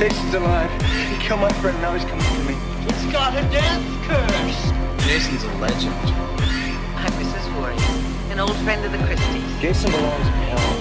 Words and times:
Jason's 0.00 0.32
alive. 0.32 0.70
He 1.12 1.16
killed 1.18 1.42
my 1.42 1.52
friend, 1.60 1.78
now 1.82 1.92
he's 1.92 2.06
coming 2.06 2.24
for 2.24 2.48
me. 2.48 2.56
He's 2.86 3.12
got 3.12 3.36
a 3.36 3.42
death 3.52 3.84
curse. 4.08 4.72
Jason's 5.04 5.44
a 5.44 5.52
legend. 5.58 5.92
I'm 6.96 7.12
Mrs. 7.20 7.46
Voorhees, 7.52 8.32
an 8.32 8.40
old 8.40 8.56
friend 8.64 8.82
of 8.82 8.92
the 8.92 8.98
Christies. 9.04 9.60
Jason 9.60 9.90
belongs 9.90 10.26
in 10.26 10.32
hell. 10.48 10.72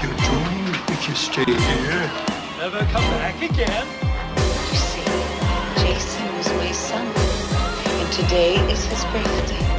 You're 0.00 0.14
doomed 0.22 0.90
if 0.90 1.08
you 1.08 1.16
stay 1.16 1.44
here. 1.44 2.10
Never 2.58 2.78
come 2.92 3.02
back 3.18 3.42
again. 3.42 3.88
You 4.70 4.78
see, 4.78 5.02
Jason 5.82 6.36
was 6.36 6.48
my 6.62 6.70
son, 6.70 7.04
and 7.04 8.12
today 8.12 8.54
is 8.70 8.84
his 8.84 9.04
birthday. 9.06 9.71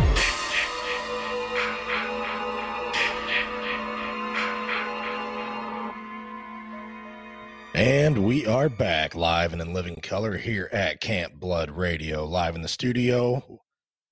And 7.84 8.23
we 8.23 8.46
are 8.48 8.70
back 8.70 9.14
live 9.14 9.52
and 9.52 9.62
in 9.62 9.73
living 9.73 9.98
color 9.98 10.38
here 10.38 10.70
at 10.72 11.02
Camp 11.02 11.34
Blood 11.34 11.70
Radio, 11.70 12.23
live 12.23 12.56
in 12.56 12.62
the 12.62 12.70
studio. 12.70 13.59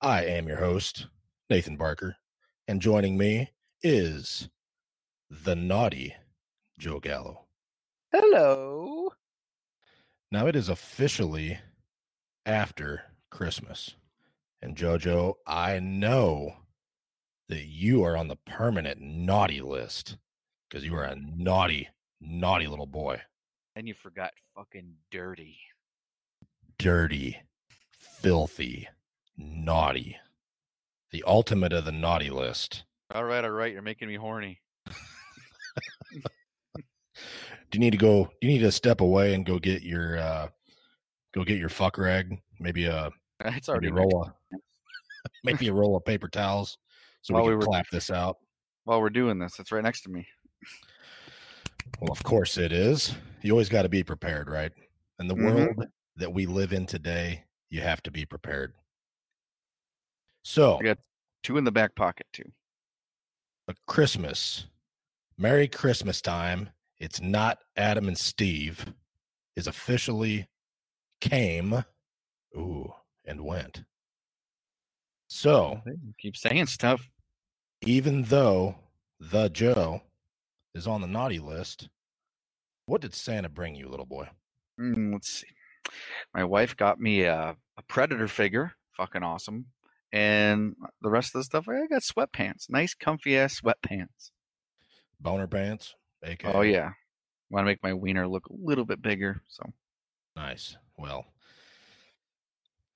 I 0.01 0.25
am 0.25 0.45
your 0.45 0.57
host, 0.57 1.07
Nathan 1.49 1.77
Barker, 1.77 2.17
and 2.67 2.81
joining 2.81 3.17
me 3.17 3.51
is 3.81 4.49
the 5.29 5.55
naughty 5.55 6.13
Joe 6.79 6.99
Gallo. 6.99 7.45
Hello. 8.11 9.13
Now 10.33 10.47
it 10.47 10.57
is 10.57 10.67
officially 10.67 11.57
after 12.45 13.03
Christmas. 13.29 13.95
And 14.61 14.75
Jojo, 14.75 15.35
I 15.47 15.79
know 15.79 16.55
that 17.47 17.67
you 17.67 18.03
are 18.03 18.17
on 18.17 18.27
the 18.27 18.35
permanent 18.35 18.99
naughty 18.99 19.61
list 19.61 20.17
because 20.69 20.83
you 20.83 20.93
are 20.93 21.05
a 21.05 21.15
naughty, 21.15 21.87
naughty 22.19 22.67
little 22.67 22.85
boy. 22.85 23.21
And 23.75 23.87
you 23.87 23.93
forgot 23.93 24.31
fucking 24.55 24.93
dirty. 25.11 25.57
dirty, 26.77 27.37
filthy, 27.99 28.87
naughty. 29.37 30.17
The 31.11 31.23
ultimate 31.27 31.73
of 31.73 31.85
the 31.85 31.91
naughty 31.91 32.29
list. 32.29 32.83
All 33.13 33.23
right, 33.23 33.43
all 33.43 33.51
right. 33.51 33.71
You're 33.71 33.81
making 33.81 34.07
me 34.07 34.15
horny. 34.15 34.61
Do 36.73 37.77
you 37.77 37.79
need 37.79 37.91
to 37.91 37.97
go? 37.97 38.25
Do 38.41 38.47
you 38.47 38.53
need 38.53 38.59
to 38.59 38.71
step 38.71 38.99
away 39.01 39.33
and 39.33 39.45
go 39.45 39.57
get 39.59 39.81
your 39.83 40.17
uh 40.19 40.47
go 41.33 41.43
get 41.45 41.57
your 41.57 41.69
fuck 41.69 41.97
rag? 41.97 42.37
Maybe 42.59 42.85
a 42.85 43.09
It's 43.45 43.67
maybe 43.69 43.71
already 43.71 43.87
a 43.87 43.93
roll 43.93 44.23
of 44.23 44.59
maybe 45.43 45.67
a 45.69 45.73
roll 45.73 45.95
of 45.95 46.03
paper 46.03 46.27
towels 46.27 46.77
so 47.21 47.33
While 47.33 47.43
we 47.43 47.49
we 47.49 47.53
can 47.53 47.59
were- 47.59 47.65
clap 47.67 47.89
this 47.89 48.09
out. 48.09 48.37
while 48.83 48.99
we're 49.01 49.09
doing 49.09 49.39
this. 49.39 49.59
It's 49.59 49.71
right 49.71 49.83
next 49.83 50.01
to 50.01 50.09
me. 50.09 50.27
Well, 51.99 52.11
of 52.11 52.23
course 52.23 52.57
it 52.57 52.71
is. 52.71 53.13
You 53.41 53.51
always 53.51 53.69
got 53.69 53.83
to 53.83 53.89
be 53.89 54.03
prepared, 54.03 54.49
right? 54.49 54.71
In 55.19 55.27
the 55.27 55.35
Mhm. 55.35 55.43
world 55.45 55.87
that 56.15 56.33
we 56.33 56.45
live 56.45 56.73
in 56.73 56.85
today, 56.85 57.45
you 57.69 57.81
have 57.81 58.01
to 58.03 58.11
be 58.11 58.25
prepared. 58.25 58.73
So, 60.43 60.79
I 60.79 60.83
got 60.83 60.97
two 61.43 61.57
in 61.57 61.63
the 61.63 61.71
back 61.71 61.95
pocket 61.95 62.27
too. 62.33 62.51
a 63.67 63.75
Christmas, 63.87 64.67
Merry 65.37 65.67
Christmas 65.67 66.21
time. 66.21 66.69
It's 66.99 67.21
not 67.21 67.59
Adam 67.77 68.07
and 68.07 68.17
Steve 68.17 68.93
is 69.55 69.67
officially 69.67 70.47
came, 71.21 71.83
ooh, 72.55 72.93
and 73.25 73.41
went. 73.45 73.83
So, 75.29 75.81
You 75.85 76.13
keep 76.19 76.35
saying 76.35 76.65
stuff. 76.67 77.09
even 77.81 78.23
though 78.23 78.75
the 79.19 79.49
Joe 79.49 80.01
is 80.73 80.87
on 80.87 81.01
the 81.01 81.07
naughty 81.07 81.39
list, 81.39 81.89
what 82.85 83.01
did 83.01 83.13
Santa 83.13 83.49
bring 83.49 83.75
you, 83.75 83.87
little 83.89 84.05
boy? 84.05 84.29
Mm, 84.79 85.13
let's 85.13 85.29
see. 85.41 85.47
My 86.33 86.43
wife 86.43 86.75
got 86.75 86.99
me 86.99 87.23
a, 87.23 87.55
a 87.77 87.81
predator 87.87 88.27
figure. 88.27 88.73
Fucking 88.91 89.23
awesome. 89.23 89.67
And 90.11 90.75
the 91.01 91.09
rest 91.09 91.33
of 91.33 91.39
the 91.39 91.43
stuff, 91.45 91.67
I 91.69 91.87
got 91.87 92.01
sweatpants. 92.01 92.69
Nice, 92.69 92.93
comfy 92.93 93.37
ass 93.37 93.61
sweatpants. 93.61 94.31
Boner 95.19 95.47
pants, 95.47 95.95
aka. 96.23 96.53
Oh 96.53 96.61
yeah. 96.61 96.91
Want 97.49 97.63
to 97.63 97.65
make 97.65 97.83
my 97.83 97.93
wiener 97.93 98.27
look 98.27 98.47
a 98.47 98.53
little 98.53 98.85
bit 98.85 99.01
bigger. 99.01 99.41
So 99.47 99.63
Nice. 100.35 100.75
Well, 100.97 101.25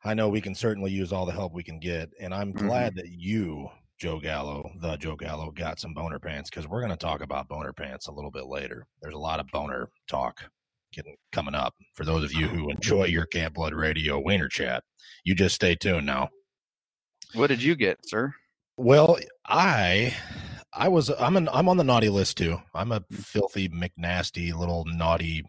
I 0.03 0.13
know 0.13 0.29
we 0.29 0.41
can 0.41 0.55
certainly 0.55 0.91
use 0.91 1.11
all 1.11 1.25
the 1.25 1.31
help 1.33 1.53
we 1.53 1.63
can 1.63 1.79
get, 1.79 2.11
and 2.19 2.33
I'm 2.33 2.53
Mhm. 2.53 2.67
glad 2.67 2.95
that 2.95 3.09
you, 3.09 3.69
Joe 3.97 4.19
Gallo, 4.19 4.69
the 4.81 4.97
Joe 4.97 5.16
Gallo, 5.16 5.51
got 5.51 5.79
some 5.79 5.94
boner 5.94 6.19
pants 6.19 6.50
because 6.50 6.67
we're 6.67 6.81
going 6.81 6.91
to 6.91 6.97
talk 6.97 7.22
about 7.22 7.47
boner 7.47 7.72
pants 7.72 8.07
a 8.07 8.11
little 8.11 8.31
bit 8.31 8.45
later. 8.45 8.85
There's 9.01 9.13
a 9.13 9.19
lot 9.19 9.39
of 9.39 9.47
boner 9.47 9.89
talk 10.07 10.41
getting 10.91 11.16
coming 11.31 11.56
up. 11.56 11.73
For 11.94 12.03
those 12.05 12.23
of 12.23 12.34
you 12.34 12.47
who 12.47 12.69
enjoy 12.69 13.05
your 13.05 13.25
Camp 13.25 13.55
Blood 13.55 13.73
Radio 13.73 14.19
Wiener 14.19 14.50
chat, 14.50 14.84
you 15.23 15.35
just 15.35 15.55
stay 15.55 15.75
tuned 15.75 16.05
now. 16.05 16.29
what 17.34 17.47
did 17.47 17.63
you 17.63 17.75
get, 17.75 18.00
sir? 18.03 18.34
Well, 18.78 19.17
I 19.45 20.13
I 20.73 20.89
was 20.89 21.09
I'm 21.09 21.38
an 21.38 21.47
I'm 21.53 21.69
on 21.69 21.78
the 21.78 21.84
naughty 21.84 22.09
list 22.09 22.38
too. 22.38 22.57
I'm 22.73 22.91
a 22.91 23.03
filthy 23.11 23.69
McNasty 23.69 24.53
little 24.53 24.84
naughty 24.85 25.44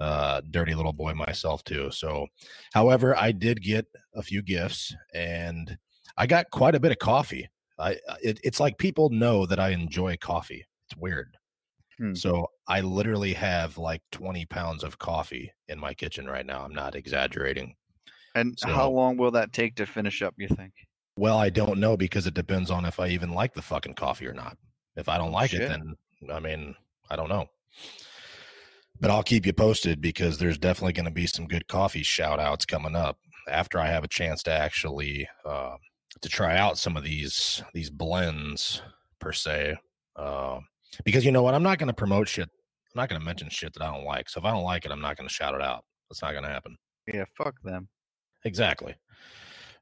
uh 0.00 0.40
dirty 0.50 0.74
little 0.74 0.94
boy 0.94 1.12
myself 1.12 1.62
too. 1.64 1.90
So 1.90 2.26
however, 2.72 3.14
I 3.16 3.32
did 3.32 3.62
get 3.62 3.86
a 4.14 4.22
few 4.22 4.40
gifts 4.40 4.94
and 5.12 5.76
I 6.16 6.26
got 6.26 6.50
quite 6.50 6.74
a 6.74 6.80
bit 6.80 6.92
of 6.92 6.98
coffee. 6.98 7.48
I 7.82 7.90
it, 8.22 8.38
it's 8.44 8.60
like 8.60 8.78
people 8.78 9.10
know 9.10 9.46
that 9.46 9.58
I 9.58 9.70
enjoy 9.70 10.16
coffee. 10.16 10.64
It's 10.86 10.96
weird. 10.96 11.36
Hmm. 11.98 12.14
So 12.14 12.46
I 12.66 12.80
literally 12.80 13.34
have 13.34 13.76
like 13.76 14.02
20 14.12 14.46
pounds 14.46 14.84
of 14.84 14.98
coffee 14.98 15.52
in 15.68 15.78
my 15.78 15.92
kitchen 15.94 16.26
right 16.26 16.46
now. 16.46 16.62
I'm 16.64 16.74
not 16.74 16.94
exaggerating. 16.94 17.74
And 18.34 18.58
So- 18.58 18.68
how 18.68 18.88
long 18.90 19.16
will 19.16 19.32
that 19.32 19.52
take 19.52 19.74
to 19.76 19.86
finish 19.86 20.22
up, 20.22 20.34
you 20.38 20.48
think? 20.48 20.72
Well, 21.16 21.36
I 21.36 21.50
don't 21.50 21.78
know 21.78 21.96
because 21.96 22.26
it 22.26 22.32
depends 22.32 22.70
on 22.70 22.86
if 22.86 22.98
I 22.98 23.08
even 23.08 23.32
like 23.32 23.52
the 23.52 23.60
fucking 23.60 23.94
coffee 23.94 24.26
or 24.26 24.32
not. 24.32 24.56
If 24.96 25.08
I 25.08 25.18
don't 25.18 25.32
like 25.32 25.52
it, 25.52 25.68
then 25.68 25.96
I 26.32 26.40
mean, 26.40 26.74
I 27.10 27.16
don't 27.16 27.28
know. 27.28 27.48
But 29.00 29.10
I'll 29.10 29.22
keep 29.22 29.44
you 29.44 29.52
posted 29.52 30.00
because 30.00 30.38
there's 30.38 30.58
definitely 30.58 30.92
going 30.92 31.06
to 31.06 31.10
be 31.10 31.26
some 31.26 31.46
good 31.48 31.66
coffee 31.66 32.02
shout 32.02 32.38
outs 32.38 32.64
coming 32.64 32.94
up 32.94 33.18
after 33.48 33.78
I 33.78 33.88
have 33.88 34.04
a 34.04 34.08
chance 34.08 34.42
to 34.44 34.52
actually 34.52 35.28
uh, 35.44 35.76
to 36.20 36.28
try 36.28 36.56
out 36.56 36.78
some 36.78 36.96
of 36.96 37.04
these 37.04 37.62
these 37.74 37.90
blends 37.90 38.82
per 39.18 39.32
se. 39.32 39.76
Uh, 40.16 40.60
because 41.04 41.24
you 41.24 41.32
know 41.32 41.42
what, 41.42 41.54
I'm 41.54 41.62
not 41.62 41.78
going 41.78 41.88
to 41.88 41.94
promote 41.94 42.28
shit. 42.28 42.48
I'm 42.94 43.00
not 43.00 43.08
going 43.08 43.20
to 43.20 43.24
mention 43.24 43.48
shit 43.48 43.72
that 43.72 43.82
I 43.82 43.92
don't 43.92 44.04
like. 44.04 44.28
So 44.28 44.40
if 44.40 44.44
I 44.44 44.50
don't 44.50 44.64
like 44.64 44.84
it, 44.84 44.90
I'm 44.90 45.00
not 45.00 45.16
going 45.16 45.28
to 45.28 45.34
shout 45.34 45.54
it 45.54 45.62
out. 45.62 45.84
That's 46.10 46.20
not 46.20 46.32
going 46.32 46.44
to 46.44 46.50
happen. 46.50 46.76
Yeah, 47.12 47.24
fuck 47.36 47.54
them. 47.62 47.88
Exactly. 48.44 48.94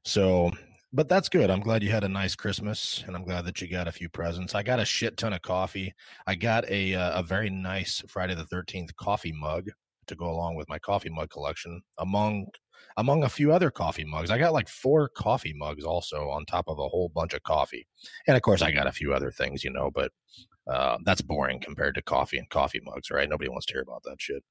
So, 0.05 0.51
but 0.93 1.09
that's 1.09 1.29
good. 1.29 1.49
I'm 1.49 1.59
glad 1.59 1.83
you 1.83 1.91
had 1.91 2.03
a 2.03 2.09
nice 2.09 2.35
Christmas, 2.35 3.03
and 3.05 3.15
I'm 3.15 3.25
glad 3.25 3.45
that 3.45 3.61
you 3.61 3.67
got 3.67 3.87
a 3.87 3.91
few 3.91 4.09
presents. 4.09 4.55
I 4.55 4.63
got 4.63 4.79
a 4.79 4.85
shit 4.85 5.17
ton 5.17 5.33
of 5.33 5.41
coffee. 5.41 5.93
I 6.25 6.35
got 6.35 6.67
a 6.69 6.95
uh, 6.95 7.19
a 7.19 7.23
very 7.23 7.49
nice 7.49 8.01
Friday 8.07 8.35
the 8.35 8.45
Thirteenth 8.45 8.95
coffee 8.95 9.33
mug 9.33 9.67
to 10.07 10.15
go 10.15 10.29
along 10.29 10.55
with 10.55 10.69
my 10.69 10.79
coffee 10.79 11.09
mug 11.09 11.29
collection. 11.29 11.81
Among 11.99 12.47
among 12.97 13.23
a 13.23 13.29
few 13.29 13.51
other 13.51 13.71
coffee 13.71 14.05
mugs, 14.05 14.31
I 14.31 14.37
got 14.37 14.53
like 14.53 14.69
four 14.69 15.09
coffee 15.09 15.53
mugs 15.53 15.83
also 15.83 16.29
on 16.29 16.45
top 16.45 16.65
of 16.67 16.79
a 16.79 16.87
whole 16.87 17.09
bunch 17.09 17.33
of 17.33 17.43
coffee, 17.43 17.87
and 18.27 18.35
of 18.35 18.43
course 18.43 18.61
I 18.61 18.71
got 18.71 18.87
a 18.87 18.91
few 18.91 19.13
other 19.13 19.31
things, 19.31 19.63
you 19.63 19.69
know. 19.71 19.91
But 19.93 20.11
uh, 20.67 20.97
that's 21.03 21.21
boring 21.21 21.59
compared 21.59 21.95
to 21.95 22.01
coffee 22.01 22.37
and 22.37 22.49
coffee 22.49 22.81
mugs, 22.83 23.09
right? 23.09 23.27
Nobody 23.29 23.49
wants 23.49 23.65
to 23.67 23.73
hear 23.73 23.81
about 23.81 24.03
that 24.03 24.21
shit. 24.21 24.43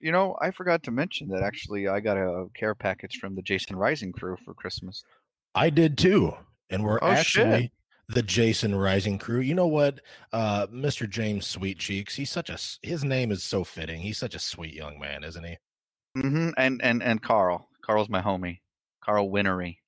You 0.00 0.12
know, 0.12 0.36
I 0.42 0.50
forgot 0.50 0.82
to 0.82 0.90
mention 0.90 1.28
that 1.28 1.42
actually 1.42 1.88
I 1.88 2.00
got 2.00 2.18
a 2.18 2.46
care 2.54 2.74
package 2.74 3.16
from 3.18 3.34
the 3.34 3.40
Jason 3.42 3.76
Rising 3.76 4.12
crew 4.12 4.36
for 4.44 4.52
Christmas. 4.52 5.02
I 5.54 5.70
did 5.70 5.96
too. 5.96 6.34
And 6.68 6.84
we're 6.84 6.98
Oh, 7.00 7.14
shit. 7.14 7.46
actually 7.46 7.72
the 8.08 8.22
Jason 8.22 8.74
Rising 8.74 9.16
crew. 9.18 9.40
You 9.40 9.54
know 9.54 9.68
what? 9.68 10.00
Uh 10.32 10.66
Mr. 10.66 11.08
James 11.08 11.46
Sweet 11.46 11.78
Cheeks, 11.78 12.14
he's 12.14 12.30
such 12.30 12.50
a 12.50 12.58
his 12.86 13.04
name 13.04 13.32
is 13.32 13.42
so 13.42 13.64
fitting. 13.64 14.00
He's 14.00 14.18
such 14.18 14.34
a 14.34 14.38
sweet 14.38 14.74
young 14.74 14.98
man, 14.98 15.24
isn't 15.24 15.44
he? 15.44 15.56
Hmm 16.14 16.50
And 16.56 16.80
and 16.82 17.02
and 17.02 17.22
Carl. 17.22 17.68
Carl's 17.82 18.08
my 18.08 18.20
homie. 18.22 18.60
Carl 19.00 19.30
Winnery. 19.30 19.78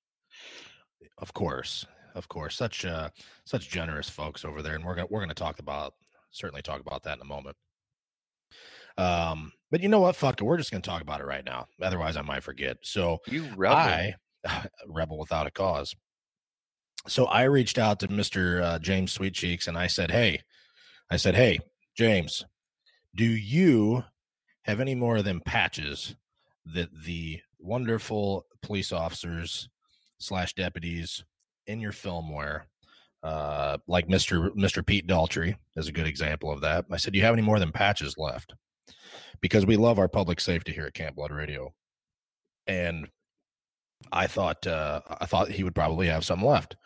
Of 1.18 1.32
course. 1.34 1.86
Of 2.14 2.28
course. 2.28 2.56
Such 2.56 2.84
uh 2.84 3.10
such 3.44 3.68
generous 3.68 4.08
folks 4.08 4.44
over 4.44 4.62
there 4.62 4.74
and 4.74 4.84
we're 4.84 4.96
to 4.96 5.06
we're 5.10 5.24
to 5.26 5.34
talk 5.34 5.58
about 5.58 5.94
certainly 6.30 6.62
talk 6.62 6.80
about 6.80 7.02
that 7.04 7.16
in 7.16 7.22
a 7.22 7.26
moment. 7.26 7.56
Um 8.98 9.52
but 9.70 9.80
you 9.80 9.88
know 9.88 10.00
what? 10.00 10.16
Fuck 10.16 10.40
it. 10.40 10.44
We're 10.44 10.58
just 10.58 10.70
going 10.70 10.82
to 10.82 10.88
talk 10.88 11.00
about 11.00 11.20
it 11.22 11.26
right 11.26 11.44
now. 11.44 11.66
Otherwise 11.80 12.16
I 12.16 12.22
might 12.22 12.42
forget. 12.42 12.76
So 12.82 13.18
You 13.26 13.48
rebel. 13.56 13.76
I, 13.76 14.14
rebel 14.86 15.18
without 15.18 15.46
a 15.46 15.50
cause. 15.50 15.94
So 17.08 17.24
I 17.24 17.44
reached 17.44 17.78
out 17.78 18.00
to 18.00 18.08
Mr. 18.08 18.62
Uh, 18.62 18.78
James 18.78 19.12
Sweet 19.12 19.34
Cheeks 19.34 19.66
and 19.66 19.78
I 19.78 19.86
said, 19.86 20.10
Hey, 20.10 20.42
I 21.10 21.16
said, 21.16 21.34
Hey, 21.34 21.58
James, 21.96 22.44
do 23.16 23.24
you 23.24 24.04
have 24.62 24.80
any 24.80 24.94
more 24.94 25.16
of 25.16 25.24
them 25.24 25.42
patches 25.44 26.14
that 26.66 26.88
the 27.04 27.40
wonderful 27.58 28.46
police 28.62 28.92
officers 28.92 29.68
slash 30.18 30.54
deputies 30.54 31.24
in 31.66 31.80
your 31.80 31.92
film 31.92 32.32
wear? 32.32 32.66
Uh, 33.22 33.78
like 33.86 34.08
Mr. 34.08 34.50
Mr. 34.56 34.84
Pete 34.84 35.06
Daltrey 35.06 35.54
is 35.76 35.86
a 35.86 35.92
good 35.92 36.08
example 36.08 36.50
of 36.50 36.60
that. 36.62 36.86
I 36.90 36.96
said, 36.96 37.12
Do 37.12 37.18
you 37.20 37.24
have 37.24 37.34
any 37.34 37.42
more 37.42 37.60
than 37.60 37.70
patches 37.70 38.16
left? 38.18 38.52
because 39.42 39.66
we 39.66 39.76
love 39.76 39.98
our 39.98 40.08
public 40.08 40.40
safety 40.40 40.72
here 40.72 40.86
at 40.86 40.94
Camp 40.94 41.16
Blood 41.16 41.32
Radio. 41.32 41.74
And 42.66 43.08
I 44.10 44.26
thought 44.28 44.66
uh, 44.66 45.00
I 45.20 45.26
thought 45.26 45.50
he 45.50 45.64
would 45.64 45.74
probably 45.74 46.06
have 46.06 46.24
some 46.24 46.42
left. 46.42 46.76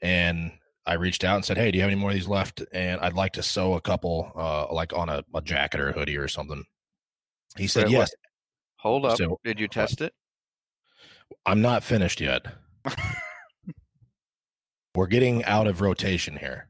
And 0.00 0.52
I 0.86 0.94
reached 0.94 1.24
out 1.24 1.36
and 1.36 1.44
said, 1.44 1.58
"Hey, 1.58 1.70
do 1.70 1.76
you 1.76 1.82
have 1.82 1.90
any 1.90 2.00
more 2.00 2.10
of 2.10 2.16
these 2.16 2.28
left? 2.28 2.62
And 2.72 3.00
I'd 3.00 3.14
like 3.14 3.32
to 3.34 3.42
sew 3.42 3.74
a 3.74 3.80
couple, 3.80 4.32
uh, 4.36 4.72
like 4.72 4.92
on 4.92 5.08
a, 5.08 5.24
a 5.34 5.42
jacket 5.42 5.80
or 5.80 5.90
a 5.90 5.92
hoodie 5.92 6.16
or 6.16 6.28
something." 6.28 6.64
He 7.58 7.66
said, 7.66 7.84
Wait, 7.84 7.92
"Yes." 7.92 8.10
Hold 8.78 9.06
up. 9.06 9.16
So- 9.18 9.40
Did 9.44 9.58
you 9.58 9.68
test 9.68 10.00
it? 10.00 10.12
I'm 11.44 11.60
not 11.60 11.82
finished 11.82 12.20
yet. 12.20 12.46
We're 14.94 15.06
getting 15.06 15.44
out 15.44 15.66
of 15.66 15.80
rotation 15.80 16.36
here. 16.36 16.68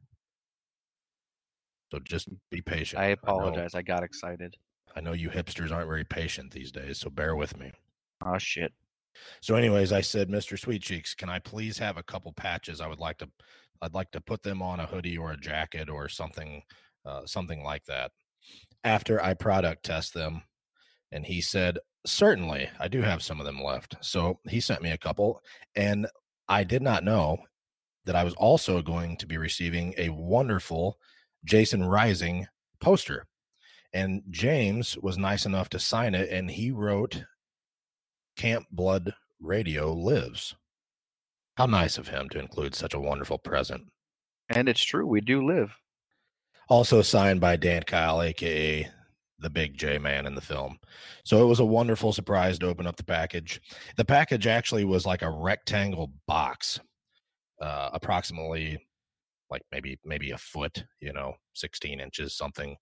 So 1.93 1.99
just 2.01 2.29
be 2.51 2.61
patient. 2.61 3.01
I 3.01 3.09
know- 3.09 3.13
apologize. 3.23 3.75
I 3.75 3.83
got 3.83 4.03
excited. 4.03 4.57
I 4.97 5.01
know 5.01 5.13
you 5.13 5.29
hipsters 5.29 5.71
aren't 5.73 5.89
very 5.89 6.05
patient 6.05 6.53
these 6.53 6.73
days, 6.73 6.99
so 6.99 7.11
bear 7.11 7.37
with 7.37 7.59
me. 7.59 7.71
Oh 8.25 8.39
shit. 8.39 8.73
So, 9.41 9.55
anyways, 9.55 9.93
I 9.93 10.01
said, 10.03 10.29
Mr. 10.29 10.59
Sweet 10.59 10.83
Cheeks, 10.83 11.15
can 11.15 11.29
I 11.31 11.39
please 11.39 11.79
have 11.79 11.97
a 11.97 12.03
couple 12.03 12.33
patches? 12.33 12.81
I 12.83 12.87
would 12.87 12.99
like 12.99 13.17
to, 13.19 13.29
I'd 13.81 13.95
like 13.95 14.11
to 14.13 14.21
put 14.21 14.43
them 14.43 14.61
on 14.61 14.81
a 14.81 14.87
hoodie 14.87 15.17
or 15.17 15.33
a 15.33 15.37
jacket 15.39 15.89
or 15.89 16.09
something, 16.09 16.63
uh, 17.05 17.25
something 17.25 17.63
like 17.63 17.85
that. 17.85 18.11
After 18.85 19.23
I 19.23 19.33
product 19.35 19.85
test 19.85 20.13
them, 20.13 20.43
and 21.13 21.25
he 21.25 21.41
said, 21.41 21.79
certainly, 22.05 22.69
I 22.79 22.89
do 22.89 23.03
have 23.03 23.23
some 23.23 23.41
of 23.41 23.47
them 23.47 23.63
left. 23.63 23.97
So 24.01 24.41
he 24.49 24.61
sent 24.61 24.83
me 24.83 24.91
a 24.91 24.99
couple, 24.99 25.41
and 25.75 26.07
I 26.49 26.65
did 26.65 26.83
not 26.83 27.05
know 27.05 27.39
that 28.05 28.17
I 28.17 28.25
was 28.25 28.35
also 28.35 28.83
going 28.83 29.17
to 29.19 29.27
be 29.27 29.37
receiving 29.37 29.95
a 29.99 30.11
wonderful 30.11 30.99
Jason 31.45 31.85
Rising 31.85 32.47
poster. 32.81 33.27
And 33.93 34.23
James 34.31 34.97
was 34.99 35.19
nice 35.19 35.47
enough 35.47 35.69
to 35.71 35.79
sign 35.79 36.15
it, 36.15 36.31
and 36.31 36.51
he 36.51 36.71
wrote 36.71 37.25
Camp 38.37 38.67
Blood 38.71 39.15
Radio 39.41 39.93
lives. 39.93 40.55
How 41.57 41.67
nice 41.67 41.97
of 41.97 42.09
him 42.09 42.29
to 42.31 42.39
include 42.39 42.75
such 42.75 42.95
a 42.95 43.01
wonderful 43.01 43.39
present. 43.39 43.85
And 44.51 44.69
it's 44.69 44.83
true. 44.83 45.07
We 45.07 45.21
do 45.21 45.45
live. 45.45 45.75
Also 46.69 47.01
signed 47.01 47.41
by 47.41 47.57
Dan 47.57 47.83
Kyle, 47.85 48.21
aka 48.21 48.89
the 49.39 49.51
big 49.51 49.77
J 49.77 49.99
man 49.99 50.27
in 50.27 50.35
the 50.35 50.41
film. 50.41 50.79
So 51.25 51.43
it 51.43 51.47
was 51.47 51.61
a 51.61 51.65
wonderful 51.65 52.13
surprise 52.13 52.59
to 52.59 52.69
open 52.69 52.87
up 52.87 52.97
the 52.97 53.05
package. 53.05 53.61
The 53.97 54.05
package 54.05 54.47
actually 54.47 54.85
was 54.85 55.07
like 55.07 55.23
a 55.23 55.31
rectangle 55.31 56.13
box, 56.27 56.81
uh, 57.61 57.91
approximately 57.93 58.79
like 59.51 59.63
maybe 59.71 59.99
maybe 60.05 60.31
a 60.31 60.39
foot, 60.39 60.85
you 61.01 61.13
know, 61.13 61.35
16 61.55 62.01
inches, 62.01 62.37
something. 62.37 62.77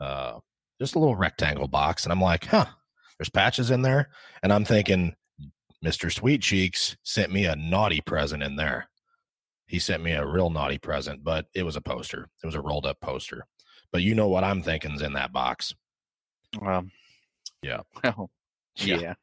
Uh, 0.00 0.38
just 0.80 0.94
a 0.94 0.98
little 0.98 1.16
rectangle 1.16 1.68
box. 1.68 2.04
And 2.04 2.12
I'm 2.12 2.20
like, 2.20 2.44
huh, 2.46 2.66
there's 3.18 3.30
patches 3.30 3.70
in 3.70 3.82
there. 3.82 4.10
And 4.42 4.52
I'm 4.52 4.64
thinking, 4.64 5.14
Mr. 5.84 6.12
Sweet 6.12 6.42
Cheeks 6.42 6.96
sent 7.02 7.32
me 7.32 7.46
a 7.46 7.56
naughty 7.56 8.00
present 8.00 8.42
in 8.42 8.56
there. 8.56 8.88
He 9.66 9.78
sent 9.78 10.02
me 10.02 10.12
a 10.12 10.26
real 10.26 10.50
naughty 10.50 10.78
present, 10.78 11.24
but 11.24 11.46
it 11.54 11.64
was 11.64 11.76
a 11.76 11.80
poster. 11.80 12.28
It 12.42 12.46
was 12.46 12.54
a 12.54 12.60
rolled 12.60 12.86
up 12.86 13.00
poster. 13.00 13.46
But 13.92 14.02
you 14.02 14.14
know 14.14 14.28
what 14.28 14.44
I'm 14.44 14.62
thinking's 14.62 15.02
in 15.02 15.14
that 15.14 15.32
box. 15.32 15.74
Um, 16.62 16.90
Yeah. 17.62 17.80
Well, 18.04 18.30
yeah. 18.76 19.14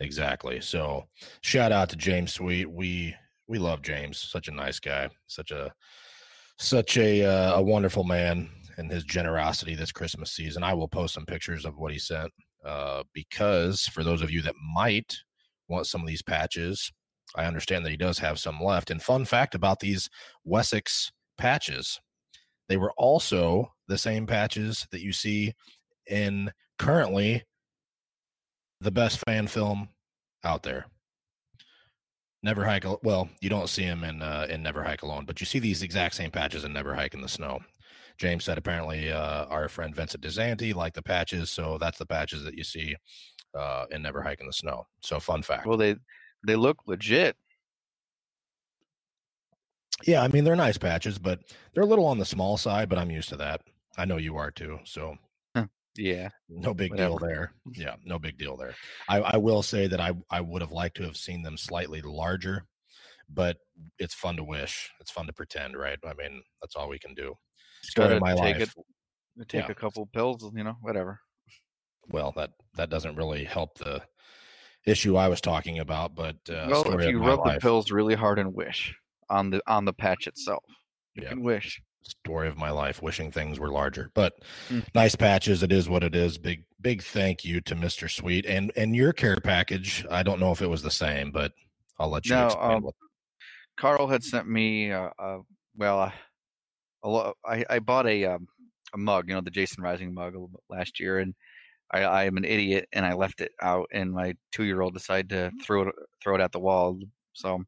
Exactly. 0.00 0.60
So 0.60 1.08
shout 1.40 1.72
out 1.72 1.88
to 1.90 1.96
James 1.96 2.32
Sweet. 2.34 2.70
We 2.70 3.14
we 3.48 3.58
love 3.58 3.82
James. 3.82 4.18
Such 4.18 4.48
a 4.48 4.52
nice 4.52 4.78
guy. 4.78 5.08
Such 5.26 5.50
a 5.50 5.72
such 6.58 6.96
a 6.96 7.24
uh, 7.24 7.54
a 7.56 7.62
wonderful 7.62 8.04
man 8.04 8.48
and 8.76 8.90
his 8.90 9.04
generosity 9.04 9.74
this 9.74 9.92
Christmas 9.92 10.32
season. 10.32 10.62
I 10.62 10.74
will 10.74 10.88
post 10.88 11.14
some 11.14 11.26
pictures 11.26 11.64
of 11.64 11.78
what 11.78 11.92
he 11.92 11.98
sent 11.98 12.32
uh, 12.64 13.02
because 13.12 13.82
for 13.82 14.04
those 14.04 14.22
of 14.22 14.30
you 14.30 14.42
that 14.42 14.54
might 14.74 15.16
want 15.68 15.86
some 15.86 16.00
of 16.02 16.06
these 16.06 16.22
patches, 16.22 16.92
I 17.34 17.46
understand 17.46 17.84
that 17.84 17.90
he 17.90 17.96
does 17.96 18.18
have 18.18 18.38
some 18.38 18.60
left. 18.62 18.90
And 18.90 19.02
fun 19.02 19.24
fact 19.24 19.54
about 19.54 19.80
these 19.80 20.08
Wessex 20.44 21.10
patches, 21.38 22.00
they 22.68 22.76
were 22.76 22.92
also 22.96 23.72
the 23.88 23.98
same 23.98 24.26
patches 24.26 24.86
that 24.90 25.02
you 25.02 25.12
see 25.12 25.54
in 26.08 26.52
currently 26.78 27.44
the 28.80 28.90
best 28.90 29.22
fan 29.26 29.46
film 29.46 29.88
out 30.44 30.62
there. 30.62 30.86
Never 32.42 32.64
hike. 32.64 32.84
Well, 33.02 33.28
you 33.40 33.48
don't 33.48 33.68
see 33.68 33.82
him 33.82 34.04
in 34.04 34.22
uh, 34.22 34.46
in 34.48 34.62
Never 34.62 34.84
Hike 34.84 35.02
Alone, 35.02 35.24
but 35.24 35.40
you 35.40 35.46
see 35.46 35.58
these 35.58 35.82
exact 35.82 36.14
same 36.14 36.30
patches 36.30 36.64
in 36.64 36.72
Never 36.72 36.94
Hike 36.94 37.14
in 37.14 37.20
the 37.20 37.28
Snow. 37.28 37.58
James 38.18 38.44
said 38.44 38.56
apparently 38.56 39.10
uh, 39.10 39.46
our 39.46 39.68
friend 39.68 39.94
Vincent 39.94 40.22
DiSanti 40.22 40.74
liked 40.74 40.94
the 40.94 41.02
patches, 41.02 41.50
so 41.50 41.76
that's 41.78 41.98
the 41.98 42.06
patches 42.06 42.44
that 42.44 42.54
you 42.56 42.64
see 42.64 42.94
uh, 43.58 43.86
in 43.90 44.02
Never 44.02 44.22
Hike 44.22 44.40
in 44.40 44.46
the 44.46 44.52
Snow. 44.52 44.86
So 45.00 45.18
fun 45.18 45.42
fact. 45.42 45.66
Well, 45.66 45.76
they 45.76 45.96
they 46.46 46.56
look 46.56 46.78
legit. 46.86 47.36
yeah, 50.04 50.22
I 50.22 50.28
mean 50.28 50.44
they're 50.44 50.56
nice 50.56 50.78
patches, 50.78 51.18
but 51.18 51.40
they're 51.74 51.82
a 51.82 51.86
little 51.86 52.06
on 52.06 52.18
the 52.18 52.24
small 52.24 52.56
side. 52.56 52.88
But 52.88 52.98
I'm 52.98 53.10
used 53.10 53.30
to 53.30 53.36
that. 53.36 53.62
I 53.96 54.04
know 54.04 54.18
you 54.18 54.36
are 54.36 54.50
too. 54.50 54.78
So 54.84 55.16
Yeah. 55.98 56.28
no 56.48 56.74
big 56.74 56.96
deal 56.96 57.18
there. 57.18 57.52
Yeah, 57.74 57.96
no 58.04 58.18
big 58.18 58.38
deal 58.38 58.56
there. 58.56 58.74
I, 59.08 59.20
I 59.20 59.36
will 59.36 59.62
say 59.62 59.86
that 59.88 60.00
I 60.00 60.12
I 60.30 60.40
would 60.40 60.62
have 60.62 60.72
liked 60.72 60.96
to 60.98 61.02
have 61.04 61.16
seen 61.16 61.42
them 61.42 61.56
slightly 61.56 62.00
larger, 62.02 62.64
but 63.28 63.56
it's 63.98 64.14
fun 64.14 64.36
to 64.36 64.44
wish. 64.44 64.90
It's 65.00 65.10
fun 65.10 65.26
to 65.26 65.32
pretend, 65.32 65.76
right? 65.76 65.98
I 66.04 66.14
mean, 66.14 66.42
that's 66.60 66.76
all 66.76 66.88
we 66.88 66.98
can 66.98 67.14
do. 67.14 67.34
Story 67.82 68.14
of 68.16 68.20
my 68.20 68.34
take 68.34 68.58
life. 68.58 68.74
it. 69.38 69.48
Take 69.48 69.64
Yeah. 69.66 69.70
a 69.72 69.74
couple 69.74 70.06
pills, 70.06 70.50
you 70.54 70.64
know, 70.64 70.76
whatever. 70.80 71.20
Well, 72.08 72.32
that 72.36 72.52
that 72.74 72.88
doesn't 72.90 73.16
really 73.16 73.44
help 73.44 73.78
the 73.78 74.02
issue 74.86 75.16
I 75.16 75.28
was 75.28 75.40
talking 75.40 75.78
about, 75.80 76.14
but 76.14 76.36
uh, 76.48 76.68
well, 76.70 76.98
if 77.00 77.08
you 77.08 77.18
rub 77.22 77.44
the 77.44 77.58
pills 77.60 77.90
really 77.90 78.14
hard 78.14 78.38
and 78.38 78.54
wish 78.54 78.94
on 79.28 79.50
the 79.50 79.60
on 79.66 79.84
the 79.84 79.92
patch 79.92 80.26
itself, 80.28 80.64
you 81.14 81.24
Yeah. 81.24 81.30
can 81.30 81.42
wish. 81.42 81.82
Story 82.08 82.48
of 82.48 82.56
my 82.56 82.70
life 82.70 83.02
wishing 83.02 83.30
things 83.30 83.58
were 83.58 83.70
larger 83.70 84.10
but 84.14 84.34
Mm. 84.68 84.84
nice 84.94 85.16
patches 85.16 85.62
it 85.62 85.72
is 85.72 85.88
what 85.88 86.02
it 86.02 86.14
is 86.14 86.38
big 86.38 86.64
big 86.80 87.02
thank 87.02 87.44
you 87.44 87.60
to 87.60 87.74
mr 87.74 88.10
sweet 88.10 88.46
and 88.46 88.72
and 88.76 88.94
your 88.94 89.12
care 89.12 89.36
package 89.36 90.04
i 90.10 90.22
don't 90.22 90.40
know 90.40 90.52
if 90.52 90.62
it 90.62 90.68
was 90.68 90.82
the 90.82 90.90
same 90.90 91.30
but 91.30 91.52
i'll 91.98 92.10
let 92.10 92.26
you 92.26 92.34
No, 92.34 92.48
um, 92.60 92.82
what 92.82 92.94
Carl 93.76 94.06
had 94.06 94.24
sent 94.24 94.48
me, 94.48 94.90
uh, 94.90 95.10
uh 95.18 95.38
well, 95.76 96.00
uh, 96.00 96.12
a 97.04 97.32
I 97.44 97.64
I 97.68 97.78
bought 97.78 98.06
a 98.06 98.24
um, 98.24 98.46
a 98.94 98.98
mug, 98.98 99.28
you 99.28 99.34
know, 99.34 99.40
the 99.40 99.50
Jason 99.50 99.82
Rising 99.82 100.14
mug 100.14 100.34
a 100.34 100.38
little 100.38 100.48
bit 100.48 100.60
last 100.70 100.98
year, 100.98 101.18
and 101.18 101.34
I 101.92 102.02
I 102.02 102.24
am 102.24 102.36
an 102.36 102.44
idiot 102.44 102.88
and 102.92 103.04
I 103.04 103.12
left 103.14 103.40
it 103.40 103.52
out, 103.60 103.88
and 103.92 104.12
my 104.12 104.34
two 104.52 104.64
year 104.64 104.80
old 104.80 104.94
decided 104.94 105.28
to 105.30 105.52
throw 105.62 105.88
it 105.88 105.94
throw 106.22 106.34
it 106.34 106.40
at 106.40 106.52
the 106.52 106.60
wall. 106.60 106.98
So 107.34 107.62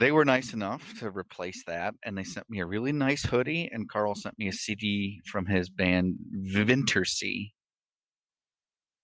they 0.00 0.10
were 0.12 0.24
nice 0.24 0.52
enough 0.54 0.98
to 0.98 1.10
replace 1.10 1.62
that, 1.66 1.94
and 2.04 2.18
they 2.18 2.24
sent 2.24 2.48
me 2.50 2.58
a 2.60 2.66
really 2.66 2.90
nice 2.92 3.22
hoodie, 3.22 3.68
and 3.72 3.88
Carl 3.88 4.14
sent 4.16 4.36
me 4.38 4.48
a 4.48 4.52
CD 4.52 5.20
from 5.26 5.46
his 5.46 5.68
band 5.70 6.16
Vintersea. 6.52 7.52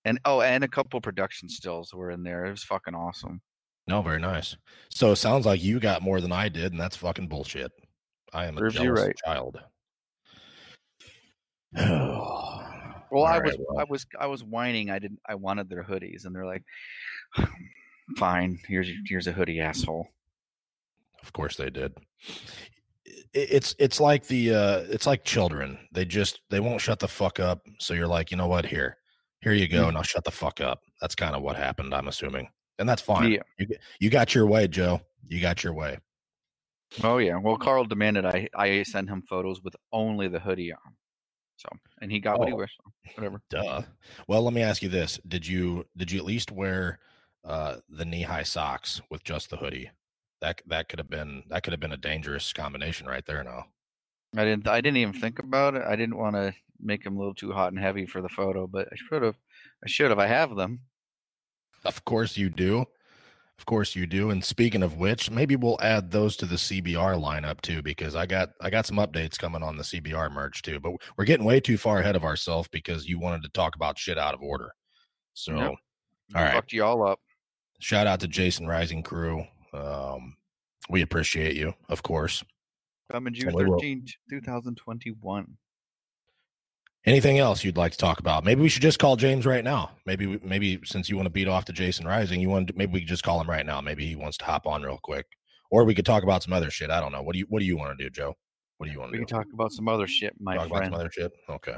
And 0.05 0.19
oh, 0.25 0.41
and 0.41 0.65
a 0.65 0.69
couple 0.69 1.01
production 1.01 1.49
stills 1.49 1.93
were 1.95 2.11
in 2.11 2.23
there. 2.23 2.47
It 2.47 2.51
was 2.51 2.65
fucking 2.65 2.95
awesome. 2.95 3.41
no 3.89 4.03
very 4.03 4.19
nice 4.21 4.57
so 4.91 5.13
it 5.13 5.17
sounds 5.17 5.47
like 5.47 5.63
you 5.63 5.79
got 5.79 6.03
more 6.03 6.21
than 6.21 6.33
i 6.33 6.49
did 6.49 6.73
and 6.73 6.81
that's 6.81 6.97
fucking 6.97 7.29
bullshit 7.29 7.71
i 8.33 8.47
am 8.47 8.57
a 8.57 8.61
Serves 8.61 8.75
jealous 8.75 9.01
right. 9.01 9.17
child 9.25 9.61
Well, 13.09 13.23
All 13.23 13.25
I 13.25 13.39
right, 13.39 13.45
was 13.47 13.57
well. 13.69 13.79
I 13.79 13.85
was 13.89 14.07
I 14.19 14.27
was 14.27 14.43
whining. 14.43 14.91
I 14.91 14.99
didn't. 14.99 15.21
I 15.29 15.37
wanted 15.37 15.71
their 15.71 15.85
hoodies, 15.85 16.25
and 16.25 16.35
they're 16.35 16.45
like, 16.45 16.65
"Fine, 18.19 18.59
here's 18.67 18.89
here's 19.07 19.29
a 19.29 19.33
hoodie, 19.33 19.61
asshole." 19.61 20.09
Of 21.27 21.33
course 21.33 21.57
they 21.57 21.71
did. 21.71 21.93
It's 23.35 23.75
it's 23.81 23.99
like 23.99 24.27
the 24.29 24.55
uh 24.55 24.79
it's 24.89 25.07
like 25.07 25.25
children. 25.25 25.77
They 25.91 26.05
just 26.05 26.41
they 26.51 26.61
won't 26.61 26.81
shut 26.81 27.01
the 27.01 27.09
fuck 27.09 27.41
up. 27.41 27.67
So 27.81 27.95
you're 27.95 28.07
like, 28.07 28.31
you 28.31 28.37
know 28.37 28.47
what? 28.47 28.65
Here, 28.65 28.97
here 29.41 29.53
you 29.53 29.67
go. 29.67 29.91
Now 29.91 30.03
shut 30.03 30.23
the 30.23 30.31
fuck 30.31 30.61
up. 30.61 30.83
That's 31.01 31.17
kind 31.17 31.35
of 31.35 31.43
what 31.43 31.57
happened. 31.57 31.93
I'm 31.93 32.07
assuming, 32.07 32.49
and 32.79 32.89
that's 32.89 33.03
fine. 33.03 33.33
Yeah. 33.33 33.43
You 33.59 33.67
you 33.99 34.09
got 34.11 34.37
your 34.37 34.47
way, 34.47 34.69
Joe. 34.69 35.01
You 35.27 35.41
got 35.41 35.65
your 35.65 35.75
way. 35.75 35.99
Oh 37.03 37.19
yeah. 37.19 37.37
Well, 37.39 37.57
Carl 37.57 37.85
demanded 37.87 38.25
I 38.25 38.49
I 38.55 38.85
send 38.85 39.09
him 39.09 39.23
photos 39.29 39.61
with 39.63 39.75
only 39.93 40.29
the 40.29 40.39
hoodie 40.39 40.73
on. 40.73 40.95
So, 41.57 41.69
and 42.01 42.13
he 42.13 42.21
got 42.21 42.39
what 42.39 42.47
he 42.49 42.55
Oh. 42.55 42.59
wished. 42.59 42.79
Whatever. 43.17 43.41
Duh. 43.51 43.83
Well, 44.29 44.43
let 44.43 44.55
me 44.55 44.63
ask 44.63 44.81
you 44.83 44.89
this: 44.89 45.19
Did 45.27 45.45
you 45.47 45.87
did 45.97 46.13
you 46.13 46.21
at 46.21 46.25
least 46.25 46.53
wear 46.53 47.01
uh 47.45 47.77
the 47.89 48.05
knee 48.05 48.23
high 48.23 48.45
socks 48.45 49.01
with 49.11 49.25
just 49.25 49.51
the 49.51 49.57
hoodie? 49.57 49.91
That 50.41 50.61
that 50.67 50.89
could 50.89 50.99
have 50.99 51.09
been 51.11 51.45
that 51.49 51.63
could 51.63 51.73
have 51.73 51.81
been 51.81 51.93
a 51.93 51.97
dangerous 51.97 52.53
combination 52.53 53.07
right 53.07 53.25
there. 53.27 53.43
Now. 53.43 53.65
I 54.37 54.45
didn't 54.45 54.69
I 54.69 54.81
didn't 54.81 54.99
even 54.99 55.15
think 55.15 55.39
about 55.39 55.75
it. 55.75 55.83
I 55.87 55.97
didn't 55.97 56.19
want 56.19 56.37
to 56.37 56.53
make 56.81 57.05
him 57.07 57.17
a 57.17 57.19
little 57.19 57.35
too 57.35 57.53
hot 57.53 57.73
and 57.73 57.81
heavy 57.81 58.05
for 58.07 58.21
the 58.21 58.29
photo, 58.29 58.67
but 58.67 58.89
I 58.93 58.97
should 58.97 59.23
have. 59.23 59.37
I 59.85 59.89
should 59.89 60.11
have. 60.11 60.19
I 60.19 60.27
have 60.27 60.55
them. 60.57 60.81
Of 61.85 62.05
course 62.05 62.37
you 62.37 62.51
do. 62.51 62.85
Of 63.59 63.65
course 63.65 63.97
you 63.97 64.07
do. 64.07 64.29
And 64.31 64.45
speaking 64.45 64.83
of 64.83 64.97
which, 64.99 65.31
maybe 65.31 65.57
we'll 65.57 65.79
add 65.81 66.11
those 66.11 66.37
to 66.37 66.47
the 66.47 66.57
CBR 66.57 67.17
lineup 67.19 67.63
too, 67.63 67.81
because 67.81 68.15
I 68.15 68.27
got 68.27 68.51
I 68.61 68.69
got 68.69 68.85
some 68.87 68.99
updates 68.99 69.39
coming 69.39 69.63
on 69.63 69.77
the 69.79 69.83
CBR 69.85 70.31
merch 70.31 70.61
too. 70.61 70.79
But 70.81 70.93
we're 71.17 71.25
getting 71.25 71.47
way 71.47 71.61
too 71.61 71.79
far 71.79 72.01
ahead 72.01 72.17
of 72.17 72.25
ourselves 72.25 72.69
because 72.69 73.07
you 73.07 73.19
wanted 73.19 73.43
to 73.45 73.49
talk 73.51 73.75
about 73.75 73.99
shit 73.99 74.19
out 74.19 74.35
of 74.35 74.43
order. 74.43 74.73
So 75.33 75.55
Yep. 75.57 75.75
all 76.35 76.43
right. 76.43 76.53
Fucked 76.53 76.73
you 76.75 76.85
all 76.85 77.07
up. 77.09 77.21
shout 77.79 78.07
out 78.07 78.21
to 78.21 78.29
Jason 78.29 78.67
Rising 78.67 79.03
Crew. 79.03 79.47
Um, 79.73 80.37
we 80.89 81.03
appreciate 81.03 81.57
you, 81.57 81.75
of 81.89 82.03
course. 82.03 82.45
Coming 83.11 83.35
June 83.35 83.55
we 83.55 83.65
will. 83.65 83.81
13th, 83.81 84.11
2021. 84.31 85.57
Anything 87.05 87.39
else 87.39 87.63
you'd 87.63 87.77
like 87.77 87.93
to 87.93 87.99
talk 87.99 88.19
about? 88.19 88.45
Maybe 88.45 88.61
we 88.63 88.69
should 88.69 88.83
just 88.83 88.99
call 88.99 89.15
James 89.15 89.47
right 89.47 89.63
now. 89.63 89.93
Maybe 90.07 90.41
maybe 90.43 90.81
since 90.85 91.09
you 91.09 91.15
want 91.15 91.27
to 91.27 91.31
beat 91.31 91.47
off 91.47 91.65
to 91.67 91.73
Jason 91.73 92.05
Rising, 92.05 92.41
you 92.41 92.49
want 92.49 92.69
to, 92.69 92.75
maybe 92.77 92.93
we 92.95 93.01
could 93.01 93.09
just 93.09 93.23
call 93.23 93.41
him 93.41 93.49
right 93.49 93.65
now. 93.65 93.81
Maybe 93.81 94.05
he 94.07 94.17
wants 94.17 94.37
to 94.39 94.45
hop 94.45 94.67
on 94.67 94.83
real 94.83 94.99
quick, 95.01 95.27
or 95.71 95.85
we 95.85 95.95
could 95.95 96.05
talk 96.05 96.25
about 96.25 96.43
some 96.43 96.53
other 96.53 96.69
shit. 96.69 96.91
I 96.91 97.01
don't 97.01 97.13
know. 97.13 97.23
What 97.23 97.35
do 97.35 97.39
you 97.39 97.47
What 97.49 97.61
do 97.61 97.65
you 97.65 97.77
want 97.77 97.97
to 97.97 98.05
do, 98.05 98.11
Joe? 98.11 98.35
What 98.79 98.87
do 98.87 98.93
you 98.93 98.99
want 98.99 99.13
We 99.13 99.19
to 99.19 99.25
can 99.25 99.37
talk 99.39 99.47
about 99.55 99.71
some 99.71 99.89
other 99.89 100.09
shit, 100.09 100.35
my 100.41 100.57
talk 100.57 100.67
about 100.67 100.79
friend. 100.79 100.93
some 100.93 101.01
other 101.01 101.11
shit. 101.13 101.33
Okay. 101.49 101.77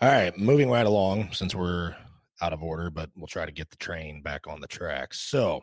All 0.00 0.08
right. 0.12 0.38
Moving 0.38 0.70
right 0.70 0.86
along, 0.86 1.32
since 1.32 1.54
we're 1.54 1.96
out 2.40 2.52
of 2.52 2.62
order, 2.62 2.90
but 2.90 3.10
we'll 3.16 3.26
try 3.26 3.44
to 3.46 3.52
get 3.52 3.70
the 3.70 3.76
train 3.76 4.22
back 4.22 4.46
on 4.46 4.60
the 4.60 4.66
tracks. 4.68 5.20
So, 5.20 5.62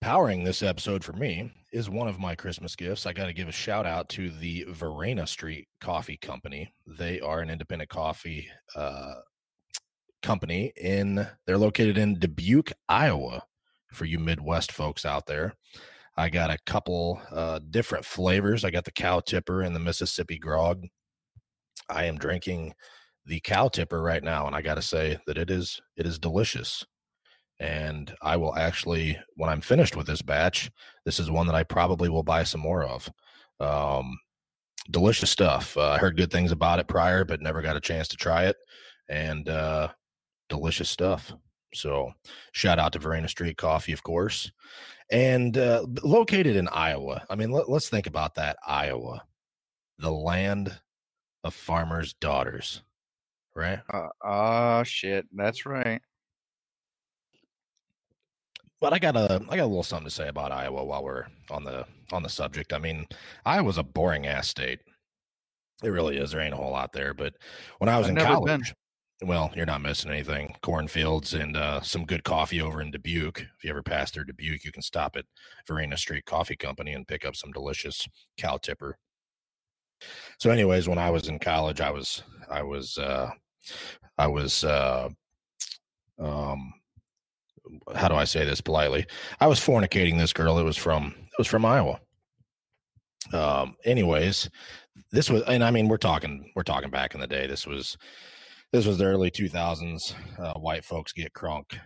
powering 0.00 0.44
this 0.44 0.62
episode 0.62 1.02
for 1.02 1.12
me 1.12 1.50
is 1.72 1.90
one 1.90 2.08
of 2.08 2.18
my 2.18 2.34
Christmas 2.34 2.76
gifts. 2.76 3.06
I 3.06 3.12
got 3.12 3.26
to 3.26 3.32
give 3.32 3.48
a 3.48 3.52
shout 3.52 3.86
out 3.86 4.08
to 4.10 4.30
the 4.30 4.64
Verena 4.68 5.26
Street 5.26 5.68
Coffee 5.80 6.16
Company. 6.16 6.72
They 6.86 7.20
are 7.20 7.40
an 7.40 7.50
independent 7.50 7.90
coffee 7.90 8.48
uh, 8.74 9.14
company 10.22 10.72
in. 10.76 11.26
They're 11.46 11.58
located 11.58 11.98
in 11.98 12.18
Dubuque, 12.18 12.72
Iowa. 12.88 13.42
For 13.92 14.04
you 14.04 14.18
Midwest 14.18 14.70
folks 14.72 15.06
out 15.06 15.24
there, 15.24 15.54
I 16.14 16.28
got 16.28 16.50
a 16.50 16.58
couple 16.66 17.22
uh, 17.32 17.60
different 17.70 18.04
flavors. 18.04 18.62
I 18.62 18.70
got 18.70 18.84
the 18.84 18.90
cow 18.90 19.20
tipper 19.20 19.62
and 19.62 19.74
the 19.74 19.80
Mississippi 19.80 20.38
grog. 20.38 20.84
I 21.88 22.04
am 22.04 22.18
drinking 22.18 22.74
the 23.24 23.40
cow 23.40 23.68
tipper 23.68 24.02
right 24.02 24.22
now, 24.22 24.46
and 24.46 24.54
I 24.54 24.60
got 24.60 24.74
to 24.74 24.82
say 24.82 25.18
that 25.26 25.38
it 25.38 25.50
is 25.50 25.80
it 25.96 26.06
is 26.06 26.18
delicious. 26.18 26.84
And 27.60 28.14
I 28.22 28.36
will 28.36 28.54
actually, 28.56 29.18
when 29.34 29.50
I'm 29.50 29.60
finished 29.60 29.96
with 29.96 30.06
this 30.06 30.22
batch, 30.22 30.70
this 31.04 31.18
is 31.18 31.30
one 31.30 31.46
that 31.46 31.56
I 31.56 31.64
probably 31.64 32.08
will 32.08 32.22
buy 32.22 32.44
some 32.44 32.60
more 32.60 32.84
of. 32.84 33.10
Um, 33.58 34.18
delicious 34.90 35.30
stuff. 35.30 35.76
Uh, 35.76 35.90
I 35.90 35.98
heard 35.98 36.16
good 36.16 36.30
things 36.30 36.52
about 36.52 36.78
it 36.78 36.88
prior, 36.88 37.24
but 37.24 37.40
never 37.40 37.60
got 37.62 37.76
a 37.76 37.80
chance 37.80 38.08
to 38.08 38.16
try 38.16 38.44
it. 38.44 38.56
And 39.08 39.48
uh, 39.48 39.88
delicious 40.48 40.88
stuff. 40.88 41.32
So, 41.74 42.12
shout 42.52 42.78
out 42.78 42.92
to 42.94 42.98
Verena 42.98 43.28
Street 43.28 43.58
Coffee, 43.58 43.92
of 43.92 44.02
course, 44.02 44.50
and 45.10 45.56
uh, 45.58 45.84
located 46.02 46.56
in 46.56 46.68
Iowa. 46.68 47.24
I 47.28 47.36
mean, 47.36 47.50
let, 47.50 47.68
let's 47.68 47.90
think 47.90 48.06
about 48.06 48.36
that. 48.36 48.56
Iowa, 48.66 49.22
the 49.98 50.10
land 50.10 50.78
of 51.44 51.52
farmers' 51.52 52.14
daughters, 52.14 52.82
right? 53.54 53.80
Uh, 53.92 54.08
ah, 54.24 54.82
shit. 54.82 55.26
That's 55.32 55.66
right. 55.66 56.00
But 58.80 58.92
I 58.92 58.98
got 58.98 59.16
a 59.16 59.42
I 59.48 59.56
got 59.56 59.64
a 59.64 59.66
little 59.66 59.82
something 59.82 60.06
to 60.06 60.14
say 60.14 60.28
about 60.28 60.52
Iowa 60.52 60.84
while 60.84 61.02
we're 61.02 61.26
on 61.50 61.64
the 61.64 61.84
on 62.12 62.22
the 62.22 62.28
subject. 62.28 62.72
I 62.72 62.78
mean, 62.78 63.06
Iowa's 63.44 63.78
a 63.78 63.82
boring 63.82 64.26
ass 64.26 64.48
state. 64.48 64.80
It 65.82 65.88
really 65.88 66.16
is. 66.16 66.30
There 66.30 66.40
ain't 66.40 66.54
a 66.54 66.56
whole 66.56 66.72
lot 66.72 66.92
there. 66.92 67.14
But 67.14 67.34
when 67.78 67.88
I 67.88 67.98
was 67.98 68.06
I've 68.06 68.10
in 68.10 68.14
never 68.16 68.36
been. 68.36 68.46
college, 68.46 68.74
well, 69.22 69.50
you're 69.54 69.66
not 69.66 69.82
missing 69.82 70.10
anything. 70.10 70.54
Cornfields 70.62 71.34
and 71.34 71.56
uh, 71.56 71.80
some 71.80 72.04
good 72.04 72.22
coffee 72.22 72.60
over 72.60 72.80
in 72.80 72.92
Dubuque. 72.92 73.40
If 73.40 73.64
you 73.64 73.70
ever 73.70 73.82
pass 73.82 74.10
through 74.10 74.24
Dubuque, 74.26 74.64
you 74.64 74.70
can 74.70 74.82
stop 74.82 75.16
at 75.16 75.24
Verena 75.66 75.96
Street 75.96 76.24
Coffee 76.24 76.56
Company 76.56 76.92
and 76.92 77.06
pick 77.06 77.24
up 77.24 77.34
some 77.34 77.50
delicious 77.50 78.06
cow 78.36 78.58
tipper. 78.58 78.96
So, 80.38 80.50
anyways, 80.50 80.88
when 80.88 80.98
I 80.98 81.10
was 81.10 81.28
in 81.28 81.40
college, 81.40 81.80
I 81.80 81.90
was 81.90 82.22
I 82.48 82.62
was 82.62 82.96
uh, 82.96 83.30
I 84.16 84.28
was 84.28 84.62
uh, 84.62 85.08
um, 86.20 86.72
how 87.94 88.08
do 88.08 88.14
I 88.14 88.24
say 88.24 88.44
this 88.44 88.60
politely? 88.60 89.06
I 89.40 89.46
was 89.46 89.60
fornicating 89.60 90.18
this 90.18 90.32
girl. 90.32 90.58
It 90.58 90.64
was 90.64 90.76
from 90.76 91.14
it 91.18 91.38
was 91.38 91.46
from 91.46 91.64
Iowa. 91.64 92.00
Um, 93.32 93.76
anyways, 93.84 94.48
this 95.12 95.30
was, 95.30 95.42
and 95.42 95.62
I 95.62 95.70
mean, 95.70 95.88
we're 95.88 95.96
talking 95.96 96.50
we're 96.54 96.62
talking 96.62 96.90
back 96.90 97.14
in 97.14 97.20
the 97.20 97.26
day. 97.26 97.46
This 97.46 97.66
was 97.66 97.96
this 98.72 98.86
was 98.86 98.98
the 98.98 99.04
early 99.04 99.30
two 99.30 99.48
thousands. 99.48 100.14
Uh, 100.38 100.54
white 100.54 100.84
folks 100.84 101.12
get 101.12 101.32
crunk, 101.32 101.78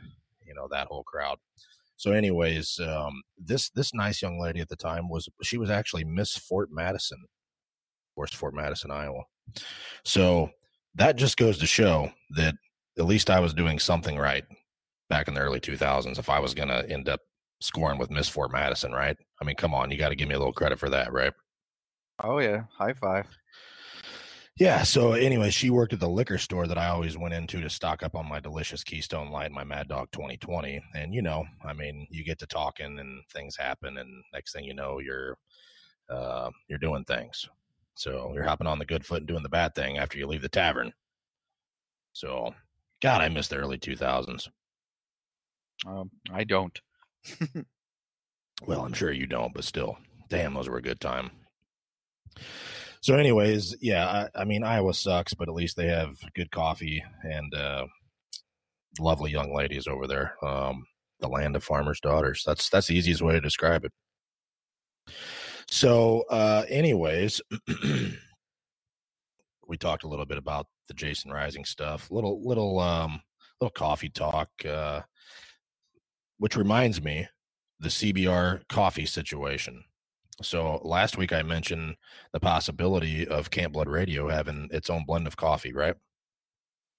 you 0.45 0.55
know 0.55 0.69
that 0.71 0.89
whole 0.89 1.05
crowd. 1.05 1.39
So, 1.97 2.12
anyways, 2.12 2.81
um, 2.81 3.23
this 3.39 3.71
this 3.71 3.95
nice 3.95 4.23
young 4.23 4.41
lady 4.41 4.61
at 4.61 4.69
the 4.69 4.77
time 4.77 5.09
was 5.09 5.29
she 5.43 5.59
was 5.59 5.71
actually 5.71 6.05
Miss 6.05 6.37
Fort 6.37 6.71
Madison, 6.73 7.19
of 7.23 8.15
course, 8.15 8.33
Fort 8.33 8.55
Madison, 8.55 8.91
Iowa. 8.91 9.23
So 10.05 10.51
that 10.95 11.17
just 11.17 11.37
goes 11.37 11.59
to 11.59 11.67
show 11.67 12.11
that 12.37 12.55
at 12.99 13.07
least 13.07 13.31
I 13.31 13.41
was 13.41 13.55
doing 13.55 13.79
something 13.79 14.19
right 14.19 14.45
back 15.12 15.28
in 15.28 15.35
the 15.35 15.40
early 15.40 15.61
2000s 15.61 16.19
if 16.19 16.31
I 16.31 16.38
was 16.38 16.54
going 16.54 16.71
to 16.71 16.88
end 16.88 17.07
up 17.07 17.21
scoring 17.61 17.99
with 17.99 18.11
Miss 18.11 18.31
Fort 18.31 18.50
Madison, 18.50 18.92
right? 18.92 19.14
I 19.42 19.45
mean, 19.45 19.57
come 19.57 19.75
on, 19.75 19.90
you 19.90 19.99
got 19.99 20.09
to 20.09 20.14
give 20.14 20.26
me 20.26 20.35
a 20.35 20.38
little 20.38 20.54
credit 20.54 20.78
for 20.78 20.88
that, 20.88 21.12
right? 21.12 21.35
Oh, 22.25 22.38
yeah. 22.38 22.62
High 22.78 22.95
five. 22.95 23.26
Yeah. 24.57 24.85
So, 24.85 25.12
anyway, 25.12 25.50
she 25.50 25.69
worked 25.69 25.92
at 25.92 26.00
the 26.00 26.09
liquor 26.09 26.38
store 26.38 26.66
that 26.66 26.78
I 26.78 26.88
always 26.88 27.19
went 27.19 27.35
into 27.35 27.61
to 27.61 27.69
stock 27.69 28.02
up 28.02 28.14
on 28.14 28.26
my 28.26 28.40
delicious 28.40 28.83
Keystone 28.83 29.31
Light, 29.31 29.52
my 29.52 29.64
Mad 29.64 29.88
Dog 29.88 30.09
2020. 30.12 30.83
And, 30.95 31.12
you 31.12 31.21
know, 31.21 31.45
I 31.62 31.75
mean, 31.75 32.07
you 32.09 32.25
get 32.25 32.38
to 32.38 32.47
talking 32.47 32.99
and 32.99 33.23
things 33.35 33.54
happen. 33.54 33.99
And 33.99 34.25
next 34.33 34.54
thing 34.54 34.64
you 34.64 34.73
know, 34.73 34.99
you're, 34.99 35.37
uh, 36.09 36.50
you're 36.69 36.78
doing 36.78 37.04
things. 37.04 37.47
So 37.97 38.31
you're 38.33 38.45
hopping 38.45 38.66
on 38.66 38.78
the 38.78 38.87
good 38.87 39.04
foot 39.04 39.19
and 39.19 39.28
doing 39.28 39.42
the 39.42 39.50
bad 39.50 39.75
thing 39.75 39.99
after 39.99 40.16
you 40.16 40.26
leave 40.26 40.40
the 40.40 40.49
tavern. 40.49 40.90
So, 42.14 42.54
God, 43.02 43.21
I 43.21 43.28
miss 43.28 43.49
the 43.49 43.57
early 43.57 43.76
2000s. 43.76 44.49
Um, 45.87 46.11
I 46.33 46.45
don't. 46.45 46.81
Well, 48.67 48.85
I'm 48.85 48.93
sure 48.93 49.11
you 49.11 49.27
don't, 49.27 49.53
but 49.53 49.65
still, 49.65 49.99
damn, 50.29 50.55
those 50.55 50.69
were 50.69 50.77
a 50.79 50.83
good 50.83 51.01
time. 51.01 51.31
So, 53.01 53.17
anyways, 53.17 53.77
yeah, 53.81 54.29
I, 54.37 54.43
I 54.43 54.45
mean, 54.45 54.62
Iowa 54.62 54.95
sucks, 54.95 55.35
but 55.35 55.49
at 55.49 55.55
least 55.55 55.77
they 55.77 55.89
have 55.89 56.17
good 56.37 56.53
coffee 56.53 57.03
and 57.25 57.53
uh, 57.55 57.87
lovely 59.01 59.33
young 59.33 59.53
ladies 59.53 59.89
over 59.89 60.07
there. 60.07 60.37
Um, 60.45 60.85
the 61.19 61.29
land 61.29 61.57
of 61.57 61.65
farmers' 61.65 62.01
daughters. 62.01 62.45
That's 62.47 62.69
that's 62.69 62.87
the 62.87 62.97
easiest 62.97 63.23
way 63.23 63.33
to 63.33 63.41
describe 63.41 63.85
it. 63.85 63.93
So, 65.69 66.25
uh, 66.31 66.65
anyways, 66.69 67.41
we 69.67 69.77
talked 69.77 70.05
a 70.05 70.09
little 70.09 70.27
bit 70.27 70.39
about 70.39 70.67
the 70.87 70.95
Jason 70.95 71.33
Rising 71.33 71.65
stuff. 71.65 72.11
Little 72.12 72.47
little 72.47 72.79
um, 72.79 73.21
little 73.61 73.73
coffee 73.73 74.11
talk. 74.11 74.51
Uh, 74.65 75.01
which 76.43 76.57
reminds 76.57 77.01
me, 77.01 77.29
the 77.79 77.89
CBR 77.89 78.67
coffee 78.69 79.07
situation. 79.07 79.85
So 80.43 80.81
last 80.83 81.17
week 81.17 81.33
I 81.33 81.45
mentioned 81.45 81.95
the 82.33 82.41
possibility 82.41 83.29
of 83.29 83.53
Camp 83.53 83.75
Blood 83.75 83.87
Radio 83.87 84.29
having 84.29 84.69
its 84.73 84.91
own 84.91 85.05
blend 85.07 85.29
of 85.29 85.37
coffee, 85.37 85.73
right? 85.73 85.95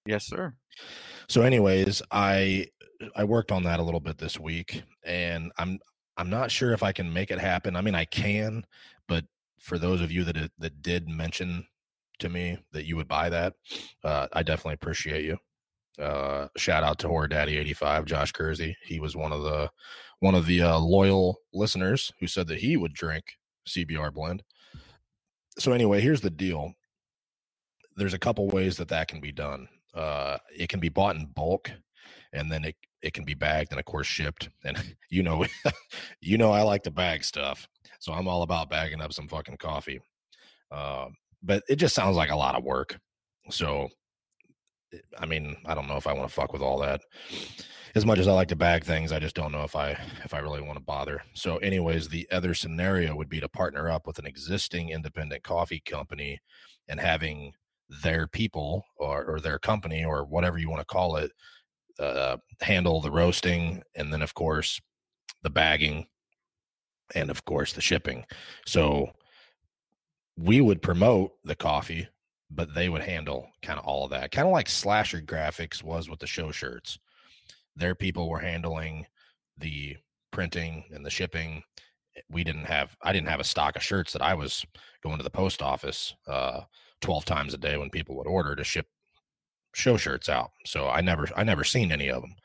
Yes, 0.05 0.25
sir. 0.25 0.53
So, 1.27 1.41
anyways, 1.41 2.01
I 2.09 2.67
I 3.17 3.25
worked 3.25 3.51
on 3.51 3.63
that 3.63 3.81
a 3.81 3.83
little 3.83 3.99
bit 3.99 4.17
this 4.17 4.39
week, 4.39 4.81
and 5.03 5.51
I'm 5.57 5.77
I'm 6.15 6.29
not 6.29 6.49
sure 6.49 6.71
if 6.71 6.81
I 6.81 6.93
can 6.93 7.11
make 7.11 7.29
it 7.29 7.39
happen. 7.39 7.75
I 7.75 7.81
mean, 7.81 7.95
I 7.95 8.05
can, 8.05 8.65
but 9.09 9.25
for 9.59 9.77
those 9.77 9.99
of 9.99 10.09
you 10.09 10.23
that 10.23 10.51
that 10.57 10.81
did 10.81 11.09
mention 11.09 11.67
to 12.19 12.29
me 12.29 12.59
that 12.71 12.85
you 12.85 12.95
would 12.95 13.09
buy 13.09 13.27
that, 13.27 13.55
uh, 14.05 14.27
I 14.31 14.41
definitely 14.43 14.75
appreciate 14.75 15.25
you. 15.25 15.37
Uh, 15.99 16.47
shout 16.57 16.83
out 16.83 16.99
to 16.99 17.07
Horror 17.07 17.27
Daddy 17.27 17.57
eighty 17.57 17.73
five, 17.73 18.05
Josh 18.05 18.31
Kersey. 18.31 18.75
He 18.83 18.99
was 18.99 19.15
one 19.15 19.31
of 19.31 19.43
the 19.43 19.69
one 20.19 20.35
of 20.35 20.45
the 20.45 20.61
uh, 20.61 20.79
loyal 20.79 21.39
listeners 21.53 22.11
who 22.19 22.27
said 22.27 22.47
that 22.47 22.59
he 22.59 22.77
would 22.77 22.93
drink 22.93 23.25
CBR 23.67 24.13
blend. 24.13 24.43
So 25.59 25.71
anyway, 25.71 26.01
here's 26.01 26.21
the 26.21 26.29
deal. 26.29 26.73
There's 27.95 28.13
a 28.13 28.19
couple 28.19 28.47
ways 28.47 28.77
that 28.77 28.87
that 28.87 29.07
can 29.07 29.19
be 29.19 29.31
done. 29.31 29.67
Uh, 29.93 30.37
it 30.57 30.69
can 30.69 30.79
be 30.79 30.89
bought 30.89 31.15
in 31.15 31.27
bulk, 31.27 31.71
and 32.31 32.51
then 32.51 32.65
it 32.65 32.75
it 33.01 33.13
can 33.13 33.25
be 33.25 33.33
bagged 33.33 33.71
and 33.71 33.79
of 33.79 33.85
course 33.85 34.07
shipped. 34.07 34.49
And 34.63 34.77
you 35.09 35.21
know, 35.21 35.45
you 36.21 36.37
know, 36.37 36.51
I 36.51 36.63
like 36.63 36.83
to 36.83 36.91
bag 36.91 37.23
stuff, 37.23 37.67
so 37.99 38.13
I'm 38.13 38.27
all 38.27 38.41
about 38.41 38.69
bagging 38.69 39.01
up 39.01 39.13
some 39.13 39.27
fucking 39.27 39.57
coffee. 39.57 39.99
Um, 40.71 41.15
but 41.43 41.63
it 41.69 41.75
just 41.75 41.93
sounds 41.93 42.15
like 42.15 42.31
a 42.31 42.35
lot 42.35 42.55
of 42.55 42.63
work. 42.63 42.97
So, 43.49 43.89
I 45.19 45.25
mean, 45.25 45.57
I 45.65 45.73
don't 45.73 45.87
know 45.87 45.97
if 45.97 46.07
I 46.07 46.13
want 46.13 46.27
to 46.27 46.33
fuck 46.33 46.53
with 46.53 46.61
all 46.61 46.79
that. 46.79 47.01
As 47.95 48.05
much 48.05 48.17
as 48.17 48.27
I 48.27 48.33
like 48.33 48.47
to 48.47 48.55
bag 48.55 48.83
things, 48.83 49.11
I 49.11 49.19
just 49.19 49.35
don't 49.35 49.51
know 49.51 49.63
if 49.63 49.75
I 49.75 49.91
if 50.23 50.33
I 50.33 50.39
really 50.39 50.61
want 50.61 50.77
to 50.77 50.83
bother. 50.83 51.21
So, 51.33 51.57
anyways, 51.57 52.09
the 52.09 52.27
other 52.31 52.53
scenario 52.53 53.15
would 53.15 53.29
be 53.29 53.39
to 53.39 53.47
partner 53.47 53.89
up 53.89 54.07
with 54.07 54.17
an 54.17 54.25
existing 54.25 54.89
independent 54.89 55.43
coffee 55.43 55.81
company 55.85 56.39
and 56.87 56.99
having 56.99 57.53
their 58.01 58.25
people 58.27 58.85
or, 58.97 59.23
or 59.25 59.39
their 59.39 59.59
company 59.59 60.03
or 60.03 60.25
whatever 60.25 60.57
you 60.57 60.69
want 60.69 60.81
to 60.81 60.85
call 60.85 61.17
it 61.17 61.31
uh, 61.99 62.37
handle 62.61 63.01
the 63.01 63.11
roasting, 63.11 63.83
and 63.95 64.11
then 64.11 64.21
of 64.21 64.33
course 64.33 64.81
the 65.41 65.49
bagging, 65.49 66.07
and 67.13 67.29
of 67.29 67.45
course 67.45 67.73
the 67.73 67.81
shipping. 67.81 68.25
So 68.65 69.11
we 70.37 70.61
would 70.61 70.81
promote 70.81 71.33
the 71.43 71.55
coffee, 71.55 72.07
but 72.55 72.73
they 72.73 72.89
would 72.89 73.01
handle 73.01 73.49
kind 73.61 73.79
of 73.79 73.85
all 73.85 74.05
of 74.05 74.11
that, 74.11 74.31
kind 74.31 74.47
of 74.47 74.53
like 74.53 74.69
Slasher 74.69 75.21
Graphics 75.21 75.83
was 75.83 76.09
with 76.09 76.19
the 76.19 76.27
show 76.27 76.51
shirts. 76.51 76.99
Their 77.75 77.95
people 77.95 78.29
were 78.29 78.39
handling 78.39 79.07
the 79.57 79.97
printing 80.31 80.85
and 80.91 81.05
the 81.05 81.09
shipping. 81.09 81.63
We 82.29 82.43
didn't 82.43 82.65
have, 82.65 82.95
I 83.01 83.11
didn't 83.11 83.29
have 83.29 83.39
a 83.39 83.45
stock 83.45 83.75
of 83.75 83.83
shirts 83.83 84.13
that 84.13 84.21
I 84.21 84.35
was 84.35 84.65
going 85.01 85.17
to 85.17 85.23
the 85.23 85.29
post 85.29 85.61
office 85.61 86.13
uh, 86.27 86.61
12 87.01 87.25
times 87.25 87.53
a 87.53 87.57
day 87.57 87.77
when 87.77 87.89
people 87.89 88.15
would 88.17 88.27
order 88.27 88.55
to 88.55 88.63
ship 88.63 88.87
show 89.73 89.97
shirts 89.97 90.29
out. 90.29 90.51
So 90.67 90.87
I 90.87 91.01
never, 91.01 91.27
I 91.35 91.43
never 91.43 91.63
seen 91.63 91.91
any 91.91 92.09
of 92.09 92.21
them. 92.21 92.35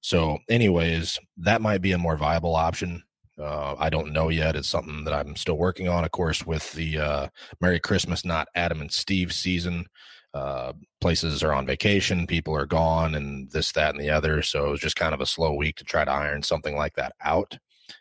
So, 0.00 0.38
anyways, 0.50 1.18
that 1.38 1.62
might 1.62 1.80
be 1.82 1.92
a 1.92 1.98
more 1.98 2.16
viable 2.16 2.54
option. 2.54 3.02
Uh, 3.40 3.74
I 3.78 3.90
don't 3.90 4.12
know 4.12 4.28
yet. 4.28 4.56
It's 4.56 4.68
something 4.68 5.04
that 5.04 5.14
I'm 5.14 5.36
still 5.36 5.58
working 5.58 5.88
on. 5.88 6.04
Of 6.04 6.12
course, 6.12 6.46
with 6.46 6.72
the 6.72 6.98
uh, 6.98 7.28
Merry 7.60 7.80
Christmas, 7.80 8.24
not 8.24 8.48
Adam 8.54 8.80
and 8.80 8.92
Steve 8.92 9.32
season, 9.32 9.86
uh, 10.34 10.72
places 11.00 11.42
are 11.42 11.52
on 11.52 11.66
vacation, 11.66 12.26
people 12.26 12.54
are 12.54 12.66
gone, 12.66 13.14
and 13.14 13.50
this, 13.50 13.72
that, 13.72 13.94
and 13.94 14.02
the 14.02 14.10
other. 14.10 14.42
So 14.42 14.66
it 14.66 14.70
was 14.70 14.80
just 14.80 14.96
kind 14.96 15.14
of 15.14 15.20
a 15.20 15.26
slow 15.26 15.54
week 15.54 15.76
to 15.76 15.84
try 15.84 16.04
to 16.04 16.10
iron 16.10 16.42
something 16.42 16.76
like 16.76 16.94
that 16.94 17.14
out. 17.22 17.56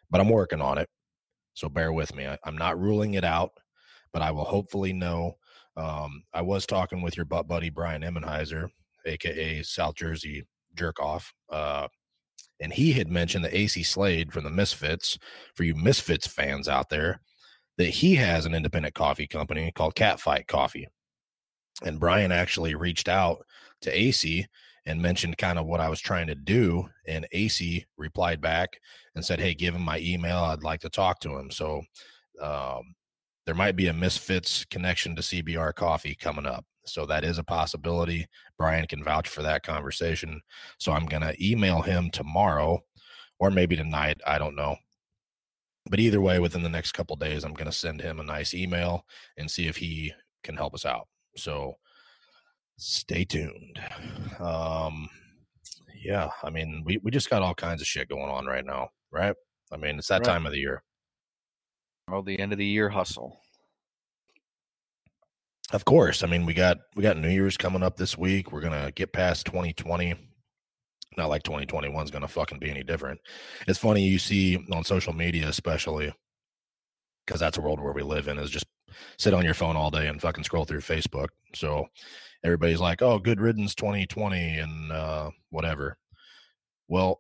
But 0.10 0.22
I'm 0.22 0.30
working 0.30 0.62
on 0.62 0.78
it. 0.78 0.90
So 1.54 1.70
bear 1.70 1.94
with 1.94 2.16
me. 2.16 2.28
I, 2.28 2.38
I'm 2.44 2.58
not 2.58 2.80
ruling 2.80 3.14
it 3.14 3.24
out, 3.24 3.52
but 4.12 4.22
I 4.22 4.32
will 4.32 4.46
hopefully 4.46 4.94
know. 4.94 5.38
Um, 5.78 6.24
I 6.34 6.42
was 6.42 6.66
talking 6.66 7.02
with 7.02 7.18
your 7.18 7.26
butt 7.26 7.48
buddy 7.48 7.70
Brian 7.70 8.02
Emmenheiser, 8.02 8.70
aka 9.06 9.62
South 9.64 9.96
Jersey 9.96 10.46
Jerk 10.76 11.00
Off. 11.00 11.34
Uh, 11.50 11.88
and 12.60 12.74
he 12.74 12.94
had 12.94 13.10
mentioned 13.10 13.44
that 13.46 13.54
Acey 13.54 13.86
Slade 13.86 14.32
from 14.32 14.44
the 14.44 14.50
Misfits, 14.50 15.18
for 15.56 15.64
you 15.64 15.76
Misfits 15.76 16.28
fans 16.28 16.68
out 16.68 16.90
there, 16.90 17.22
that 17.78 17.90
he 17.90 18.16
has 18.16 18.46
an 18.46 18.54
independent 18.54 18.94
coffee 18.94 19.28
company 19.28 19.72
called 19.74 19.96
Catfight 19.96 20.48
Coffee. 20.48 20.88
And 21.84 22.00
Brian 22.00 22.32
actually 22.32 22.76
reached 22.76 23.10
out 23.10 23.46
to 23.82 23.92
Acey 23.92 24.46
and 24.86 25.02
mentioned 25.02 25.38
kind 25.38 25.58
of 25.58 25.66
what 25.66 25.80
I 25.80 25.90
was 25.90 26.00
trying 26.00 26.28
to 26.28 26.36
do. 26.36 26.88
And 27.08 27.28
Acey 27.34 27.86
replied 27.98 28.42
back 28.42 28.80
and 29.16 29.26
said, 29.26 29.40
Hey, 29.40 29.54
give 29.54 29.74
him 29.76 29.82
my 29.82 30.00
email. 30.00 30.38
I'd 30.38 30.64
like 30.64 30.82
to 30.82 30.90
talk 30.90 31.20
to 31.22 31.38
him. 31.38 31.50
So 31.52 31.82
um, 32.42 32.96
there 33.46 33.56
might 33.56 33.76
be 33.76 33.88
a 33.88 33.94
Misfits 33.94 34.66
connection 34.66 35.16
to 35.16 35.22
CBR 35.22 35.74
coffee 35.74 36.16
coming 36.16 36.46
up. 36.46 36.66
So 36.86 37.06
that 37.06 37.24
is 37.24 37.38
a 37.38 37.44
possibility. 37.44 38.28
Brian 38.58 38.88
can 38.88 39.04
vouch 39.04 39.28
for 39.30 39.42
that 39.42 39.64
conversation. 39.64 40.42
So 40.80 40.92
I'm 40.92 41.06
going 41.06 41.24
to 41.24 41.36
email 41.46 41.82
him 41.82 42.10
tomorrow 42.12 42.84
or 43.40 43.52
maybe 43.52 43.76
tonight. 43.76 44.20
I 44.26 44.38
don't 44.38 44.56
know. 44.56 44.76
But 45.90 46.00
either 46.00 46.22
way, 46.22 46.40
within 46.40 46.64
the 46.64 46.70
next 46.70 46.94
couple 46.94 47.16
days, 47.16 47.44
I'm 47.44 47.54
going 47.54 47.66
to 47.70 47.72
send 47.72 48.02
him 48.02 48.20
a 48.20 48.24
nice 48.24 48.54
email 48.54 49.06
and 49.38 49.50
see 49.52 49.68
if 49.68 49.78
he 49.78 50.14
can 50.44 50.56
help 50.56 50.74
us 50.74 50.86
out. 50.86 51.08
So 51.36 51.78
stay 52.78 53.26
tuned. 53.26 53.80
Um, 54.40 55.10
yeah, 56.04 56.30
I 56.42 56.50
mean, 56.50 56.84
we, 56.86 57.00
we 57.04 57.12
just 57.12 57.30
got 57.30 57.42
all 57.42 57.54
kinds 57.54 57.82
of 57.82 57.88
shit 57.88 58.10
going 58.10 58.30
on 58.30 58.46
right 58.46 58.66
now, 58.66 58.90
right? 59.12 59.36
I 59.72 59.78
mean, 59.78 59.98
it's 59.98 60.08
that 60.08 60.20
Right. 60.22 60.26
time 60.26 60.46
of 60.46 60.52
the 60.52 60.60
year. 60.60 60.84
Oh, 62.12 62.22
the 62.22 62.40
end 62.40 62.52
of 62.52 62.58
the 62.58 62.66
year 62.66 62.90
hustle. 62.90 63.40
Of 65.74 65.86
course. 65.86 66.24
I 66.24 66.28
mean, 66.28 66.46
we 66.46 66.54
got 66.54 66.78
we 66.96 67.02
got 67.02 67.18
New 67.18 67.30
Year's 67.30 67.58
coming 67.58 67.82
up 67.82 67.98
this 67.98 68.16
week. 68.16 68.52
We're 68.52 68.62
gonna 68.62 68.92
get 68.92 69.12
past 69.12 69.48
2020. 69.48 70.14
Not 71.18 71.30
like 71.30 71.42
2021 71.44 72.04
is 72.04 72.12
gonna 72.12 72.28
fucking 72.28 72.60
be 72.60 72.70
any 72.70 72.84
different. 72.84 73.20
It's 73.68 73.80
funny 73.80 74.08
you 74.08 74.20
see 74.20 74.64
on 74.72 74.84
social 74.84 75.14
media, 75.14 75.50
especially 75.50 76.14
because 77.26 77.40
that's 77.40 77.58
a 77.58 77.62
world 77.62 77.82
where 77.82 77.92
we 77.92 78.04
live 78.04 78.28
in, 78.28 78.38
is 78.38 78.52
just 78.52 78.68
sit 79.18 79.34
on 79.34 79.44
your 79.44 79.56
phone 79.56 79.76
all 79.76 79.90
day 79.90 80.08
and 80.08 80.22
fucking 80.22 80.44
scroll 80.44 80.64
through 80.64 80.82
Facebook. 80.82 81.30
So 81.56 81.88
everybody's 82.44 82.80
like, 82.80 83.02
"Oh, 83.02 83.18
good 83.18 83.42
riddance 83.42 83.74
2020" 83.74 84.60
and 84.60 84.92
uh, 84.92 85.32
whatever. 85.50 85.98
Well, 86.88 87.20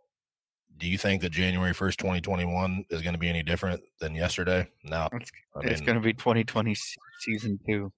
do 0.77 0.87
you 0.87 0.99
think 0.99 1.23
that 1.23 1.31
January 1.31 1.73
1st, 1.73 1.97
2021 1.97 2.85
is 2.91 3.01
going 3.01 3.13
to 3.13 3.19
be 3.19 3.29
any 3.29 3.41
different 3.41 3.81
than 3.99 4.13
yesterday? 4.13 4.67
No. 4.83 5.07
It's, 5.13 5.31
I 5.55 5.61
it's 5.67 5.81
going 5.81 5.95
to 5.95 6.01
be 6.01 6.13
2020 6.13 6.75
season 7.19 7.59
two. 7.65 7.91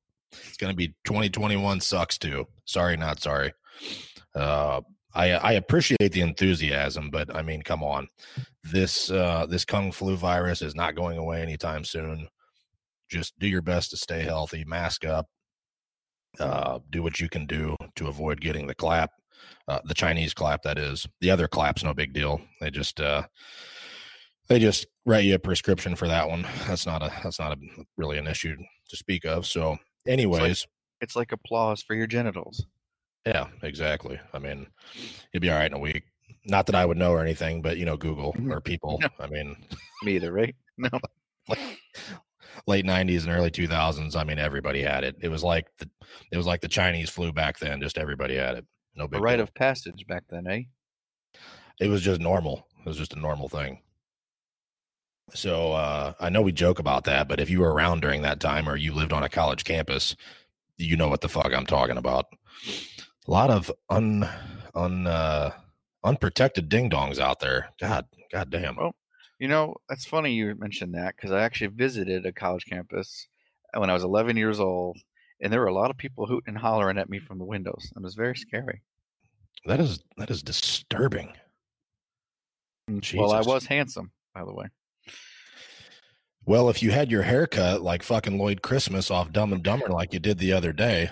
It's 0.47 0.57
going 0.57 0.71
to 0.71 0.77
be 0.77 0.89
2021 1.05 1.81
sucks 1.81 2.17
too. 2.17 2.47
Sorry, 2.65 2.97
not 2.97 3.19
sorry. 3.19 3.53
Uh, 4.33 4.81
I 5.13 5.31
I 5.31 5.51
appreciate 5.53 6.11
the 6.11 6.21
enthusiasm, 6.21 7.09
but 7.09 7.33
I 7.33 7.41
mean, 7.41 7.61
come 7.61 7.83
on, 7.83 8.07
this 8.63 9.09
uh, 9.09 9.45
this 9.49 9.65
kung 9.65 9.91
flu 9.91 10.15
virus 10.15 10.61
is 10.61 10.75
not 10.75 10.95
going 10.95 11.17
away 11.17 11.41
anytime 11.41 11.85
soon. 11.85 12.27
Just 13.09 13.37
do 13.39 13.47
your 13.47 13.61
best 13.61 13.91
to 13.91 13.97
stay 13.97 14.23
healthy, 14.23 14.65
mask 14.65 15.05
up, 15.05 15.27
uh, 16.39 16.79
do 16.89 17.01
what 17.01 17.19
you 17.19 17.29
can 17.29 17.45
do 17.45 17.75
to 17.95 18.07
avoid 18.07 18.41
getting 18.41 18.67
the 18.67 18.75
clap, 18.75 19.11
uh, 19.67 19.79
the 19.85 19.93
Chinese 19.93 20.33
clap. 20.33 20.63
That 20.63 20.77
is 20.77 21.07
the 21.21 21.31
other 21.31 21.47
clap's 21.47 21.83
no 21.83 21.93
big 21.93 22.13
deal. 22.13 22.41
They 22.59 22.69
just 22.69 22.99
uh, 22.99 23.23
they 24.47 24.59
just 24.59 24.87
write 25.05 25.23
you 25.23 25.35
a 25.35 25.39
prescription 25.39 25.95
for 25.95 26.07
that 26.07 26.29
one. 26.29 26.45
That's 26.67 26.85
not 26.85 27.01
a 27.01 27.11
that's 27.23 27.39
not 27.39 27.53
a 27.53 27.61
really 27.97 28.17
an 28.17 28.27
issue 28.27 28.55
to 28.89 28.97
speak 28.97 29.25
of. 29.25 29.45
So, 29.45 29.77
anyways. 30.07 30.65
It's 31.01 31.15
like 31.15 31.31
applause 31.31 31.81
for 31.81 31.93
your 31.95 32.07
genitals. 32.07 32.65
Yeah, 33.25 33.47
exactly. 33.63 34.19
I 34.33 34.39
mean, 34.39 34.67
you'll 35.33 35.41
be 35.41 35.49
all 35.49 35.57
right 35.57 35.65
in 35.71 35.73
a 35.73 35.79
week. 35.79 36.03
Not 36.45 36.67
that 36.67 36.75
I 36.75 36.85
would 36.85 36.97
know 36.97 37.11
or 37.11 37.21
anything, 37.21 37.61
but 37.61 37.77
you 37.77 37.85
know, 37.85 37.97
Google 37.97 38.33
Mhm. 38.33 38.51
or 38.51 38.61
people. 38.61 38.99
No. 39.01 39.09
I 39.19 39.27
mean, 39.27 39.55
Me 40.03 40.15
either, 40.15 40.31
right? 40.31 40.55
No. 40.77 40.89
late 42.67 42.85
'90s 42.85 43.23
and 43.23 43.29
early 43.31 43.51
2000s. 43.51 44.15
I 44.15 44.23
mean, 44.23 44.39
everybody 44.39 44.81
had 44.81 45.03
it. 45.03 45.15
It 45.21 45.29
was 45.29 45.43
like 45.43 45.67
the 45.79 45.89
it 46.31 46.37
was 46.37 46.45
like 46.45 46.61
the 46.61 46.67
Chinese 46.67 47.09
flu 47.09 47.31
back 47.31 47.59
then. 47.59 47.81
Just 47.81 47.97
everybody 47.97 48.35
had 48.35 48.55
it. 48.57 48.65
No 48.95 49.07
big 49.07 49.19
A 49.19 49.23
rite 49.23 49.35
deal. 49.37 49.43
of 49.43 49.53
passage 49.53 50.05
back 50.07 50.23
then, 50.29 50.47
eh? 50.47 50.61
It 51.79 51.87
was 51.89 52.01
just 52.01 52.21
normal. 52.21 52.67
It 52.85 52.87
was 52.87 52.97
just 52.97 53.13
a 53.13 53.19
normal 53.19 53.49
thing. 53.49 53.81
So 55.33 55.73
uh, 55.73 56.13
I 56.19 56.29
know 56.29 56.41
we 56.41 56.51
joke 56.51 56.79
about 56.79 57.05
that, 57.05 57.27
but 57.27 57.39
if 57.39 57.49
you 57.49 57.59
were 57.59 57.73
around 57.73 58.01
during 58.01 58.21
that 58.21 58.39
time 58.39 58.69
or 58.69 58.75
you 58.75 58.93
lived 58.93 59.11
on 59.11 59.23
a 59.23 59.29
college 59.29 59.63
campus, 59.63 60.15
you 60.77 60.95
know 60.95 61.07
what 61.07 61.21
the 61.21 61.29
fuck 61.29 61.51
I'm 61.53 61.65
talking 61.65 61.97
about. 61.97 62.27
A 63.27 63.31
lot 63.31 63.49
of 63.49 63.71
un 63.89 64.29
un 64.75 65.07
uh, 65.07 65.51
unprotected 66.03 66.69
ding 66.69 66.89
dongs 66.89 67.19
out 67.19 67.39
there. 67.39 67.69
God, 67.79 68.05
god 68.31 68.49
damn. 68.49 68.75
Well, 68.75 68.93
You 69.39 69.47
know, 69.47 69.75
that's 69.89 70.05
funny 70.05 70.33
you 70.33 70.53
mentioned 70.55 70.93
that 70.93 71.15
because 71.15 71.31
I 71.31 71.41
actually 71.41 71.67
visited 71.67 72.25
a 72.25 72.31
college 72.31 72.65
campus 72.65 73.27
when 73.73 73.89
I 73.89 73.93
was 73.93 74.03
11 74.03 74.37
years 74.37 74.59
old, 74.59 74.97
and 75.41 75.51
there 75.51 75.59
were 75.59 75.67
a 75.67 75.73
lot 75.73 75.89
of 75.89 75.97
people 75.97 76.27
hooting 76.27 76.53
and 76.53 76.57
hollering 76.57 76.97
at 76.97 77.09
me 77.09 77.19
from 77.19 77.39
the 77.39 77.45
windows. 77.45 77.91
It 77.95 78.01
was 78.01 78.15
very 78.15 78.35
scary. 78.35 78.81
That 79.65 79.79
is 79.79 79.99
that 80.17 80.29
is 80.29 80.43
disturbing. 80.43 81.33
Well, 83.19 83.31
I 83.33 83.41
was 83.41 83.65
handsome, 83.65 84.11
by 84.33 84.45
the 84.45 84.53
way. 84.53 84.67
Well, 86.47 86.69
if 86.69 86.83
you 86.83 86.91
had 86.91 87.09
your 87.09 87.23
haircut 87.23 87.81
like 87.81 88.03
fucking 88.03 88.37
Lloyd 88.37 88.61
Christmas 88.61 89.09
off 89.09 89.31
Dumb 89.31 89.51
and 89.51 89.63
Dumber 89.63 89.87
like 89.87 90.13
you 90.13 90.19
did 90.19 90.37
the 90.37 90.53
other 90.53 90.71
day, 90.71 91.09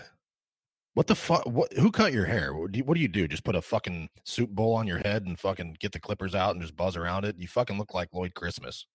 what 0.93 1.07
the 1.07 1.15
fuck? 1.15 1.43
What? 1.47 1.73
Who 1.73 1.89
cut 1.89 2.13
your 2.13 2.25
hair? 2.25 2.53
What 2.53 2.71
do, 2.71 2.77
you, 2.77 2.83
what 2.83 2.93
do 2.93 3.01
you 3.01 3.07
do? 3.07 3.27
Just 3.27 3.43
put 3.43 3.55
a 3.55 3.61
fucking 3.61 4.09
soup 4.25 4.51
bowl 4.51 4.75
on 4.75 4.85
your 4.85 4.99
head 4.99 5.25
and 5.25 5.39
fucking 5.39 5.77
get 5.79 5.91
the 5.91 5.99
clippers 5.99 6.35
out 6.35 6.51
and 6.51 6.61
just 6.61 6.75
buzz 6.75 6.95
around 6.95 7.25
it? 7.25 7.35
You 7.39 7.47
fucking 7.47 7.79
look 7.79 7.95
like 7.95 8.09
Lloyd 8.13 8.35
Christmas. 8.35 8.85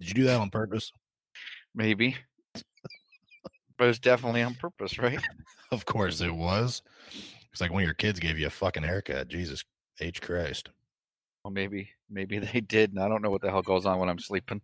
Did 0.00 0.08
you 0.08 0.14
do 0.14 0.24
that 0.24 0.40
on 0.40 0.48
purpose? 0.48 0.90
Maybe. 1.74 2.16
but 2.54 3.84
it 3.84 3.86
was 3.86 3.98
definitely 3.98 4.42
on 4.42 4.54
purpose, 4.54 4.98
right? 4.98 5.20
Of 5.72 5.84
course 5.84 6.20
it 6.20 6.32
was. 6.32 6.80
It's 7.50 7.60
like 7.60 7.72
when 7.72 7.84
your 7.84 7.92
kids 7.92 8.20
gave 8.20 8.38
you 8.38 8.46
a 8.46 8.50
fucking 8.50 8.84
haircut. 8.84 9.26
Jesus 9.26 9.64
H 10.00 10.22
Christ. 10.22 10.68
Well, 11.42 11.52
maybe, 11.52 11.90
maybe 12.08 12.38
they 12.52 12.60
did, 12.60 12.92
and 12.92 13.00
I 13.02 13.08
don't 13.08 13.20
know 13.20 13.30
what 13.30 13.42
the 13.42 13.50
hell 13.50 13.62
goes 13.62 13.84
on 13.84 13.98
when 13.98 14.08
I'm 14.08 14.20
sleeping. 14.20 14.60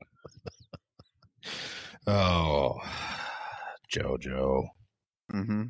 Oh, 2.07 2.79
JoJo. 3.93 4.67
Mm-hmm. 5.33 5.63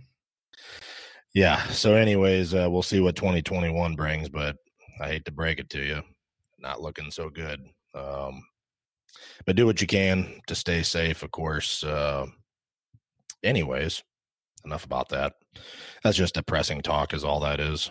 Yeah. 1.34 1.62
So, 1.68 1.94
anyways, 1.94 2.54
uh, 2.54 2.68
we'll 2.70 2.82
see 2.82 3.00
what 3.00 3.16
2021 3.16 3.94
brings, 3.94 4.28
but 4.28 4.56
I 5.00 5.08
hate 5.08 5.24
to 5.26 5.32
break 5.32 5.58
it 5.58 5.70
to 5.70 5.82
you, 5.84 6.02
not 6.58 6.80
looking 6.80 7.10
so 7.10 7.28
good. 7.30 7.60
Um, 7.94 8.42
but 9.44 9.56
do 9.56 9.66
what 9.66 9.80
you 9.80 9.86
can 9.86 10.40
to 10.46 10.54
stay 10.54 10.82
safe, 10.82 11.22
of 11.22 11.30
course. 11.30 11.82
Uh, 11.84 12.26
anyways, 13.42 14.02
enough 14.64 14.84
about 14.84 15.08
that. 15.10 15.34
That's 16.02 16.16
just 16.16 16.34
depressing 16.34 16.80
talk, 16.82 17.12
is 17.14 17.24
all 17.24 17.40
that 17.40 17.60
is. 17.60 17.90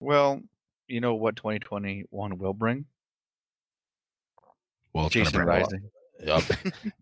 Well, 0.00 0.40
you 0.88 1.00
know 1.00 1.14
what 1.14 1.36
2021 1.36 2.38
will 2.38 2.54
bring? 2.54 2.86
Well, 4.94 5.06
it's 5.06 5.14
Jason 5.14 5.32
bring 5.32 5.48
a 5.48 5.50
lot- 5.52 5.60
Rising. 5.62 5.90
Yep. 6.22 6.42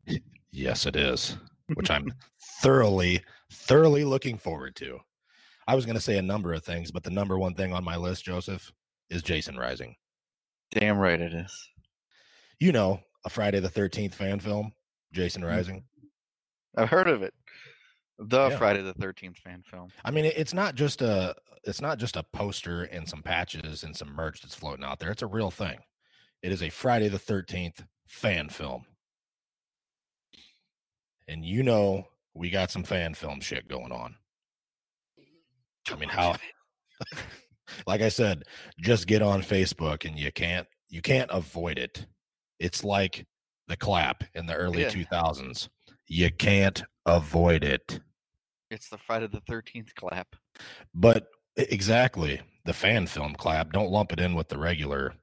yes, 0.50 0.86
it 0.86 0.96
is, 0.96 1.36
which 1.74 1.90
I'm 1.90 2.12
thoroughly, 2.60 3.22
thoroughly 3.52 4.04
looking 4.04 4.38
forward 4.38 4.76
to. 4.76 4.98
I 5.68 5.74
was 5.74 5.86
going 5.86 5.96
to 5.96 6.00
say 6.00 6.18
a 6.18 6.22
number 6.22 6.52
of 6.52 6.64
things, 6.64 6.90
but 6.90 7.04
the 7.04 7.10
number 7.10 7.38
one 7.38 7.54
thing 7.54 7.72
on 7.72 7.84
my 7.84 7.96
list, 7.96 8.24
Joseph, 8.24 8.72
is 9.08 9.22
Jason 9.22 9.56
Rising. 9.56 9.94
Damn 10.72 10.98
right 10.98 11.20
it 11.20 11.32
is. 11.32 11.68
You 12.58 12.72
know, 12.72 13.00
a 13.24 13.30
Friday 13.30 13.60
the 13.60 13.68
13th 13.68 14.14
fan 14.14 14.40
film, 14.40 14.72
Jason 15.12 15.42
mm. 15.42 15.48
Rising. 15.48 15.84
I've 16.76 16.90
heard 16.90 17.08
of 17.08 17.22
it. 17.22 17.34
The 18.18 18.50
Yeah. 18.50 18.58
Friday 18.58 18.82
the 18.82 18.94
Thirteenth 18.94 19.38
fan 19.38 19.62
film. 19.62 19.90
I 20.04 20.10
mean, 20.10 20.26
it's 20.26 20.52
not 20.52 20.74
just 20.74 21.00
a 21.02 21.34
it's 21.64 21.80
not 21.80 21.98
just 21.98 22.16
a 22.16 22.22
poster 22.22 22.84
and 22.84 23.08
some 23.08 23.22
patches 23.22 23.82
and 23.82 23.96
some 23.96 24.14
merch 24.14 24.42
that's 24.42 24.54
floating 24.54 24.84
out 24.84 24.98
there. 24.98 25.10
It's 25.10 25.22
a 25.22 25.26
real 25.26 25.50
thing. 25.50 25.78
It 26.42 26.52
is 26.52 26.62
a 26.62 26.70
Friday 26.70 27.08
the 27.08 27.18
13th 27.18 27.84
fan 28.06 28.48
film. 28.48 28.86
And 31.30 31.44
you 31.44 31.62
know 31.62 32.08
we 32.34 32.50
got 32.50 32.72
some 32.72 32.82
fan 32.82 33.14
film 33.14 33.40
shit 33.40 33.68
going 33.68 33.92
on. 33.92 34.16
I 35.90 35.94
mean, 35.94 36.10
oh, 36.12 36.12
how 36.12 36.36
like 37.86 38.00
I 38.02 38.08
said, 38.08 38.42
just 38.80 39.06
get 39.06 39.22
on 39.22 39.40
Facebook 39.42 40.04
and 40.04 40.18
you 40.18 40.32
can't 40.32 40.66
you 40.88 41.00
can't 41.00 41.30
avoid 41.32 41.78
it. 41.78 42.06
It's 42.58 42.82
like 42.82 43.26
the 43.68 43.76
clap 43.76 44.24
in 44.34 44.46
the 44.46 44.54
early 44.54 44.82
Yeah. 44.82 44.90
2000s. 44.90 45.68
You 46.08 46.32
can't 46.32 46.82
avoid 47.06 47.62
it. 47.62 48.00
It's 48.68 48.88
the 48.88 48.98
Friday 48.98 49.28
the 49.28 49.40
Thirteenth 49.40 49.94
clap. 49.94 50.34
But 50.92 51.28
exactly, 51.56 52.40
the 52.64 52.72
fan 52.72 53.06
film 53.06 53.34
clap. 53.34 53.72
Don't 53.72 53.92
lump 53.92 54.12
it 54.12 54.18
in 54.18 54.34
with 54.34 54.48
the 54.48 54.58
regular. 54.58 55.14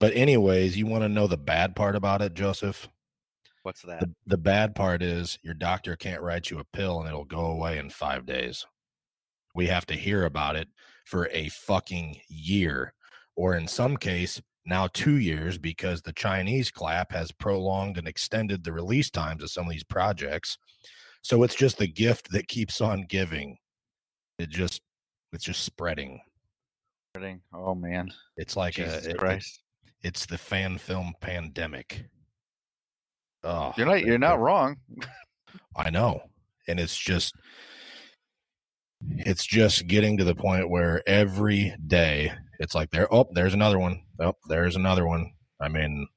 But 0.00 0.12
anyways, 0.14 0.76
you 0.76 0.86
want 0.86 1.04
to 1.04 1.08
know 1.08 1.28
the 1.28 1.38
bad 1.38 1.76
part 1.76 1.94
about 1.94 2.20
it, 2.20 2.34
Joseph? 2.34 2.88
What's 3.66 3.82
that? 3.82 3.98
The, 3.98 4.14
the 4.28 4.36
bad 4.36 4.76
part 4.76 5.02
is 5.02 5.40
your 5.42 5.52
doctor 5.52 5.96
can't 5.96 6.22
write 6.22 6.50
you 6.50 6.60
a 6.60 6.64
pill 6.72 7.00
and 7.00 7.08
it'll 7.08 7.24
go 7.24 7.46
away 7.46 7.78
in 7.78 7.90
five 7.90 8.24
days. 8.24 8.64
We 9.56 9.66
have 9.66 9.84
to 9.86 9.94
hear 9.94 10.24
about 10.24 10.54
it 10.54 10.68
for 11.04 11.28
a 11.32 11.48
fucking 11.48 12.20
year, 12.28 12.94
or 13.34 13.56
in 13.56 13.66
some 13.66 13.96
case, 13.96 14.40
now 14.66 14.86
two 14.92 15.16
years 15.16 15.58
because 15.58 16.00
the 16.00 16.12
Chinese 16.12 16.70
clap 16.70 17.10
has 17.10 17.32
prolonged 17.32 17.98
and 17.98 18.06
extended 18.06 18.62
the 18.62 18.72
release 18.72 19.10
times 19.10 19.42
of 19.42 19.50
some 19.50 19.66
of 19.66 19.72
these 19.72 19.82
projects. 19.82 20.56
So 21.22 21.42
it's 21.42 21.56
just 21.56 21.78
the 21.78 21.88
gift 21.88 22.30
that 22.30 22.46
keeps 22.46 22.80
on 22.80 23.04
giving. 23.08 23.58
It 24.38 24.48
just 24.48 24.80
it's 25.32 25.42
just 25.42 25.64
spreading. 25.64 26.20
Oh 27.52 27.74
man, 27.74 28.12
It's 28.36 28.56
like 28.56 28.74
Jesus 28.74 29.06
a, 29.06 29.10
it, 29.10 29.44
it's 30.04 30.24
the 30.24 30.38
fan 30.38 30.78
film 30.78 31.14
pandemic. 31.20 32.04
Oh, 33.44 33.72
You're 33.76 33.86
not. 33.86 34.04
You're 34.04 34.18
not 34.18 34.40
wrong. 34.40 34.76
I 35.76 35.90
know. 35.90 36.20
And 36.68 36.80
it's 36.80 36.96
just 36.96 37.34
it's 39.10 39.44
just 39.44 39.86
getting 39.86 40.16
to 40.16 40.24
the 40.24 40.34
point 40.34 40.70
where 40.70 41.02
every 41.06 41.74
day 41.86 42.32
it's 42.58 42.74
like 42.74 42.90
there 42.90 43.12
oh 43.12 43.26
there's 43.32 43.54
another 43.54 43.78
one. 43.78 44.02
Oh, 44.20 44.32
there's 44.48 44.76
another 44.76 45.06
one. 45.06 45.32
I 45.60 45.68
mean 45.68 46.08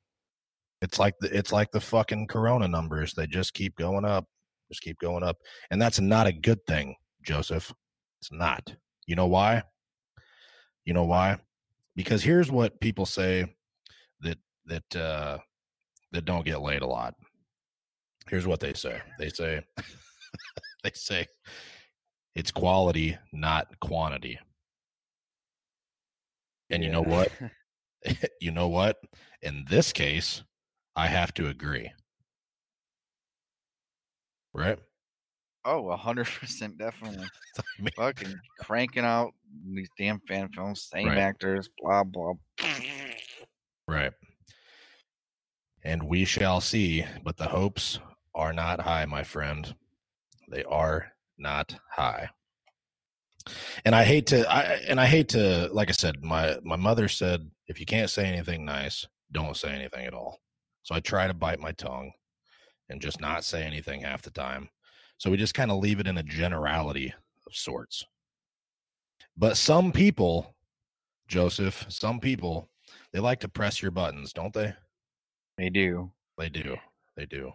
it's 0.82 0.98
like 0.98 1.16
the 1.20 1.36
it's 1.36 1.52
like 1.52 1.72
the 1.72 1.82
fucking 1.82 2.28
corona 2.28 2.68
numbers. 2.68 3.14
They 3.14 3.28
just 3.28 3.54
keep 3.54 3.76
going 3.76 4.06
up. 4.06 4.26
Just 4.72 4.82
keep 4.82 4.98
going 5.00 5.24
up. 5.24 5.38
And 5.72 5.82
that's 5.82 6.00
not 6.00 6.28
a 6.28 6.32
good 6.32 6.66
thing, 6.68 6.96
Joseph. 7.24 7.74
It's 8.22 8.32
not. 8.32 8.74
You 9.06 9.16
know 9.16 9.28
why? 9.28 9.64
You 10.86 10.94
know 10.94 11.06
why? 11.06 11.38
Because 11.96 12.24
here's 12.24 12.52
what 12.52 12.80
people 12.80 13.06
say 13.06 13.46
that 14.22 14.38
that 14.66 14.96
uh 14.96 15.38
that 16.12 16.26
don't 16.26 16.46
get 16.46 16.62
laid 16.62 16.82
a 16.82 16.88
lot. 16.88 17.16
Here's 18.28 18.48
what 18.48 18.60
they 18.60 18.74
say. 18.74 19.02
They 19.18 19.30
say 19.30 19.62
they 20.84 20.92
say 20.94 21.28
it's 22.36 22.52
quality, 22.52 23.18
not 23.34 23.80
quantity. 23.80 24.40
And 26.70 26.84
you 26.84 26.90
know 26.92 27.02
what? 27.02 27.32
you 28.42 28.52
know 28.52 28.68
what? 28.68 28.98
In 29.42 29.66
this 29.70 29.92
case, 29.92 30.44
I 30.96 31.08
have 31.08 31.34
to 31.36 31.48
agree. 31.48 31.92
Right? 34.54 34.80
Oh, 35.66 35.90
a 35.90 35.98
hundred 35.98 36.28
percent, 36.28 36.78
definitely. 36.78 37.28
I 37.58 37.62
mean, 37.80 37.92
Fucking 37.96 38.40
cranking 38.60 39.04
out 39.04 39.34
these 39.74 39.90
damn 39.98 40.20
fan 40.28 40.50
films, 40.50 40.88
same 40.92 41.08
Right. 41.08 41.18
actors, 41.18 41.70
blah 41.78 42.04
blah. 42.04 42.34
Right. 43.88 44.14
And 45.84 46.04
we 46.04 46.26
shall 46.26 46.62
see, 46.62 47.06
but 47.24 47.38
the 47.38 47.48
hopes 47.50 48.00
are 48.36 48.54
not 48.54 48.82
high, 48.82 49.06
my 49.06 49.24
friend. 49.24 49.76
They 50.50 50.64
are 50.66 51.14
not 51.38 51.76
high. 51.92 52.30
And 53.86 53.96
I 53.96 54.04
hate 54.04 54.28
to 54.28 54.50
I 54.52 54.64
and 54.88 55.00
I 55.00 55.06
hate 55.08 55.30
to 55.30 55.70
like 55.74 55.90
I 55.90 55.94
said, 55.94 56.24
my 56.24 56.58
my 56.64 56.76
mother 56.76 57.08
said 57.08 57.50
if 57.68 57.80
you 57.80 57.86
can't 57.86 58.10
say 58.10 58.26
anything 58.26 58.66
nice, 58.66 59.08
don't 59.32 59.58
say 59.58 59.70
anything 59.72 60.06
at 60.06 60.14
all. 60.14 60.40
So 60.84 60.96
I 60.96 61.00
try 61.00 61.28
to 61.28 61.34
bite 61.34 61.60
my 61.60 61.72
tongue 61.74 62.12
and 62.90 63.02
just 63.02 63.22
not 63.22 63.44
say 63.46 63.64
anything 63.64 64.02
half 64.02 64.22
the 64.24 64.32
time. 64.32 64.70
So 65.18 65.32
we 65.32 65.38
just 65.38 65.56
kind 65.56 65.72
of 65.72 65.80
leave 65.80 66.00
it 66.00 66.08
in 66.08 66.18
a 66.18 66.24
generality 66.24 67.14
of 67.48 67.56
sorts. 67.56 68.06
But 69.38 69.58
some 69.58 69.92
people, 69.92 70.56
Joseph, 71.28 71.86
some 71.90 72.20
people 72.20 72.70
they 73.14 73.20
like 73.20 73.42
to 73.42 73.50
press 73.50 73.82
your 73.82 73.92
buttons, 73.92 74.34
don't 74.34 74.54
they? 74.54 74.74
They 75.60 75.70
do. 75.70 76.10
They 76.38 76.48
do. 76.48 76.78
They 77.18 77.26
do. 77.26 77.52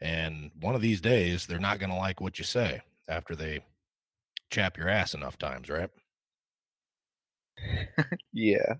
And 0.00 0.52
one 0.60 0.76
of 0.76 0.80
these 0.80 1.00
days, 1.00 1.46
they're 1.46 1.58
not 1.58 1.80
going 1.80 1.90
to 1.90 1.96
like 1.96 2.20
what 2.20 2.38
you 2.38 2.44
say 2.44 2.80
after 3.08 3.34
they 3.34 3.64
chap 4.50 4.78
your 4.78 4.88
ass 4.88 5.14
enough 5.14 5.36
times, 5.36 5.68
right? 5.68 5.90
Yeah. 8.32 8.74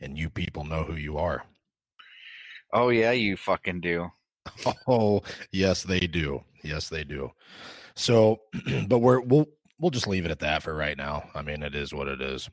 And 0.00 0.18
you 0.18 0.28
people 0.28 0.64
know 0.64 0.84
who 0.84 0.96
you 0.96 1.16
are. 1.16 1.44
Oh 2.74 2.90
yeah, 2.90 3.12
you 3.12 3.38
fucking 3.38 3.80
do. 3.80 4.10
Oh, 4.86 5.22
yes, 5.52 5.82
they 5.82 6.00
do. 6.00 6.44
Yes, 6.62 6.90
they 6.90 7.04
do. 7.04 7.32
So, 7.94 8.40
but 8.88 8.98
we're 8.98 9.20
we'll 9.20 9.46
we'll 9.78 9.90
just 9.90 10.08
leave 10.08 10.26
it 10.26 10.30
at 10.30 10.40
that 10.40 10.62
for 10.62 10.74
right 10.74 10.96
now. 10.96 11.30
I 11.34 11.40
mean, 11.42 11.62
it 11.62 11.74
is 11.74 11.94
what 11.94 12.08
it 12.08 12.20
is. 12.20 12.50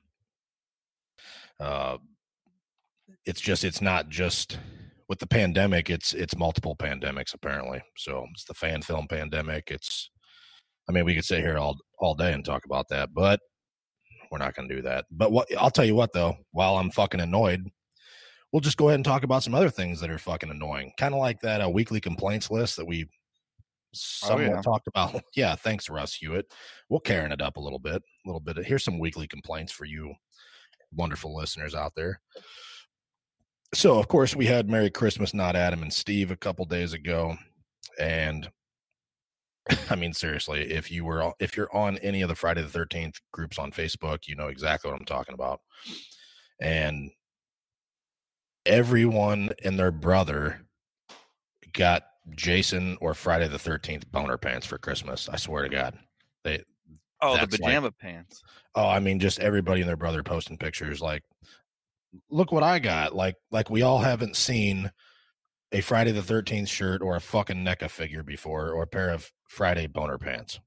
Uh, 1.59 1.97
it's 3.27 3.41
just 3.41 3.63
it's 3.63 3.81
not 3.81 4.09
just 4.09 4.57
with 5.09 5.19
the 5.19 5.27
pandemic. 5.27 5.89
It's 5.89 6.13
it's 6.13 6.37
multiple 6.37 6.75
pandemics 6.75 7.33
apparently. 7.33 7.81
So 7.97 8.25
it's 8.31 8.45
the 8.45 8.53
fan 8.53 8.81
film 8.81 9.07
pandemic. 9.07 9.69
It's, 9.69 10.09
I 10.89 10.93
mean, 10.93 11.05
we 11.05 11.13
could 11.13 11.25
sit 11.25 11.41
here 11.41 11.57
all 11.57 11.77
all 11.99 12.15
day 12.15 12.33
and 12.33 12.43
talk 12.43 12.65
about 12.65 12.87
that, 12.89 13.13
but 13.13 13.41
we're 14.31 14.37
not 14.37 14.55
going 14.55 14.67
to 14.69 14.75
do 14.75 14.81
that. 14.83 15.05
But 15.11 15.31
what 15.31 15.47
I'll 15.57 15.69
tell 15.69 15.85
you 15.85 15.95
what 15.95 16.13
though, 16.13 16.37
while 16.51 16.77
I'm 16.77 16.89
fucking 16.89 17.19
annoyed, 17.19 17.69
we'll 18.51 18.61
just 18.61 18.77
go 18.77 18.87
ahead 18.87 18.95
and 18.95 19.05
talk 19.05 19.23
about 19.23 19.43
some 19.43 19.53
other 19.53 19.69
things 19.69 19.99
that 19.99 20.09
are 20.09 20.17
fucking 20.17 20.49
annoying. 20.49 20.93
Kind 20.97 21.13
of 21.13 21.19
like 21.19 21.41
that 21.41 21.61
uh, 21.61 21.69
weekly 21.69 21.99
complaints 21.99 22.49
list 22.49 22.77
that 22.77 22.87
we 22.87 23.09
somewhat 23.93 24.41
yeah. 24.41 24.61
talked 24.61 24.87
about. 24.87 25.21
yeah, 25.35 25.55
thanks, 25.55 25.89
Russ 25.89 26.15
Hewitt. 26.15 26.53
We'll 26.89 27.01
carrying 27.01 27.33
it 27.33 27.41
up 27.41 27.57
a 27.57 27.61
little 27.61 27.79
bit, 27.79 28.01
a 28.01 28.27
little 28.27 28.39
bit. 28.39 28.57
Here's 28.65 28.85
some 28.85 28.99
weekly 28.99 29.27
complaints 29.27 29.73
for 29.73 29.83
you, 29.83 30.13
wonderful 30.93 31.35
listeners 31.35 31.75
out 31.75 31.91
there. 31.95 32.21
So, 33.73 33.99
of 33.99 34.07
course, 34.07 34.35
we 34.35 34.45
had 34.45 34.69
Merry 34.69 34.89
Christmas, 34.89 35.33
not 35.33 35.55
Adam 35.55 35.81
and 35.81 35.93
Steve, 35.93 36.31
a 36.31 36.37
couple 36.37 36.65
days 36.65 36.93
ago, 36.93 37.37
and 37.99 38.49
I 39.89 39.95
mean, 39.95 40.13
seriously, 40.13 40.71
if 40.71 40.89
you 40.91 41.05
were 41.05 41.33
if 41.39 41.57
you're 41.57 41.73
on 41.75 41.97
any 41.99 42.21
of 42.21 42.29
the 42.29 42.35
Friday 42.35 42.61
the 42.61 42.69
Thirteenth 42.69 43.19
groups 43.31 43.59
on 43.59 43.71
Facebook, 43.71 44.27
you 44.27 44.35
know 44.35 44.47
exactly 44.47 44.89
what 44.89 44.99
I'm 44.99 45.05
talking 45.05 45.33
about. 45.33 45.61
And 46.61 47.11
everyone 48.65 49.51
and 49.63 49.77
their 49.77 49.91
brother 49.91 50.61
got 51.73 52.03
Jason 52.35 52.97
or 53.01 53.13
Friday 53.13 53.47
the 53.47 53.59
Thirteenth 53.59 54.09
boner 54.11 54.37
pants 54.37 54.65
for 54.65 54.77
Christmas. 54.77 55.29
I 55.29 55.37
swear 55.37 55.63
to 55.63 55.69
God, 55.69 55.97
they. 56.43 56.63
Oh, 57.19 57.33
the 57.33 57.39
That's 57.39 57.59
like- 57.59 57.71
pajama 57.71 57.91
pants. 57.91 58.43
Oh, 58.75 58.87
I 58.87 58.99
mean, 58.99 59.19
just 59.19 59.39
everybody 59.39 59.81
and 59.81 59.89
their 59.89 59.97
brother 59.97 60.21
posting 60.21 60.55
pictures 60.55 61.01
like, 61.01 61.23
look 62.29 62.51
what 62.51 62.63
I 62.63 62.79
got. 62.79 63.15
Like, 63.15 63.35
like 63.51 63.69
we 63.69 63.81
all 63.81 63.99
haven't 63.99 64.35
seen 64.35 64.91
a 65.71 65.81
Friday 65.81 66.11
the 66.11 66.23
Thirteenth 66.23 66.69
shirt 66.69 67.01
or 67.01 67.15
a 67.15 67.21
fucking 67.21 67.63
NECA 67.63 67.89
figure 67.89 68.23
before, 68.23 68.71
or 68.71 68.83
a 68.83 68.87
pair 68.87 69.09
of 69.09 69.31
Friday 69.49 69.87
boner 69.87 70.17
pants. 70.17 70.59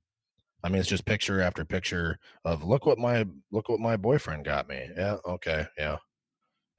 I 0.62 0.68
mean, 0.68 0.78
it's 0.78 0.88
just 0.88 1.06
picture 1.06 1.40
after 1.40 1.64
picture 1.64 2.18
of 2.44 2.62
look 2.62 2.84
what 2.84 2.98
my 2.98 3.26
look 3.50 3.68
what 3.68 3.80
my 3.80 3.96
boyfriend 3.96 4.44
got 4.44 4.68
me. 4.68 4.88
Yeah, 4.96 5.16
okay, 5.26 5.66
yeah. 5.78 5.96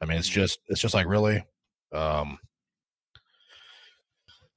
I 0.02 0.06
mean, 0.06 0.18
it's 0.18 0.30
just 0.30 0.60
it's 0.68 0.82
just 0.82 0.94
like 0.94 1.08
really, 1.08 1.44
um, 1.94 2.38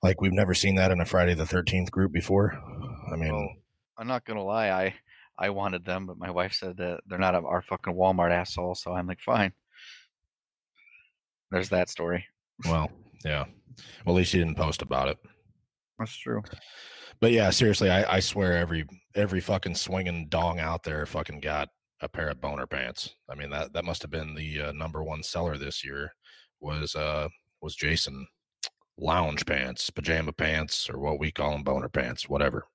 like 0.02 0.20
we've 0.20 0.32
never 0.32 0.54
seen 0.54 0.74
that 0.76 0.90
in 0.90 1.00
a 1.00 1.06
Friday 1.06 1.34
the 1.34 1.46
Thirteenth 1.46 1.90
group 1.90 2.12
before. 2.12 2.52
I 3.12 3.16
mean, 3.16 3.32
Well, 3.32 3.48
I'm 3.98 4.06
not 4.06 4.24
gonna 4.26 4.44
lie, 4.44 4.70
I 4.70 4.94
I 5.38 5.50
wanted 5.50 5.84
them, 5.84 6.06
but 6.06 6.18
my 6.18 6.30
wife 6.30 6.52
said 6.52 6.76
that 6.76 7.00
they're 7.06 7.18
not 7.18 7.34
our 7.34 7.62
fucking 7.62 7.94
Walmart 7.94 8.30
asshole, 8.30 8.74
so 8.74 8.92
I'm 8.92 9.06
like, 9.06 9.20
fine. 9.20 9.52
There's 11.54 11.68
that 11.68 11.88
story. 11.88 12.26
well, 12.68 12.90
yeah. 13.24 13.44
Well, 14.04 14.16
at 14.16 14.18
least 14.18 14.34
you 14.34 14.40
didn't 14.40 14.56
post 14.56 14.82
about 14.82 15.08
it. 15.08 15.18
That's 16.00 16.16
true. 16.16 16.42
But 17.20 17.30
yeah, 17.30 17.50
seriously, 17.50 17.90
I, 17.90 18.16
I 18.16 18.20
swear 18.20 18.58
every 18.58 18.84
every 19.14 19.40
fucking 19.40 19.76
swinging 19.76 20.26
dong 20.28 20.58
out 20.58 20.82
there 20.82 21.06
fucking 21.06 21.38
got 21.38 21.68
a 22.00 22.08
pair 22.08 22.28
of 22.28 22.40
boner 22.40 22.66
pants. 22.66 23.14
I 23.30 23.36
mean 23.36 23.50
that 23.50 23.72
that 23.72 23.84
must 23.84 24.02
have 24.02 24.10
been 24.10 24.34
the 24.34 24.62
uh, 24.62 24.72
number 24.72 25.04
one 25.04 25.22
seller 25.22 25.56
this 25.56 25.84
year 25.84 26.12
was 26.60 26.96
uh 26.96 27.28
was 27.62 27.76
Jason 27.76 28.26
lounge 28.98 29.46
pants, 29.46 29.90
pajama 29.90 30.32
pants, 30.32 30.90
or 30.90 30.98
what 30.98 31.20
we 31.20 31.30
call 31.30 31.52
them 31.52 31.62
boner 31.62 31.88
pants, 31.88 32.28
whatever. 32.28 32.66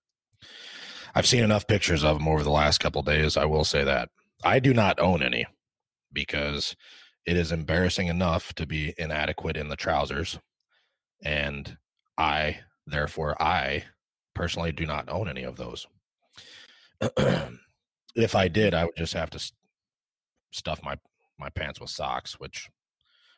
I've 1.13 1.27
seen 1.27 1.43
enough 1.43 1.67
pictures 1.67 2.05
of 2.05 2.17
them 2.17 2.29
over 2.29 2.43
the 2.43 2.49
last 2.49 2.79
couple 2.79 3.01
days. 3.01 3.35
I 3.35 3.43
will 3.43 3.65
say 3.65 3.83
that 3.83 4.07
I 4.41 4.59
do 4.59 4.73
not 4.73 5.01
own 5.01 5.21
any 5.21 5.45
because 6.13 6.77
it 7.25 7.37
is 7.37 7.51
embarrassing 7.51 8.07
enough 8.07 8.53
to 8.55 8.65
be 8.65 8.93
inadequate 8.97 9.57
in 9.57 9.69
the 9.69 9.75
trousers, 9.75 10.39
and 11.23 11.77
I 12.17 12.59
therefore 12.87 13.41
I 13.41 13.85
personally 14.33 14.71
do 14.71 14.85
not 14.85 15.09
own 15.09 15.29
any 15.29 15.43
of 15.43 15.57
those. 15.57 15.87
if 18.15 18.35
I 18.35 18.47
did, 18.47 18.73
I 18.73 18.85
would 18.85 18.95
just 18.97 19.13
have 19.13 19.29
to 19.31 19.51
stuff 20.51 20.81
my 20.83 20.97
my 21.37 21.49
pants 21.49 21.79
with 21.79 21.89
socks, 21.89 22.39
which 22.39 22.69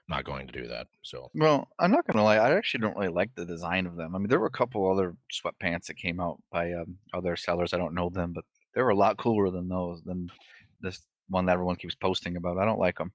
I'm 0.09 0.17
not 0.17 0.25
going 0.25 0.47
to 0.47 0.53
do 0.53 0.67
that. 0.67 0.87
So 1.01 1.29
Well, 1.35 1.67
I'm 1.79 1.91
not 1.91 2.07
gonna 2.07 2.23
lie. 2.23 2.37
I 2.37 2.55
actually 2.55 2.81
don't 2.81 2.97
really 2.97 3.13
like 3.13 3.31
the 3.35 3.45
design 3.45 3.85
of 3.85 3.95
them. 3.95 4.15
I 4.15 4.19
mean, 4.19 4.27
there 4.27 4.39
were 4.39 4.47
a 4.47 4.51
couple 4.51 4.89
other 4.91 5.15
sweatpants 5.31 5.85
that 5.85 5.97
came 5.97 6.19
out 6.19 6.41
by 6.51 6.71
um, 6.73 6.97
other 7.13 7.35
sellers. 7.35 7.73
I 7.73 7.77
don't 7.77 7.93
know 7.93 8.09
them, 8.09 8.33
but 8.33 8.45
they 8.73 8.81
were 8.81 8.89
a 8.89 8.95
lot 8.95 9.17
cooler 9.17 9.49
than 9.51 9.67
those 9.67 10.01
than 10.03 10.29
this 10.81 11.01
one 11.29 11.45
that 11.45 11.53
everyone 11.53 11.75
keeps 11.75 11.95
posting 11.95 12.35
about. 12.35 12.57
I 12.57 12.65
don't 12.65 12.79
like 12.79 12.97
them. 12.97 13.11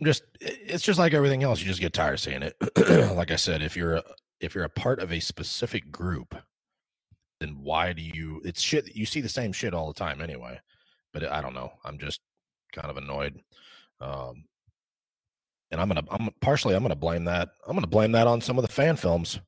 I'm 0.00 0.06
just 0.06 0.24
it's 0.40 0.82
just 0.82 0.98
like 0.98 1.14
everything 1.14 1.42
else. 1.42 1.60
You 1.60 1.66
just 1.66 1.80
get 1.80 1.92
tired 1.92 2.14
of 2.14 2.20
saying 2.20 2.42
it. 2.42 2.56
like 3.16 3.30
I 3.30 3.36
said, 3.36 3.62
if 3.62 3.76
you're 3.76 3.96
a, 3.96 4.02
if 4.40 4.54
you're 4.54 4.64
a 4.64 4.70
part 4.70 4.98
of 5.00 5.12
a 5.12 5.20
specific 5.20 5.90
group, 5.92 6.34
then 7.40 7.58
why 7.62 7.92
do 7.92 8.02
you? 8.02 8.40
It's 8.44 8.60
shit. 8.60 8.94
You 8.96 9.06
see 9.06 9.20
the 9.20 9.28
same 9.28 9.52
shit 9.52 9.74
all 9.74 9.86
the 9.86 9.94
time 9.98 10.20
anyway. 10.20 10.60
But 11.12 11.30
I 11.30 11.40
don't 11.40 11.54
know. 11.54 11.72
I'm 11.84 11.98
just 11.98 12.20
kind 12.72 12.90
of 12.90 12.96
annoyed. 12.96 13.40
Um, 14.00 14.44
and 15.70 15.80
I'm 15.80 15.88
gonna 15.88 16.04
I'm 16.10 16.30
partially 16.40 16.74
I'm 16.74 16.82
gonna 16.82 16.94
blame 16.94 17.24
that 17.24 17.50
I'm 17.66 17.74
gonna 17.74 17.86
blame 17.86 18.12
that 18.12 18.26
on 18.26 18.40
some 18.40 18.58
of 18.58 18.62
the 18.62 18.72
fan 18.72 18.96
films. 18.96 19.40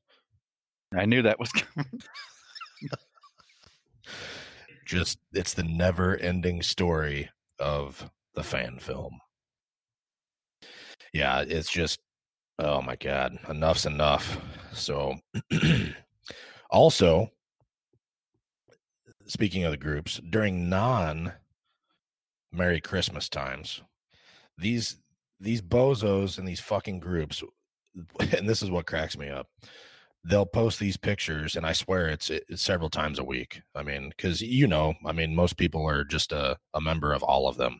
I 0.93 1.05
knew 1.05 1.21
that 1.21 1.39
was 1.39 1.51
coming. 1.51 2.01
Just 4.85 5.19
it's 5.33 5.53
the 5.53 5.63
never 5.63 6.15
ending 6.17 6.61
story 6.61 7.29
of 7.59 8.09
the 8.35 8.43
fan 8.43 8.79
film. 8.79 9.19
Yeah, 11.17 11.43
it's 11.47 11.71
just 11.71 11.99
oh 12.59 12.79
my 12.79 12.95
god, 12.95 13.39
enough's 13.49 13.87
enough. 13.87 14.37
So 14.71 15.15
also 16.69 17.31
speaking 19.25 19.63
of 19.63 19.71
the 19.71 19.77
groups, 19.77 20.21
during 20.29 20.69
non 20.69 21.33
Merry 22.51 22.79
Christmas 22.79 23.29
times, 23.29 23.81
these 24.59 24.97
these 25.39 25.59
bozos 25.59 26.37
and 26.37 26.47
these 26.47 26.59
fucking 26.59 26.99
groups, 26.99 27.41
and 28.19 28.47
this 28.47 28.61
is 28.61 28.69
what 28.69 28.85
cracks 28.85 29.17
me 29.17 29.27
up. 29.27 29.47
They'll 30.23 30.45
post 30.45 30.79
these 30.79 30.97
pictures, 30.97 31.55
and 31.55 31.65
I 31.65 31.73
swear 31.73 32.09
it's, 32.09 32.29
it's 32.29 32.61
several 32.61 32.91
times 32.91 33.17
a 33.17 33.23
week. 33.23 33.63
I 33.73 33.81
mean, 33.81 34.09
because 34.09 34.39
you 34.39 34.67
know, 34.67 34.93
I 35.03 35.13
mean, 35.13 35.33
most 35.33 35.57
people 35.57 35.83
are 35.87 36.03
just 36.03 36.31
a, 36.31 36.59
a 36.75 36.81
member 36.81 37.11
of 37.11 37.23
all 37.23 37.47
of 37.47 37.57
them, 37.57 37.79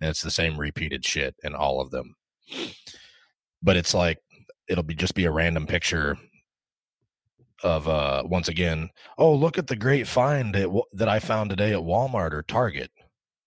and 0.00 0.08
it's 0.08 0.22
the 0.22 0.30
same 0.30 0.58
repeated 0.58 1.04
shit 1.04 1.34
in 1.44 1.54
all 1.54 1.82
of 1.82 1.90
them. 1.90 2.14
But 3.62 3.76
it's 3.76 3.94
like 3.94 4.18
it'll 4.68 4.84
be 4.84 4.94
just 4.94 5.14
be 5.14 5.24
a 5.24 5.30
random 5.30 5.66
picture 5.66 6.16
of 7.62 7.88
uh 7.88 8.22
once 8.24 8.48
again 8.48 8.88
oh 9.18 9.34
look 9.34 9.58
at 9.58 9.66
the 9.66 9.76
great 9.76 10.08
find 10.08 10.56
at, 10.56 10.70
that 10.94 11.10
i 11.10 11.18
found 11.18 11.50
today 11.50 11.72
at 11.72 11.80
walmart 11.80 12.32
or 12.32 12.42
target. 12.42 12.90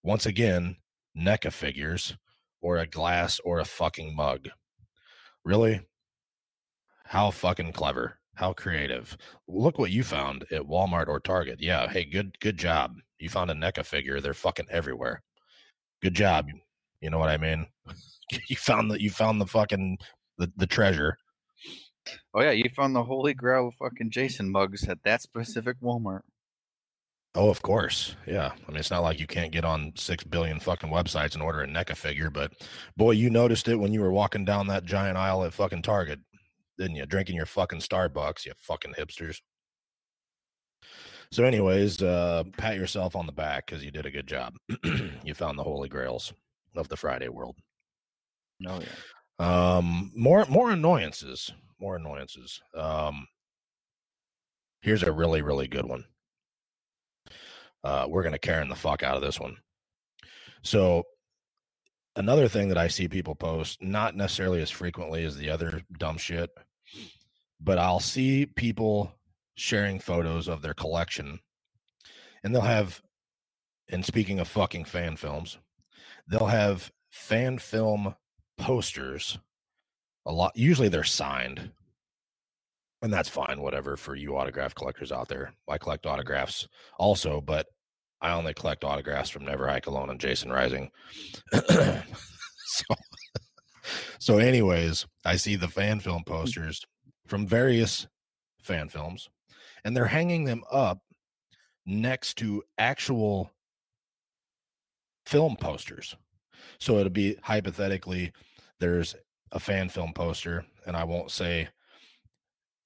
Once 0.03 0.25
again 0.25 0.75
NECA 1.17 1.51
figures 1.51 2.15
or 2.61 2.77
a 2.77 2.87
glass 2.87 3.39
or 3.43 3.59
a 3.59 3.65
fucking 3.65 4.15
mug. 4.15 4.49
Really? 5.45 5.81
How 7.05 7.31
fucking 7.31 7.73
clever. 7.73 8.19
How 8.35 8.53
creative. 8.53 9.17
Look 9.47 9.77
what 9.77 9.91
you 9.91 10.03
found 10.03 10.45
at 10.51 10.63
walmart 10.63 11.07
or 11.07 11.19
target. 11.19 11.59
Yeah 11.61 11.87
hey 11.87 12.05
good 12.05 12.37
good 12.39 12.57
job. 12.57 12.97
You 13.19 13.29
found 13.29 13.49
a 13.49 13.55
NECA 13.55 13.85
figure. 13.85 14.19
They're 14.19 14.33
fucking 14.33 14.67
everywhere. 14.69 15.23
Good 16.01 16.13
job 16.15 16.49
you 17.03 17.09
know 17.09 17.19
what 17.19 17.29
i 17.29 17.37
mean 17.37 17.67
you 18.47 18.55
found 18.55 18.89
the 18.89 18.99
you 19.01 19.09
found 19.11 19.39
the 19.39 19.45
fucking 19.45 19.97
the, 20.37 20.51
the 20.57 20.67
treasure 20.67 21.17
Oh 22.33 22.41
yeah, 22.41 22.51
you 22.51 22.69
found 22.75 22.95
the 22.95 23.03
holy 23.03 23.33
grail 23.33 23.67
of 23.67 23.75
fucking 23.75 24.11
Jason 24.11 24.51
mugs 24.51 24.87
at 24.87 25.03
that 25.03 25.21
specific 25.21 25.77
Walmart. 25.81 26.21
Oh, 27.35 27.49
of 27.49 27.61
course. 27.63 28.15
Yeah. 28.27 28.51
I 28.51 28.71
mean, 28.71 28.79
it's 28.79 28.91
not 28.91 29.01
like 29.01 29.19
you 29.19 29.25
can't 29.25 29.51
get 29.51 29.65
on 29.65 29.93
six 29.95 30.23
billion 30.23 30.59
fucking 30.59 30.89
websites 30.89 31.33
and 31.33 31.41
order 31.41 31.61
a 31.61 31.67
NECA 31.67 31.95
figure, 31.95 32.29
but 32.29 32.53
boy, 32.95 33.11
you 33.11 33.29
noticed 33.29 33.67
it 33.67 33.75
when 33.75 33.91
you 33.91 34.01
were 34.01 34.11
walking 34.11 34.45
down 34.45 34.67
that 34.67 34.85
giant 34.85 35.17
aisle 35.17 35.43
at 35.43 35.53
fucking 35.53 35.81
Target, 35.81 36.19
didn't 36.77 36.95
you? 36.95 37.07
Drinking 37.07 37.35
your 37.35 37.47
fucking 37.47 37.79
Starbucks, 37.79 38.45
you 38.45 38.53
fucking 38.57 38.93
hipsters. 38.93 39.37
So, 41.31 41.43
anyways, 41.43 42.03
uh, 42.03 42.43
pat 42.57 42.75
yourself 42.75 43.15
on 43.15 43.25
the 43.25 43.31
back 43.31 43.65
because 43.65 43.83
you 43.83 43.89
did 43.89 44.05
a 44.05 44.11
good 44.11 44.27
job. 44.27 44.53
you 45.23 45.33
found 45.33 45.57
the 45.57 45.63
holy 45.63 45.89
grails 45.89 46.33
of 46.75 46.89
the 46.89 46.97
Friday 46.97 47.29
world. 47.29 47.57
No, 48.59 48.79
yeah. 48.79 48.87
Um, 49.39 50.11
more 50.15 50.45
more 50.45 50.71
annoyances. 50.71 51.51
More 51.79 51.95
annoyances. 51.97 52.61
Um, 52.75 53.27
here's 54.81 55.03
a 55.03 55.11
really 55.11 55.41
really 55.41 55.67
good 55.67 55.85
one. 55.85 56.05
Uh, 57.83 58.05
we're 58.07 58.23
gonna 58.23 58.39
Karen 58.39 58.69
the 58.69 58.75
fuck 58.75 59.03
out 59.03 59.15
of 59.15 59.21
this 59.21 59.39
one. 59.39 59.57
So, 60.61 61.03
another 62.15 62.47
thing 62.47 62.69
that 62.69 62.77
I 62.77 62.87
see 62.87 63.07
people 63.09 63.35
post, 63.35 63.81
not 63.81 64.15
necessarily 64.15 64.61
as 64.61 64.71
frequently 64.71 65.25
as 65.25 65.35
the 65.35 65.49
other 65.49 65.81
dumb 65.99 66.17
shit, 66.17 66.49
but 67.59 67.77
I'll 67.77 67.99
see 67.99 68.45
people 68.45 69.13
sharing 69.55 69.99
photos 69.99 70.47
of 70.47 70.61
their 70.61 70.73
collection, 70.73 71.39
and 72.43 72.53
they'll 72.53 72.61
have. 72.61 73.01
And 73.89 74.05
speaking 74.05 74.39
of 74.39 74.47
fucking 74.47 74.85
fan 74.85 75.17
films, 75.17 75.57
they'll 76.27 76.47
have 76.47 76.91
fan 77.11 77.57
film 77.57 78.15
posters 78.57 79.37
a 80.25 80.31
lot 80.31 80.51
usually 80.55 80.87
they're 80.87 81.03
signed 81.03 81.71
and 83.01 83.11
that's 83.11 83.29
fine 83.29 83.61
whatever 83.61 83.97
for 83.97 84.15
you 84.15 84.37
autograph 84.37 84.73
collectors 84.73 85.11
out 85.11 85.27
there. 85.27 85.53
I 85.67 85.77
collect 85.77 86.05
autographs 86.05 86.67
also 86.97 87.41
but 87.41 87.67
i 88.21 88.31
only 88.31 88.53
collect 88.53 88.83
autographs 88.83 89.29
from 89.29 89.45
never 89.45 89.67
hike 89.67 89.87
alone 89.87 90.09
and 90.09 90.19
jason 90.19 90.51
rising. 90.51 90.89
So 92.65 92.95
so 94.17 94.37
anyways 94.39 95.05
i 95.25 95.35
see 95.35 95.55
the 95.55 95.67
fan 95.67 95.99
film 95.99 96.23
hmm. 96.25 96.31
posters 96.31 96.81
from 97.27 97.45
various 97.45 98.07
fan 98.63 98.89
films 98.89 99.29
and 99.83 99.95
they're 99.95 100.05
hanging 100.05 100.45
them 100.45 100.63
up 100.71 100.99
next 101.85 102.37
to 102.37 102.63
actual 102.77 103.51
film 105.25 105.55
posters 105.55 106.15
so 106.79 106.97
it'll 106.97 107.09
be 107.09 107.37
hypothetically 107.41 108.31
there's 108.79 109.15
a 109.53 109.59
fan 109.59 109.87
film 109.87 110.13
poster, 110.13 110.65
and 110.85 110.97
I 110.97 111.03
won't 111.03 111.31
say 111.31 111.69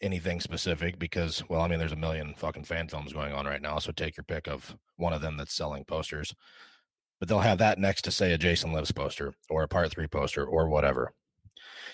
anything 0.01 0.39
specific 0.39 0.99
because, 0.99 1.43
well, 1.49 1.61
I 1.61 1.67
mean, 1.67 1.79
there's 1.79 1.93
a 1.93 1.97
million 1.97 2.35
fucking 2.37 2.65
fan 2.65 2.87
films 2.87 3.13
going 3.13 3.33
on 3.33 3.45
right 3.45 3.61
now. 3.61 3.79
So 3.79 3.91
take 3.91 4.15
your 4.15 4.25
pick 4.25 4.47
of 4.47 4.75
one 4.97 5.13
of 5.13 5.21
them 5.21 5.37
that's 5.37 5.55
selling 5.55 5.85
posters. 5.85 6.35
But 7.19 7.29
they'll 7.29 7.39
have 7.39 7.57
that 7.57 7.79
next 7.79 8.03
to, 8.03 8.11
say, 8.11 8.31
a 8.31 8.37
Jason 8.37 8.73
Lives 8.73 8.91
poster 8.91 9.33
or 9.49 9.63
a 9.63 9.67
part 9.67 9.89
three 9.89 10.07
poster 10.07 10.45
or 10.45 10.69
whatever. 10.69 11.13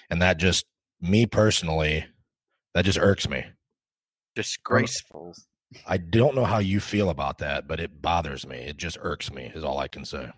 And 0.10 0.22
that 0.22 0.38
just, 0.38 0.66
me 1.00 1.26
personally, 1.26 2.06
that 2.74 2.84
just 2.84 3.00
irks 3.00 3.30
me. 3.30 3.46
Disgraceful. 4.36 5.34
I 5.88 5.98
don't 5.98 6.36
know 6.36 6.46
how 6.46 6.60
you 6.60 6.80
feel 6.80 7.10
about 7.10 7.38
that, 7.40 7.68
but 7.68 7.80
it 7.80 8.02
bothers 8.02 8.46
me. 8.48 8.58
It 8.58 8.78
just 8.78 8.98
irks 9.02 9.32
me, 9.32 9.52
is 9.56 9.64
all 9.64 9.78
I 9.80 9.88
can 9.88 10.06
say. 10.06 10.30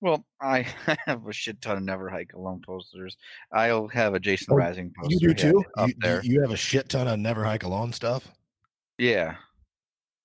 Well, 0.00 0.24
I 0.40 0.62
have 1.06 1.26
a 1.26 1.32
shit 1.32 1.60
ton 1.62 1.78
of 1.78 1.82
Never 1.82 2.08
Hike 2.10 2.34
Alone 2.34 2.62
posters. 2.64 3.16
I'll 3.52 3.88
have 3.88 4.14
a 4.14 4.20
Jason 4.20 4.48
Oh, 4.50 4.56
Rising 4.56 4.92
poster. 4.98 5.14
You 5.18 5.32
do 5.32 5.34
too? 5.34 5.64
up 5.78 5.88
You, 5.88 5.94
there. 5.98 6.20
you 6.22 6.40
have 6.42 6.50
a 6.50 6.56
shit 6.56 6.88
ton 6.88 7.08
of 7.08 7.18
Never 7.18 7.44
Hike 7.44 7.62
Alone 7.64 7.92
stuff? 7.92 8.30
Yeah, 8.98 9.36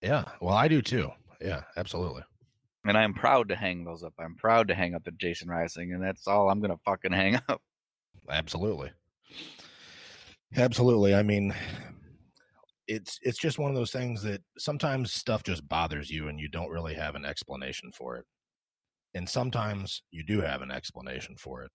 Yeah. 0.01 0.25
Well, 0.41 0.53
I 0.55 0.67
do 0.67 0.81
too. 0.81 1.11
Yeah, 1.41 1.61
absolutely. 1.77 2.21
and 2.85 2.97
I'm 2.97 3.13
proud 3.13 3.49
to 3.49 3.55
hang 3.55 3.83
those 3.83 4.03
up. 4.03 4.13
I'm 4.19 4.35
proud 4.35 4.67
to 4.67 4.75
hang 4.75 4.93
up 4.95 5.03
the 5.03 5.11
Jason 5.11 5.47
Rising, 5.49 5.93
and 5.93 6.03
that's 6.03 6.27
all 6.27 6.49
I'm 6.49 6.61
gonna 6.61 6.77
fucking 6.85 7.11
hang 7.11 7.35
up. 7.49 7.61
Absolutely. 8.29 8.91
Absolutely. 10.55 11.15
I 11.15 11.23
mean, 11.23 11.53
it's 12.91 13.17
it's 13.21 13.37
just 13.37 13.57
one 13.57 13.71
of 13.71 13.75
those 13.75 13.91
things 13.91 14.21
that 14.23 14.41
sometimes 14.57 15.13
stuff 15.13 15.43
just 15.43 15.67
bothers 15.69 16.09
you 16.09 16.27
and 16.27 16.37
you 16.37 16.49
don't 16.49 16.69
really 16.69 16.93
have 16.93 17.15
an 17.15 17.23
explanation 17.23 17.89
for 17.93 18.17
it. 18.17 18.25
And 19.13 19.27
sometimes 19.27 20.03
you 20.11 20.23
do 20.23 20.41
have 20.41 20.61
an 20.61 20.71
explanation 20.71 21.35
for 21.37 21.63
it. 21.63 21.71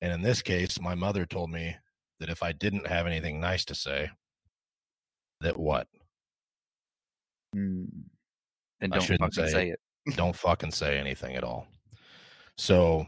And 0.00 0.10
in 0.12 0.22
this 0.22 0.40
case, 0.40 0.80
my 0.80 0.94
mother 0.94 1.26
told 1.26 1.50
me 1.50 1.76
that 2.18 2.30
if 2.30 2.42
I 2.42 2.52
didn't 2.52 2.86
have 2.86 3.06
anything 3.06 3.40
nice 3.40 3.66
to 3.66 3.74
say, 3.74 4.10
that 5.42 5.58
what? 5.58 5.86
Mm. 7.54 7.88
And 8.80 8.92
don't 8.92 9.02
fucking 9.02 9.32
say 9.32 9.48
say 9.48 9.68
it. 9.70 9.80
don't 10.16 10.34
fucking 10.34 10.70
say 10.70 10.98
anything 10.98 11.36
at 11.36 11.44
all. 11.44 11.66
So 12.56 13.06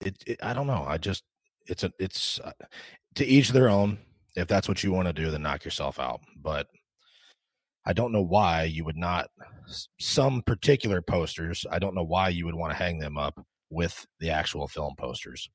it, 0.00 0.16
it 0.26 0.38
I 0.42 0.54
don't 0.54 0.66
know. 0.66 0.86
I 0.88 0.96
just 0.96 1.22
it's 1.66 1.84
a 1.84 1.92
it's 1.98 2.40
uh, 2.40 2.52
to 3.16 3.26
each 3.26 3.50
their 3.50 3.68
own. 3.68 3.98
If 4.36 4.48
that's 4.48 4.68
what 4.68 4.82
you 4.82 4.92
want 4.92 5.08
to 5.08 5.12
do, 5.12 5.30
then 5.30 5.42
knock 5.42 5.64
yourself 5.64 5.98
out. 5.98 6.20
But 6.40 6.66
I 7.84 7.92
don't 7.92 8.12
know 8.12 8.22
why 8.22 8.64
you 8.64 8.84
would 8.84 8.96
not 8.96 9.28
some 9.98 10.42
particular 10.42 11.02
posters. 11.02 11.64
I 11.70 11.78
don't 11.78 11.94
know 11.94 12.04
why 12.04 12.28
you 12.28 12.44
would 12.44 12.54
want 12.54 12.72
to 12.72 12.78
hang 12.78 12.98
them 12.98 13.16
up 13.16 13.40
with 13.70 14.06
the 14.18 14.30
actual 14.30 14.68
film 14.68 14.94
posters. 14.96 15.48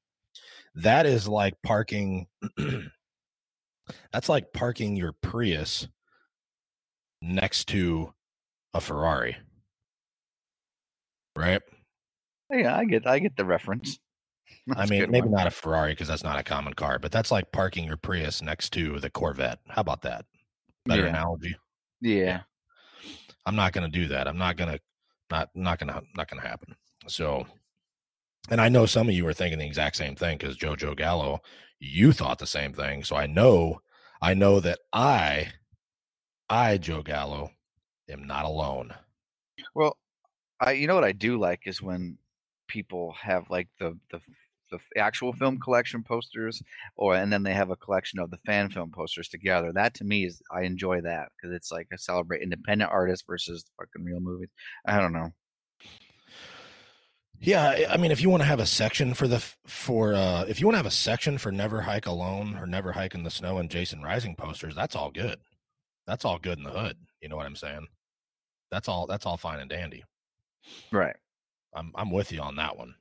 That 0.76 1.06
is 1.06 1.28
like 1.28 1.54
parking. 1.64 2.28
that's 4.12 4.30
like 4.30 4.52
parking 4.54 4.96
your 4.96 5.14
Prius 5.22 5.88
next 7.22 7.68
to 7.70 8.14
a 8.74 8.82
Ferrari, 8.82 9.38
right? 11.36 11.62
Yeah, 12.52 12.76
I 12.76 12.86
get 12.86 13.08
I 13.08 13.20
get 13.20 13.38
the 13.38 13.46
reference. 13.46 14.00
I 14.72 14.76
That's 14.76 14.90
a 14.90 14.94
mean, 14.94 15.12
maybe 15.12 15.28
one. 15.28 15.32
not 15.38 15.48
a 15.48 15.52
Ferrari 15.52 15.92
because 15.94 16.08
that's 16.08 16.24
not 16.24 16.40
a 16.40 16.44
common 16.44 16.74
car, 16.74 17.00
but 17.00 17.12
that's 17.12 17.32
like 17.32 17.52
parking 17.52 17.86
your 17.86 17.98
Prius 17.98 18.42
next 18.42 18.72
to 18.74 19.00
the 19.00 19.10
Corvette. 19.10 19.60
How 19.68 19.82
about 19.82 20.02
that? 20.02 20.26
Better 20.86 21.04
Yeah. 21.04 21.10
analogy. 21.10 21.56
Yeah. 22.02 22.42
I'm 23.46 23.56
not 23.56 23.74
going 23.74 23.90
to 23.90 24.00
do 24.00 24.08
that. 24.08 24.28
I'm 24.28 24.38
not 24.38 24.58
going 24.58 24.72
to 24.74 24.80
not 25.32 25.50
not 25.56 25.80
going 25.80 25.92
to 25.94 26.02
not 26.16 26.30
going 26.30 26.42
to 26.42 26.48
happen. 26.48 26.76
So 27.08 27.46
and 28.50 28.62
I 28.62 28.70
know 28.70 28.86
some 28.86 29.08
of 29.08 29.16
you 29.16 29.28
are 29.28 29.34
thinking 29.34 29.60
the 29.60 29.66
exact 29.66 29.96
same 29.96 30.16
thing 30.16 30.38
cuz 30.38 30.58
Jojo 30.58 30.96
Gallo, 30.96 31.42
you 31.80 32.12
thought 32.12 32.40
the 32.40 32.48
same 32.48 32.74
thing. 32.74 33.04
So 33.04 33.16
I 33.16 33.28
know 33.28 33.82
I 34.22 34.34
know 34.34 34.60
that 34.60 34.80
I 34.94 35.54
I 36.50 36.78
Joe 36.78 37.02
Gallo 37.04 37.52
am 38.10 38.26
not 38.26 38.46
alone. 38.46 38.94
Well, 39.74 39.98
I 40.60 40.72
you 40.74 40.88
know 40.88 40.96
what 40.96 41.04
I 41.04 41.12
do 41.12 41.38
like 41.40 41.62
is 41.66 41.82
when 41.82 42.18
people 42.68 43.14
have 43.14 43.50
like 43.50 43.68
the 43.80 43.98
the 44.12 44.20
the 44.94 45.02
actual 45.02 45.34
film 45.34 45.60
collection 45.60 46.04
posters, 46.04 46.62
or 46.96 47.16
and 47.16 47.32
then 47.32 47.44
they 47.44 47.54
have 47.54 47.70
a 47.70 47.76
collection 47.76 48.20
of 48.20 48.32
the 48.32 48.38
fan 48.46 48.70
film 48.70 48.92
posters 48.92 49.28
together. 49.30 49.72
That 49.74 49.94
to 49.96 50.04
me 50.04 50.26
is 50.26 50.42
I 50.52 50.62
enjoy 50.64 51.02
that 51.02 51.30
because 51.36 51.56
it's 51.56 51.72
like 51.72 51.88
a 51.94 51.98
celebrate 51.98 52.42
independent 52.42 52.92
artists 52.92 53.26
versus 53.28 53.66
fucking 53.80 54.04
real 54.06 54.20
movies. 54.20 54.50
I 54.86 55.00
don't 55.00 55.14
know. 55.14 55.32
Yeah, 57.40 57.64
I- 57.66 57.88
I 57.94 57.98
mean, 57.98 58.12
if 58.12 58.22
you 58.22 58.30
want 58.30 58.42
to 58.44 58.48
have 58.48 58.60
a 58.62 58.66
section 58.66 59.14
for 59.14 59.28
the 59.28 59.40
for 59.68 60.14
uh 60.16 60.46
if 60.48 60.60
you 60.60 60.66
want 60.68 60.76
to 60.76 60.80
have 60.80 60.86
a 60.86 60.92
section 60.92 61.38
for 61.38 61.52
Never 61.52 61.82
Hike 61.82 62.06
Alone 62.06 62.56
or 62.56 62.66
Never 62.66 62.94
Hike 62.94 63.14
in 63.14 63.24
the 63.24 63.30
Snow 63.30 63.58
and 63.58 63.70
Jason 63.70 64.02
Rising 64.02 64.36
posters, 64.36 64.74
that's 64.74 64.96
all 64.96 65.12
good. 65.12 65.40
That's 66.08 66.24
all 66.24 66.40
good 66.40 66.58
in 66.58 66.64
the 66.64 66.72
hood. 66.72 66.98
You 67.22 67.30
know 67.30 67.36
what 67.36 67.46
I'm 67.46 67.56
saying? 67.56 67.88
That's 68.72 68.88
all. 68.88 69.06
That's 69.08 69.26
all 69.26 69.38
fine 69.38 69.60
and 69.60 69.70
dandy. 69.70 70.04
Right. 70.92 71.16
I'm 71.76 71.92
I'm 71.96 72.10
with 72.10 72.32
you 72.32 72.40
on 72.40 72.56
that 72.56 72.78
one. 72.78 72.96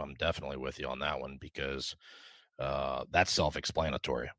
I'm, 0.00 0.14
definitely 0.14 0.56
with 0.56 0.78
you 0.78 0.88
on 0.88 0.98
that 1.00 1.20
one 1.20 1.38
because 1.40 1.94
uh 2.58 3.04
that's 3.10 3.32
self-explanatory. 3.32 4.30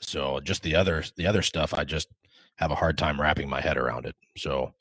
So 0.00 0.40
just 0.40 0.62
the 0.62 0.74
other 0.76 1.04
the 1.16 1.26
other 1.26 1.42
stuff, 1.42 1.74
I 1.74 1.84
just 1.84 2.08
have 2.56 2.70
a 2.70 2.76
hard 2.76 2.98
time 2.98 3.20
wrapping 3.20 3.48
my 3.48 3.60
head 3.60 3.76
around 3.76 4.06
it. 4.06 4.14
So, 4.36 4.72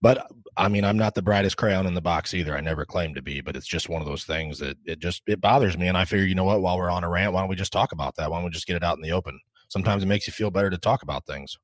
but 0.00 0.26
I 0.56 0.68
mean, 0.68 0.84
I'm 0.84 0.96
not 0.96 1.14
the 1.14 1.22
brightest 1.22 1.56
crayon 1.56 1.86
in 1.86 1.94
the 1.94 2.00
box 2.00 2.34
either. 2.34 2.56
I 2.56 2.60
never 2.60 2.84
claimed 2.84 3.16
to 3.16 3.22
be, 3.22 3.40
but 3.40 3.56
it's 3.56 3.66
just 3.66 3.88
one 3.88 4.00
of 4.00 4.08
those 4.08 4.24
things 4.24 4.58
that 4.58 4.76
it 4.84 4.98
just 4.98 5.22
it 5.26 5.40
bothers 5.40 5.76
me. 5.76 5.88
And 5.88 5.96
I 5.96 6.04
figure, 6.04 6.26
you 6.26 6.34
know 6.34 6.44
what? 6.44 6.62
While 6.62 6.78
we're 6.78 6.90
on 6.90 7.04
a 7.04 7.08
rant, 7.08 7.32
why 7.32 7.40
don't 7.40 7.50
we 7.50 7.56
just 7.56 7.72
talk 7.72 7.92
about 7.92 8.16
that? 8.16 8.30
Why 8.30 8.38
don't 8.38 8.44
we 8.44 8.50
just 8.50 8.66
get 8.66 8.76
it 8.76 8.84
out 8.84 8.96
in 8.96 9.02
the 9.02 9.12
open? 9.12 9.38
Sometimes 9.68 10.02
it 10.02 10.06
makes 10.06 10.26
you 10.26 10.32
feel 10.32 10.50
better 10.50 10.70
to 10.70 10.78
talk 10.78 11.02
about 11.02 11.26
things. 11.26 11.58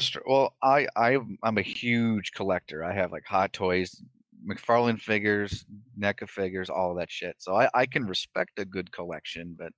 True. 0.00 0.22
Well, 0.26 0.54
I 0.62 0.86
I 0.96 1.18
I'm 1.42 1.58
a 1.58 1.62
huge 1.62 2.32
collector. 2.32 2.84
I 2.84 2.92
have 2.92 3.10
like 3.10 3.24
Hot 3.24 3.52
Toys, 3.52 4.02
McFarlane 4.46 5.00
figures, 5.00 5.64
NECA 5.98 6.28
figures, 6.28 6.70
all 6.70 6.90
of 6.92 6.98
that 6.98 7.10
shit. 7.10 7.36
So 7.38 7.54
I 7.56 7.68
I 7.74 7.86
can 7.86 8.06
respect 8.06 8.58
a 8.58 8.64
good 8.64 8.90
collection, 8.92 9.54
but 9.58 9.72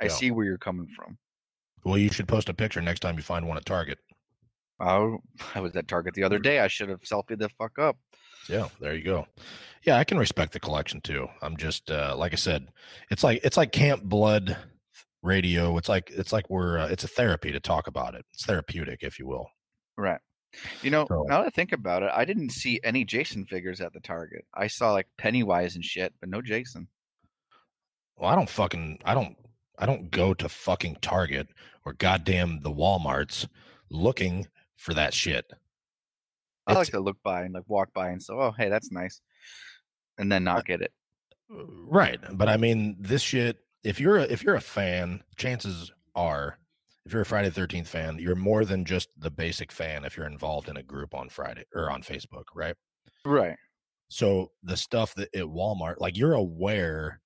I 0.00 0.04
Yeah. 0.06 0.10
see 0.10 0.30
where 0.30 0.44
you're 0.44 0.58
coming 0.58 0.88
from. 0.96 1.18
Well, 1.84 1.98
you 1.98 2.10
should 2.12 2.28
post 2.28 2.48
a 2.48 2.54
picture 2.54 2.80
next 2.80 3.00
time 3.00 3.16
you 3.16 3.22
find 3.22 3.46
one 3.46 3.56
at 3.56 3.64
Target. 3.66 3.98
Oh, 4.80 5.18
I 5.54 5.60
was 5.60 5.76
at 5.76 5.88
Target 5.88 6.14
the 6.14 6.24
other 6.24 6.38
day. 6.38 6.60
I 6.60 6.68
should 6.68 6.88
have 6.88 7.00
selfied 7.02 7.38
the 7.38 7.48
fuck 7.50 7.78
up. 7.78 7.96
Yeah, 8.48 8.68
there 8.80 8.94
you 8.94 9.02
go. 9.04 9.26
Yeah, 9.84 9.98
I 9.98 10.04
can 10.04 10.18
respect 10.18 10.52
the 10.52 10.60
collection 10.60 11.00
too. 11.00 11.28
I'm 11.42 11.56
just 11.56 11.90
uh, 11.90 12.14
like 12.16 12.32
I 12.32 12.36
said, 12.36 12.68
it's 13.10 13.22
like 13.22 13.40
it's 13.44 13.56
like 13.56 13.72
Camp 13.72 14.02
Blood 14.02 14.56
radio. 15.22 15.76
It's 15.76 15.88
like 15.88 16.10
it's 16.10 16.32
like 16.32 16.50
we're 16.50 16.78
uh, 16.78 16.88
it's 16.88 17.04
a 17.04 17.08
therapy 17.08 17.52
to 17.52 17.60
talk 17.60 17.86
about 17.86 18.14
it. 18.14 18.24
It's 18.34 18.44
therapeutic, 18.44 19.02
if 19.02 19.18
you 19.18 19.26
will. 19.26 19.48
Right. 19.96 20.20
You 20.82 20.90
know, 20.90 21.06
So- 21.08 21.24
now 21.28 21.38
that 21.40 21.46
I 21.46 21.50
think 21.50 21.72
about 21.72 22.02
it, 22.02 22.10
I 22.14 22.24
didn't 22.24 22.50
see 22.50 22.78
any 22.84 23.04
Jason 23.04 23.46
figures 23.46 23.80
at 23.80 23.92
the 23.92 24.00
Target. 24.00 24.46
I 24.54 24.66
saw 24.66 24.92
like 24.92 25.08
Pennywise 25.16 25.74
and 25.76 25.84
shit, 25.84 26.12
but 26.20 26.28
no 26.28 26.42
Jason. 26.42 26.88
Well, 28.16 28.30
I 28.30 28.34
don't 28.34 28.48
fucking 28.50 29.00
I 29.04 29.14
don't 29.14 29.36
I 29.78 29.86
don't 29.86 30.10
go 30.10 30.34
to 30.34 30.48
fucking 30.48 30.96
Target 31.00 31.48
or 31.84 31.94
goddamn 31.94 32.60
the 32.62 32.70
WalMarts 32.70 33.48
looking 33.90 34.46
for 34.76 34.94
that 34.94 35.14
shit. 35.14 35.50
I 36.66 36.74
like 36.74 36.82
It's- 36.88 36.90
to 36.90 37.00
look 37.00 37.20
by 37.22 37.42
and 37.42 37.54
like 37.54 37.68
walk 37.68 37.92
by 37.92 38.10
and 38.10 38.22
say, 38.22 38.32
"Oh, 38.34 38.52
hey, 38.52 38.68
that's 38.68 38.92
nice," 38.92 39.20
and 40.18 40.30
then 40.30 40.46
uh, 40.46 40.54
not 40.54 40.66
get 40.66 40.82
it. 40.82 40.92
Uh, 41.50 41.64
right, 41.66 42.20
but 42.32 42.48
I 42.48 42.56
mean 42.56 42.96
this 43.00 43.22
shit. 43.22 43.58
If 43.82 43.98
you're 43.98 44.18
a, 44.18 44.22
if 44.22 44.44
you're 44.44 44.54
a 44.54 44.60
fan, 44.60 45.24
chances 45.36 45.90
are, 46.14 46.58
if 47.04 47.12
you're 47.12 47.22
a 47.22 47.26
Friday 47.26 47.50
Thirteenth 47.50 47.88
fan, 47.88 48.18
you're 48.18 48.34
more 48.34 48.64
than 48.64 48.84
just 48.84 49.08
the 49.18 49.30
basic 49.30 49.72
fan. 49.72 50.04
If 50.04 50.16
you're 50.16 50.26
involved 50.26 50.68
in 50.68 50.76
a 50.76 50.82
group 50.82 51.14
on 51.14 51.28
Friday 51.28 51.64
or 51.74 51.90
on 51.90 52.02
Facebook, 52.02 52.44
right? 52.54 52.76
Right. 53.24 53.56
So 54.08 54.52
the 54.62 54.76
stuff 54.76 55.14
that 55.14 55.34
at 55.34 55.44
Walmart, 55.44 55.96
like 55.98 56.16
you're 56.16 56.34
aware 56.34 57.20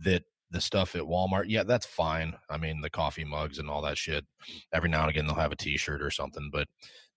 that 0.00 0.24
the 0.50 0.60
stuff 0.60 0.94
at 0.94 1.02
Walmart, 1.02 1.46
yeah, 1.48 1.64
that's 1.64 1.86
fine. 1.86 2.34
I 2.48 2.58
mean, 2.58 2.80
the 2.80 2.90
coffee 2.90 3.24
mugs 3.24 3.58
and 3.58 3.68
all 3.68 3.82
that 3.82 3.98
shit. 3.98 4.24
Every 4.72 4.88
now 4.88 5.02
and 5.02 5.10
again, 5.10 5.26
they'll 5.26 5.34
have 5.34 5.52
a 5.52 5.56
T-shirt 5.56 6.02
or 6.02 6.10
something, 6.10 6.50
but 6.52 6.68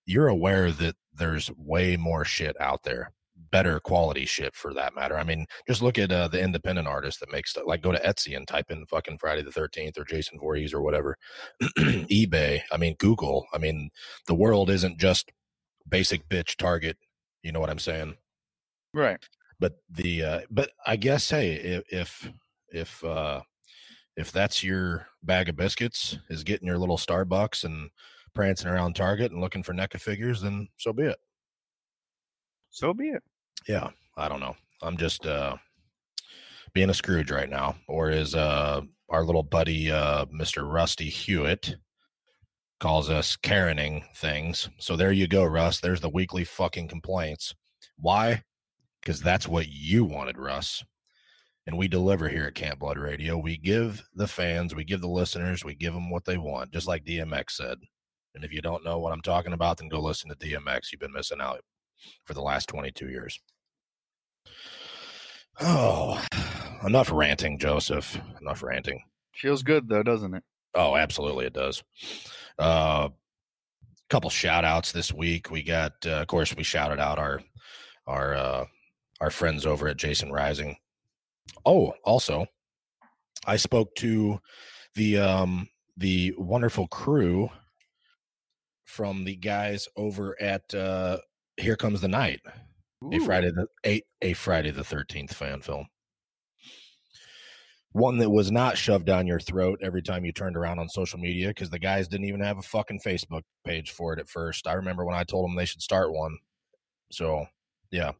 you're 0.06 0.30
aware 0.30 0.72
that 0.72 0.95
there's 1.13 1.52
way 1.56 1.95
more 1.95 2.26
shit 2.26 2.60
out 2.60 2.84
there, 2.84 3.12
better 3.52 3.80
quality 3.80 4.26
shit 4.26 4.56
for 4.56 4.74
that 4.74 4.96
matter. 4.96 5.18
I 5.18 5.24
mean, 5.24 5.46
just 5.68 5.82
look 5.82 5.98
at 5.98 6.12
uh, 6.12 6.28
the 6.28 6.42
independent 6.42 6.88
artist 6.88 7.20
that 7.20 7.32
makes 7.32 7.52
stuff. 7.52 7.64
Like, 7.68 7.82
go 7.82 7.92
to 7.92 8.00
Etsy 8.00 8.36
and 8.36 8.48
type 8.48 8.72
in 8.72 8.86
fucking 8.86 9.18
Friday 9.20 9.42
the 9.44 9.52
Thirteenth 9.52 9.98
or 9.98 10.06
Jason 10.06 10.40
Voorhees 10.40 10.74
or 10.74 10.82
whatever. 10.82 11.18
eBay. 11.80 12.62
I 12.72 12.78
mean, 12.78 12.96
Google. 13.00 13.46
I 13.54 13.58
mean, 13.58 13.90
the 14.28 14.36
world 14.36 14.70
isn't 14.70 15.00
just 15.00 15.32
basic 15.88 16.28
bitch 16.30 16.56
Target. 16.58 16.98
You 17.44 17.52
know 17.52 17.60
what 17.60 17.70
I'm 17.70 17.80
saying? 17.80 18.16
Right. 18.94 19.20
but 19.60 19.74
the 19.90 20.24
uh 20.24 20.40
but 20.50 20.72
i 20.86 20.96
guess 20.96 21.30
hey 21.30 21.54
if 21.54 21.84
if 21.92 22.32
if 22.72 23.04
uh 23.04 23.42
if 24.18 24.32
that's 24.32 24.64
your 24.64 25.08
bag 25.24 25.50
of 25.50 25.56
biscuits 25.56 26.18
is 26.30 26.44
getting 26.44 26.68
your 26.68 26.78
little 26.78 26.98
starbucks 26.98 27.64
and 27.64 27.90
prancing 28.34 28.70
around 28.70 28.96
target 28.96 29.32
and 29.32 29.42
looking 29.42 29.64
for 29.64 29.74
NECA 29.74 30.00
figures 30.00 30.42
then 30.42 30.68
so 30.78 30.92
be 30.94 31.04
it 31.04 31.18
So 32.72 32.94
be 32.94 33.10
it. 33.10 33.24
Yeah 33.67 33.89
i 34.17 34.28
don't 34.28 34.39
know 34.39 34.56
i'm 34.82 34.98
just 34.98 35.26
uh 35.26 35.56
being 36.74 36.89
a 36.89 36.93
scrooge 36.93 37.32
right 37.32 37.50
now 37.50 37.76
or 37.88 38.10
is 38.10 38.36
uh 38.36 38.82
our 39.10 39.24
little 39.24 39.43
buddy 39.43 39.91
uh 39.91 40.26
mr 40.26 40.72
rusty 40.72 41.10
hewitt 41.10 41.76
calls 42.80 43.10
us 43.10 43.36
karening 43.36 44.04
things 44.15 44.69
so 44.80 44.95
there 44.95 45.12
you 45.12 45.28
go 45.28 45.43
russ 45.43 45.80
there's 45.80 46.02
the 46.02 46.10
weekly 46.10 46.43
fucking 46.43 46.88
complaints 46.88 47.54
why 47.98 48.41
because 49.02 49.22
that's 49.22 49.48
what 49.48 49.67
you 49.67 50.06
wanted, 50.06 50.38
Russ. 50.38 50.84
And 51.67 51.78
we 51.78 51.88
deliver 51.88 52.28
here 52.28 52.45
at 52.45 52.56
Camp 52.56 52.80
Blood 52.80 52.98
Radio. 52.98 53.38
We 53.38 53.58
give 53.58 54.04
the 54.15 54.28
fans, 54.28 54.74
we 54.74 54.84
give 54.84 55.02
the 55.02 55.08
listeners, 55.08 55.63
we 55.63 55.76
give 55.76 55.93
them 55.93 56.10
what 56.10 56.26
they 56.26 56.38
want, 56.38 56.72
just 56.72 56.88
like 56.88 57.06
DMX 57.06 57.52
said. 57.52 57.78
And 58.36 58.43
if 58.43 58.52
you 58.52 58.62
don't 58.62 58.84
know 58.84 59.00
what 59.00 59.13
I'm 59.13 59.22
talking 59.22 59.54
about, 59.54 59.78
then 59.78 59.89
go 59.89 59.99
listen 59.99 60.30
to 60.30 60.36
DMX. 60.36 60.91
You've 60.91 61.01
been 61.01 61.14
missing 61.14 61.41
out 61.41 61.62
for 62.24 62.34
the 62.34 62.41
last 62.41 62.68
22 62.70 63.10
years. 63.10 63.39
Oh, 65.62 66.24
enough 66.86 67.12
ranting, 67.12 67.60
Joseph. 67.60 68.20
Enough 68.41 68.64
ranting. 68.64 69.04
Feels 69.34 69.64
good 69.64 69.88
though, 69.88 70.04
doesn't 70.04 70.34
it? 70.34 70.43
Oh, 70.76 70.95
absolutely, 70.95 71.45
it 71.45 71.54
does. 71.54 71.84
Uh, 72.58 73.10
couple 74.10 74.30
shout 74.30 74.66
outs 74.66 74.91
this 74.91 75.14
week. 75.14 75.52
We 75.52 75.62
got, 75.62 75.93
uh, 76.06 76.22
of 76.22 76.28
course, 76.28 76.56
we 76.56 76.64
shouted 76.64 77.00
out 77.00 77.20
our 77.20 77.41
our 78.08 78.34
uh, 78.34 78.66
our 79.22 79.30
friends 79.30 79.66
over 79.66 79.88
at 79.88 79.97
Jason 79.97 80.32
Rising. 80.32 80.78
Oh, 81.66 81.93
also, 82.04 82.47
I 83.45 83.58
spoke 83.58 83.95
to 83.95 84.39
the 84.95 85.20
um 85.20 85.70
the 85.97 86.34
wonderful 86.38 86.88
crew 86.88 87.50
from 88.86 89.24
the 89.24 89.36
guys 89.36 89.88
over 89.95 90.36
at 90.41 90.74
uh 90.74 91.18
Here 91.60 91.76
Comes 91.76 92.01
the 92.01 92.07
Night, 92.07 92.39
a 93.12 93.20
Friday 93.20 93.51
the 93.51 93.68
a, 93.86 94.01
a 94.22 94.34
Friday 94.34 94.72
the 94.72 94.84
Thirteenth 94.84 95.34
fan 95.34 95.62
film. 95.62 95.88
One 97.91 98.18
that 98.20 98.30
was 98.30 98.51
not 98.51 98.78
shoved 98.78 99.05
down 99.05 99.28
your 99.28 99.39
throat 99.39 99.80
every 99.84 100.01
time 100.01 100.24
you 100.24 100.32
turned 100.32 100.55
around 100.55 100.80
on 100.80 100.88
social 100.88 101.20
media 101.20 101.49
because 101.49 101.70
the 101.70 101.80
guys 101.80 102.07
didn't 102.07 102.28
even 102.28 102.39
have 102.39 102.60
a 102.60 102.64
fucking 102.64 103.01
Facebook 103.05 103.41
page 103.66 103.91
for 103.91 104.14
it 104.14 104.20
at 104.20 104.30
first. 104.30 104.68
I 104.68 104.74
remember 104.74 105.03
when 105.03 105.16
I 105.16 105.24
told 105.24 105.45
them 105.45 105.55
they 105.55 105.66
should 105.66 105.82
start 105.82 106.14
one. 106.14 106.38
So 107.12 107.45
Yeah. 107.91 108.12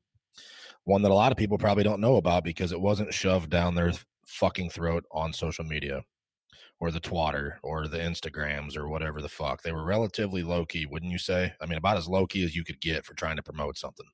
One 0.86 1.04
that 1.04 1.12
a 1.12 1.16
lot 1.16 1.32
of 1.32 1.38
people 1.38 1.58
probably 1.58 1.84
don't 1.84 2.02
know 2.02 2.16
about 2.16 2.44
because 2.44 2.72
it 2.72 2.82
wasn't 2.82 3.14
shoved 3.14 3.52
down 3.52 3.76
their 3.76 3.94
fucking 4.26 4.72
throat 4.72 5.06
on 5.12 5.32
social 5.34 5.64
media 5.64 6.04
or 6.80 6.92
the 6.92 7.00
twatter 7.00 7.60
or 7.62 7.88
the 7.88 7.98
Instagrams 7.98 8.78
or 8.78 8.88
whatever 8.88 9.22
the 9.22 9.30
fuck. 9.30 9.62
They 9.62 9.72
were 9.72 9.84
relatively 9.84 10.44
low 10.44 10.66
key, 10.66 10.86
wouldn't 10.86 11.12
you 11.12 11.18
say? 11.18 11.54
I 11.62 11.66
mean, 11.66 11.78
about 11.78 11.98
as 11.98 12.08
low 12.08 12.26
key 12.26 12.44
as 12.44 12.56
you 12.56 12.64
could 12.64 12.80
get 12.80 13.06
for 13.06 13.14
trying 13.14 13.36
to 13.36 13.44
promote 13.44 13.78
something. 13.78 14.06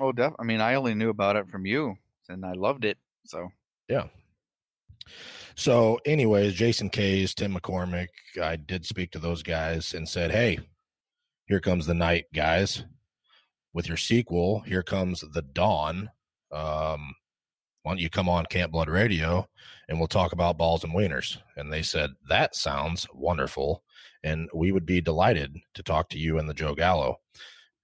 Oh, 0.00 0.12
def- 0.12 0.34
I 0.38 0.44
mean, 0.44 0.60
I 0.60 0.74
only 0.74 0.94
knew 0.94 1.10
about 1.10 1.36
it 1.36 1.48
from 1.48 1.66
you, 1.66 1.96
and 2.28 2.44
I 2.44 2.52
loved 2.52 2.84
it. 2.84 2.98
So 3.24 3.48
Yeah. 3.88 4.04
So, 5.54 6.00
anyways, 6.06 6.54
Jason 6.54 6.88
Kays, 6.88 7.34
Tim 7.34 7.54
McCormick, 7.54 8.08
I 8.40 8.56
did 8.56 8.86
speak 8.86 9.10
to 9.12 9.18
those 9.18 9.42
guys 9.42 9.94
and 9.94 10.08
said, 10.08 10.30
hey, 10.30 10.58
here 11.46 11.60
comes 11.60 11.86
the 11.86 11.94
night, 11.94 12.26
guys. 12.32 12.84
With 13.74 13.88
your 13.88 13.96
sequel, 13.96 14.60
here 14.60 14.82
comes 14.82 15.20
the 15.20 15.42
dawn. 15.42 16.10
Um, 16.50 17.14
why 17.82 17.92
don't 17.92 17.98
you 18.00 18.10
come 18.10 18.28
on 18.28 18.46
Camp 18.46 18.72
Blood 18.72 18.88
Radio 18.88 19.46
and 19.88 19.98
we'll 19.98 20.08
talk 20.08 20.32
about 20.32 20.58
balls 20.58 20.84
and 20.84 20.94
wieners? 20.94 21.38
And 21.56 21.72
they 21.72 21.82
said, 21.82 22.10
that 22.28 22.54
sounds 22.54 23.06
wonderful. 23.12 23.82
And 24.22 24.48
we 24.54 24.70
would 24.72 24.86
be 24.86 25.00
delighted 25.00 25.56
to 25.74 25.82
talk 25.82 26.08
to 26.10 26.18
you 26.18 26.38
and 26.38 26.48
the 26.48 26.54
Joe 26.54 26.74
Gallo. 26.74 27.16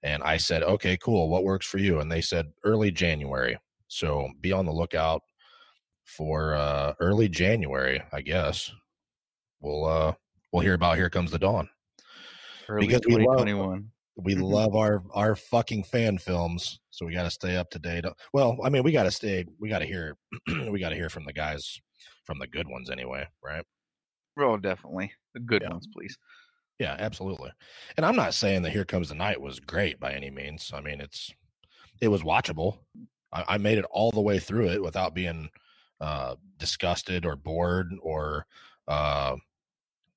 And 0.04 0.22
I 0.22 0.36
said, 0.36 0.62
okay, 0.62 0.96
cool. 0.96 1.28
What 1.28 1.42
works 1.44 1.66
for 1.66 1.78
you? 1.78 1.98
And 1.98 2.10
they 2.10 2.20
said, 2.20 2.46
early 2.64 2.92
January. 2.92 3.58
So 3.88 4.28
be 4.40 4.52
on 4.52 4.66
the 4.66 4.72
lookout 4.72 5.22
for 6.04 6.54
uh, 6.54 6.94
early 7.00 7.28
January, 7.28 8.00
I 8.12 8.20
guess. 8.20 8.70
We'll 9.60 9.84
uh, 9.84 10.12
we'll 10.52 10.62
hear 10.62 10.74
about 10.74 10.96
Here 10.96 11.10
Comes 11.10 11.32
the 11.32 11.38
Dawn. 11.38 11.68
early 12.68 12.86
Because 12.86 13.00
we 13.06 13.26
love- 13.26 13.38
We 14.16 14.34
love 14.36 14.76
our 14.76 15.02
our 15.12 15.34
fucking 15.34 15.84
fan 15.84 16.18
films, 16.18 16.80
so 16.98 17.06
we 17.06 17.12
got 17.12 17.22
to 17.22 17.30
stay 17.30 17.56
up 17.56 17.70
to 17.70 17.78
date. 17.78 18.04
Well, 18.32 18.58
I 18.64 18.70
mean, 18.70 18.82
we 18.82 18.90
got 18.90 19.04
to 19.04 19.10
stay. 19.12 19.46
We 19.60 19.68
got 19.68 19.78
to 19.78 19.86
hear. 19.86 20.16
we 20.70 20.80
got 20.80 20.88
to 20.88 20.96
hear 20.96 21.08
from 21.08 21.24
the 21.24 21.32
guys, 21.32 21.78
from 22.24 22.40
the 22.40 22.48
good 22.48 22.66
ones, 22.66 22.90
anyway, 22.90 23.24
right? 23.42 23.64
Oh, 24.38 24.56
definitely 24.56 25.12
the 25.32 25.40
good 25.40 25.62
Yeah. 25.62 25.70
ones, 25.70 25.86
please. 25.94 26.18
Yeah, 26.80 26.96
absolutely. 26.98 27.50
And 27.96 28.04
I'm 28.04 28.16
not 28.16 28.34
saying 28.34 28.62
that 28.62 28.72
Here 28.72 28.84
Comes 28.84 29.08
the 29.10 29.14
Night 29.14 29.40
was 29.40 29.60
great 29.60 30.00
by 30.00 30.12
any 30.12 30.30
means. 30.30 30.72
I 30.74 30.80
mean, 30.80 31.00
it's 31.00 31.32
it 32.00 32.08
was 32.08 32.22
watchable. 32.22 32.78
I, 33.32 33.44
I 33.48 33.58
made 33.58 33.78
it 33.78 33.86
all 33.90 34.10
the 34.10 34.20
way 34.20 34.40
through 34.40 34.68
it 34.70 34.82
without 34.82 35.14
being 35.14 35.50
uh, 36.00 36.34
disgusted 36.58 37.24
or 37.24 37.36
bored 37.36 37.92
or 38.02 38.46
uh, 38.88 39.36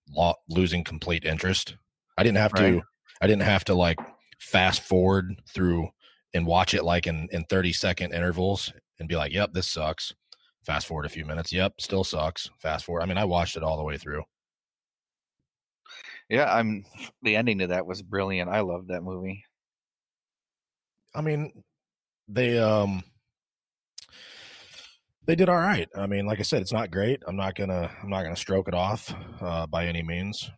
lo- 0.09 0.35
losing 0.49 0.83
complete 0.83 1.25
interest. 1.25 1.75
I 2.17 2.23
didn't 2.23 2.37
have 2.37 2.53
to. 2.55 2.81
I 3.21 3.27
didn't 3.27 3.43
have 3.43 3.65
to 3.65 3.75
like 3.75 3.99
fast 4.39 4.81
forward 4.81 5.39
through 5.47 5.89
and 6.33 6.45
watch 6.45 6.73
it 6.73 6.83
like 6.83 7.07
in 7.07 7.27
in 7.31 7.43
30 7.45 7.73
second 7.73 8.13
intervals 8.13 8.71
and 8.99 9.09
be 9.09 9.15
like, 9.15 9.33
"Yep, 9.33 9.53
this 9.53 9.67
sucks." 9.67 10.13
Fast 10.65 10.87
forward 10.87 11.05
a 11.05 11.09
few 11.09 11.25
minutes. 11.25 11.51
Yep, 11.51 11.81
still 11.81 12.03
sucks. 12.03 12.49
Fast 12.59 12.85
forward. 12.85 13.01
I 13.01 13.05
mean, 13.05 13.17
I 13.17 13.25
watched 13.25 13.57
it 13.57 13.63
all 13.63 13.77
the 13.77 13.83
way 13.83 13.97
through. 13.97 14.23
Yeah, 16.29 16.53
I'm. 16.53 16.85
The 17.23 17.35
ending 17.35 17.59
to 17.59 17.67
that 17.67 17.85
was 17.85 18.01
brilliant. 18.01 18.49
I 18.49 18.61
loved 18.61 18.89
that 18.89 19.03
movie. 19.03 19.43
I 21.13 21.21
mean, 21.21 21.63
they 22.27 22.57
um 22.57 23.03
they 25.25 25.35
did 25.35 25.49
all 25.49 25.57
right. 25.57 25.89
I 25.95 26.07
mean, 26.07 26.25
like 26.25 26.39
I 26.39 26.43
said, 26.43 26.61
it's 26.61 26.73
not 26.73 26.91
great. 26.91 27.21
I'm 27.27 27.35
not 27.35 27.55
gonna 27.55 27.91
I'm 28.01 28.09
not 28.09 28.23
gonna 28.23 28.35
stroke 28.35 28.67
it 28.67 28.73
off 28.73 29.13
uh, 29.41 29.67
by 29.67 29.85
any 29.85 30.03
means. 30.03 30.49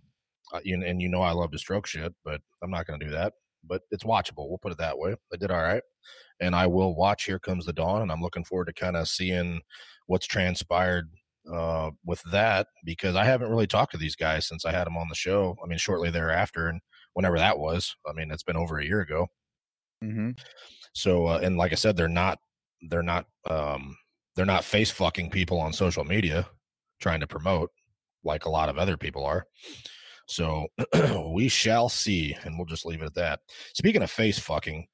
Uh, 0.53 0.59
you, 0.63 0.81
and 0.83 1.01
you 1.01 1.09
know 1.09 1.21
I 1.21 1.31
love 1.31 1.51
to 1.51 1.57
stroke 1.57 1.87
shit, 1.87 2.13
but 2.23 2.41
I'm 2.61 2.69
not 2.69 2.85
gonna 2.85 3.03
do 3.03 3.11
that. 3.11 3.33
But 3.63 3.81
it's 3.91 4.03
watchable. 4.03 4.49
We'll 4.49 4.57
put 4.57 4.71
it 4.71 4.77
that 4.79 4.97
way. 4.97 5.15
They 5.31 5.37
did 5.37 5.51
all 5.51 5.61
right, 5.61 5.83
and 6.39 6.55
I 6.55 6.67
will 6.67 6.95
watch 6.95 7.25
Here 7.25 7.39
Comes 7.39 7.65
the 7.65 7.73
Dawn, 7.73 8.01
and 8.01 8.11
I'm 8.11 8.21
looking 8.21 8.43
forward 8.43 8.65
to 8.65 8.73
kind 8.73 8.97
of 8.97 9.07
seeing 9.07 9.61
what's 10.07 10.27
transpired 10.27 11.09
uh, 11.51 11.91
with 12.05 12.21
that 12.31 12.67
because 12.85 13.15
I 13.15 13.25
haven't 13.25 13.49
really 13.49 13.67
talked 13.67 13.91
to 13.93 13.97
these 13.97 14.15
guys 14.15 14.47
since 14.47 14.65
I 14.65 14.71
had 14.71 14.85
them 14.85 14.97
on 14.97 15.07
the 15.09 15.15
show. 15.15 15.55
I 15.63 15.67
mean, 15.67 15.77
shortly 15.77 16.09
thereafter, 16.09 16.67
and 16.67 16.81
whenever 17.13 17.37
that 17.37 17.59
was. 17.59 17.95
I 18.07 18.13
mean, 18.13 18.31
it's 18.31 18.43
been 18.43 18.57
over 18.57 18.77
a 18.77 18.85
year 18.85 19.01
ago. 19.01 19.27
Mm-hmm. 20.03 20.31
So, 20.93 21.27
uh, 21.27 21.39
and 21.41 21.57
like 21.57 21.71
I 21.71 21.75
said, 21.75 21.95
they're 21.95 22.07
not, 22.07 22.39
they're 22.89 23.03
not, 23.03 23.25
um, 23.49 23.95
they're 24.35 24.45
not 24.45 24.63
face 24.63 24.91
fucking 24.91 25.29
people 25.29 25.59
on 25.59 25.73
social 25.73 26.03
media 26.03 26.47
trying 26.99 27.19
to 27.21 27.27
promote 27.27 27.69
like 28.23 28.45
a 28.45 28.49
lot 28.49 28.69
of 28.69 28.77
other 28.77 28.97
people 28.97 29.25
are. 29.25 29.45
So 30.27 30.67
we 31.33 31.47
shall 31.47 31.89
see, 31.89 32.35
and 32.43 32.57
we'll 32.57 32.65
just 32.65 32.85
leave 32.85 33.01
it 33.01 33.05
at 33.05 33.15
that. 33.15 33.39
Speaking 33.73 34.01
of 34.01 34.11
face 34.11 34.39
fucking, 34.39 34.87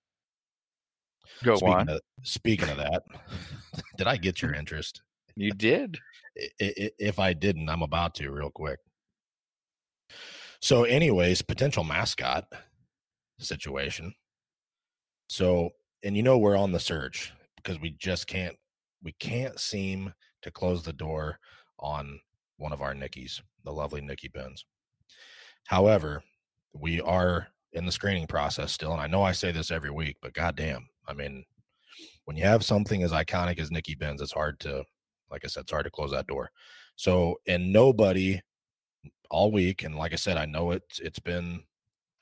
Go 1.43 1.55
speaking 1.55 1.73
on. 1.73 1.89
of, 1.89 2.01
speaking 2.23 2.69
of 2.69 2.77
that, 2.77 3.03
did 3.97 4.07
I 4.07 4.17
get 4.17 4.41
your 4.41 4.53
interest? 4.55 5.01
You 5.35 5.51
did. 5.51 5.97
If 6.35 7.19
I 7.19 7.33
didn't, 7.33 7.69
I'm 7.69 7.81
about 7.81 8.15
to 8.15 8.31
real 8.31 8.49
quick. 8.49 8.79
So, 10.61 10.83
anyways, 10.83 11.41
potential 11.41 11.83
mascot 11.83 12.45
situation. 13.39 14.13
So, 15.29 15.69
and 16.03 16.17
you 16.17 16.23
know 16.23 16.37
we're 16.37 16.57
on 16.57 16.71
the 16.71 16.79
search 16.79 17.31
because 17.55 17.79
we 17.79 17.91
just 17.91 18.27
can't 18.27 18.55
we 19.03 19.13
can't 19.13 19.59
seem 19.59 20.13
to 20.41 20.51
close 20.51 20.83
the 20.83 20.93
door 20.93 21.39
on 21.79 22.19
one 22.57 22.73
of 22.73 22.81
our 22.81 22.93
Nickies, 22.93 23.41
the 23.63 23.71
lovely 23.71 24.01
Nikki 24.01 24.27
Benz. 24.27 24.65
However, 25.69 26.23
we 26.73 26.99
are 26.99 27.47
in 27.73 27.85
the 27.85 27.91
screening 27.91 28.25
process 28.25 28.71
still, 28.71 28.91
and 28.91 28.99
I 28.99 29.05
know 29.05 29.21
I 29.21 29.33
say 29.33 29.51
this 29.51 29.69
every 29.69 29.91
week, 29.91 30.17
but 30.19 30.33
goddamn, 30.33 30.87
I 31.07 31.13
mean, 31.13 31.45
when 32.25 32.35
you 32.35 32.43
have 32.43 32.65
something 32.65 33.03
as 33.03 33.11
iconic 33.11 33.59
as 33.59 33.69
Nikki 33.69 33.93
Benz, 33.93 34.19
it's 34.19 34.31
hard 34.31 34.59
to, 34.61 34.83
like 35.29 35.45
I 35.45 35.47
said, 35.47 35.61
it's 35.61 35.71
hard 35.71 35.85
to 35.85 35.91
close 35.91 36.09
that 36.09 36.25
door. 36.25 36.49
So, 36.95 37.35
and 37.47 37.71
nobody 37.71 38.41
all 39.29 39.51
week, 39.51 39.83
and 39.83 39.93
like 39.95 40.11
I 40.11 40.15
said, 40.15 40.37
I 40.37 40.47
know 40.47 40.71
it's 40.71 40.97
it's 41.01 41.19
been 41.19 41.61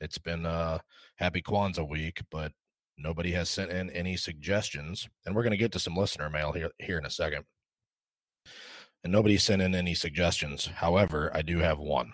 it's 0.02 0.18
been 0.18 0.45
uh 0.45 0.80
happy 1.16 1.41
Kwanzaa 1.41 1.88
week, 1.88 2.22
but 2.30 2.52
nobody 2.98 3.32
has 3.32 3.50
sent 3.50 3.72
in 3.72 3.89
any 3.91 4.18
suggestions, 4.18 5.08
and 5.26 5.34
we're 5.34 5.43
gonna 5.43 5.56
get 5.56 5.72
to 5.72 5.80
some 5.80 5.95
listener 5.95 6.30
mail 6.30 6.52
here 6.52 6.72
here 6.80 6.98
in 6.98 7.06
a 7.06 7.10
second. 7.10 7.45
And 9.06 9.14
nobody 9.14 9.38
sent 9.38 9.62
in 9.62 9.74
any 9.74 9.93
suggestions. 9.93 10.66
However, 10.66 11.32
I 11.34 11.43
do 11.43 11.60
have 11.60 11.80
one. 11.80 12.12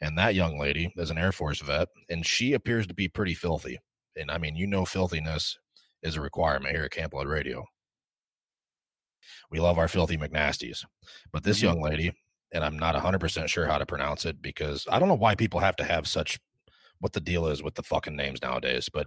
And 0.00 0.16
that 0.16 0.34
young 0.34 0.58
lady 0.58 0.92
is 0.96 1.10
an 1.10 1.18
Air 1.18 1.32
Force 1.32 1.60
vet, 1.60 1.88
and 2.08 2.24
she 2.24 2.52
appears 2.52 2.86
to 2.86 2.94
be 2.94 3.08
pretty 3.08 3.34
filthy. 3.34 3.78
And 4.16 4.30
I 4.30 4.38
mean, 4.38 4.54
you 4.56 4.66
know, 4.66 4.84
filthiness 4.84 5.58
is 6.02 6.16
a 6.16 6.20
requirement 6.20 6.74
here 6.74 6.84
at 6.84 6.92
Camp 6.92 7.12
Blood 7.12 7.26
Radio. 7.26 7.64
We 9.50 9.60
love 9.60 9.78
our 9.78 9.88
filthy 9.88 10.16
McNasties. 10.16 10.84
But 11.32 11.42
this 11.42 11.58
Mhm. 11.58 11.62
young 11.62 11.80
lady, 11.82 12.12
and 12.52 12.64
I'm 12.64 12.78
not 12.78 12.94
100% 12.94 13.50
sure 13.50 13.66
how 13.66 13.78
to 13.78 13.86
pronounce 13.86 14.24
it 14.24 14.40
because 14.40 14.86
I 14.90 14.98
don't 14.98 15.08
know 15.08 15.14
why 15.14 15.34
people 15.34 15.60
have 15.60 15.76
to 15.76 15.84
have 15.84 16.06
such 16.06 16.38
what 17.00 17.12
the 17.12 17.20
deal 17.20 17.46
is 17.46 17.62
with 17.62 17.74
the 17.74 17.82
fucking 17.82 18.16
names 18.16 18.42
nowadays, 18.42 18.88
but 18.88 19.06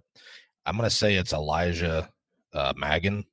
I'm 0.65 0.77
going 0.77 0.89
to 0.89 0.95
say 0.95 1.15
it's 1.15 1.33
Elijah 1.33 2.09
uh, 2.53 2.73
Magan. 2.75 3.25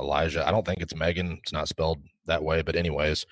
Elijah, 0.00 0.46
I 0.46 0.50
don't 0.50 0.64
think 0.66 0.80
it's 0.80 0.94
Megan. 0.94 1.38
It's 1.42 1.52
not 1.52 1.68
spelled 1.68 2.02
that 2.26 2.42
way, 2.42 2.62
but 2.62 2.74
anyways, 2.76 3.26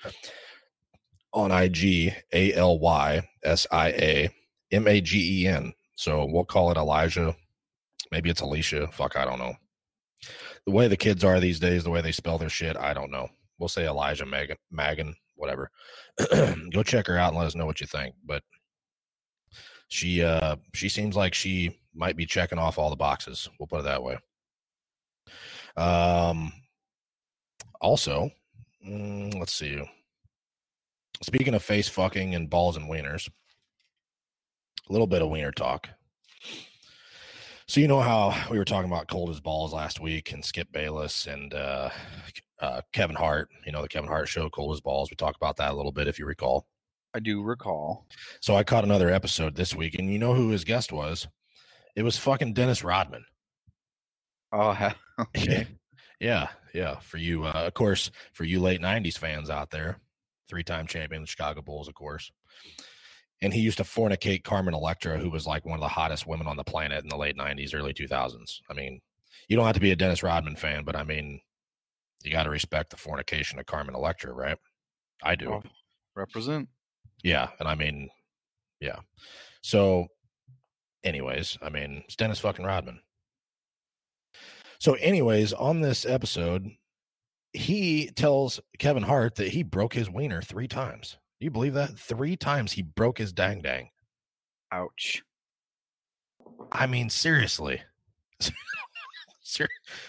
on 1.33 1.51
IG, 1.51 2.13
A 2.33 2.53
L 2.53 2.79
Y 2.79 3.27
S 3.43 3.67
I 3.71 3.89
A 3.89 4.29
M 4.71 4.87
A 4.87 5.01
G 5.01 5.43
E 5.43 5.47
N. 5.47 5.73
So 5.95 6.25
we'll 6.25 6.45
call 6.45 6.71
it 6.71 6.77
Elijah. 6.77 7.35
Maybe 8.11 8.29
it's 8.29 8.41
Alicia. 8.41 8.87
Fuck, 8.91 9.15
I 9.15 9.25
don't 9.25 9.39
know. 9.39 9.53
The 10.65 10.71
way 10.71 10.87
the 10.87 10.97
kids 10.97 11.23
are 11.23 11.39
these 11.39 11.59
days, 11.59 11.83
the 11.83 11.89
way 11.89 12.01
they 12.01 12.11
spell 12.11 12.37
their 12.37 12.49
shit, 12.49 12.77
I 12.77 12.93
don't 12.93 13.11
know. 13.11 13.29
We'll 13.57 13.69
say 13.69 13.85
Elijah 13.85 14.25
Megan, 14.25 14.57
Magan, 14.71 15.15
whatever. 15.35 15.69
Go 16.71 16.83
check 16.83 17.07
her 17.07 17.17
out 17.17 17.29
and 17.29 17.37
let 17.37 17.47
us 17.47 17.55
know 17.55 17.65
what 17.65 17.81
you 17.81 17.87
think. 17.87 18.15
But 18.25 18.43
she 19.87 20.23
uh 20.23 20.55
she 20.73 20.89
seems 20.89 21.15
like 21.15 21.33
she 21.33 21.77
might 21.93 22.15
be 22.15 22.25
checking 22.25 22.59
off 22.59 22.77
all 22.77 22.89
the 22.89 22.95
boxes. 22.95 23.49
We'll 23.59 23.67
put 23.67 23.81
it 23.81 23.83
that 23.83 24.03
way. 24.03 24.17
Um 25.77 26.53
also, 27.81 28.29
mm, 28.87 29.37
let's 29.39 29.53
see. 29.53 29.81
Speaking 31.23 31.53
of 31.53 31.63
face 31.63 31.87
fucking 31.87 32.33
and 32.33 32.49
balls 32.49 32.77
and 32.77 32.89
wieners, 32.89 33.29
a 34.89 34.91
little 34.91 35.07
bit 35.07 35.21
of 35.21 35.29
wiener 35.29 35.51
talk. 35.51 35.89
So 37.67 37.79
you 37.79 37.87
know 37.87 38.01
how 38.01 38.35
we 38.49 38.57
were 38.57 38.65
talking 38.65 38.91
about 38.91 39.07
cold 39.07 39.29
as 39.29 39.39
balls 39.39 39.73
last 39.73 40.01
week 40.01 40.33
and 40.33 40.43
Skip 40.43 40.71
Bayless 40.73 41.27
and 41.27 41.53
uh, 41.53 41.89
uh, 42.59 42.81
Kevin 42.91 43.15
Hart, 43.15 43.49
you 43.65 43.71
know 43.71 43.81
the 43.81 43.87
Kevin 43.87 44.09
Hart 44.09 44.27
show, 44.27 44.49
cold 44.49 44.73
as 44.73 44.81
balls. 44.81 45.09
We 45.09 45.15
talked 45.15 45.37
about 45.37 45.57
that 45.57 45.71
a 45.71 45.75
little 45.75 45.91
bit 45.91 46.07
if 46.07 46.19
you 46.19 46.25
recall. 46.25 46.67
I 47.13 47.19
do 47.19 47.41
recall. 47.41 48.07
So 48.41 48.55
I 48.55 48.63
caught 48.63 48.83
another 48.83 49.09
episode 49.09 49.55
this 49.55 49.75
week, 49.75 49.95
and 49.97 50.11
you 50.11 50.19
know 50.19 50.33
who 50.33 50.49
his 50.49 50.63
guest 50.63 50.91
was? 50.91 51.27
It 51.95 52.03
was 52.03 52.17
fucking 52.17 52.53
Dennis 52.53 52.83
Rodman. 52.83 53.25
Oh, 54.51 54.93
okay. 55.19 55.67
yeah, 56.19 56.49
yeah. 56.73 56.99
For 56.99 57.17
you, 57.17 57.45
uh, 57.45 57.63
of 57.67 57.73
course, 57.73 58.11
for 58.33 58.43
you 58.43 58.59
late 58.59 58.81
'90s 58.81 59.17
fans 59.17 59.49
out 59.49 59.71
there, 59.71 59.99
three-time 60.51 60.85
champion, 60.85 61.23
the 61.23 61.27
Chicago 61.27 61.61
Bulls, 61.61 61.87
of 61.87 61.95
course. 61.95 62.31
And 63.41 63.51
he 63.51 63.61
used 63.61 63.77
to 63.77 63.83
fornicate 63.83 64.43
Carmen 64.43 64.75
Electra, 64.75 65.17
who 65.17 65.31
was 65.31 65.47
like 65.47 65.65
one 65.65 65.79
of 65.79 65.81
the 65.81 65.87
hottest 65.87 66.27
women 66.27 66.45
on 66.45 66.57
the 66.57 66.63
planet 66.63 67.03
in 67.03 67.09
the 67.09 67.17
late 67.17 67.37
'90s, 67.37 67.73
early 67.73 67.93
2000s. 67.93 68.59
I 68.69 68.73
mean, 68.73 69.01
you 69.47 69.55
don't 69.55 69.65
have 69.65 69.75
to 69.75 69.81
be 69.81 69.91
a 69.91 69.95
Dennis 69.95 70.21
Rodman 70.21 70.55
fan, 70.55 70.83
but 70.83 70.95
I 70.95 71.03
mean, 71.03 71.41
you 72.23 72.31
got 72.31 72.43
to 72.43 72.51
respect 72.51 72.91
the 72.91 72.97
fornication 72.97 73.57
of 73.57 73.65
Carmen 73.65 73.95
Electra, 73.95 74.31
right? 74.31 74.57
I 75.23 75.35
do. 75.35 75.53
Oh, 75.53 75.63
represent. 76.15 76.69
Yeah, 77.23 77.49
and 77.59 77.67
I 77.67 77.73
mean, 77.73 78.09
yeah. 78.79 78.99
So, 79.61 80.07
anyways, 81.03 81.57
I 81.61 81.69
mean, 81.69 82.03
it's 82.05 82.15
Dennis 82.15 82.39
fucking 82.39 82.65
Rodman. 82.65 82.99
So, 84.79 84.93
anyways, 84.95 85.53
on 85.53 85.81
this 85.81 86.05
episode, 86.05 86.69
he 87.53 88.09
tells 88.15 88.59
Kevin 88.79 89.03
Hart 89.03 89.35
that 89.35 89.49
he 89.49 89.63
broke 89.63 89.93
his 89.93 90.09
wiener 90.09 90.41
three 90.41 90.67
times. 90.67 91.17
Do 91.39 91.45
you 91.45 91.51
believe 91.51 91.73
that? 91.73 91.97
Three 91.97 92.35
times 92.35 92.71
he 92.71 92.81
broke 92.81 93.17
his 93.17 93.33
dang 93.33 93.61
dang. 93.61 93.89
Ouch. 94.71 95.21
I 96.71 96.87
mean, 96.87 97.09
seriously. 97.09 97.81
Ser- 99.41 99.67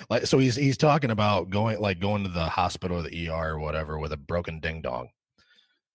like, 0.09 0.26
so 0.26 0.38
he's 0.38 0.55
he's 0.55 0.76
talking 0.76 1.11
about 1.11 1.51
going 1.51 1.80
like 1.80 1.99
going 1.99 2.22
to 2.22 2.28
the 2.28 2.45
hospital 2.45 2.99
or 2.99 3.03
the 3.03 3.28
ER 3.28 3.55
or 3.55 3.59
whatever 3.59 3.99
with 3.99 4.12
a 4.12 4.16
broken 4.16 4.61
ding 4.61 4.82
dong, 4.82 5.09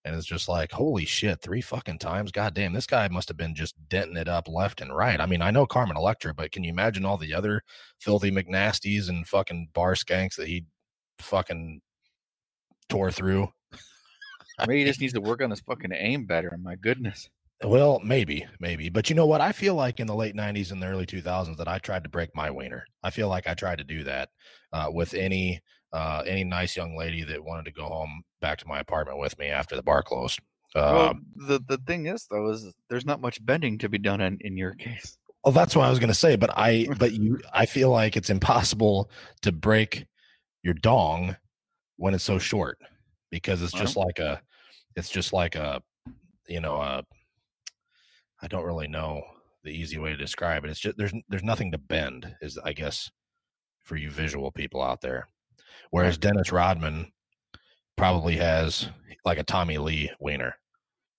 and 0.04 0.14
it's 0.14 0.26
just 0.26 0.48
like, 0.48 0.70
holy 0.70 1.06
shit, 1.06 1.40
three 1.40 1.62
fucking 1.62 1.98
times. 1.98 2.30
God 2.30 2.52
damn, 2.52 2.74
this 2.74 2.86
guy 2.86 3.08
must 3.08 3.28
have 3.28 3.38
been 3.38 3.54
just 3.54 3.76
denting 3.88 4.18
it 4.18 4.28
up 4.28 4.48
left 4.48 4.82
and 4.82 4.94
right. 4.94 5.20
I 5.20 5.26
mean, 5.26 5.40
I 5.40 5.50
know 5.50 5.66
Carmen 5.66 5.96
Electra, 5.96 6.34
but 6.34 6.52
can 6.52 6.62
you 6.62 6.70
imagine 6.70 7.06
all 7.06 7.16
the 7.16 7.32
other 7.32 7.62
filthy 8.00 8.30
McNasties 8.30 9.08
and 9.08 9.26
fucking 9.26 9.68
bar 9.72 9.94
skanks 9.94 10.34
that 10.36 10.48
he 10.48 10.66
fucking 11.20 11.80
tore 12.88 13.10
through? 13.10 13.48
Maybe 14.66 14.80
he 14.80 14.84
just 14.84 15.00
needs 15.00 15.12
to 15.14 15.20
work 15.20 15.42
on 15.42 15.50
his 15.50 15.60
fucking 15.60 15.92
aim 15.92 16.26
better. 16.26 16.56
My 16.60 16.74
goodness. 16.76 17.28
Well, 17.64 18.00
maybe, 18.04 18.46
maybe. 18.60 18.88
But 18.88 19.10
you 19.10 19.16
know 19.16 19.26
what? 19.26 19.40
I 19.40 19.50
feel 19.50 19.74
like 19.74 19.98
in 19.98 20.06
the 20.06 20.14
late 20.14 20.36
90s 20.36 20.70
and 20.70 20.80
the 20.80 20.86
early 20.86 21.06
2000s 21.06 21.56
that 21.56 21.66
I 21.66 21.78
tried 21.80 22.04
to 22.04 22.08
break 22.08 22.30
my 22.32 22.52
wiener. 22.52 22.84
I 23.02 23.10
feel 23.10 23.28
like 23.28 23.48
I 23.48 23.54
tried 23.54 23.78
to 23.78 23.84
do 23.84 24.04
that 24.04 24.28
uh, 24.72 24.88
with 24.92 25.12
any 25.14 25.60
uh, 25.92 26.22
any 26.26 26.44
nice 26.44 26.76
young 26.76 26.96
lady 26.96 27.24
that 27.24 27.42
wanted 27.42 27.64
to 27.64 27.72
go 27.72 27.84
home 27.86 28.22
back 28.40 28.58
to 28.58 28.68
my 28.68 28.78
apartment 28.78 29.18
with 29.18 29.36
me 29.40 29.46
after 29.48 29.74
the 29.74 29.82
bar 29.82 30.02
closed. 30.04 30.38
well, 30.74 31.08
Um, 31.08 31.26
the 31.34 31.60
the 31.66 31.78
thing 31.78 32.06
is 32.06 32.26
though 32.30 32.48
is 32.50 32.72
there's 32.90 33.06
not 33.06 33.20
much 33.20 33.44
bending 33.44 33.76
to 33.78 33.88
be 33.88 33.98
done 33.98 34.20
in, 34.20 34.38
in 34.42 34.56
your 34.56 34.74
case. 34.74 35.18
well, 35.44 35.52
that's 35.52 35.74
what 35.74 35.84
I 35.86 35.90
was 35.90 35.98
going 35.98 36.08
to 36.08 36.14
say. 36.14 36.36
But 36.36 36.50
I, 36.56 36.86
but 36.98 37.12
you, 37.12 37.40
I 37.52 37.66
feel 37.66 37.90
like 37.90 38.16
it's 38.16 38.30
impossible 38.30 39.10
to 39.42 39.50
break 39.50 40.06
your 40.62 40.74
dong 40.74 41.36
when 41.96 42.14
it's 42.14 42.24
so 42.24 42.38
short 42.38 42.78
because 43.30 43.62
it's 43.62 43.74
uh-huh. 43.74 43.84
just 43.84 43.96
like 43.96 44.18
a, 44.18 44.40
it's 44.96 45.10
just 45.10 45.32
like 45.32 45.54
a, 45.54 45.82
you 46.48 46.60
know, 46.60 46.76
a, 46.76 47.04
I 48.40 48.46
don't 48.48 48.64
really 48.64 48.88
know 48.88 49.22
the 49.64 49.70
easy 49.70 49.98
way 49.98 50.10
to 50.10 50.16
describe 50.16 50.64
it. 50.64 50.70
It's 50.70 50.80
just 50.80 50.96
there's 50.96 51.12
there's 51.28 51.42
nothing 51.42 51.72
to 51.72 51.78
bend, 51.78 52.34
is 52.40 52.58
I 52.58 52.72
guess 52.72 53.10
for 53.84 53.96
you 53.96 54.10
visual 54.10 54.50
people 54.50 54.82
out 54.82 55.00
there. 55.00 55.28
Whereas 55.90 56.18
Dennis 56.18 56.52
Rodman 56.52 57.12
probably 57.96 58.36
has 58.36 58.88
like 59.24 59.38
a 59.38 59.44
Tommy 59.44 59.78
Lee 59.78 60.10
wiener, 60.20 60.54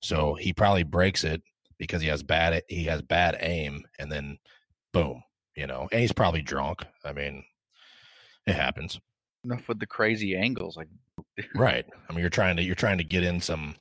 so 0.01 0.35
he 0.35 0.53
probably 0.53 0.83
breaks 0.83 1.23
it 1.23 1.41
because 1.77 2.01
he 2.01 2.07
has 2.07 2.23
bad 2.23 2.61
he 2.67 2.85
has 2.85 3.01
bad 3.01 3.37
aim, 3.41 3.83
and 3.99 4.11
then 4.11 4.37
boom, 4.93 5.21
you 5.55 5.67
know, 5.67 5.87
and 5.91 6.01
he's 6.01 6.13
probably 6.13 6.41
drunk. 6.41 6.85
I 7.03 7.13
mean, 7.13 7.43
it 8.47 8.55
happens, 8.55 8.99
Enough 9.45 9.67
with 9.67 9.79
the 9.79 9.87
crazy 9.87 10.35
angles. 10.35 10.75
Like 10.77 10.87
right? 11.55 11.85
I 12.09 12.13
mean, 12.13 12.21
you're 12.21 12.29
trying 12.29 12.57
to 12.57 12.63
you're 12.63 12.75
trying 12.75 12.97
to 12.97 13.03
get 13.03 13.23
in 13.23 13.39
some. 13.41 13.75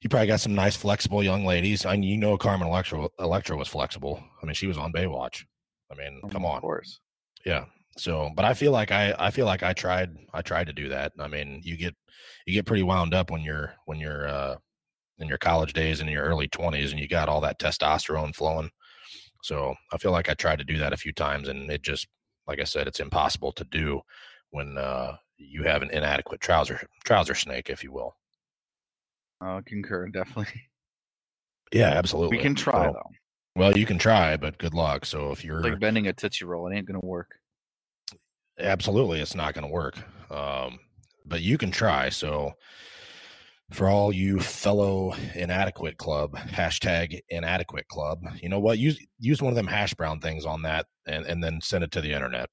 You 0.00 0.10
probably 0.10 0.26
got 0.26 0.40
some 0.40 0.54
nice 0.54 0.76
flexible 0.76 1.22
young 1.22 1.46
ladies. 1.46 1.86
I 1.86 1.92
mean, 1.92 2.02
you 2.04 2.18
know, 2.18 2.36
Carmen 2.36 2.68
Electra 2.68 3.08
Electra 3.18 3.56
was 3.56 3.68
flexible. 3.68 4.22
I 4.42 4.46
mean, 4.46 4.54
she 4.54 4.66
was 4.66 4.76
on 4.76 4.92
Baywatch. 4.92 5.44
I 5.90 5.94
mean, 5.94 6.20
come 6.30 6.44
on. 6.44 6.56
Of 6.56 6.62
course. 6.62 7.00
yeah 7.44 7.64
so 7.96 8.28
but 8.34 8.44
i 8.44 8.54
feel 8.54 8.72
like 8.72 8.90
i 8.90 9.14
i 9.20 9.30
feel 9.30 9.46
like 9.46 9.62
i 9.62 9.72
tried 9.72 10.10
i 10.32 10.42
tried 10.42 10.66
to 10.66 10.72
do 10.72 10.88
that 10.88 11.12
i 11.20 11.28
mean 11.28 11.60
you 11.62 11.76
get 11.76 11.94
you 12.44 12.52
get 12.52 12.66
pretty 12.66 12.82
wound 12.82 13.14
up 13.14 13.30
when 13.30 13.40
you're 13.40 13.72
when 13.86 14.00
you're 14.00 14.26
uh 14.26 14.56
in 15.18 15.28
your 15.28 15.38
college 15.38 15.72
days 15.74 16.00
and 16.00 16.08
in 16.08 16.12
your 16.12 16.24
early 16.24 16.48
20s 16.48 16.90
and 16.90 16.98
you 16.98 17.06
got 17.06 17.28
all 17.28 17.40
that 17.40 17.60
testosterone 17.60 18.34
flowing 18.34 18.68
so 19.44 19.76
i 19.92 19.96
feel 19.98 20.10
like 20.10 20.28
i 20.28 20.34
tried 20.34 20.58
to 20.58 20.64
do 20.64 20.76
that 20.76 20.92
a 20.92 20.96
few 20.96 21.12
times 21.12 21.46
and 21.46 21.70
it 21.70 21.82
just 21.82 22.08
like 22.48 22.60
i 22.60 22.64
said 22.64 22.88
it's 22.88 22.98
impossible 22.98 23.52
to 23.52 23.62
do 23.70 24.00
when 24.54 24.78
uh 24.78 25.16
you 25.36 25.64
have 25.64 25.82
an 25.82 25.90
inadequate 25.90 26.40
trouser 26.40 26.80
trouser 27.04 27.34
snake 27.34 27.68
if 27.68 27.82
you 27.82 27.92
will 27.92 28.14
I 29.40 29.60
concur 29.66 30.08
definitely. 30.08 30.62
yeah 31.72 31.90
absolutely 31.90 32.36
We 32.36 32.42
can 32.42 32.54
try 32.54 32.86
So- 32.86 32.92
though. 32.92 33.10
well 33.56 33.76
you 33.76 33.84
can 33.84 33.98
try 33.98 34.36
but 34.36 34.58
good 34.58 34.74
luck 34.74 35.04
so 35.04 35.32
if 35.32 35.44
you're 35.44 35.58
It's 35.58 35.68
like 35.70 35.80
bending 35.80 36.06
a 36.06 36.12
tootsie 36.12 36.44
roll. 36.44 36.68
It 36.68 36.76
ain't 36.76 36.86
gonna 36.86 37.00
work. 37.02 37.32
absolutely 38.58 39.20
it's 39.20 39.34
not 39.34 39.54
to 39.54 39.66
work 39.66 39.96
um, 40.30 40.78
but 41.26 41.42
you 41.42 41.58
can 41.58 41.70
try 41.72 42.08
so 42.08 42.52
for 43.72 43.88
all 43.88 44.12
you 44.12 44.38
fellow 44.38 45.14
inadequate 45.34 45.96
club 45.96 46.36
hashtag 46.36 47.18
inadequate 47.28 47.88
club 47.88 48.20
you 48.40 48.48
know 48.48 48.60
what 48.60 48.78
use 48.78 48.98
use 49.18 49.42
one 49.42 49.50
of 49.52 49.56
them 49.56 49.66
hash 49.66 49.94
brown 49.94 50.20
things 50.20 50.44
on 50.46 50.62
that 50.62 50.86
and, 51.06 51.26
and 51.26 51.42
then 51.42 51.60
send 51.60 51.82
it 51.82 51.90
to 51.90 52.00
the 52.00 52.12
internet 52.12 52.48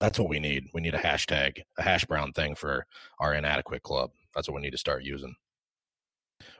that's 0.00 0.18
what 0.18 0.28
we 0.28 0.40
need 0.40 0.64
we 0.74 0.80
need 0.80 0.94
a 0.94 0.98
hashtag 0.98 1.60
a 1.78 1.82
hash 1.82 2.04
brown 2.04 2.32
thing 2.32 2.54
for 2.54 2.86
our 3.18 3.34
inadequate 3.34 3.82
club 3.82 4.10
that's 4.34 4.48
what 4.48 4.54
we 4.54 4.60
need 4.60 4.70
to 4.72 4.78
start 4.78 5.02
using 5.04 5.34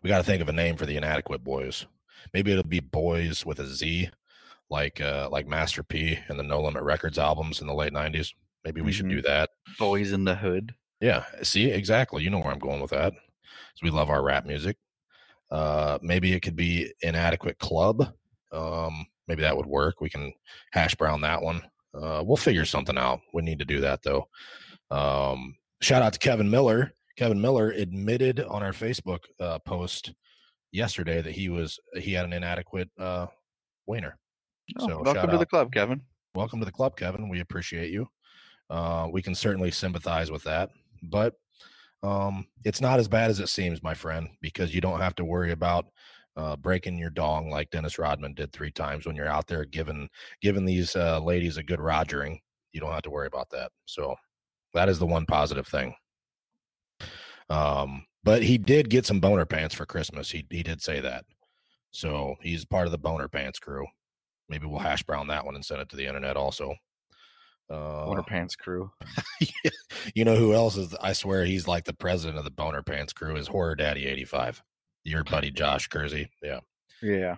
we 0.03 0.09
got 0.09 0.19
to 0.19 0.25
think 0.25 0.43
of 0.43 0.49
a 0.49 0.53
name 0.53 0.77
for 0.77 0.87
the 0.87 0.97
inadequate 0.97 1.43
boys 1.43 1.87
maybe 2.35 2.53
it'll 2.53 2.65
be 2.65 2.81
boys 2.81 3.45
with 3.47 3.59
a 3.61 3.67
z 3.67 4.11
like 4.69 5.01
uh 5.01 5.29
like 5.31 5.49
master 5.49 5.83
p 5.83 6.19
and 6.29 6.39
the 6.39 6.43
no 6.43 6.61
limit 6.61 6.83
records 6.83 7.19
albums 7.19 7.61
in 7.61 7.67
the 7.67 7.75
late 7.75 7.93
90s 7.93 8.33
maybe 8.65 8.81
we 8.81 8.93
should 8.93 9.09
do 9.09 9.23
that 9.23 9.51
Boys 9.79 10.13
in 10.13 10.25
the 10.25 10.35
hood. 10.35 10.75
yeah, 11.01 11.25
see, 11.43 11.71
exactly. 11.71 12.23
You 12.23 12.29
know 12.31 12.39
where 12.41 12.53
I'm 12.53 12.59
going 12.59 12.81
with 12.81 12.91
that. 12.91 13.15
So 13.75 13.85
we 13.85 13.91
love 13.91 14.11
our 14.11 14.23
rap 14.23 14.45
music. 14.45 14.77
Uh, 15.51 15.99
maybe 16.03 16.33
it 16.35 16.41
could 16.41 16.57
be 16.57 16.93
inadequate 17.01 17.59
club. 17.59 18.13
Um, 18.53 19.07
maybe 19.27 19.43
that 19.43 19.57
would 19.57 19.67
work. 19.67 20.01
We 20.01 20.11
can 20.11 20.33
hash 20.73 20.95
brown 20.95 21.23
that 21.23 21.41
one. 21.43 21.63
Uh, 21.95 22.23
we'll 22.25 22.37
figure 22.37 22.65
something 22.65 22.97
out. 22.99 23.21
We 23.33 23.43
need 23.43 23.59
to 23.59 23.65
do 23.65 23.81
that 23.81 24.03
though. 24.03 24.29
Um, 24.91 25.57
shout 25.81 26.03
out 26.03 26.13
to 26.13 26.19
Kevin 26.19 26.51
Miller. 26.51 26.93
Kevin 27.17 27.41
Miller 27.41 27.71
admitted 27.71 28.41
on 28.41 28.63
our 28.63 28.73
Facebook 28.73 29.21
uh, 29.41 29.59
post 29.61 30.13
yesterday 30.73 31.21
that 31.21 31.33
he 31.33 31.49
was 31.49 31.79
he 31.95 32.13
had 32.13 32.25
an 32.25 32.33
inadequate 32.33 32.89
uh, 32.99 33.27
wiener. 33.87 34.19
Oh, 34.79 34.89
So, 34.89 35.03
welcome 35.03 35.31
to 35.31 35.39
the 35.39 35.47
club, 35.47 35.73
Kevin. 35.73 36.01
welcome 36.35 36.61
to 36.61 36.65
the 36.65 36.73
club, 36.73 36.97
Kevin. 36.97 37.29
We 37.29 37.41
appreciate 37.41 37.91
you. 37.91 38.07
Uh, 38.69 39.09
we 39.11 39.21
can 39.21 39.35
certainly 39.35 39.73
sympathize 39.73 40.31
with 40.31 40.45
that, 40.45 40.71
but 41.03 41.35
um, 42.05 42.47
it's 42.65 42.81
not 42.81 43.01
as 43.01 43.09
bad 43.09 43.31
as 43.31 43.41
it 43.41 43.49
seems, 43.49 43.83
my 43.83 43.95
friend, 43.95 44.29
because 44.41 44.73
you 44.75 44.81
don't 44.81 45.01
have 45.01 45.17
to 45.17 45.25
worry 45.25 45.51
about 45.51 45.87
uh, 46.37 46.57
breaking 46.57 46.99
your 46.99 47.11
dong 47.11 47.51
like 47.51 47.71
Dennis 47.71 47.99
Rodman 47.99 48.35
did 48.35 48.53
three 48.53 48.71
times 48.71 49.07
when 49.07 49.17
you're 49.17 49.29
out 49.29 49.47
there 49.47 49.65
giving 49.65 50.09
giving 50.41 50.65
these 50.65 50.95
uh, 50.97 51.21
ladies 51.21 51.57
a 51.57 51.63
good 51.63 51.81
rogering. 51.81 52.39
You 52.73 52.81
don't 52.81 52.93
have 52.93 53.03
to 53.03 53.11
worry 53.11 53.27
about 53.27 53.51
that. 53.51 53.71
So 53.87 54.15
that 54.75 54.89
is 54.89 54.99
the 54.99 55.07
one 55.07 55.27
positive 55.27 55.67
thing. 55.67 55.95
Um, 57.49 58.07
but 58.23 58.43
he 58.43 58.59
did 58.59 58.91
get 58.91 59.07
some 59.07 59.21
boner 59.21 59.47
pants 59.47 59.75
for 59.75 59.87
Christmas. 59.87 60.31
He 60.31 60.47
he 60.51 60.63
did 60.63 60.83
say 60.83 61.01
that. 61.01 61.25
So 61.91 62.37
he's 62.41 62.65
part 62.65 62.87
of 62.87 62.93
the 62.93 62.99
boner 62.99 63.29
pants 63.29 63.59
crew. 63.59 63.87
Maybe 64.49 64.67
we'll 64.67 64.81
hash 64.81 65.03
brown 65.03 65.29
that 65.29 65.45
one 65.45 65.55
and 65.55 65.65
send 65.65 65.81
it 65.81 65.89
to 65.91 65.97
the 65.97 66.07
internet 66.07 66.37
also. 66.37 66.75
Uh, 67.71 68.05
Water 68.07 68.23
pants 68.23 68.57
crew. 68.57 68.91
you 70.15 70.25
know 70.25 70.35
who 70.35 70.55
else 70.55 70.77
is? 70.77 70.95
I 71.01 71.13
swear 71.13 71.45
he's 71.45 71.69
like 71.69 71.85
the 71.85 71.93
president 71.93 72.39
of 72.39 72.45
the 72.45 72.51
Boner 72.51 72.83
Pants 72.83 73.13
crew. 73.13 73.37
Is 73.37 73.47
Horror 73.47 73.77
Daddy 73.77 74.07
eighty 74.07 74.25
five? 74.25 74.61
Your 75.05 75.25
buddy 75.25 75.51
Josh 75.51 75.89
Kersey. 75.89 76.31
Yeah, 76.43 76.61
Yeah. 77.03 77.37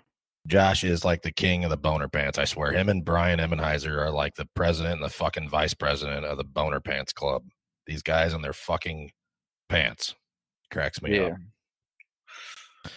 Josh 0.49 0.83
is 0.83 1.05
like 1.05 1.23
the 1.23 1.31
king 1.31 1.63
of 1.63 1.71
the 1.71 1.77
Boner 1.77 2.09
Pants. 2.09 2.37
I 2.39 2.45
swear, 2.45 2.73
him 2.73 2.89
and 2.89 3.05
Brian 3.05 3.39
Emmenheiser 3.39 3.97
are 3.97 4.11
like 4.11 4.35
the 4.35 4.49
president 4.57 4.95
and 4.95 5.05
the 5.05 5.09
fucking 5.15 5.49
vice 5.49 5.73
president 5.75 6.25
of 6.25 6.37
the 6.37 6.43
Boner 6.45 6.81
Pants 6.81 7.13
Club. 7.13 7.45
These 7.87 8.03
guys 8.03 8.33
in 8.35 8.43
their 8.43 8.53
fucking 8.53 9.13
pants 9.69 10.17
cracks 10.73 11.01
me 11.01 11.17
Yeah. 11.17 11.23
up. 11.27 12.93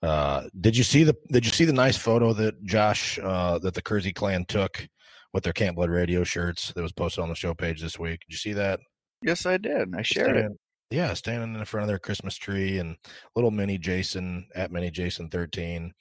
Uh, 0.00 0.48
did 0.60 0.76
you 0.76 0.84
see 0.84 1.02
the 1.04 1.16
Did 1.30 1.44
you 1.44 1.50
see 1.52 1.64
the 1.64 1.72
nice 1.72 1.96
photo 1.96 2.32
that 2.34 2.62
Josh 2.64 3.18
uh, 3.20 3.58
that 3.58 3.74
the 3.74 3.82
Kersey 3.82 4.12
clan 4.12 4.44
took 4.44 4.86
with 5.32 5.42
their 5.44 5.52
Camp 5.52 5.76
Blood 5.76 5.90
Radio 5.90 6.22
shirts 6.24 6.72
that 6.74 6.82
was 6.82 6.92
posted 6.92 7.22
on 7.22 7.28
the 7.28 7.34
show 7.34 7.52
page 7.54 7.80
this 7.80 7.98
week? 7.98 8.20
Did 8.20 8.32
you 8.32 8.36
see 8.38 8.52
that? 8.52 8.80
Yes, 9.22 9.44
I 9.44 9.56
did. 9.56 9.94
I 9.96 10.02
shared 10.02 10.36
it. 10.36 10.52
Yeah, 10.90 11.12
standing 11.14 11.54
in 11.54 11.64
front 11.66 11.82
of 11.82 11.88
their 11.88 11.98
Christmas 11.98 12.36
tree 12.36 12.78
and 12.78 12.96
little 13.36 13.50
mini 13.50 13.76
Jason 13.76 14.46
at 14.54 14.72
mini 14.72 14.90
Jason 14.90 15.28
13 15.28 15.92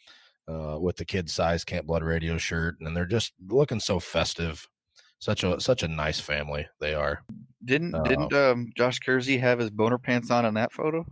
uh, 0.48 0.78
with 0.80 0.96
the 0.96 1.04
kid 1.06 1.30
size 1.30 1.66
Camp 1.66 1.88
Blood 1.88 2.04
Radio 2.04 2.38
shirt. 2.38 2.76
And 2.80 2.96
they're 2.96 3.06
just 3.06 3.34
looking 3.50 3.80
so 3.82 4.00
festive. 4.00 4.66
Such 5.20 5.44
a 5.44 5.60
such 5.60 5.82
a 5.82 5.88
nice 5.88 6.20
family 6.20 6.68
they 6.80 6.94
are. 6.94 7.24
Didn't 7.66 7.96
Uh, 7.96 8.04
didn't 8.04 8.34
um, 8.34 8.70
Josh 8.78 9.00
Kersey 9.00 9.38
have 9.40 9.58
his 9.60 9.72
boner 9.72 9.98
pants 9.98 10.30
on 10.30 10.46
in 10.46 10.54
that 10.54 10.72
photo? 10.72 11.06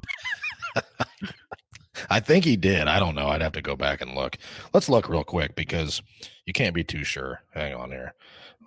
I 2.09 2.19
think 2.19 2.45
he 2.45 2.55
did. 2.55 2.87
I 2.87 2.99
don't 2.99 3.15
know. 3.15 3.27
I'd 3.27 3.41
have 3.41 3.53
to 3.53 3.61
go 3.63 3.75
back 3.75 4.01
and 4.01 4.13
look. 4.13 4.37
Let's 4.73 4.89
look 4.89 5.09
real 5.09 5.23
quick 5.23 5.55
because 5.55 6.01
you 6.45 6.53
can't 6.53 6.75
be 6.75 6.83
too 6.83 7.03
sure. 7.03 7.41
Hang 7.51 7.73
on 7.73 7.89
here. 7.89 8.13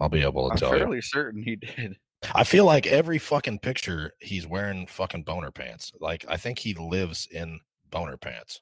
I'll 0.00 0.08
be 0.08 0.22
able 0.22 0.48
to 0.48 0.52
I'm 0.52 0.58
tell 0.58 0.72
you. 0.72 0.78
fairly 0.78 1.00
certain 1.02 1.42
he 1.42 1.54
did. 1.56 1.96
I 2.34 2.44
feel 2.44 2.64
like 2.64 2.86
every 2.86 3.18
fucking 3.18 3.60
picture 3.60 4.12
he's 4.20 4.46
wearing 4.46 4.86
fucking 4.86 5.24
boner 5.24 5.50
pants. 5.50 5.92
Like 6.00 6.24
I 6.28 6.36
think 6.36 6.58
he 6.58 6.74
lives 6.74 7.28
in 7.30 7.60
boner 7.90 8.16
pants. 8.16 8.60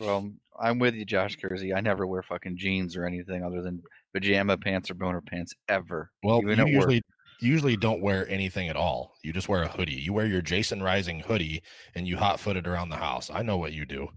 Well, 0.00 0.30
I'm 0.58 0.78
with 0.78 0.94
you, 0.94 1.04
Josh 1.04 1.36
Kersey. 1.36 1.72
I 1.74 1.80
never 1.80 2.06
wear 2.06 2.22
fucking 2.22 2.56
jeans 2.58 2.96
or 2.96 3.06
anything 3.06 3.42
other 3.42 3.62
than 3.62 3.82
pajama 4.12 4.56
pants 4.58 4.90
or 4.90 4.94
boner 4.94 5.22
pants 5.22 5.54
ever. 5.68 6.10
Well, 6.22 6.42
you 6.42 6.50
at 6.52 6.58
work. 6.58 6.68
usually 6.68 7.02
usually 7.40 7.76
don't 7.76 8.02
wear 8.02 8.28
anything 8.28 8.68
at 8.68 8.76
all. 8.76 9.14
You 9.22 9.32
just 9.32 9.48
wear 9.48 9.62
a 9.62 9.68
hoodie. 9.68 9.94
You 9.94 10.12
wear 10.12 10.26
your 10.26 10.42
Jason 10.42 10.82
Rising 10.82 11.20
hoodie 11.20 11.62
and 11.94 12.08
you 12.08 12.16
hot 12.16 12.40
footed 12.40 12.66
around 12.66 12.88
the 12.88 12.96
house. 12.96 13.30
I 13.32 13.42
know 13.42 13.58
what 13.58 13.72
you 13.72 13.84
do. 13.84 14.08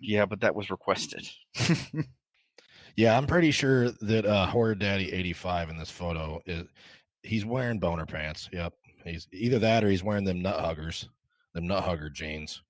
Yeah, 0.00 0.26
but 0.26 0.40
that 0.40 0.54
was 0.54 0.70
requested. 0.70 1.28
Yeah, 2.96 3.16
I'm 3.16 3.26
pretty 3.26 3.50
sure 3.50 3.90
that 3.90 4.26
uh 4.26 4.46
Horror 4.46 4.74
Daddy 4.74 5.12
85 5.12 5.70
in 5.70 5.78
this 5.78 5.90
photo 5.90 6.40
is 6.46 6.66
he's 7.22 7.44
wearing 7.44 7.78
boner 7.78 8.06
pants. 8.06 8.48
Yep. 8.52 8.74
He's 9.04 9.28
either 9.32 9.58
that 9.60 9.84
or 9.84 9.90
he's 9.90 10.04
wearing 10.04 10.24
them 10.24 10.42
nut 10.42 10.60
huggers, 10.60 11.08
them 11.54 11.66
nut 11.66 11.84
hugger 11.84 12.10
jeans. 12.10 12.62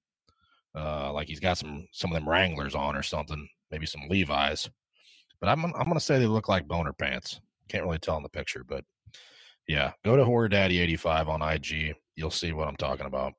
Uh 0.74 1.12
like 1.12 1.26
he's 1.26 1.40
got 1.40 1.58
some 1.58 1.88
some 1.92 2.12
of 2.12 2.14
them 2.14 2.28
Wranglers 2.28 2.74
on 2.74 2.96
or 2.96 3.02
something, 3.02 3.48
maybe 3.70 3.86
some 3.86 4.08
Levi's. 4.08 4.70
But 5.40 5.48
I'm 5.48 5.64
I'm 5.64 5.88
gonna 5.88 6.00
say 6.00 6.18
they 6.18 6.26
look 6.26 6.48
like 6.48 6.68
boner 6.68 6.92
pants. 6.92 7.40
Can't 7.68 7.84
really 7.84 7.98
tell 7.98 8.16
in 8.16 8.22
the 8.22 8.28
picture, 8.28 8.64
but 8.64 8.84
yeah, 9.66 9.92
go 10.04 10.16
to 10.16 10.24
Horror 10.24 10.48
Daddy 10.48 10.78
85 10.80 11.28
on 11.28 11.42
IG. 11.42 11.94
You'll 12.16 12.30
see 12.30 12.52
what 12.52 12.68
I'm 12.68 12.76
talking 12.76 13.06
about. 13.06 13.34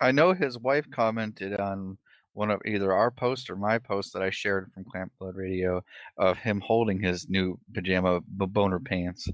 I 0.00 0.12
know 0.12 0.34
his 0.34 0.58
wife 0.58 0.86
commented 0.90 1.58
on 1.58 1.96
one 2.34 2.50
of 2.50 2.60
either 2.66 2.92
our 2.92 3.10
post 3.10 3.48
or 3.48 3.56
my 3.56 3.78
post 3.78 4.12
that 4.12 4.22
I 4.22 4.28
shared 4.28 4.70
from 4.74 4.84
Camp 4.92 5.10
Blood 5.18 5.36
Radio 5.36 5.82
of 6.18 6.36
him 6.36 6.60
holding 6.60 7.00
his 7.00 7.30
new 7.30 7.58
pajama 7.72 8.20
boner 8.28 8.78
pants. 8.78 9.26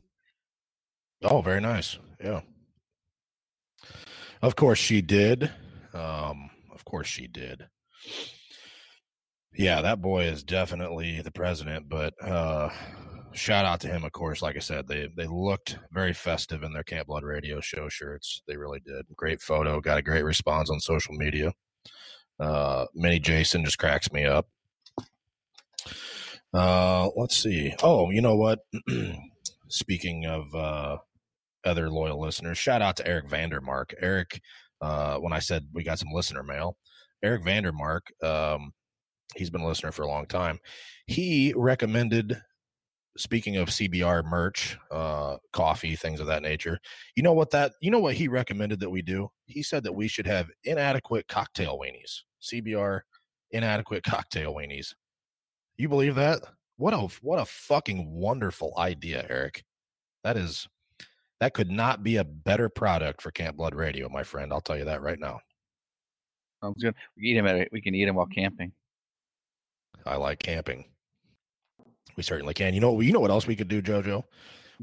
Oh, 1.23 1.41
very 1.43 1.61
nice. 1.61 1.99
Yeah. 2.23 2.41
Of 4.41 4.57
course 4.57 4.79
she 4.79 5.01
did. 5.03 5.51
Um, 5.95 6.51
of 6.73 6.85
course 6.85 7.07
she 7.07 7.27
did. 7.29 7.67
Yeah, 9.55 9.83
that 9.83 10.01
boy 10.01 10.25
is 10.25 10.43
definitely 10.43 11.21
the 11.21 11.31
president, 11.31 11.89
but 11.89 12.15
uh 12.27 12.71
shout 13.33 13.65
out 13.65 13.81
to 13.81 13.89
him, 13.89 14.05
of 14.05 14.13
course. 14.13 14.41
Like 14.43 14.57
I 14.57 14.61
said, 14.61 14.89
they 14.89 15.09
they 15.17 15.27
looked 15.27 15.79
very 15.93 16.13
festive 16.15 16.63
in 16.63 16.73
their 16.73 16.83
Camp 16.83 17.07
Blood 17.09 17.23
Radio 17.23 17.61
show 17.61 17.89
shirts. 17.89 18.43
They 18.49 18.57
really 18.57 18.81
did. 18.81 19.07
Great 19.15 19.41
photo, 19.43 19.81
got 19.81 19.99
a 19.99 20.03
great 20.03 20.25
response 20.25 20.71
on 20.71 20.81
social 20.81 21.15
media. 21.15 21.53
Uh 22.41 22.87
Mini 22.95 23.19
Jason 23.21 23.65
just 23.65 23.79
cracks 23.79 24.11
me 24.13 24.25
up. 24.25 24.49
Uh 26.55 27.09
let's 27.17 27.37
see. 27.37 27.75
Oh, 27.83 28.11
you 28.11 28.23
know 28.23 28.37
what? 28.37 28.61
Speaking 29.69 30.27
of 30.27 30.55
uh 30.55 30.97
other 31.65 31.91
loyal 31.91 32.21
listeners. 32.21 32.59
Shout 32.59 32.83
out 32.83 32.97
to 32.97 33.07
Eric 33.07 33.29
Vandermark. 33.29 33.95
Eric, 34.01 34.41
uh, 34.81 35.19
when 35.19 35.33
I 35.33 35.39
said 35.39 35.67
we 35.73 35.83
got 35.83 35.99
some 35.99 36.13
listener 36.13 36.43
mail, 36.43 36.77
Eric 37.23 37.45
Vandermark, 37.45 38.01
um, 38.23 38.73
he's 39.37 39.51
been 39.51 39.61
a 39.61 39.67
listener 39.67 39.93
for 39.93 40.03
a 40.03 40.09
long 40.09 40.27
time. 40.27 40.59
He 41.07 41.53
recommended, 41.57 42.41
speaking 43.17 43.57
of 43.57 43.69
CBR 43.69 44.25
merch, 44.25 44.79
uh, 44.91 45.37
coffee, 45.53 45.97
things 45.97 46.21
of 46.21 46.27
that 46.27 46.43
nature. 46.43 46.79
You 47.15 47.23
know 47.23 47.33
what 47.33 47.51
that? 47.51 47.73
You 47.81 47.91
know 47.91 48.01
what 48.01 48.15
he 48.15 48.29
recommended 48.29 48.81
that 48.81 48.91
we 48.91 49.03
do? 49.03 49.29
He 49.47 49.63
said 49.63 49.85
that 49.85 49.95
we 49.95 50.09
should 50.09 50.27
have 50.27 50.51
inadequate 50.65 51.29
cocktail 51.29 51.79
weenies. 51.79 52.21
CBR 52.43 53.03
inadequate 53.53 54.03
cocktail 54.03 54.55
weenies. 54.55 54.95
You 55.77 55.89
believe 55.89 56.15
that? 56.17 56.41
What 56.77 56.95
a 56.95 57.09
what 57.21 57.39
a 57.39 57.45
fucking 57.45 58.11
wonderful 58.13 58.75
idea, 58.77 59.27
Eric. 59.29 59.65
That 60.25 60.37
is 60.37 60.67
that 61.43 61.55
could 61.55 61.73
not 61.73 62.05
be 62.05 62.19
a 62.19 62.25
better 62.25 62.69
product 62.69 63.21
for 63.21 63.33
Camp 63.33 63.57
Blood 63.57 63.75
Radio, 63.75 64.09
my 64.09 64.23
friend. 64.23 64.53
I'll 64.53 64.61
tell 64.61 64.79
you 64.79 64.85
that 64.85 65.03
right 65.03 65.19
now. 65.19 65.41
Sounds 66.63 66.81
good. 66.81 66.95
We 67.17 67.25
eat 67.25 67.37
him 67.37 67.49
at 67.49 67.69
we 67.73 67.81
can 67.81 67.97
eat 67.97 68.07
him 68.07 68.15
while 68.15 68.27
camping. 68.27 68.71
I 70.07 70.15
like 70.15 70.39
camping. 70.39 70.85
We 72.15 72.23
certainly 72.23 72.55
can. 72.55 72.75
You 72.75 72.81
know, 72.81 73.01
you 73.01 73.13
know 73.13 73.19
what 73.19 73.33
else 73.33 73.49
we 73.49 73.57
could 73.57 73.67
do, 73.67 73.83
Jojo? 73.83 74.23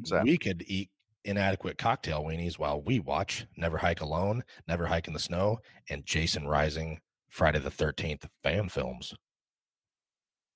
That? 0.10 0.26
We 0.26 0.38
could 0.38 0.66
eat 0.68 0.90
inadequate 1.24 1.78
cocktail 1.78 2.26
weenies 2.26 2.60
while 2.60 2.82
we 2.82 3.00
watch 3.00 3.46
Never 3.56 3.78
Hike 3.78 4.02
Alone, 4.02 4.44
Never 4.68 4.86
Hike 4.86 5.08
in 5.08 5.14
the 5.14 5.20
Snow, 5.20 5.60
and 5.90 6.06
Jason 6.06 6.46
Rising 6.46 7.00
Friday 7.30 7.60
the 7.60 7.72
Thirteenth 7.72 8.28
fan 8.44 8.68
films. 8.68 9.14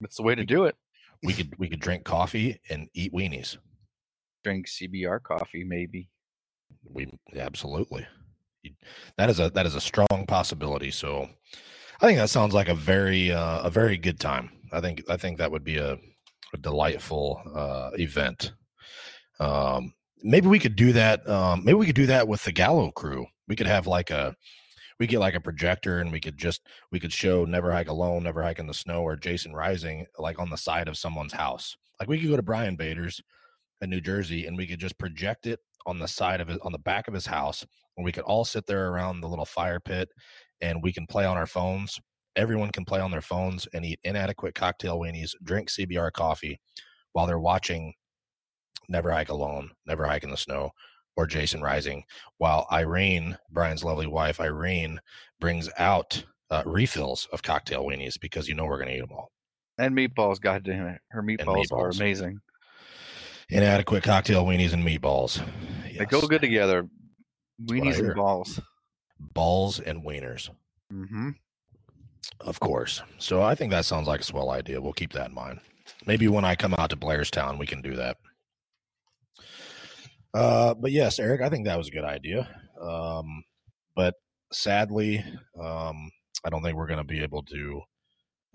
That's 0.02 0.18
the 0.18 0.24
way 0.24 0.36
to 0.36 0.44
do 0.44 0.66
it. 0.66 0.76
We 1.24 1.32
could 1.32 1.58
we 1.58 1.70
could 1.70 1.80
drink 1.80 2.04
coffee 2.04 2.60
and 2.70 2.90
eat 2.94 3.14
weenies. 3.14 3.58
Drink 4.44 4.68
CBR 4.68 5.24
coffee, 5.24 5.64
maybe. 5.64 6.10
We 6.90 7.08
absolutely. 7.36 8.06
That 9.18 9.30
is 9.30 9.40
a 9.40 9.50
that 9.52 9.66
is 9.66 9.76
a 9.76 9.82
strong 9.82 10.26
possibility. 10.28 10.92
So, 10.92 11.30
I 12.02 12.06
think 12.06 12.18
that 12.18 12.30
sounds 12.30 12.54
like 12.54 12.70
a 12.70 12.76
very 12.76 13.32
uh, 13.32 13.62
a 13.62 13.70
very 13.70 13.98
good 13.98 14.20
time. 14.20 14.52
I 14.72 14.82
think 14.82 15.04
I 15.10 15.18
think 15.18 15.38
that 15.38 15.52
would 15.52 15.64
be 15.64 15.78
a, 15.78 15.98
a 16.54 16.58
delightful 16.58 17.42
uh, 17.54 17.92
event. 17.96 18.54
Um, 19.40 19.94
maybe 20.22 20.48
we 20.48 20.60
could 20.60 20.76
do 20.76 20.94
that. 20.94 21.28
Um, 21.30 21.64
maybe 21.64 21.76
we 21.76 21.86
could 21.86 21.96
do 21.96 22.08
that 22.08 22.28
with 22.28 22.44
the 22.44 22.52
Gallo 22.52 22.92
crew. 22.92 23.26
We 23.48 23.56
could 23.56 23.68
have 23.68 23.88
like 23.88 24.10
a 24.10 24.36
we 25.00 25.08
get 25.08 25.20
like 25.20 25.36
a 25.36 25.42
projector 25.42 26.00
and 26.00 26.12
we 26.12 26.20
could 26.20 26.38
just 26.38 26.62
we 26.92 27.00
could 27.00 27.14
show 27.14 27.46
Never 27.46 27.72
Hike 27.72 27.90
Alone, 27.90 28.24
Never 28.24 28.44
Hike 28.44 28.60
in 28.60 28.68
the 28.68 28.74
Snow, 28.74 29.02
or 29.02 29.16
Jason 29.16 29.54
Rising 29.54 30.06
like 30.18 30.40
on 30.40 30.50
the 30.50 30.58
side 30.58 30.88
of 30.88 30.98
someone's 30.98 31.34
house. 31.34 31.76
Like 32.00 32.10
we 32.10 32.20
could 32.20 32.30
go 32.30 32.36
to 32.36 32.42
Brian 32.42 32.76
Bader's 32.76 33.22
in 33.84 33.90
New 33.90 34.02
Jersey 34.02 34.48
and 34.48 34.58
we 34.58 34.66
could 34.66 34.80
just 34.80 34.98
project 34.98 35.46
it 35.46 35.60
on 35.86 36.00
the 36.00 36.08
side 36.08 36.42
of 36.42 36.50
it 36.50 36.60
on 36.64 36.72
the 36.72 36.80
back 36.80 37.08
of 37.08 37.14
his 37.14 37.26
house 37.26 37.66
and 37.98 38.06
we 38.06 38.12
could 38.12 38.24
all 38.24 38.46
sit 38.46 38.66
there 38.66 38.90
around 38.90 39.22
the 39.22 39.28
little 39.28 39.46
fire 39.46 39.80
pit 39.80 40.10
and 40.62 40.82
we 40.82 40.94
can 40.94 41.06
play 41.06 41.26
on 41.26 41.38
our 41.38 41.46
phones 41.46 42.00
everyone 42.36 42.72
can 42.72 42.86
play 42.86 43.00
on 43.00 43.12
their 43.12 43.22
phones 43.22 43.68
and 43.74 43.86
eat 43.86 44.00
inadequate 44.04 44.56
cocktail 44.56 45.00
weenies 45.00 45.32
drink 45.44 45.70
cbr 45.70 46.12
coffee 46.12 46.60
while 47.12 47.28
they're 47.28 47.40
watching 47.40 47.94
never 48.88 49.12
hike 49.12 49.30
alone 49.30 49.70
never 49.86 50.06
hike 50.06 50.24
in 50.24 50.32
the 50.32 50.38
snow 50.38 50.72
or 51.18 51.28
jason 51.28 51.62
rising 51.62 52.04
while 52.38 52.66
irene 52.72 53.38
brian's 53.52 53.84
lovely 53.84 54.08
wife 54.08 54.40
irene 54.40 55.00
brings 55.40 55.70
out 55.78 56.24
uh, 56.50 56.64
refills 56.66 57.28
of 57.34 57.44
cocktail 57.44 57.86
weenies 57.86 58.20
because 58.20 58.48
you 58.48 58.56
know 58.56 58.66
we're 58.66 58.78
going 58.78 58.88
to 58.88 58.96
eat 58.96 59.02
them 59.02 59.12
all 59.12 59.30
And 59.80 59.96
meatballs, 59.96 60.40
god 60.40 60.64
damn 60.64 60.86
it. 60.86 61.02
Her 61.10 61.24
meatballs, 61.24 61.72
are 61.72 61.90
amazing. 61.90 62.40
Inadequate 63.54 64.04
cocktail 64.04 64.46
weenies 64.46 64.74
and 64.74 64.84
meatballs 64.84 65.42
They 65.98 66.06
go 66.06 66.22
good 66.22 66.42
together. 66.42 66.88
Weenies 67.66 68.00
and 68.00 68.16
balls. 68.16 68.60
balls 69.20 69.80
and 69.80 70.04
wieners 70.04 70.50
Mm-hmm. 70.92 71.30
Of 72.42 72.60
course. 72.60 73.02
So 73.18 73.42
I 73.42 73.56
think 73.56 73.72
that 73.72 73.86
sounds 73.86 74.08
like 74.08 74.22
a 74.22 74.24
swell 74.24 74.52
idea. 74.52 74.80
We'll 74.82 74.94
keep 74.94 75.12
that 75.14 75.30
in 75.30 75.36
mind. 75.36 75.60
Maybe 76.06 76.28
when 76.28 76.46
I 76.46 76.56
come 76.56 76.74
out 76.76 76.90
to 76.92 76.96
Blairstown, 76.98 77.58
we 77.58 77.66
can 77.66 77.82
do 77.82 77.96
that. 77.96 78.18
Uh, 80.34 80.74
but 80.74 80.92
yes, 80.92 81.20
Eric, 81.20 81.42
I 81.42 81.50
think 81.50 81.66
that 81.66 81.78
was 81.78 81.88
a 81.88 81.92
good 81.92 82.04
idea. 82.04 82.48
Um, 82.82 83.44
but 83.96 84.16
sadly, 84.52 85.24
um, 85.62 86.10
I 86.44 86.50
don't 86.50 86.64
think 86.64 86.76
we're 86.78 86.88
going 86.88 87.00
to 87.00 87.04
be 87.06 87.22
able 87.22 87.44
to. 87.44 87.82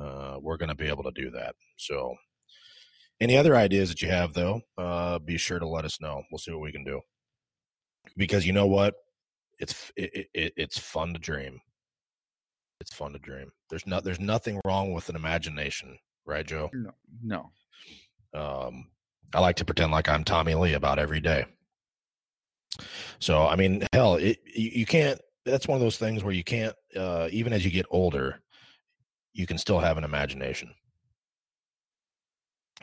Uh, 0.00 0.36
we're 0.40 0.56
going 0.58 0.68
to 0.68 0.74
be 0.76 0.88
able 0.88 1.02
to 1.04 1.12
do 1.14 1.30
that. 1.30 1.54
So, 1.76 2.14
any 3.20 3.36
other 3.36 3.56
ideas 3.56 3.88
that 3.88 4.02
you 4.02 4.08
have, 4.08 4.32
though, 4.32 4.60
uh, 4.76 5.18
be 5.18 5.36
sure 5.36 5.58
to 5.58 5.66
let 5.66 5.84
us 5.84 6.00
know. 6.00 6.22
We'll 6.30 6.38
see 6.38 6.52
what 6.52 6.60
we 6.60 6.72
can 6.72 6.84
do. 6.84 7.00
Because 8.16 8.46
you 8.46 8.52
know 8.52 8.66
what, 8.66 8.94
it's 9.58 9.92
it, 9.96 10.28
it, 10.34 10.52
it's 10.56 10.78
fun 10.78 11.12
to 11.12 11.18
dream 11.18 11.60
it's 12.80 12.94
fun 12.94 13.12
to 13.12 13.18
dream. 13.18 13.50
There's 13.70 13.86
not 13.86 14.04
there's 14.04 14.20
nothing 14.20 14.60
wrong 14.64 14.92
with 14.92 15.08
an 15.08 15.16
imagination, 15.16 15.98
right, 16.26 16.46
Joe? 16.46 16.70
No, 16.72 16.92
no. 17.22 17.50
Um, 18.34 18.88
I 19.34 19.40
like 19.40 19.56
to 19.56 19.64
pretend 19.64 19.92
like 19.92 20.08
I'm 20.08 20.24
Tommy 20.24 20.54
Lee 20.54 20.74
about 20.74 20.98
every 20.98 21.20
day. 21.20 21.46
So 23.18 23.46
I 23.46 23.56
mean, 23.56 23.86
hell, 23.92 24.16
it, 24.16 24.38
you, 24.46 24.70
you 24.70 24.86
can't. 24.86 25.20
That's 25.44 25.66
one 25.66 25.76
of 25.76 25.82
those 25.82 25.98
things 25.98 26.22
where 26.22 26.34
you 26.34 26.44
can't. 26.44 26.74
Uh, 26.96 27.28
even 27.32 27.52
as 27.52 27.64
you 27.64 27.70
get 27.70 27.86
older, 27.90 28.40
you 29.32 29.46
can 29.46 29.58
still 29.58 29.80
have 29.80 29.98
an 29.98 30.04
imagination. 30.04 30.72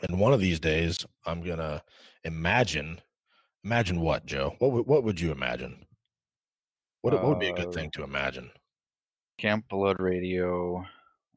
And 0.08 0.20
one 0.20 0.32
of 0.32 0.40
these 0.40 0.60
days, 0.60 1.04
I'm 1.24 1.42
gonna 1.42 1.82
imagine. 2.24 3.00
Imagine 3.64 4.00
what, 4.00 4.26
Joe? 4.26 4.54
What 4.58 4.72
would 4.72 4.86
what 4.86 5.04
would 5.04 5.20
you 5.20 5.32
imagine? 5.32 5.84
What 7.02 7.14
what 7.14 7.24
would 7.24 7.40
be 7.40 7.48
a 7.48 7.52
good 7.52 7.68
Uh, 7.68 7.72
thing 7.72 7.90
to 7.92 8.04
imagine? 8.04 8.50
Camp 9.38 9.68
Blood 9.68 10.00
Radio. 10.00 10.84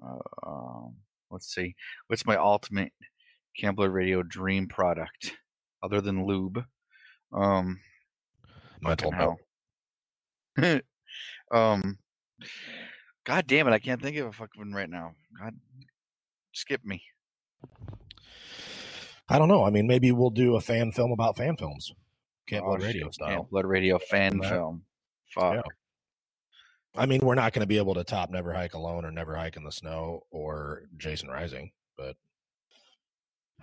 Uh, 0.03 0.19
um, 0.47 0.95
let's 1.31 1.53
see. 1.53 1.75
What's 2.07 2.25
my 2.25 2.37
ultimate 2.37 2.93
Camp 3.57 3.77
Blood 3.77 3.91
Radio 3.91 4.23
dream 4.23 4.67
product 4.67 5.35
other 5.83 6.01
than 6.01 6.25
lube? 6.25 6.63
Um, 7.33 7.79
Mental 8.81 9.11
hell. 9.11 9.39
um, 11.51 11.97
God 13.25 13.47
damn 13.47 13.67
it, 13.67 13.71
I 13.71 13.79
can't 13.79 14.01
think 14.01 14.17
of 14.17 14.27
a 14.27 14.31
fucking 14.31 14.61
one 14.61 14.73
right 14.73 14.89
now. 14.89 15.13
God, 15.39 15.55
skip 16.53 16.83
me. 16.85 17.03
I 19.29 19.37
don't 19.37 19.47
know. 19.47 19.63
I 19.65 19.69
mean, 19.69 19.87
maybe 19.87 20.11
we'll 20.11 20.29
do 20.31 20.55
a 20.55 20.61
fan 20.61 20.91
film 20.91 21.11
about 21.11 21.37
fan 21.37 21.55
films, 21.55 21.91
Camp 22.47 22.65
Oh, 22.65 22.69
Blood 22.69 22.81
shit, 22.81 22.87
Radio 22.87 23.01
Camp 23.03 23.13
style. 23.13 23.47
Blood 23.51 23.65
Radio 23.65 23.99
fan 23.99 24.39
Right. 24.39 24.49
film. 24.49 24.83
Fuck. 25.33 25.55
Yeah. 25.55 25.61
I 26.95 27.05
mean, 27.05 27.21
we're 27.21 27.35
not 27.35 27.53
going 27.53 27.61
to 27.61 27.67
be 27.67 27.77
able 27.77 27.93
to 27.93 28.03
top 28.03 28.31
Never 28.31 28.51
Hike 28.53 28.73
Alone 28.73 29.05
or 29.05 29.11
Never 29.11 29.35
Hike 29.35 29.55
in 29.57 29.63
the 29.63 29.71
Snow 29.71 30.23
or 30.31 30.83
Jason 30.97 31.29
Rising, 31.29 31.71
but 31.95 32.15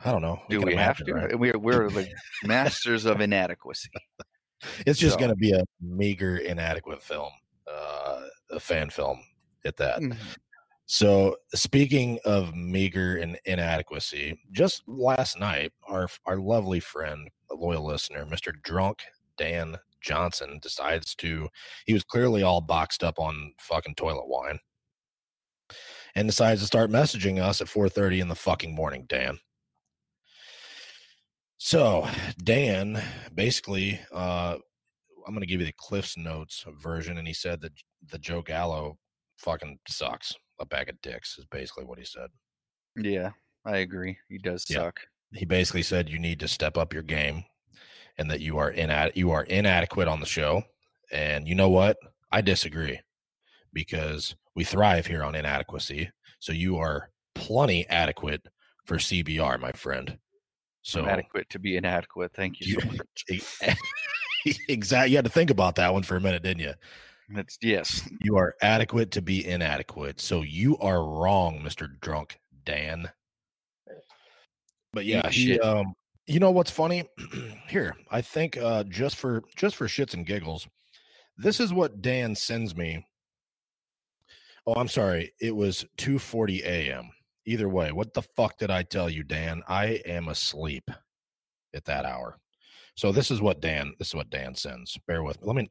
I 0.04 0.12
don't 0.12 0.22
know. 0.22 0.40
Do 0.48 0.60
we 0.60 0.74
have 0.76 1.00
imagine, 1.00 1.06
to? 1.06 1.14
right? 1.14 1.38
We're 1.38 1.58
we're 1.58 1.90
the 1.90 2.08
masters 2.44 3.04
of 3.04 3.20
inadequacy. 3.20 3.90
It's 4.86 4.98
just 5.00 5.14
So- 5.14 5.18
going 5.18 5.30
to 5.30 5.36
be 5.36 5.52
a 5.52 5.64
meager, 5.80 6.36
inadequate 6.36 7.02
film, 7.02 7.30
uh, 7.70 8.20
a 8.50 8.60
fan 8.60 8.90
film 8.90 9.18
at 9.64 9.76
that. 9.78 10.00
Mm. 10.00 10.16
So, 10.89 11.34
speaking 11.53 12.20
of 12.24 12.55
meager 12.55 13.16
and 13.16 13.37
inadequacy, 13.45 14.41
just 14.53 14.84
last 14.87 15.39
night, 15.39 15.72
our 15.89 16.07
our 16.26 16.37
lovely 16.37 16.78
friend, 16.78 17.28
a 17.51 17.57
loyal 17.57 17.84
listener, 17.84 18.24
Mister 18.24 18.53
Drunk 18.62 19.01
Dan 19.37 19.76
Johnson, 20.01 20.61
decides 20.62 21.16
to. 21.16 21.49
He 21.87 21.93
was 21.93 22.05
clearly 22.05 22.45
all 22.45 22.61
boxed 22.61 23.03
up 23.03 23.18
on 23.18 23.53
fucking 23.59 23.97
toilet 23.97 24.28
wine, 24.28 24.61
and 26.14 26.28
decides 26.28 26.61
to 26.61 26.68
start 26.68 26.89
messaging 26.89 27.43
us 27.43 27.61
at 27.61 27.68
four 27.68 27.89
thirty 27.89 28.20
in 28.20 28.28
the 28.28 28.37
fucking 28.37 28.72
morning. 28.72 29.07
Dan. 29.09 29.41
So, 31.59 32.09
Dan 32.45 33.03
basically, 33.34 33.99
uh, 34.12 34.57
I'm 35.26 35.34
going 35.34 35.41
to 35.41 35.47
give 35.47 35.59
you 35.59 35.66
the 35.66 35.74
Cliff's 35.76 36.16
Notes 36.16 36.64
version, 36.80 37.18
and 37.18 37.26
he 37.26 37.34
said 37.34 37.61
that 37.62 37.72
the 38.09 38.18
Joe 38.18 38.43
Gallo 38.43 38.99
fucking 39.37 39.80
sucks. 39.89 40.32
A 40.61 40.66
bag 40.66 40.88
of 40.88 41.00
dicks 41.02 41.38
is 41.38 41.44
basically 41.46 41.84
what 41.84 41.98
he 41.98 42.04
said. 42.04 42.28
Yeah, 42.96 43.30
I 43.64 43.78
agree. 43.78 44.16
He 44.28 44.38
does 44.38 44.64
Yeah. 44.68 44.76
suck. 44.78 45.00
He 45.32 45.44
basically 45.44 45.82
said 45.82 46.09
you 46.09 46.18
need 46.18 46.40
to 46.40 46.48
step 46.48 46.76
up 46.78 46.92
your 46.94 47.02
game, 47.02 47.44
and 48.16 48.30
that 48.30 48.40
you 48.40 48.59
are 48.59 48.72
inad- 48.72 49.16
you 49.16 49.30
are 49.32 49.44
inadequate 49.44 50.09
on 50.09 50.20
the 50.20 50.26
show. 50.26 50.62
And 51.12 51.46
you 51.46 51.54
know 51.54 51.68
what? 51.68 51.98
I 52.32 52.40
disagree 52.40 53.00
because 53.72 54.34
we 54.54 54.64
thrive 54.64 55.07
here 55.07 55.22
on 55.22 55.34
inadequacy. 55.34 56.11
So 56.38 56.52
you 56.52 56.78
are 56.78 57.11
plenty 57.34 57.86
adequate 57.88 58.46
for 58.84 58.96
CBR, 58.98 59.59
my 59.59 59.72
friend. 59.72 60.18
So 60.82 61.02
I'm 61.02 61.09
adequate 61.09 61.50
to 61.50 61.59
be 61.59 61.76
inadequate. 61.76 62.32
Thank 62.34 62.61
you. 62.61 62.78
you, 63.28 63.38
so 63.40 63.66
exactly. 64.68 65.11
You 65.11 65.16
had 65.16 65.24
to 65.24 65.30
think 65.30 65.50
about 65.50 65.74
that 65.76 65.92
one 65.92 66.02
for 66.04 66.16
a 66.16 66.20
minute, 66.20 66.42
didn't 66.42 66.62
you? 66.62 66.74
That's 67.31 67.59
yes. 67.61 68.09
You 68.20 68.37
are 68.37 68.55
adequate 68.62 69.11
to 69.12 69.22
be 69.22 69.47
inadequate. 69.47 70.20
So 70.20 70.43
you 70.43 70.79
are 70.79 71.05
wrong, 71.05 71.61
Mr. 71.61 71.89
Drunk 72.01 72.39
Dan. 72.64 73.11
But 74.93 75.05
yeah, 75.05 75.29
he 75.29 75.59
um 75.61 75.95
you 76.27 76.41
know 76.41 76.51
what's 76.51 76.70
funny? 76.70 77.05
Here, 77.68 77.97
I 78.11 78.20
think 78.20 78.57
uh 78.57 78.85
just 78.85 79.16
for 79.16 79.43
just 79.57 79.77
for 79.77 79.87
shits 79.87 80.14
and 80.14 80.27
giggles, 80.27 80.66
this 81.37 81.61
is 81.61 81.72
what 81.72 82.03
Dan 82.03 82.35
sends 82.35 82.77
me. 82.77 83.07
Oh, 84.66 84.74
I'm 84.74 84.89
sorry. 84.89 85.33
It 85.41 85.55
was 85.55 85.85
2:40 85.99 86.64
a.m. 86.64 87.11
Either 87.45 87.68
way, 87.68 87.93
what 87.93 88.14
the 88.14 88.22
fuck 88.22 88.59
did 88.59 88.70
I 88.70 88.83
tell 88.83 89.09
you, 89.09 89.22
Dan? 89.22 89.62
I 89.68 90.01
am 90.07 90.29
asleep 90.29 90.91
at 91.74 91.85
that 91.85 92.05
hour. 92.05 92.39
So 92.97 93.12
this 93.12 93.31
is 93.31 93.41
what 93.41 93.61
Dan 93.61 93.95
this 93.99 94.09
is 94.09 94.14
what 94.14 94.31
Dan 94.31 94.55
sends. 94.55 94.99
Bear 95.07 95.22
with 95.22 95.41
me. 95.41 95.47
Let 95.47 95.57
me 95.57 95.70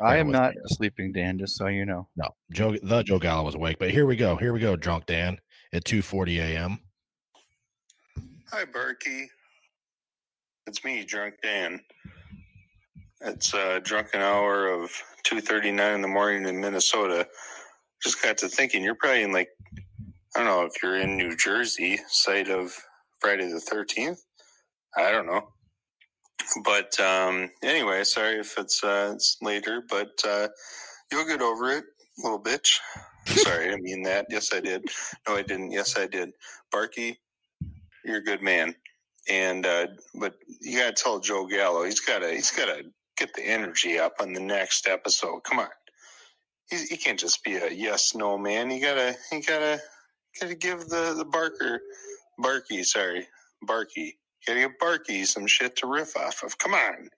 I 0.00 0.16
am 0.16 0.30
not 0.30 0.54
me. 0.54 0.60
sleeping, 0.66 1.12
Dan. 1.12 1.38
Just 1.38 1.56
so 1.56 1.66
you 1.66 1.84
know. 1.84 2.08
No, 2.16 2.28
Joe, 2.52 2.76
the 2.82 3.02
Joe 3.02 3.18
Gallo 3.18 3.44
was 3.44 3.54
awake, 3.54 3.78
but 3.78 3.90
here 3.90 4.06
we 4.06 4.16
go. 4.16 4.36
Here 4.36 4.52
we 4.52 4.60
go, 4.60 4.76
drunk 4.76 5.06
Dan 5.06 5.38
at 5.72 5.84
2:40 5.84 6.38
a.m. 6.38 6.78
Hi, 8.50 8.64
Barky. 8.64 9.28
It's 10.66 10.84
me, 10.84 11.04
Drunk 11.04 11.34
Dan. 11.42 11.80
It's 13.20 13.52
a 13.52 13.80
drunken 13.80 14.20
hour 14.20 14.68
of 14.68 14.90
2.39 15.26 15.94
in 15.94 16.02
the 16.02 16.08
morning 16.08 16.46
in 16.46 16.60
Minnesota. 16.60 17.26
Just 18.02 18.22
got 18.22 18.38
to 18.38 18.48
thinking, 18.48 18.82
you're 18.84 18.94
probably 18.94 19.22
in 19.22 19.32
like, 19.32 19.48
I 20.36 20.38
don't 20.38 20.46
know 20.46 20.62
if 20.64 20.82
you're 20.82 20.96
in 21.00 21.16
New 21.16 21.36
Jersey, 21.36 21.98
site 22.08 22.48
of 22.48 22.74
Friday 23.20 23.48
the 23.48 23.60
13th. 23.60 24.18
I 24.96 25.10
don't 25.10 25.26
know. 25.26 25.48
But 26.64 26.98
um, 27.00 27.50
anyway, 27.62 28.04
sorry 28.04 28.38
if 28.40 28.58
it's, 28.58 28.82
uh, 28.82 29.12
it's 29.14 29.36
later, 29.42 29.82
but 29.88 30.12
uh, 30.26 30.48
you'll 31.12 31.26
get 31.26 31.42
over 31.42 31.70
it, 31.70 31.84
little 32.22 32.42
bitch. 32.42 32.78
Sorry, 33.26 33.72
I 33.72 33.76
mean 33.76 34.02
that. 34.04 34.26
Yes, 34.30 34.52
I 34.52 34.60
did. 34.60 34.84
No, 35.28 35.36
I 35.36 35.42
didn't. 35.42 35.70
Yes, 35.70 35.98
I 35.98 36.06
did. 36.06 36.30
Barky, 36.72 37.18
you're 38.04 38.18
a 38.18 38.24
good 38.24 38.42
man, 38.42 38.74
and 39.28 39.66
uh, 39.66 39.88
but 40.14 40.34
you 40.60 40.78
gotta 40.78 40.92
tell 40.92 41.20
Joe 41.20 41.46
Gallo 41.46 41.84
he's 41.84 42.00
gotta 42.00 42.30
he's 42.30 42.50
gotta 42.50 42.84
get 43.18 43.34
the 43.34 43.42
energy 43.42 43.98
up 43.98 44.14
on 44.20 44.32
the 44.32 44.40
next 44.40 44.86
episode. 44.88 45.40
Come 45.44 45.58
on, 45.58 45.68
he's, 46.70 46.88
he 46.88 46.96
can't 46.96 47.18
just 47.18 47.44
be 47.44 47.56
a 47.56 47.70
yes 47.70 48.14
no 48.14 48.38
man. 48.38 48.70
You 48.70 48.80
gotta 48.80 49.14
you 49.32 49.42
gotta 49.42 49.80
gotta 50.40 50.54
give 50.54 50.88
the 50.88 51.14
the 51.16 51.24
Barker 51.26 51.80
Barky 52.38 52.82
sorry 52.82 53.26
Barky 53.62 54.17
you 54.46 54.54
gotta 54.54 54.74
Barky 54.80 55.24
some 55.24 55.46
shit 55.46 55.76
to 55.76 55.86
riff 55.86 56.16
off 56.16 56.42
of. 56.42 56.56
Come 56.58 56.74
on, 56.74 57.08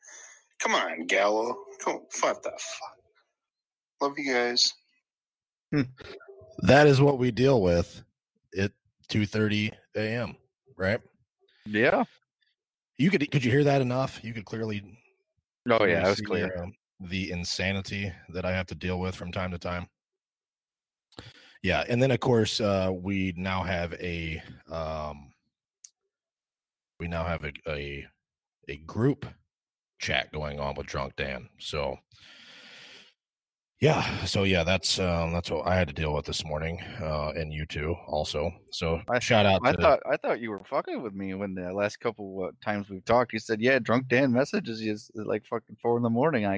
come 0.60 0.74
on 0.74 1.06
Gallo, 1.06 1.56
come 1.84 2.00
what 2.20 2.42
the 2.42 2.50
fuck. 2.50 2.96
Love 4.00 4.18
you 4.18 4.32
guys. 4.32 4.74
That 6.62 6.86
is 6.86 7.00
what 7.00 7.18
we 7.18 7.30
deal 7.30 7.62
with 7.62 8.02
at 8.58 8.72
2:30 9.08 9.72
a.m. 9.96 10.36
Right? 10.76 11.00
Yeah. 11.66 12.04
You 12.98 13.10
could 13.10 13.30
could 13.30 13.44
you 13.44 13.50
hear 13.50 13.64
that 13.64 13.80
enough? 13.80 14.20
You 14.22 14.34
could 14.34 14.44
clearly. 14.44 14.82
Oh 15.70 15.84
yeah, 15.84 16.02
that 16.02 16.08
was 16.08 16.18
see, 16.18 16.24
clear. 16.24 16.54
um, 16.62 16.72
the 17.00 17.30
insanity 17.30 18.12
that 18.30 18.44
I 18.44 18.52
have 18.52 18.66
to 18.66 18.74
deal 18.74 19.00
with 19.00 19.14
from 19.14 19.32
time 19.32 19.50
to 19.52 19.58
time. 19.58 19.88
Yeah, 21.62 21.84
and 21.88 22.02
then 22.02 22.10
of 22.10 22.20
course 22.20 22.60
uh, 22.60 22.90
we 22.92 23.32
now 23.36 23.62
have 23.62 23.94
a 23.94 24.42
um, 24.70 25.29
we 27.00 27.08
now 27.08 27.24
have 27.24 27.44
a, 27.44 27.52
a 27.68 28.06
a 28.68 28.76
group 28.78 29.26
chat 29.98 30.32
going 30.32 30.60
on 30.60 30.74
with 30.76 30.86
Drunk 30.86 31.16
Dan. 31.16 31.48
So 31.58 31.96
yeah, 33.80 34.26
so 34.26 34.42
yeah, 34.42 34.62
that's 34.62 34.98
um, 34.98 35.32
that's 35.32 35.50
what 35.50 35.66
I 35.66 35.74
had 35.74 35.88
to 35.88 35.94
deal 35.94 36.12
with 36.14 36.26
this 36.26 36.44
morning, 36.44 36.78
uh, 37.00 37.30
and 37.30 37.50
you 37.50 37.64
too 37.64 37.96
also. 38.06 38.52
So 38.72 39.00
I- 39.08 39.18
shout 39.18 39.46
out 39.46 39.62
I 39.64 39.72
to 39.72 39.80
thought 39.80 40.00
I 40.10 40.18
thought 40.18 40.40
you 40.40 40.50
were 40.50 40.62
fucking 40.64 41.02
with 41.02 41.14
me 41.14 41.32
when 41.32 41.54
the 41.54 41.72
last 41.72 41.98
couple 41.98 42.44
uh, 42.46 42.50
times 42.62 42.90
we've 42.90 43.04
talked. 43.06 43.32
You 43.32 43.38
said, 43.38 43.62
"Yeah, 43.62 43.78
drunk 43.78 44.08
Dan 44.08 44.32
messages 44.32 44.82
you 44.82 44.96
like 45.14 45.46
fucking 45.46 45.78
four 45.80 45.96
in 45.96 46.02
the 46.02 46.10
morning." 46.10 46.44
I 46.44 46.56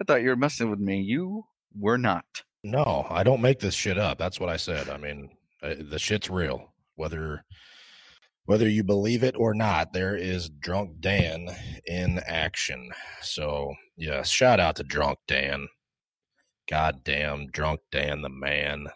I 0.00 0.04
thought 0.06 0.22
you 0.22 0.28
were 0.28 0.36
messing 0.36 0.70
with 0.70 0.78
me. 0.78 1.00
You 1.00 1.42
were 1.76 1.98
not. 1.98 2.24
No, 2.62 3.04
I 3.10 3.24
don't 3.24 3.40
make 3.42 3.58
this 3.58 3.74
shit 3.74 3.98
up. 3.98 4.18
That's 4.18 4.38
what 4.38 4.50
I 4.50 4.56
said. 4.56 4.88
I 4.88 4.96
mean, 4.96 5.30
uh, 5.64 5.74
the 5.80 5.98
shit's 5.98 6.30
real. 6.30 6.72
Whether 6.94 7.44
whether 8.46 8.68
you 8.68 8.82
believe 8.82 9.22
it 9.22 9.36
or 9.36 9.54
not, 9.54 9.92
there 9.92 10.16
is 10.16 10.48
Drunk 10.48 11.00
Dan 11.00 11.48
in 11.86 12.20
action. 12.26 12.90
So, 13.22 13.74
yes, 13.96 14.28
shout 14.28 14.58
out 14.60 14.76
to 14.76 14.82
Drunk 14.82 15.18
Dan. 15.28 15.68
Goddamn, 16.68 17.48
Drunk 17.48 17.80
Dan 17.90 18.22
the 18.22 18.28
man. 18.28 18.88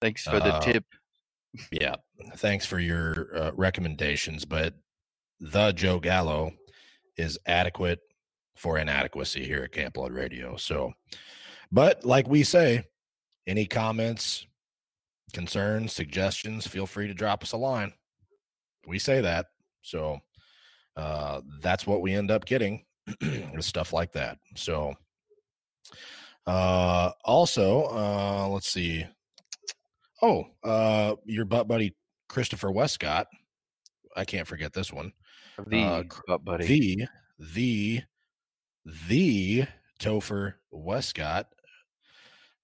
Thanks 0.00 0.24
for 0.24 0.40
the 0.40 0.54
Uh, 0.54 0.60
tip. 0.60 0.84
Yeah, 1.70 1.96
thanks 2.36 2.64
for 2.64 2.78
your 2.78 3.36
uh, 3.36 3.50
recommendations, 3.54 4.44
but 4.46 4.74
the 5.38 5.72
Joe 5.72 6.00
Gallo 6.00 6.52
is 7.16 7.38
adequate 7.46 8.00
for 8.56 8.78
inadequacy 8.78 9.44
here 9.44 9.64
at 9.64 9.72
Camp 9.72 9.94
Blood 9.94 10.12
Radio. 10.12 10.56
So, 10.56 10.92
but 11.70 12.04
like 12.06 12.26
we 12.26 12.42
say, 12.42 12.84
any 13.46 13.66
comments, 13.66 14.46
concerns, 15.34 15.92
suggestions, 15.92 16.66
feel 16.66 16.86
free 16.86 17.06
to 17.08 17.14
drop 17.14 17.42
us 17.42 17.52
a 17.52 17.56
line. 17.58 17.92
We 18.86 18.98
say 18.98 19.20
that. 19.20 19.46
So, 19.82 20.20
uh, 20.96 21.40
that's 21.60 21.86
what 21.86 22.02
we 22.02 22.12
end 22.12 22.30
up 22.30 22.44
getting 22.44 22.84
is 23.20 23.66
stuff 23.66 23.92
like 23.92 24.12
that. 24.12 24.38
So, 24.56 24.94
uh, 26.46 27.10
also, 27.24 27.84
uh, 27.84 28.48
let's 28.48 28.68
see. 28.68 29.06
Oh, 30.20 30.46
uh, 30.62 31.16
your 31.24 31.44
butt 31.44 31.68
buddy 31.68 31.94
Christopher 32.28 32.70
Westcott. 32.70 33.26
I 34.16 34.24
can't 34.24 34.46
forget 34.46 34.72
this 34.72 34.92
one. 34.92 35.12
The 35.66 35.82
uh, 35.82 36.02
butt 36.26 36.44
buddy. 36.44 36.66
The 36.66 37.06
the 37.38 38.02
the 38.84 39.64
Topher 40.00 40.54
Westcott, 40.70 41.48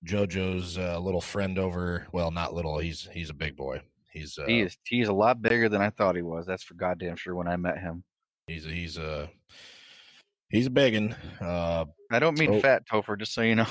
JoJo's 0.05 0.79
uh, 0.79 0.99
little 0.99 1.21
friend 1.21 1.59
over. 1.59 2.07
Well, 2.12 2.31
not 2.31 2.55
little. 2.55 2.79
He's 2.79 3.09
he's 3.12 3.31
a 3.31 3.35
big 3.35 3.57
boy. 3.57 3.83
He's 4.13 4.39
uh, 4.39 4.45
he 4.47 4.61
is 4.61 4.77
he's 4.85 5.09
a 5.09 5.13
lot 5.13 5.41
bigger 5.43 5.69
than 5.69 5.83
I 5.83 5.91
thought 5.91 6.17
he 6.17 6.23
was. 6.23 6.47
That's 6.47 6.63
for 6.63 6.75
goddamn 6.75 7.17
sure. 7.17 7.35
When 7.35 7.49
I 7.49 7.57
met 7.57 7.79
him, 7.79 8.05
he's 8.47 8.67
a, 8.67 8.71
he's 8.71 8.97
a 8.99 9.29
he's 10.49 10.67
a 10.67 10.71
biggin. 10.71 11.15
Uh, 11.41 11.85
I 12.11 12.19
don't 12.19 12.39
mean 12.39 12.55
Oh. 12.55 12.61
fat 12.61 12.85
Topher, 12.91 13.19
just 13.19 13.35
so 13.35 13.43
you 13.43 13.55
know. 13.55 13.67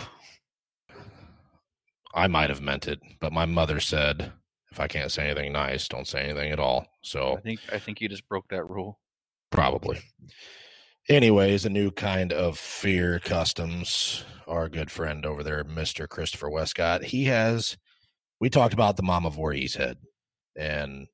I 2.14 2.28
might 2.28 2.50
have 2.50 2.62
meant 2.62 2.88
it, 2.88 3.00
but 3.20 3.34
my 3.34 3.46
mother 3.46 3.80
said, 3.80 4.32
if 4.72 4.80
I 4.80 4.88
can't 4.88 5.12
say 5.12 5.26
anything 5.30 5.52
nice, 5.52 5.88
don't 5.88 6.08
say 6.08 6.22
anything 6.22 6.52
at 6.52 6.60
all. 6.60 6.88
So 7.02 7.38
I 7.38 7.42
think 7.42 7.60
I 7.72 7.80
think 7.80 8.02
you 8.02 8.10
just 8.10 8.28
broke 8.28 8.48
that 8.50 8.68
rule. 8.70 9.00
Probably. 9.52 10.00
Anyways, 11.10 11.66
a 11.66 11.70
new 11.70 11.90
kind 11.92 12.34
of 12.34 12.58
fear 12.58 13.20
customs. 13.20 14.24
Our 14.48 14.70
good 14.70 14.90
friend 14.92 15.26
over 15.26 15.44
there, 15.44 15.64
Mr. 15.64 16.08
Christopher 16.08 16.50
Westcott, 16.50 17.04
he 17.04 17.26
has. 17.26 17.78
We 18.40 18.50
talked 18.50 18.74
about 18.74 18.98
the 18.98 19.04
Mama 19.04 19.30
Voorhees 19.30 19.76
head, 19.76 19.98
and 20.58 21.08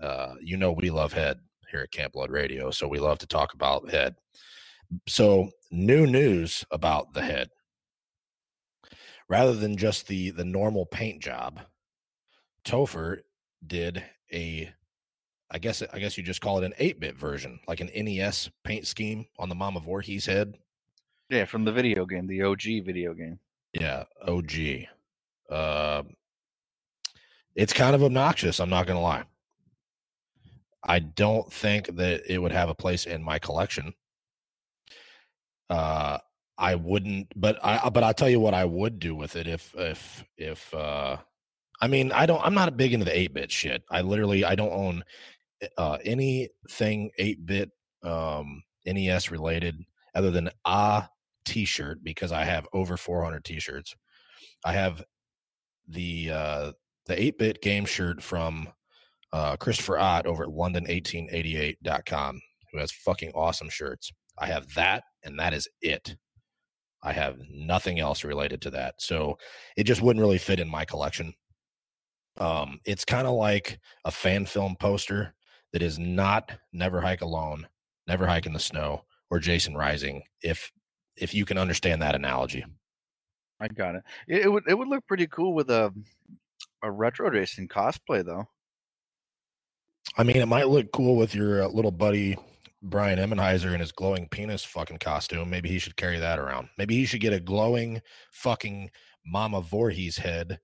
uh, 0.00 0.34
you 0.40 0.56
know 0.56 0.72
we 0.72 0.90
love 0.90 1.12
head 1.12 1.38
here 1.70 1.80
at 1.80 1.90
Camp 1.90 2.12
Blood 2.12 2.30
Radio, 2.30 2.70
so 2.70 2.86
we 2.86 2.98
love 2.98 3.18
to 3.18 3.26
talk 3.26 3.54
about 3.54 3.90
head. 3.90 4.14
So, 5.08 5.50
new 5.70 6.06
news 6.06 6.64
about 6.70 7.14
the 7.14 7.22
head. 7.22 7.48
Rather 9.28 9.54
than 9.54 9.76
just 9.76 10.06
the 10.06 10.30
the 10.30 10.44
normal 10.44 10.86
paint 10.86 11.22
job, 11.22 11.60
Topher 12.64 13.20
did 13.66 14.04
a 14.32 14.72
I 15.50 15.58
guess 15.58 15.82
I 15.92 15.98
guess 15.98 16.16
you 16.16 16.24
just 16.24 16.40
call 16.40 16.58
it 16.58 16.64
an 16.64 16.74
8-bit 16.80 17.16
version, 17.16 17.60
like 17.68 17.80
an 17.80 17.90
NES 17.94 18.50
paint 18.64 18.86
scheme 18.86 19.26
on 19.38 19.48
the 19.48 19.54
Mama 19.54 19.80
Voorhees 19.80 20.26
head. 20.26 20.56
Yeah, 21.28 21.44
from 21.44 21.64
the 21.64 21.72
video 21.72 22.04
game, 22.04 22.26
the 22.26 22.42
OG 22.42 22.84
video 22.84 23.14
game. 23.14 23.38
Yeah, 23.72 24.04
OG. 24.26 24.86
Uh, 25.48 26.02
it's 27.54 27.72
kind 27.72 27.94
of 27.94 28.02
obnoxious. 28.02 28.60
I'm 28.60 28.70
not 28.70 28.86
gonna 28.86 29.00
lie. 29.00 29.24
I 30.84 30.98
don't 30.98 31.52
think 31.52 31.96
that 31.96 32.22
it 32.28 32.38
would 32.38 32.52
have 32.52 32.68
a 32.68 32.74
place 32.74 33.06
in 33.06 33.22
my 33.22 33.38
collection. 33.38 33.94
Uh, 35.70 36.18
I 36.58 36.74
wouldn't, 36.74 37.32
but 37.36 37.58
I 37.64 37.88
but 37.88 38.02
I'll 38.02 38.14
tell 38.14 38.28
you 38.28 38.40
what 38.40 38.54
I 38.54 38.64
would 38.64 38.98
do 38.98 39.14
with 39.14 39.36
it 39.36 39.46
if 39.46 39.74
if 39.76 40.24
if 40.36 40.72
uh, 40.74 41.16
I 41.80 41.88
mean 41.88 42.12
I 42.12 42.26
don't 42.26 42.44
I'm 42.44 42.54
not 42.54 42.68
a 42.68 42.72
big 42.72 42.92
into 42.92 43.04
the 43.04 43.10
8-bit 43.10 43.50
shit. 43.50 43.82
I 43.90 44.02
literally 44.02 44.44
I 44.44 44.54
don't 44.54 44.72
own 44.72 45.04
uh, 45.78 45.98
anything 46.04 47.10
8 47.18 47.46
bit 47.46 47.70
um, 48.02 48.62
NES 48.86 49.30
related 49.30 49.78
other 50.14 50.30
than 50.30 50.50
a 50.64 51.08
t 51.44 51.64
shirt 51.64 52.04
because 52.04 52.32
I 52.32 52.44
have 52.44 52.68
over 52.72 52.96
400 52.96 53.44
t 53.44 53.58
shirts. 53.60 53.94
I 54.64 54.72
have 54.72 55.02
the 55.88 56.30
uh, 56.32 56.72
the 57.06 57.20
8 57.20 57.38
bit 57.38 57.62
game 57.62 57.84
shirt 57.84 58.22
from 58.22 58.68
uh, 59.32 59.56
Christopher 59.56 59.98
Ott 59.98 60.26
over 60.26 60.44
at 60.44 60.50
London1888.com, 60.50 62.40
who 62.70 62.78
has 62.78 62.92
fucking 62.92 63.32
awesome 63.34 63.68
shirts. 63.68 64.12
I 64.38 64.46
have 64.46 64.72
that, 64.74 65.04
and 65.24 65.38
that 65.38 65.54
is 65.54 65.68
it. 65.80 66.16
I 67.02 67.12
have 67.12 67.38
nothing 67.50 67.98
else 67.98 68.24
related 68.24 68.62
to 68.62 68.70
that. 68.70 68.94
So 68.98 69.38
it 69.76 69.84
just 69.84 70.02
wouldn't 70.02 70.22
really 70.22 70.38
fit 70.38 70.60
in 70.60 70.68
my 70.68 70.84
collection. 70.84 71.34
Um, 72.38 72.80
it's 72.84 73.04
kind 73.04 73.26
of 73.26 73.34
like 73.34 73.78
a 74.04 74.10
fan 74.10 74.46
film 74.46 74.76
poster 74.76 75.34
that 75.72 75.82
is 75.82 75.98
not 75.98 76.52
Never 76.72 77.00
Hike 77.00 77.22
Alone, 77.22 77.66
Never 78.06 78.26
Hike 78.26 78.46
in 78.46 78.52
the 78.52 78.60
Snow, 78.60 79.04
or 79.30 79.38
Jason 79.38 79.74
Rising. 79.74 80.22
If 80.42 80.70
if 81.16 81.34
you 81.34 81.44
can 81.44 81.58
understand 81.58 82.00
that 82.00 82.14
analogy, 82.14 82.64
I 83.60 83.68
got 83.68 83.96
it. 83.96 84.02
It, 84.28 84.42
it 84.42 84.52
would 84.52 84.64
it 84.66 84.78
would 84.78 84.88
look 84.88 85.06
pretty 85.06 85.26
cool 85.26 85.54
with 85.54 85.70
a 85.70 85.92
a 86.82 86.90
retro 86.90 87.30
racing 87.30 87.68
cosplay 87.68 88.24
though. 88.24 88.46
I 90.16 90.24
mean, 90.24 90.36
it 90.36 90.46
might 90.46 90.68
look 90.68 90.92
cool 90.92 91.16
with 91.16 91.34
your 91.34 91.62
uh, 91.62 91.68
little 91.68 91.90
buddy 91.90 92.36
Brian 92.82 93.18
Emmenheiser 93.18 93.72
in 93.72 93.80
his 93.80 93.92
glowing 93.92 94.28
penis 94.28 94.64
fucking 94.64 94.98
costume. 94.98 95.48
Maybe 95.48 95.68
he 95.68 95.78
should 95.78 95.96
carry 95.96 96.18
that 96.18 96.38
around. 96.38 96.68
Maybe 96.76 96.96
he 96.96 97.06
should 97.06 97.20
get 97.20 97.32
a 97.32 97.40
glowing 97.40 98.02
fucking 98.32 98.90
Mama 99.24 99.60
Voorhees 99.62 100.18
head 100.18 100.58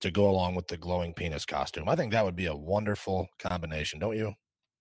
to 0.00 0.10
go 0.10 0.28
along 0.28 0.54
with 0.54 0.68
the 0.68 0.76
glowing 0.76 1.14
penis 1.14 1.44
costume. 1.44 1.88
I 1.88 1.96
think 1.96 2.12
that 2.12 2.24
would 2.24 2.36
be 2.36 2.46
a 2.46 2.56
wonderful 2.56 3.28
combination, 3.38 3.98
don't 4.00 4.16
you? 4.16 4.32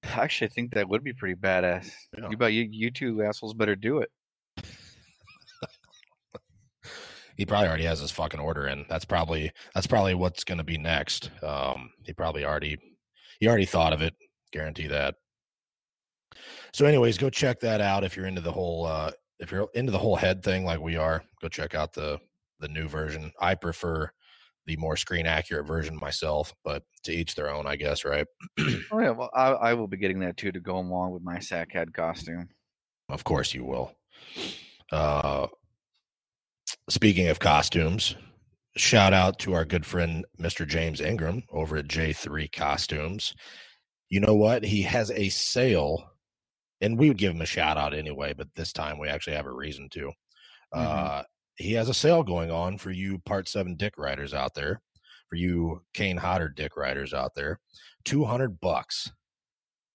I 0.03 0.23
actually, 0.23 0.47
I 0.47 0.51
think 0.51 0.73
that 0.73 0.89
would 0.89 1.03
be 1.03 1.13
pretty 1.13 1.35
badass. 1.35 1.91
Yeah. 2.17 2.29
You 2.29 2.47
you, 2.47 2.67
you 2.71 2.91
two 2.91 3.23
assholes 3.23 3.53
better 3.53 3.75
do 3.75 3.99
it. 3.99 4.09
He 7.35 7.45
probably 7.45 7.67
already 7.67 7.85
has 7.85 7.99
his 7.99 8.11
fucking 8.11 8.39
order 8.39 8.67
in. 8.67 8.85
That's 8.89 9.05
probably 9.05 9.51
that's 9.73 9.87
probably 9.87 10.13
what's 10.13 10.43
going 10.43 10.59
to 10.59 10.63
be 10.63 10.77
next. 10.77 11.31
Um, 11.41 11.91
he 12.03 12.13
probably 12.13 12.45
already 12.45 12.77
he 13.39 13.47
already 13.47 13.65
thought 13.65 13.93
of 13.93 14.01
it. 14.01 14.13
Guarantee 14.51 14.87
that. 14.87 15.15
So, 16.73 16.85
anyways, 16.85 17.17
go 17.17 17.29
check 17.29 17.59
that 17.61 17.81
out 17.81 18.03
if 18.03 18.15
you're 18.15 18.27
into 18.27 18.41
the 18.41 18.51
whole 18.51 18.85
uh, 18.85 19.11
if 19.39 19.51
you're 19.51 19.67
into 19.73 19.91
the 19.91 19.99
whole 19.99 20.15
head 20.15 20.43
thing 20.43 20.65
like 20.65 20.79
we 20.79 20.95
are. 20.95 21.23
Go 21.41 21.49
check 21.49 21.75
out 21.75 21.93
the 21.93 22.19
the 22.59 22.67
new 22.67 22.87
version. 22.87 23.31
I 23.39 23.55
prefer 23.55 24.11
the 24.65 24.77
more 24.77 24.95
screen 24.95 25.25
accurate 25.25 25.67
version 25.67 25.97
myself, 25.97 26.53
but 26.63 26.83
to 27.03 27.11
each 27.11 27.35
their 27.35 27.49
own, 27.49 27.67
I 27.67 27.75
guess, 27.75 28.05
right? 28.05 28.27
Oh 28.91 28.99
yeah, 28.99 29.09
well 29.11 29.29
I, 29.33 29.49
I 29.49 29.73
will 29.73 29.87
be 29.87 29.97
getting 29.97 30.19
that 30.19 30.37
too 30.37 30.51
to 30.51 30.59
go 30.59 30.77
along 30.77 31.11
with 31.11 31.23
my 31.23 31.37
sackhead 31.37 31.93
costume. 31.93 32.49
Of 33.09 33.23
course 33.23 33.53
you 33.53 33.65
will. 33.65 33.93
Uh, 34.91 35.47
speaking 36.89 37.27
of 37.27 37.39
costumes, 37.39 38.15
shout 38.75 39.13
out 39.13 39.39
to 39.39 39.53
our 39.53 39.65
good 39.65 39.85
friend 39.85 40.25
Mr. 40.39 40.67
James 40.67 41.01
Ingram 41.01 41.43
over 41.51 41.77
at 41.77 41.87
J3 41.87 42.51
Costumes. 42.51 43.33
You 44.09 44.19
know 44.19 44.35
what? 44.35 44.63
He 44.63 44.81
has 44.83 45.11
a 45.11 45.29
sale, 45.29 46.11
and 46.81 46.97
we 46.97 47.07
would 47.07 47.17
give 47.17 47.33
him 47.33 47.41
a 47.41 47.45
shout 47.45 47.77
out 47.77 47.93
anyway, 47.93 48.33
but 48.33 48.47
this 48.55 48.73
time 48.73 48.99
we 48.99 49.07
actually 49.07 49.35
have 49.35 49.45
a 49.45 49.51
reason 49.51 49.89
to. 49.93 50.11
Uh, 50.71 51.23
he 51.55 51.73
has 51.73 51.89
a 51.89 51.93
sale 51.93 52.23
going 52.23 52.51
on 52.51 52.77
for 52.77 52.91
you 52.91 53.19
Part 53.19 53.47
7 53.47 53.75
Dick 53.75 53.93
Riders 53.97 54.33
out 54.33 54.55
there, 54.55 54.81
for 55.29 55.35
you 55.35 55.81
Kane 55.93 56.17
Hodder 56.17 56.49
Dick 56.49 56.75
Riders 56.75 57.13
out 57.13 57.35
there. 57.35 57.59
200 58.05 58.59
bucks 58.59 59.11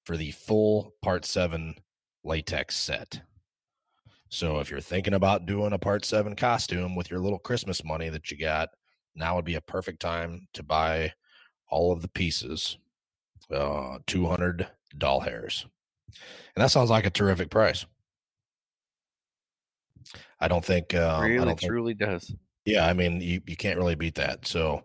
for 0.04 0.16
the 0.16 0.30
full 0.30 0.94
Part 1.02 1.24
7 1.24 1.74
latex 2.24 2.76
set. 2.76 3.22
So 4.28 4.58
if 4.58 4.70
you're 4.70 4.80
thinking 4.80 5.14
about 5.14 5.46
doing 5.46 5.72
a 5.72 5.78
part 5.78 6.04
seven 6.04 6.36
costume 6.36 6.94
with 6.94 7.10
your 7.10 7.20
little 7.20 7.38
Christmas 7.38 7.84
money 7.84 8.08
that 8.08 8.30
you 8.30 8.36
got, 8.36 8.68
now 9.14 9.36
would 9.36 9.44
be 9.44 9.54
a 9.54 9.60
perfect 9.60 10.00
time 10.00 10.48
to 10.52 10.62
buy 10.62 11.12
all 11.70 11.92
of 11.92 12.02
the 12.02 12.08
pieces. 12.08 12.78
Uh, 13.52 13.98
200 14.06 14.68
doll 14.96 15.20
hairs. 15.20 15.66
And 16.54 16.62
that 16.62 16.70
sounds 16.70 16.90
like 16.90 17.06
a 17.06 17.10
terrific 17.10 17.50
price. 17.50 17.86
I 20.40 20.48
don't 20.48 20.64
think, 20.64 20.94
um, 20.94 21.22
I 21.22 21.26
really, 21.26 21.36
don't 21.38 21.58
think 21.58 21.70
truly 21.70 21.94
does. 21.94 22.34
yeah, 22.64 22.86
I 22.86 22.92
mean, 22.92 23.20
you, 23.20 23.40
you 23.46 23.56
can't 23.56 23.78
really 23.78 23.94
beat 23.94 24.14
that. 24.16 24.46
So 24.46 24.84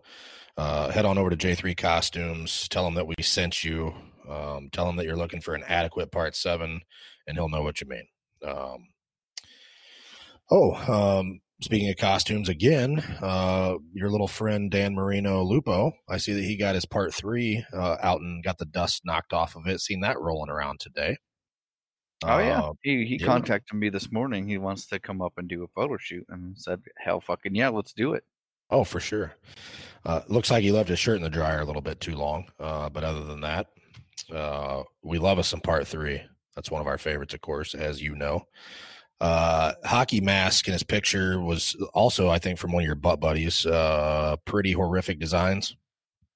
uh, 0.56 0.90
head 0.90 1.04
on 1.04 1.18
over 1.18 1.30
to 1.30 1.36
J3 1.36 1.76
Costumes, 1.76 2.68
tell 2.68 2.84
them 2.84 2.94
that 2.94 3.06
we 3.06 3.14
sent 3.22 3.64
you, 3.64 3.94
um, 4.28 4.68
tell 4.72 4.86
them 4.86 4.96
that 4.96 5.06
you're 5.06 5.16
looking 5.16 5.40
for 5.40 5.54
an 5.54 5.64
adequate 5.66 6.10
part 6.10 6.34
seven, 6.34 6.80
and 7.26 7.36
he'll 7.36 7.48
know 7.48 7.62
what 7.62 7.80
you 7.80 7.88
mean. 7.88 8.06
Um, 8.46 8.86
oh, 10.50 10.74
um, 11.20 11.40
speaking 11.60 11.88
of 11.90 11.96
costumes 11.96 12.48
again, 12.48 13.00
uh, 13.22 13.76
your 13.92 14.10
little 14.10 14.28
friend 14.28 14.70
Dan 14.70 14.94
Marino 14.94 15.42
Lupo, 15.42 15.92
I 16.08 16.18
see 16.18 16.32
that 16.34 16.44
he 16.44 16.56
got 16.56 16.74
his 16.74 16.84
part 16.86 17.14
three 17.14 17.64
uh, 17.72 17.96
out 18.02 18.20
and 18.20 18.42
got 18.44 18.58
the 18.58 18.64
dust 18.66 19.02
knocked 19.04 19.32
off 19.32 19.56
of 19.56 19.66
it. 19.66 19.80
Seen 19.80 20.00
that 20.00 20.20
rolling 20.20 20.50
around 20.50 20.80
today. 20.80 21.16
Oh 22.22 22.38
yeah, 22.38 22.60
Uh, 22.62 22.72
he 22.82 23.04
he 23.04 23.16
yeah. 23.16 23.26
contacted 23.26 23.78
me 23.78 23.90
this 23.90 24.10
morning. 24.10 24.48
He 24.48 24.56
wants 24.58 24.86
to 24.86 24.98
come 24.98 25.20
up 25.20 25.34
and 25.36 25.48
do 25.48 25.62
a 25.62 25.68
photo 25.68 25.96
shoot, 25.98 26.24
and 26.28 26.56
said, 26.56 26.80
"Hell, 26.98 27.20
fucking 27.20 27.54
yeah, 27.54 27.68
let's 27.68 27.92
do 27.92 28.14
it." 28.14 28.24
Oh, 28.70 28.84
for 28.84 28.98
sure. 29.00 29.34
Uh, 30.06 30.22
looks 30.28 30.50
like 30.50 30.62
he 30.62 30.72
left 30.72 30.88
his 30.88 30.98
shirt 30.98 31.16
in 31.16 31.22
the 31.22 31.28
dryer 31.30 31.60
a 31.60 31.64
little 31.64 31.82
bit 31.82 32.00
too 32.00 32.16
long. 32.16 32.46
Uh, 32.58 32.88
but 32.88 33.04
other 33.04 33.24
than 33.24 33.40
that, 33.42 33.68
uh, 34.32 34.82
we 35.02 35.18
love 35.18 35.38
us 35.38 35.48
some 35.48 35.60
part 35.60 35.86
three. 35.86 36.22
That's 36.54 36.70
one 36.70 36.80
of 36.80 36.86
our 36.86 36.98
favorites, 36.98 37.34
of 37.34 37.40
course, 37.42 37.74
as 37.74 38.00
you 38.00 38.14
know. 38.14 38.46
Uh, 39.20 39.72
hockey 39.84 40.20
mask 40.20 40.66
in 40.66 40.72
his 40.72 40.82
picture 40.82 41.40
was 41.40 41.76
also, 41.94 42.28
I 42.28 42.38
think, 42.38 42.58
from 42.58 42.72
one 42.72 42.82
of 42.82 42.86
your 42.86 42.94
butt 42.96 43.20
buddies. 43.20 43.64
Uh, 43.64 44.36
pretty 44.44 44.72
horrific 44.72 45.18
designs. 45.18 45.76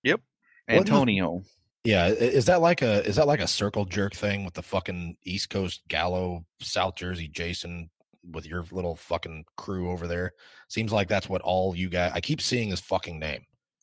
Yep, 0.05 0.21
What 0.69 0.79
Antonio. 0.79 1.43
Yeah, 1.85 2.09
is 2.09 2.47
that 2.47 2.61
like 2.61 2.83
a 2.83 3.05
is 3.05 3.17
that 3.17 3.27
like 3.27 3.41
a 3.41 3.47
circle 3.47 3.85
jerk 3.85 4.15
thing 4.15 4.45
with 4.45 4.55
the 4.55 4.63
fucking 4.63 5.17
East 5.25 5.49
Coast 5.51 5.83
Gallo, 5.89 6.45
South 6.61 6.97
Jersey 6.97 7.29
Jason 7.29 7.89
with 8.31 8.47
your 8.47 8.65
little 8.73 8.95
fucking 8.97 9.45
crew 9.57 9.91
over 9.91 10.07
there? 10.07 10.33
Seems 10.69 10.93
like 10.93 11.09
that's 11.09 11.29
what 11.29 11.41
all 11.43 11.75
you 11.75 11.89
guys. 11.89 12.13
I 12.15 12.21
keep 12.21 12.41
seeing 12.41 12.71
his 12.71 12.81
fucking 12.81 13.19
name. 13.19 13.41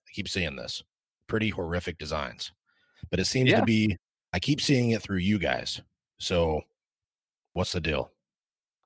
I 0.07 0.11
keep 0.13 0.27
seeing 0.29 0.55
this. 0.55 0.83
Pretty 1.27 1.49
horrific 1.49 1.97
designs, 1.97 2.51
but 3.09 3.19
it 3.19 3.25
seems 3.25 3.49
Yeah. 3.49 3.59
to 3.61 3.65
be. 3.65 3.97
I 4.33 4.39
keep 4.39 4.61
seeing 4.61 4.91
it 4.91 5.01
through 5.01 5.17
you 5.17 5.39
guys. 5.39 5.81
So, 6.19 6.61
what's 7.53 7.71
the 7.71 7.81
deal? 7.81 8.11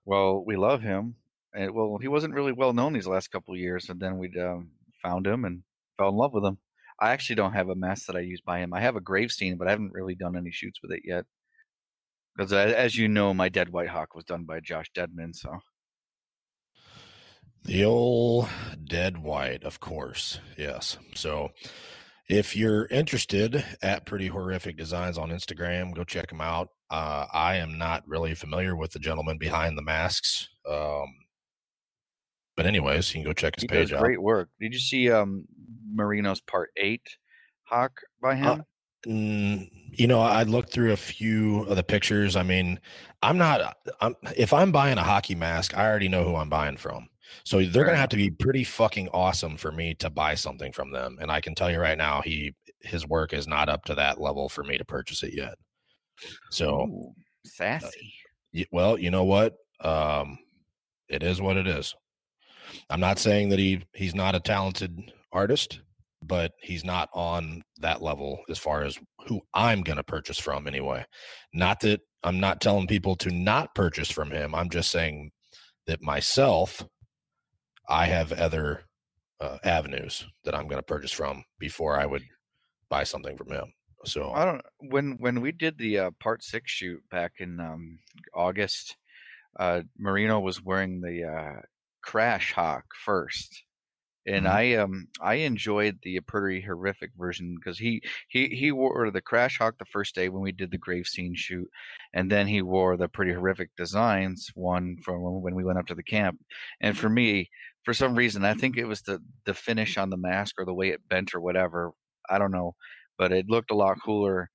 Well, 0.09 0.43
we 0.43 0.55
love 0.55 0.81
him. 0.81 1.17
And 1.53 1.71
well, 1.75 1.99
he 2.01 2.07
wasn't 2.07 2.33
really 2.33 2.51
well 2.51 2.73
known 2.73 2.93
these 2.93 3.05
last 3.05 3.27
couple 3.27 3.55
years, 3.55 3.89
and 3.89 3.99
then 3.99 4.17
we 4.17 4.27
um, 4.39 4.71
found 5.03 5.27
him 5.27 5.45
and 5.45 5.61
fell 5.97 6.09
in 6.09 6.15
love 6.15 6.33
with 6.33 6.43
him. 6.43 6.57
I 6.99 7.11
actually 7.11 7.35
don't 7.35 7.53
have 7.53 7.69
a 7.69 7.75
mask 7.75 8.07
that 8.07 8.15
I 8.15 8.21
use 8.21 8.41
by 8.41 8.57
him. 8.59 8.73
I 8.73 8.81
have 8.81 8.95
a 8.95 9.01
grave 9.01 9.31
scene, 9.31 9.55
but 9.57 9.67
I 9.67 9.71
haven't 9.71 9.93
really 9.93 10.15
done 10.15 10.35
any 10.35 10.49
shoots 10.49 10.79
with 10.81 10.91
it 10.91 11.03
yet. 11.05 11.25
Because 12.35 12.51
as 12.51 12.95
you 12.95 13.07
know, 13.07 13.35
my 13.35 13.49
Dead 13.49 13.69
White 13.69 13.89
Hawk 13.89 14.15
was 14.15 14.25
done 14.25 14.45
by 14.45 14.61
Josh 14.61 14.89
Deadman. 14.95 15.33
So 15.35 15.59
The 17.63 17.85
old 17.85 18.49
dead 18.83 19.19
white, 19.19 19.63
of 19.63 19.79
course. 19.79 20.39
Yes. 20.57 20.97
So 21.13 21.51
if 22.29 22.55
you're 22.55 22.85
interested 22.87 23.65
at 23.81 24.05
Pretty 24.05 24.27
Horrific 24.27 24.77
Designs 24.77 25.17
on 25.17 25.29
Instagram, 25.29 25.95
go 25.95 26.03
check 26.03 26.29
them 26.29 26.41
out. 26.41 26.69
Uh, 26.89 27.25
I 27.33 27.55
am 27.55 27.77
not 27.77 28.07
really 28.07 28.35
familiar 28.35 28.75
with 28.75 28.91
the 28.91 28.99
gentleman 28.99 29.37
behind 29.37 29.77
the 29.77 29.81
masks. 29.81 30.47
Um, 30.69 31.07
but 32.55 32.65
anyways, 32.65 33.09
you 33.13 33.21
can 33.21 33.23
go 33.29 33.33
check 33.33 33.55
his 33.55 33.63
He 33.63 33.67
page 33.67 33.89
does 33.89 33.93
out. 33.93 34.01
great 34.01 34.21
work. 34.21 34.49
Did 34.59 34.73
you 34.73 34.79
see 34.79 35.09
um 35.11 35.45
Marino's 35.93 36.41
Part 36.41 36.69
Eight 36.77 37.17
Hawk 37.63 38.01
by 38.21 38.35
him? 38.35 38.63
Mm, 39.07 39.69
you 39.93 40.07
know, 40.07 40.19
I 40.19 40.43
looked 40.43 40.71
through 40.73 40.91
a 40.91 40.97
few 40.97 41.63
of 41.63 41.77
the 41.77 41.83
pictures. 41.83 42.35
I 42.35 42.43
mean, 42.43 42.79
I'm 43.23 43.37
not. 43.37 43.77
I'm 44.01 44.15
if 44.35 44.51
I'm 44.53 44.71
buying 44.71 44.97
a 44.97 45.03
hockey 45.03 45.35
mask, 45.35 45.77
I 45.77 45.87
already 45.87 46.09
know 46.09 46.23
who 46.25 46.35
I'm 46.35 46.49
buying 46.49 46.77
from. 46.77 47.07
So 47.43 47.57
they're 47.59 47.71
Fair 47.71 47.85
gonna 47.85 47.97
have 47.97 48.09
to 48.09 48.17
be 48.17 48.29
pretty 48.31 48.63
fucking 48.63 49.09
awesome 49.09 49.57
for 49.57 49.71
me 49.71 49.93
to 49.95 50.09
buy 50.09 50.35
something 50.35 50.71
from 50.71 50.91
them. 50.91 51.17
And 51.21 51.31
I 51.31 51.41
can 51.41 51.55
tell 51.55 51.71
you 51.71 51.79
right 51.79 51.97
now, 51.97 52.21
he 52.21 52.53
his 52.81 53.07
work 53.07 53.33
is 53.33 53.47
not 53.47 53.69
up 53.69 53.85
to 53.85 53.95
that 53.95 54.21
level 54.21 54.49
for 54.49 54.63
me 54.63 54.77
to 54.77 54.85
purchase 54.85 55.23
it 55.23 55.33
yet. 55.33 55.55
So, 56.51 56.81
Ooh, 56.81 57.13
sassy. 57.45 58.13
y- 58.53 58.65
well, 58.71 58.97
you 58.97 59.11
know 59.11 59.23
what? 59.25 59.55
Um, 59.81 60.37
it 61.07 61.23
is 61.23 61.41
what 61.41 61.57
it 61.57 61.67
is. 61.67 61.95
I'm 62.89 62.99
not 62.99 63.19
saying 63.19 63.49
that 63.49 63.59
he 63.59 63.83
he's 63.93 64.15
not 64.15 64.35
a 64.35 64.39
talented 64.39 65.11
artist, 65.31 65.81
but 66.23 66.51
he's 66.61 66.83
not 66.83 67.09
on 67.13 67.63
that 67.79 68.01
level 68.01 68.41
as 68.49 68.57
far 68.57 68.83
as 68.83 68.97
who 69.27 69.41
I'm 69.53 69.81
going 69.81 69.97
to 69.97 70.03
purchase 70.03 70.39
from 70.39 70.67
anyway. 70.67 71.05
Not 71.53 71.79
that 71.81 72.01
I'm 72.23 72.39
not 72.39 72.61
telling 72.61 72.87
people 72.87 73.15
to 73.17 73.31
not 73.31 73.73
purchase 73.75 74.11
from 74.11 74.31
him. 74.31 74.53
I'm 74.53 74.69
just 74.69 74.91
saying 74.91 75.31
that 75.87 76.01
myself, 76.01 76.85
I 77.89 78.05
have 78.07 78.31
other 78.31 78.85
uh, 79.39 79.59
avenues 79.63 80.27
that 80.45 80.55
I'm 80.55 80.67
going 80.67 80.79
to 80.79 80.83
purchase 80.83 81.11
from 81.11 81.45
before 81.59 81.99
I 81.99 82.05
would 82.05 82.25
buy 82.89 83.03
something 83.05 83.37
from 83.37 83.51
him. 83.51 83.73
So 84.05 84.31
I 84.33 84.45
don't 84.45 84.61
when 84.79 85.13
when 85.17 85.41
we 85.41 85.51
did 85.51 85.77
the 85.77 85.97
uh, 85.99 86.11
part 86.19 86.43
six 86.43 86.71
shoot 86.71 87.07
back 87.09 87.33
in 87.39 87.59
um, 87.59 87.99
August, 88.33 88.97
uh, 89.59 89.83
Marino 89.97 90.39
was 90.39 90.61
wearing 90.63 91.01
the 91.01 91.25
uh, 91.25 91.61
Crash 92.03 92.53
Hawk 92.53 92.85
first, 93.05 93.63
and 94.25 94.47
Mhm. 94.47 94.49
I 94.49 94.75
um 94.75 95.07
I 95.21 95.35
enjoyed 95.35 95.99
the 96.03 96.19
pretty 96.21 96.61
horrific 96.61 97.11
version 97.17 97.55
because 97.55 97.79
he 97.79 98.01
he 98.29 98.49
he 98.49 98.71
wore 98.71 99.11
the 99.11 99.21
Crash 99.21 99.57
Hawk 99.59 99.77
the 99.79 99.85
first 99.85 100.15
day 100.15 100.29
when 100.29 100.43
we 100.43 100.51
did 100.53 100.71
the 100.71 100.77
grave 100.79 101.07
scene 101.07 101.35
shoot, 101.35 101.69
and 102.13 102.31
then 102.31 102.47
he 102.47 102.61
wore 102.61 102.97
the 102.97 103.09
pretty 103.09 103.33
horrific 103.33 103.75
designs 103.77 104.51
one 104.55 104.97
from 105.03 105.21
when 105.41 105.55
we 105.55 105.63
went 105.65 105.79
up 105.79 105.87
to 105.87 105.95
the 105.95 106.03
camp, 106.03 106.39
and 106.81 106.97
for 106.97 107.09
me. 107.09 107.49
For 107.83 107.93
some 107.93 108.15
reason, 108.15 108.45
I 108.45 108.53
think 108.53 108.77
it 108.77 108.85
was 108.85 109.01
the 109.01 109.19
the 109.45 109.53
finish 109.53 109.97
on 109.97 110.09
the 110.09 110.17
mask 110.17 110.55
or 110.59 110.65
the 110.65 110.73
way 110.73 110.89
it 110.89 111.07
bent 111.09 111.33
or 111.33 111.41
whatever. 111.41 111.91
I 112.29 112.37
don't 112.39 112.51
know, 112.51 112.75
but 113.17 113.31
it 113.31 113.49
looked 113.49 113.71
a 113.71 113.75
lot 113.75 113.97
cooler 114.03 114.49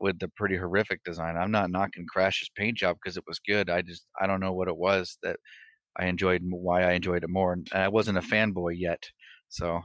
with 0.00 0.18
the 0.18 0.28
pretty 0.28 0.56
horrific 0.56 1.02
design. 1.04 1.36
I'm 1.36 1.50
not 1.50 1.70
knocking 1.70 2.06
Crash's 2.12 2.50
paint 2.56 2.78
job 2.78 2.96
because 3.02 3.16
it 3.16 3.24
was 3.26 3.38
good. 3.40 3.70
I 3.70 3.82
just 3.82 4.06
I 4.20 4.26
don't 4.26 4.40
know 4.40 4.52
what 4.52 4.68
it 4.68 4.76
was 4.76 5.18
that 5.22 5.36
I 5.98 6.06
enjoyed, 6.06 6.42
why 6.50 6.82
I 6.84 6.92
enjoyed 6.92 7.24
it 7.24 7.30
more. 7.30 7.52
And 7.54 7.68
I 7.74 7.88
wasn't 7.88 8.18
a 8.18 8.22
fanboy 8.22 8.74
yet, 8.78 9.04
so 9.48 9.82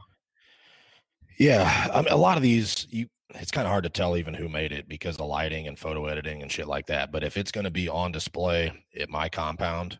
Yeah, 1.38 1.88
I 1.92 1.98
mean, 2.02 2.12
a 2.12 2.16
lot 2.16 2.36
of 2.36 2.42
these, 2.42 2.86
you 2.90 3.08
it's 3.34 3.50
kind 3.50 3.66
of 3.66 3.70
hard 3.70 3.84
to 3.84 3.90
tell 3.90 4.16
even 4.16 4.34
who 4.34 4.48
made 4.48 4.72
it 4.72 4.88
because 4.88 5.16
the 5.16 5.24
lighting 5.24 5.66
and 5.66 5.78
photo 5.78 6.06
editing 6.06 6.42
and 6.42 6.50
shit 6.50 6.66
like 6.68 6.86
that. 6.86 7.12
But 7.12 7.24
if 7.24 7.36
it's 7.36 7.52
going 7.52 7.64
to 7.64 7.70
be 7.70 7.88
on 7.88 8.12
display 8.12 8.72
at 8.98 9.10
my 9.10 9.28
compound, 9.28 9.98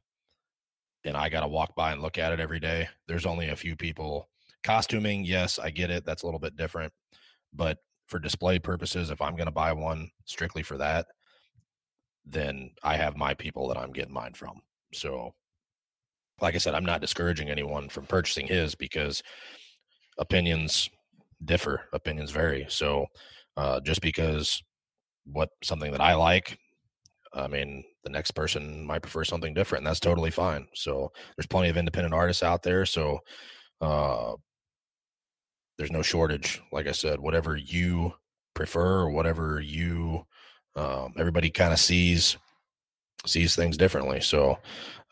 and 1.07 1.17
I 1.17 1.29
got 1.29 1.41
to 1.41 1.49
walk 1.49 1.75
by 1.75 1.93
and 1.93 2.03
look 2.03 2.19
at 2.19 2.33
it 2.33 2.41
every 2.41 2.61
day, 2.61 2.89
there's 3.07 3.27
only 3.27 3.49
a 3.49 3.57
few 3.57 3.77
people. 3.77 4.29
Costuming, 4.63 5.25
yes, 5.25 5.59
I 5.59 5.71
get 5.71 5.91
it. 5.91 6.05
That's 6.05 6.23
a 6.23 6.27
little 6.27 6.41
bit 6.41 6.57
different, 6.57 6.93
but 7.55 7.79
for 8.07 8.19
display 8.19 8.59
purposes, 8.59 9.11
if 9.11 9.21
I'm 9.21 9.37
going 9.37 9.47
to 9.47 9.53
buy 9.53 9.73
one 9.73 10.11
strictly 10.25 10.63
for 10.63 10.77
that, 10.79 11.07
then 12.25 12.71
I 12.83 12.97
have 12.97 13.17
my 13.17 13.35
people 13.35 13.69
that 13.69 13.79
I'm 13.79 13.93
getting 13.93 14.15
mine 14.15 14.35
from. 14.35 14.61
So, 14.93 15.35
like 16.41 16.55
I 16.55 16.59
said, 16.59 16.75
I'm 16.75 16.85
not 16.85 17.01
discouraging 17.01 17.51
anyone 17.51 17.89
from 17.89 18.07
purchasing 18.07 18.47
his 18.47 18.75
because 18.75 19.23
opinions 20.19 20.89
differ 21.45 21.83
opinions 21.93 22.31
vary 22.31 22.65
so 22.69 23.07
uh 23.57 23.79
just 23.81 24.01
because 24.01 24.63
what 25.25 25.51
something 25.63 25.93
that 25.93 26.01
i 26.01 26.15
like 26.15 26.59
i 27.35 27.47
mean 27.47 27.85
the 28.07 28.13
next 28.13 28.31
person 28.31 28.87
might 28.87 29.03
prefer 29.03 29.25
something 29.25 29.53
different 29.53 29.81
and 29.81 29.87
that's 29.89 29.99
totally 29.99 30.31
fine 30.31 30.65
so 30.75 31.11
there's 31.37 31.47
plenty 31.49 31.69
of 31.69 31.77
independent 31.77 32.15
artists 32.15 32.45
out 32.45 32.63
there 32.63 32.87
so 32.87 33.19
uh 33.81 34.33
there's 35.77 35.91
no 35.91 36.03
shortage 36.03 36.63
like 36.71 36.87
i 36.87 36.93
said 36.93 37.19
whatever 37.19 37.57
you 37.57 38.13
prefer 38.55 39.01
or 39.01 39.11
whatever 39.11 39.61
you 39.61 40.25
um 40.77 41.13
everybody 41.19 41.51
kind 41.51 41.73
of 41.73 41.81
sees 41.81 42.37
sees 43.27 43.57
things 43.57 43.77
differently 43.77 44.21
so 44.21 44.57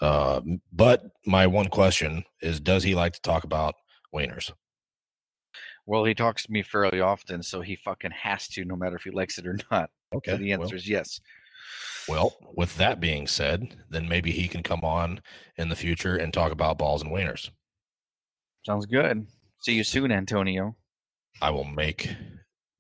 uh 0.00 0.40
but 0.72 1.02
my 1.26 1.48
one 1.48 1.66
question 1.66 2.22
is 2.42 2.60
does 2.60 2.84
he 2.84 2.94
like 2.94 3.12
to 3.12 3.20
talk 3.22 3.42
about 3.42 3.74
wieners 4.14 4.52
well, 5.86 6.06
he 6.06 6.14
talks 6.14 6.44
to 6.44 6.50
me 6.50 6.62
fairly 6.62 7.02
often, 7.02 7.42
so 7.42 7.60
he 7.60 7.76
fucking 7.76 8.12
has 8.12 8.48
to, 8.48 8.64
no 8.64 8.74
matter 8.74 8.96
if 8.96 9.02
he 9.02 9.10
likes 9.10 9.36
it 9.36 9.46
or 9.46 9.58
not. 9.70 9.90
okay 10.14 10.30
So 10.30 10.36
the 10.38 10.50
well- 10.54 10.62
answer 10.62 10.76
is 10.76 10.88
yes. 10.88 11.20
Well, 12.08 12.36
with 12.54 12.76
that 12.76 13.00
being 13.00 13.26
said, 13.26 13.76
then 13.88 14.08
maybe 14.08 14.30
he 14.30 14.48
can 14.48 14.62
come 14.62 14.84
on 14.84 15.20
in 15.56 15.68
the 15.68 15.76
future 15.76 16.16
and 16.16 16.32
talk 16.32 16.52
about 16.52 16.78
balls 16.78 17.02
and 17.02 17.10
wieners. 17.10 17.50
Sounds 18.64 18.86
good. 18.86 19.26
See 19.60 19.74
you 19.74 19.84
soon, 19.84 20.12
Antonio. 20.12 20.76
I 21.40 21.50
will 21.50 21.64
make. 21.64 22.10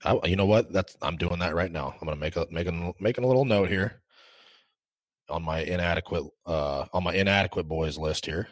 I, 0.04 0.18
you 0.24 0.36
know 0.36 0.46
what? 0.46 0.72
That's 0.72 0.96
I'm 1.00 1.16
doing 1.16 1.38
that 1.38 1.54
right 1.54 1.72
now. 1.72 1.94
I'm 2.00 2.06
gonna 2.06 2.20
make 2.20 2.36
a 2.36 2.46
making 2.50 2.94
making 3.00 3.24
a 3.24 3.26
little 3.26 3.44
note 3.44 3.70
here 3.70 4.02
on 5.30 5.42
my 5.42 5.60
inadequate 5.60 6.24
uh 6.46 6.84
on 6.92 7.02
my 7.02 7.14
inadequate 7.14 7.66
boys 7.66 7.96
list 7.98 8.26
here, 8.26 8.48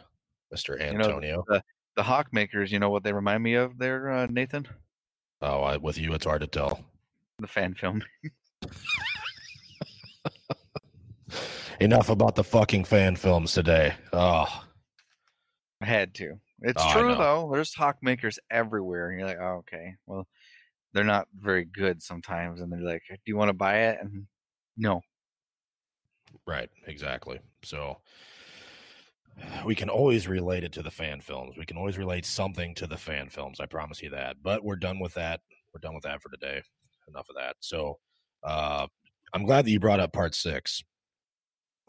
Mister 0.51 0.79
Antonio. 0.79 0.91
You 0.91 0.97
know, 0.97 1.05
Antonio. 1.05 1.61
The 1.95 2.03
Hawk 2.03 2.33
makers, 2.33 2.71
you 2.71 2.79
know 2.79 2.89
what 2.89 3.03
they 3.03 3.13
remind 3.13 3.43
me 3.43 3.53
of 3.53 3.77
there, 3.77 4.09
uh, 4.09 4.25
Nathan? 4.27 4.67
oh, 5.43 5.61
I, 5.61 5.77
with 5.77 5.97
you, 5.99 6.13
it's 6.13 6.25
hard 6.25 6.41
to 6.41 6.47
tell. 6.47 6.83
The 7.39 7.47
fan 7.47 7.75
film. 7.75 8.01
Enough 11.79 12.09
about 12.09 12.35
the 12.35 12.43
fucking 12.43 12.85
fan 12.85 13.15
films 13.15 13.53
today. 13.53 13.93
Oh, 14.11 14.63
I 15.81 15.85
had 15.85 16.13
to. 16.15 16.39
It's 16.61 16.83
Oh, 16.83 16.93
true 16.93 17.15
though. 17.15 17.49
There's 17.51 17.73
hawk 17.73 17.97
makers 18.01 18.39
everywhere, 18.49 19.09
and 19.09 19.19
you're 19.19 19.27
like, 19.27 19.39
oh, 19.39 19.57
okay, 19.59 19.95
well, 20.05 20.27
they're 20.93 21.03
not 21.03 21.27
very 21.35 21.65
good 21.65 22.01
sometimes, 22.01 22.61
and 22.61 22.71
they're 22.71 22.79
like, 22.79 23.03
do 23.09 23.17
you 23.25 23.35
want 23.35 23.49
to 23.49 23.53
buy 23.53 23.89
it? 23.89 23.99
And 24.01 24.27
no, 24.77 25.01
Right, 26.45 26.69
exactly. 26.87 27.39
So 27.63 27.97
we 29.65 29.75
can 29.75 29.89
always 29.89 30.27
relate 30.27 30.63
it 30.63 30.71
to 30.73 30.83
the 30.83 30.91
fan 30.91 31.21
films. 31.21 31.57
We 31.57 31.65
can 31.65 31.77
always 31.77 31.97
relate 31.97 32.25
something 32.25 32.75
to 32.75 32.87
the 32.87 32.97
fan 32.97 33.29
films. 33.29 33.59
I 33.59 33.65
promise 33.65 34.01
you 34.01 34.09
that. 34.11 34.37
But 34.41 34.63
we're 34.63 34.75
done 34.75 34.99
with 34.99 35.13
that. 35.15 35.41
We're 35.73 35.79
done 35.79 35.95
with 35.95 36.03
that 36.03 36.21
for 36.21 36.29
today. 36.29 36.61
Enough 37.07 37.29
of 37.29 37.35
that. 37.35 37.55
So 37.59 37.99
uh 38.43 38.87
I'm 39.33 39.45
glad 39.45 39.65
that 39.65 39.71
you 39.71 39.79
brought 39.79 39.99
up 39.99 40.13
part 40.13 40.35
6 40.35 40.83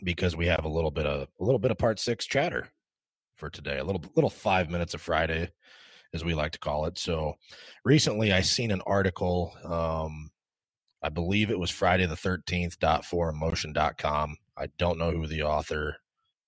because 0.04 0.36
we 0.36 0.46
have 0.46 0.64
a 0.64 0.68
little 0.68 0.90
bit 0.90 1.06
of 1.06 1.28
a 1.40 1.44
little 1.44 1.58
bit 1.58 1.70
of 1.70 1.78
part 1.78 1.98
6 1.98 2.24
chatter 2.26 2.68
for 3.36 3.50
today. 3.50 3.78
A 3.78 3.84
little 3.84 4.02
little 4.14 4.30
5 4.30 4.70
minutes 4.70 4.94
of 4.94 5.00
Friday 5.00 5.50
as 6.12 6.24
we 6.24 6.34
like 6.34 6.52
to 6.52 6.58
call 6.58 6.84
it. 6.84 6.98
So 6.98 7.34
recently 7.84 8.32
I 8.32 8.42
seen 8.42 8.70
an 8.70 8.82
article 8.86 9.52
um 9.64 10.30
I 11.02 11.10
believe 11.10 11.50
it 11.50 11.58
was 11.58 11.70
Friday 11.70 12.06
the 12.06 12.14
13th 12.14 12.78
dot 12.78 13.98
com. 13.98 14.36
I 14.56 14.68
don't 14.78 14.98
know 14.98 15.10
who 15.10 15.26
the 15.26 15.42
author, 15.42 15.96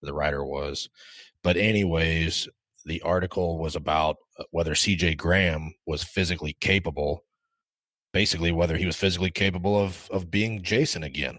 the 0.00 0.14
writer 0.14 0.44
was. 0.44 0.88
But, 1.42 1.58
anyways, 1.58 2.48
the 2.86 3.02
article 3.02 3.58
was 3.58 3.76
about 3.76 4.16
uh, 4.38 4.44
whether 4.50 4.72
CJ 4.72 5.18
Graham 5.18 5.74
was 5.86 6.02
physically 6.02 6.56
capable, 6.58 7.24
basically, 8.12 8.50
whether 8.50 8.76
he 8.76 8.86
was 8.86 8.96
physically 8.96 9.30
capable 9.30 9.78
of, 9.78 10.08
of 10.10 10.30
being 10.30 10.62
Jason 10.62 11.02
again. 11.02 11.38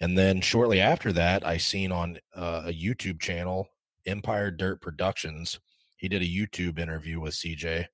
And 0.00 0.16
then 0.16 0.40
shortly 0.40 0.80
after 0.80 1.12
that, 1.12 1.46
I 1.46 1.56
seen 1.56 1.92
on 1.92 2.18
uh, 2.34 2.62
a 2.66 2.72
YouTube 2.72 3.20
channel, 3.20 3.68
Empire 4.06 4.50
Dirt 4.50 4.80
Productions, 4.80 5.58
he 5.98 6.08
did 6.08 6.22
a 6.22 6.26
YouTube 6.26 6.78
interview 6.78 7.20
with 7.20 7.34
CJ. 7.34 7.86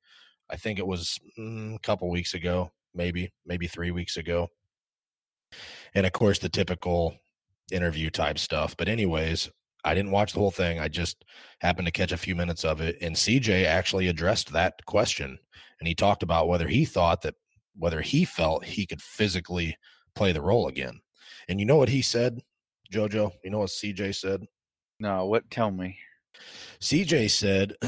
I 0.51 0.57
think 0.57 0.79
it 0.79 0.87
was 0.87 1.19
mm, 1.39 1.75
a 1.75 1.79
couple 1.81 2.11
weeks 2.11 2.35
ago, 2.35 2.71
maybe, 2.95 3.33
maybe 3.47 3.67
three 3.67 3.91
weeks 3.91 4.17
ago. 4.17 4.49
And 5.95 6.05
of 6.05 6.13
course, 6.13 6.39
the 6.39 6.51
typical 6.51 7.17
interview 7.73 8.11
type 8.11 8.39
stuff. 8.39 8.77
But, 8.77 8.89
anyways, 8.89 9.51
I 9.85 9.95
didn't 9.95 10.11
watch 10.11 10.33
the 10.33 10.39
whole 10.39 10.51
thing. 10.51 10.79
I 10.79 10.89
just 10.89 11.25
happened 11.61 11.87
to 11.87 11.93
catch 11.93 12.13
a 12.13 12.19
few 12.19 12.35
minutes 12.35 12.65
of 12.65 12.81
it. 12.81 12.97
And 13.01 13.17
CJ 13.17 13.65
actually 13.65 14.09
addressed 14.09 14.53
that 14.53 14.85
question. 14.87 15.39
And 15.79 15.89
he 15.89 15.95
talked 15.95 16.23
about 16.23 16.49
whether 16.49 16.69
he 16.69 16.85
thought 16.85 17.23
that, 17.23 17.35
whether 17.77 18.03
he 18.03 18.25
felt 18.25 18.65
he 18.65 18.87
could 18.87 19.03
physically 19.03 19.77
play 20.15 20.33
the 20.33 20.43
role 20.43 20.69
again. 20.69 21.01
And 21.49 21.61
you 21.61 21.67
know 21.67 21.77
what 21.77 21.89
he 21.89 22.03
said, 22.03 22.43
JoJo? 22.93 23.33
You 23.43 23.51
know 23.51 23.61
what 23.61 23.71
CJ 23.71 24.15
said? 24.15 24.47
no. 25.01 25.27
What? 25.27 25.51
Tell 25.51 25.71
me. 25.71 25.99
CJ 26.81 27.31
said 27.31 27.75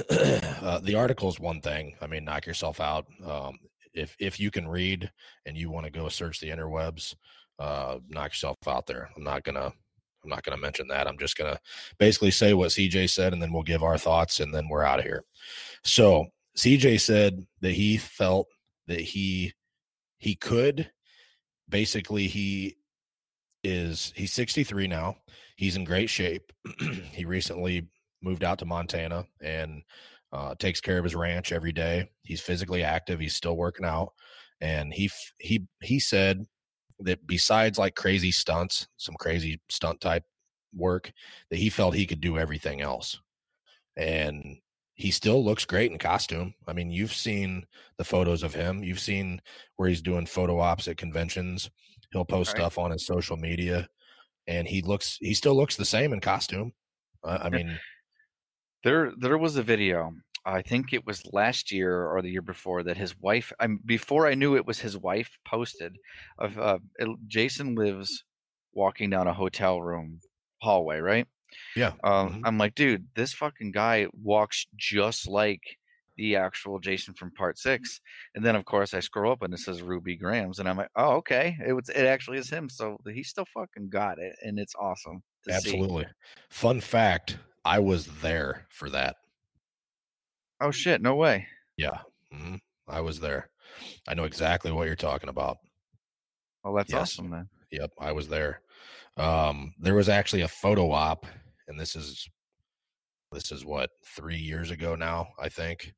uh, 0.63 0.79
the 0.81 0.95
article 0.95 1.29
is 1.29 1.41
one 1.41 1.61
thing. 1.61 1.95
I 2.01 2.07
mean, 2.07 2.25
knock 2.25 2.47
yourself 2.47 2.81
out. 2.81 3.07
Um, 3.25 3.59
if 3.95 4.15
if 4.19 4.39
you 4.39 4.51
can 4.51 4.69
read 4.69 5.11
and 5.47 5.57
you 5.57 5.71
want 5.71 5.87
to 5.87 5.93
go 5.93 6.09
search 6.09 6.41
the 6.41 6.51
interwebs, 6.51 7.15
uh, 7.59 7.99
knock 8.09 8.31
yourself 8.31 8.57
out 8.67 8.87
there. 8.87 9.11
I'm 9.17 9.25
not 9.25 9.43
gonna 9.43 9.73
I'm 10.23 10.31
not 10.31 10.43
gonna 10.43 10.61
mention 10.61 10.89
that. 10.89 11.07
I'm 11.07 11.19
just 11.19 11.37
gonna 11.37 11.59
basically 11.99 12.31
say 12.31 12.55
what 12.55 12.71
CJ 12.71 13.11
said, 13.11 13.33
and 13.33 13.43
then 13.43 13.53
we'll 13.53 13.63
give 13.63 13.83
our 13.83 13.99
thoughts, 13.99 14.41
and 14.41 14.55
then 14.55 14.69
we're 14.69 14.85
out 14.85 14.99
of 14.99 15.05
here. 15.05 15.25
So 15.85 16.27
CJ 16.57 17.01
said 17.01 17.47
that 17.61 17.73
he 17.73 17.97
felt 17.97 18.49
that 18.87 19.01
he 19.01 19.53
he 20.19 20.35
could 20.35 20.91
basically 21.69 22.27
he 22.29 22.77
is 23.67 24.13
he's 24.17 24.33
63 24.33 24.87
now. 24.87 25.17
He's 25.57 25.77
in 25.77 25.85
great 25.85 26.09
shape. 26.09 26.53
he 27.13 27.25
recently 27.25 27.89
moved 28.23 28.45
out 28.45 28.59
to 28.61 28.65
Montana 28.65 29.27
and 29.43 29.83
uh, 30.33 30.55
takes 30.59 30.81
care 30.81 30.99
of 30.99 31.05
his 31.05 31.15
ranch 31.15 31.53
every 31.53 31.73
day. 31.73 32.11
He's 32.23 32.41
physically 32.41 32.83
active. 32.83 33.21
He's 33.21 33.35
still 33.35 33.57
working 33.57 33.87
out, 33.87 34.13
and 34.61 34.93
he 34.93 35.11
he 35.39 35.67
he 35.83 35.99
said 35.99 36.45
that 37.01 37.27
besides 37.27 37.79
like 37.79 37.95
crazy 37.95 38.33
stunts, 38.33 38.89
some 38.97 39.17
crazy 39.19 39.61
stunt 39.69 40.01
type 40.01 40.25
work, 40.75 41.13
that 41.51 41.59
he 41.59 41.69
felt 41.69 41.95
he 41.95 42.07
could 42.07 42.21
do 42.21 42.39
everything 42.39 42.81
else, 42.81 43.21
and 43.97 44.59
he 44.97 45.11
still 45.13 45.45
looks 45.45 45.65
great 45.67 45.93
in 45.93 45.99
costume. 45.99 46.55
I 46.67 46.73
mean, 46.75 46.91
you've 46.91 47.15
seen 47.15 47.67
the 47.99 48.05
photos 48.05 48.43
of 48.43 48.55
him. 48.55 48.83
You've 48.85 49.01
seen 49.01 49.43
where 49.77 49.89
he's 49.89 50.03
doing 50.03 50.27
photo 50.27 50.59
ops 50.61 50.89
at 50.89 50.99
conventions. 50.99 51.71
He'll 52.13 52.25
post 52.27 52.51
Right. 52.51 52.53
stuff 52.53 52.79
on 52.79 52.91
his 52.93 53.07
social 53.07 53.37
media, 53.37 53.89
and 54.47 54.69
he 54.69 54.83
looks 54.83 55.19
he 55.21 55.35
still 55.35 55.57
looks 55.57 55.77
the 55.77 55.85
same 55.87 56.13
in 56.13 56.21
costume. 56.21 56.75
I, 57.25 57.39
I 57.39 57.51
mean, 57.51 57.81
There, 58.85 59.13
there 59.19 59.39
was 59.39 59.57
a 59.57 59.63
video. 59.63 60.13
I 60.45 60.63
think 60.63 60.93
it 60.93 61.05
was 61.05 61.27
last 61.33 61.73
year 61.73 62.07
or 62.07 62.23
the 62.23 62.31
year 62.31 62.43
before 62.43 62.83
that 62.85 62.97
his 62.97 63.19
wife. 63.19 63.53
I'm 63.59 63.79
before 63.85 64.27
I 64.29 64.35
knew 64.35 64.55
it 64.57 64.67
was 64.67 64.79
his 64.81 64.97
wife 64.97 65.39
posted 65.45 65.97
of 66.39 66.57
uh, 66.59 66.79
Jason 67.27 67.75
lives 67.75 68.25
walking 68.73 69.11
down 69.11 69.27
a 69.27 69.35
hotel 69.35 69.83
room 69.83 70.21
hallway, 70.63 70.99
right? 70.99 71.27
Yeah, 71.75 71.97
Um, 72.05 72.37
Mhm. 72.37 72.45
I'm 72.45 72.59
like, 72.59 72.75
dude, 72.75 73.09
this 73.15 73.33
fucking 73.35 73.73
guy 73.73 74.09
walks 74.13 74.67
just 74.77 75.27
like 75.29 75.79
the 76.17 76.37
actual 76.37 76.79
Jason 76.79 77.15
from 77.15 77.33
Part 77.33 77.59
Six. 77.59 78.01
And 78.35 78.45
then, 78.45 78.57
of 78.57 78.65
course, 78.65 78.95
I 78.95 79.01
scroll 79.01 79.33
up 79.33 79.43
and 79.43 79.53
it 79.55 79.59
says 79.59 79.83
Ruby 79.83 80.17
Grams, 80.17 80.59
and 80.59 80.69
I'm 80.69 80.77
like, 80.79 80.91
oh, 80.97 81.17
okay, 81.17 81.57
it 81.67 81.73
was, 81.75 81.89
it 81.91 82.07
actually 82.07 82.39
is 82.39 82.51
him. 82.51 82.69
So 82.71 82.99
he 83.07 83.23
still 83.23 83.47
fucking 83.47 83.91
got 83.91 84.19
it, 84.19 84.37
and 84.43 84.59
it's 84.59 84.75
awesome. 84.77 85.23
To 85.45 85.53
see. 85.53 85.85
absolutely. 85.85 86.07
Fun 86.49 86.81
fact: 86.81 87.39
I 87.65 87.79
was 87.81 88.21
there 88.21 88.67
for 88.71 88.89
that. 88.91 89.17
Oh 90.61 90.71
shit, 90.71 91.01
no 91.01 91.15
way. 91.15 91.49
Yeah, 91.79 92.03
mhm, 92.33 92.61
I 92.87 93.01
was 93.01 93.21
there. 93.21 93.51
I 94.09 94.15
know 94.15 94.25
exactly 94.25 94.73
what 94.73 94.87
you're 94.87 94.97
talking 94.97 95.29
about. 95.31 95.59
Well, 96.63 96.75
that's 96.75 96.93
Yes. 96.93 96.93
awesome 96.93 97.31
then. 97.31 97.49
Yep, 97.71 97.93
I 98.01 98.13
was 98.13 98.29
there. 98.29 98.63
Um, 99.17 99.75
there 99.79 99.95
was 99.95 100.09
actually 100.09 100.43
a 100.43 100.49
photo 100.49 100.91
op, 100.91 101.27
and 101.69 101.79
this 101.79 101.97
is 101.97 102.29
this 103.33 103.51
is 103.51 103.65
what 103.65 103.91
three 104.05 104.37
years 104.37 104.71
ago 104.71 104.95
now, 104.95 105.29
I 105.39 105.49
think. 105.49 105.93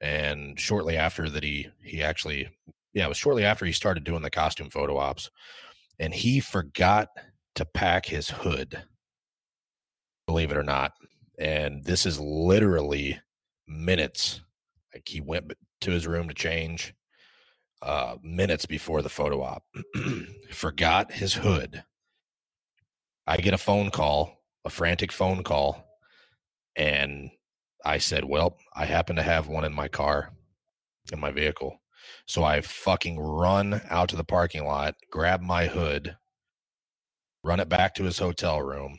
And 0.00 0.58
shortly 0.58 0.96
after 0.96 1.28
that, 1.28 1.42
he 1.42 1.68
he 1.82 2.02
actually, 2.02 2.48
yeah, 2.92 3.06
it 3.06 3.08
was 3.08 3.16
shortly 3.16 3.44
after 3.44 3.64
he 3.64 3.72
started 3.72 4.04
doing 4.04 4.22
the 4.22 4.30
costume 4.30 4.70
photo 4.70 4.96
ops, 4.96 5.30
and 5.98 6.14
he 6.14 6.40
forgot 6.40 7.08
to 7.56 7.64
pack 7.64 8.06
his 8.06 8.30
hood. 8.30 8.82
Believe 10.26 10.50
it 10.50 10.56
or 10.56 10.62
not, 10.62 10.92
and 11.38 11.84
this 11.84 12.06
is 12.06 12.18
literally 12.20 13.20
minutes. 13.66 14.40
Like 14.94 15.08
he 15.08 15.20
went 15.20 15.52
to 15.80 15.90
his 15.90 16.06
room 16.06 16.28
to 16.28 16.34
change, 16.34 16.94
uh, 17.82 18.16
minutes 18.22 18.66
before 18.66 19.02
the 19.02 19.08
photo 19.08 19.42
op. 19.42 19.64
forgot 20.52 21.12
his 21.12 21.34
hood. 21.34 21.82
I 23.26 23.36
get 23.36 23.54
a 23.54 23.58
phone 23.58 23.90
call, 23.90 24.42
a 24.64 24.70
frantic 24.70 25.12
phone 25.12 25.42
call, 25.42 25.84
and 26.76 27.30
I 27.84 27.98
said, 27.98 28.24
Well, 28.24 28.56
I 28.74 28.86
happen 28.86 29.16
to 29.16 29.22
have 29.22 29.48
one 29.48 29.64
in 29.64 29.72
my 29.72 29.88
car, 29.88 30.32
in 31.12 31.20
my 31.20 31.30
vehicle. 31.30 31.80
So 32.26 32.42
I 32.42 32.60
fucking 32.60 33.18
run 33.18 33.80
out 33.88 34.08
to 34.10 34.16
the 34.16 34.24
parking 34.24 34.64
lot, 34.64 34.94
grab 35.10 35.40
my 35.40 35.66
hood, 35.66 36.16
run 37.44 37.60
it 37.60 37.68
back 37.68 37.94
to 37.94 38.04
his 38.04 38.18
hotel 38.18 38.60
room, 38.60 38.98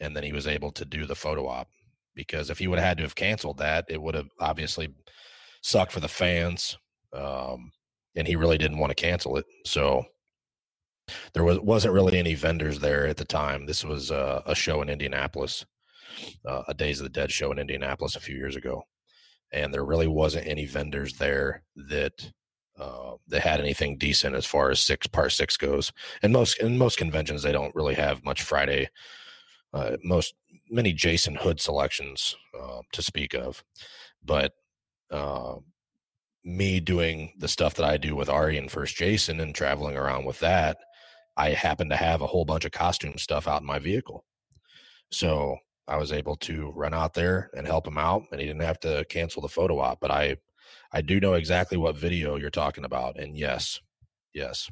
and 0.00 0.14
then 0.16 0.22
he 0.22 0.32
was 0.32 0.46
able 0.46 0.72
to 0.72 0.84
do 0.84 1.06
the 1.06 1.14
photo 1.14 1.46
op. 1.46 1.68
Because 2.14 2.48
if 2.50 2.58
he 2.58 2.66
would 2.66 2.78
have 2.78 2.88
had 2.88 2.96
to 2.98 3.02
have 3.04 3.14
canceled 3.14 3.58
that, 3.58 3.86
it 3.88 4.00
would 4.00 4.14
have 4.14 4.28
obviously 4.40 4.94
sucked 5.62 5.92
for 5.92 6.00
the 6.00 6.08
fans. 6.08 6.78
Um, 7.12 7.72
and 8.14 8.26
he 8.26 8.36
really 8.36 8.58
didn't 8.58 8.78
want 8.78 8.90
to 8.90 8.94
cancel 8.94 9.36
it. 9.36 9.44
So 9.66 10.04
there 11.32 11.44
was 11.44 11.58
wasn't 11.60 11.94
really 11.94 12.18
any 12.18 12.34
vendors 12.34 12.78
there 12.78 13.06
at 13.06 13.16
the 13.16 13.24
time. 13.24 13.66
This 13.66 13.84
was 13.84 14.10
uh, 14.10 14.42
a 14.46 14.54
show 14.54 14.82
in 14.82 14.88
Indianapolis, 14.88 15.64
uh, 16.44 16.62
a 16.68 16.74
Days 16.74 17.00
of 17.00 17.04
the 17.04 17.10
Dead 17.10 17.30
show 17.30 17.52
in 17.52 17.58
Indianapolis 17.58 18.16
a 18.16 18.20
few 18.20 18.36
years 18.36 18.56
ago, 18.56 18.84
and 19.52 19.72
there 19.72 19.84
really 19.84 20.08
wasn't 20.08 20.46
any 20.46 20.66
vendors 20.66 21.14
there 21.14 21.62
that 21.76 22.30
uh, 22.78 23.14
that 23.28 23.42
had 23.42 23.60
anything 23.60 23.96
decent 23.96 24.34
as 24.34 24.46
far 24.46 24.70
as 24.70 24.80
six 24.80 25.06
part 25.06 25.32
six 25.32 25.56
goes. 25.56 25.92
And 26.22 26.32
most 26.32 26.58
in 26.60 26.78
most 26.78 26.98
conventions, 26.98 27.42
they 27.42 27.52
don't 27.52 27.74
really 27.74 27.94
have 27.94 28.24
much 28.24 28.42
Friday. 28.42 28.88
Uh, 29.72 29.96
most 30.02 30.34
many 30.70 30.92
Jason 30.92 31.34
Hood 31.34 31.60
selections 31.60 32.34
uh, 32.58 32.80
to 32.92 33.02
speak 33.02 33.34
of, 33.34 33.62
but 34.24 34.52
uh, 35.10 35.56
me 36.44 36.80
doing 36.80 37.32
the 37.38 37.48
stuff 37.48 37.74
that 37.74 37.84
I 37.84 37.96
do 37.96 38.14
with 38.14 38.28
Ari 38.28 38.56
and 38.56 38.70
First 38.70 38.96
Jason 38.96 39.40
and 39.40 39.54
traveling 39.54 39.96
around 39.96 40.24
with 40.24 40.38
that, 40.40 40.78
I 41.36 41.50
happen 41.50 41.88
to 41.90 41.96
have 41.96 42.22
a 42.22 42.26
whole 42.26 42.44
bunch 42.44 42.64
of 42.64 42.72
costume 42.72 43.18
stuff 43.18 43.46
out 43.46 43.60
in 43.60 43.66
my 43.66 43.78
vehicle. 43.78 44.24
So 45.10 45.58
I 45.88 45.96
was 45.96 46.12
able 46.12 46.36
to 46.36 46.72
run 46.74 46.94
out 46.94 47.14
there 47.14 47.50
and 47.56 47.66
help 47.66 47.86
him 47.86 47.98
out, 47.98 48.24
and 48.32 48.40
he 48.40 48.46
didn't 48.46 48.62
have 48.62 48.80
to 48.80 49.04
cancel 49.08 49.42
the 49.42 49.48
photo 49.48 49.78
op. 49.78 50.00
But 50.00 50.10
I, 50.10 50.36
I 50.92 51.00
do 51.02 51.20
know 51.20 51.34
exactly 51.34 51.78
what 51.78 51.96
video 51.96 52.36
you're 52.36 52.50
talking 52.50 52.84
about, 52.84 53.18
and 53.18 53.36
yes, 53.36 53.80
yes, 54.34 54.68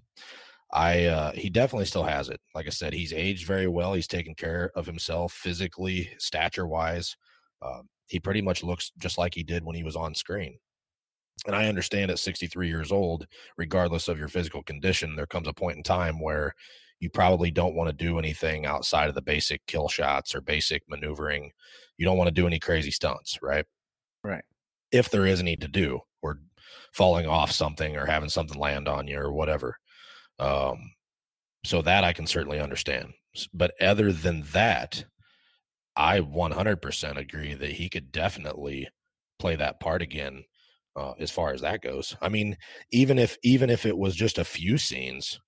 I 0.73 1.05
uh, 1.05 1.33
he 1.33 1.51
definitely 1.51 1.87
still 1.87 2.03
has 2.03 2.29
it. 2.29 2.41
Like 2.55 2.67
I 2.67 2.71
said, 2.71 2.93
he's 2.93 3.13
aged 3.13 3.47
very 3.47 3.69
well. 3.69 3.95
He's 3.95 4.09
taken 4.09 4.35
care 4.35 4.73
of 4.75 4.87
himself 4.87 5.33
physically, 5.33 6.11
stature 6.19 6.67
wise. 6.67 7.17
Um, 7.63 7.89
he 8.09 8.19
pretty 8.19 8.43
much 8.43 8.65
looks 8.65 8.91
just 8.99 9.17
like 9.17 9.35
he 9.35 9.45
did 9.45 9.65
when 9.65 9.77
he 9.77 9.85
was 9.85 9.97
on 9.97 10.15
screen. 10.15 10.59
And 11.47 11.55
I 11.55 11.67
understand 11.67 12.11
at 12.11 12.19
63 12.19 12.69
years 12.69 12.91
old, 12.91 13.27
regardless 13.57 14.09
of 14.09 14.19
your 14.19 14.29
physical 14.29 14.63
condition, 14.63 15.17
there 15.17 15.27
comes 15.27 15.49
a 15.49 15.53
point 15.53 15.77
in 15.77 15.83
time 15.83 16.21
where 16.21 16.55
you 17.01 17.11
probably 17.11 17.51
don't 17.51 17.75
want 17.75 17.89
to 17.89 18.05
do 18.05 18.19
anything 18.19 18.65
outside 18.67 19.09
of 19.09 19.15
the 19.15 19.23
basic 19.23 19.65
kill 19.67 19.89
shots 19.89 20.35
or 20.35 20.41
basic 20.41 20.83
maneuvering. 20.89 21.51
You 21.99 22.07
don't 22.07 22.17
want 22.17 22.29
to 22.29 22.35
do 22.35 22.47
any 22.47 22.59
crazy 22.59 22.91
stunts, 22.91 23.39
right? 23.43 23.67
Right. 24.23 24.45
If 24.91 25.11
there 25.11 25.27
is 25.27 25.41
a 25.41 25.43
need 25.43 25.61
to 25.61 25.69
do, 25.69 26.01
or 26.23 26.39
falling 26.93 27.27
off 27.27 27.53
something 27.53 27.97
or 27.97 28.07
having 28.07 28.29
something 28.29 28.59
land 28.59 28.89
on 28.89 29.07
you 29.07 29.19
or 29.19 29.33
whatever. 29.33 29.77
Um, 30.39 30.93
so 31.65 31.83
that 31.83 32.05
I 32.05 32.13
can 32.13 32.27
certainly 32.27 32.61
understand. 32.61 33.13
But 33.53 33.75
other 33.81 34.13
than 34.13 34.43
that, 34.53 35.05
I 35.97 36.21
100% 36.21 37.17
agree 37.17 37.55
that 37.55 37.73
he 37.73 37.89
could 37.89 38.11
definitely 38.11 38.89
play 39.39 39.57
that 39.57 39.81
part 39.81 40.03
again 40.03 40.45
uh, 40.97 41.13
as 41.19 41.31
far 41.31 41.53
as 41.53 41.61
that 41.61 41.83
goes. 41.83 42.17
I 42.21 42.29
mean, 42.29 42.57
even 42.93 43.19
if 43.19 43.37
even 43.43 43.71
if 43.71 43.87
it 43.87 43.97
was 43.97 44.15
just 44.15 44.39
a 44.39 44.45
few 44.45 44.79
scenes, 44.79 45.41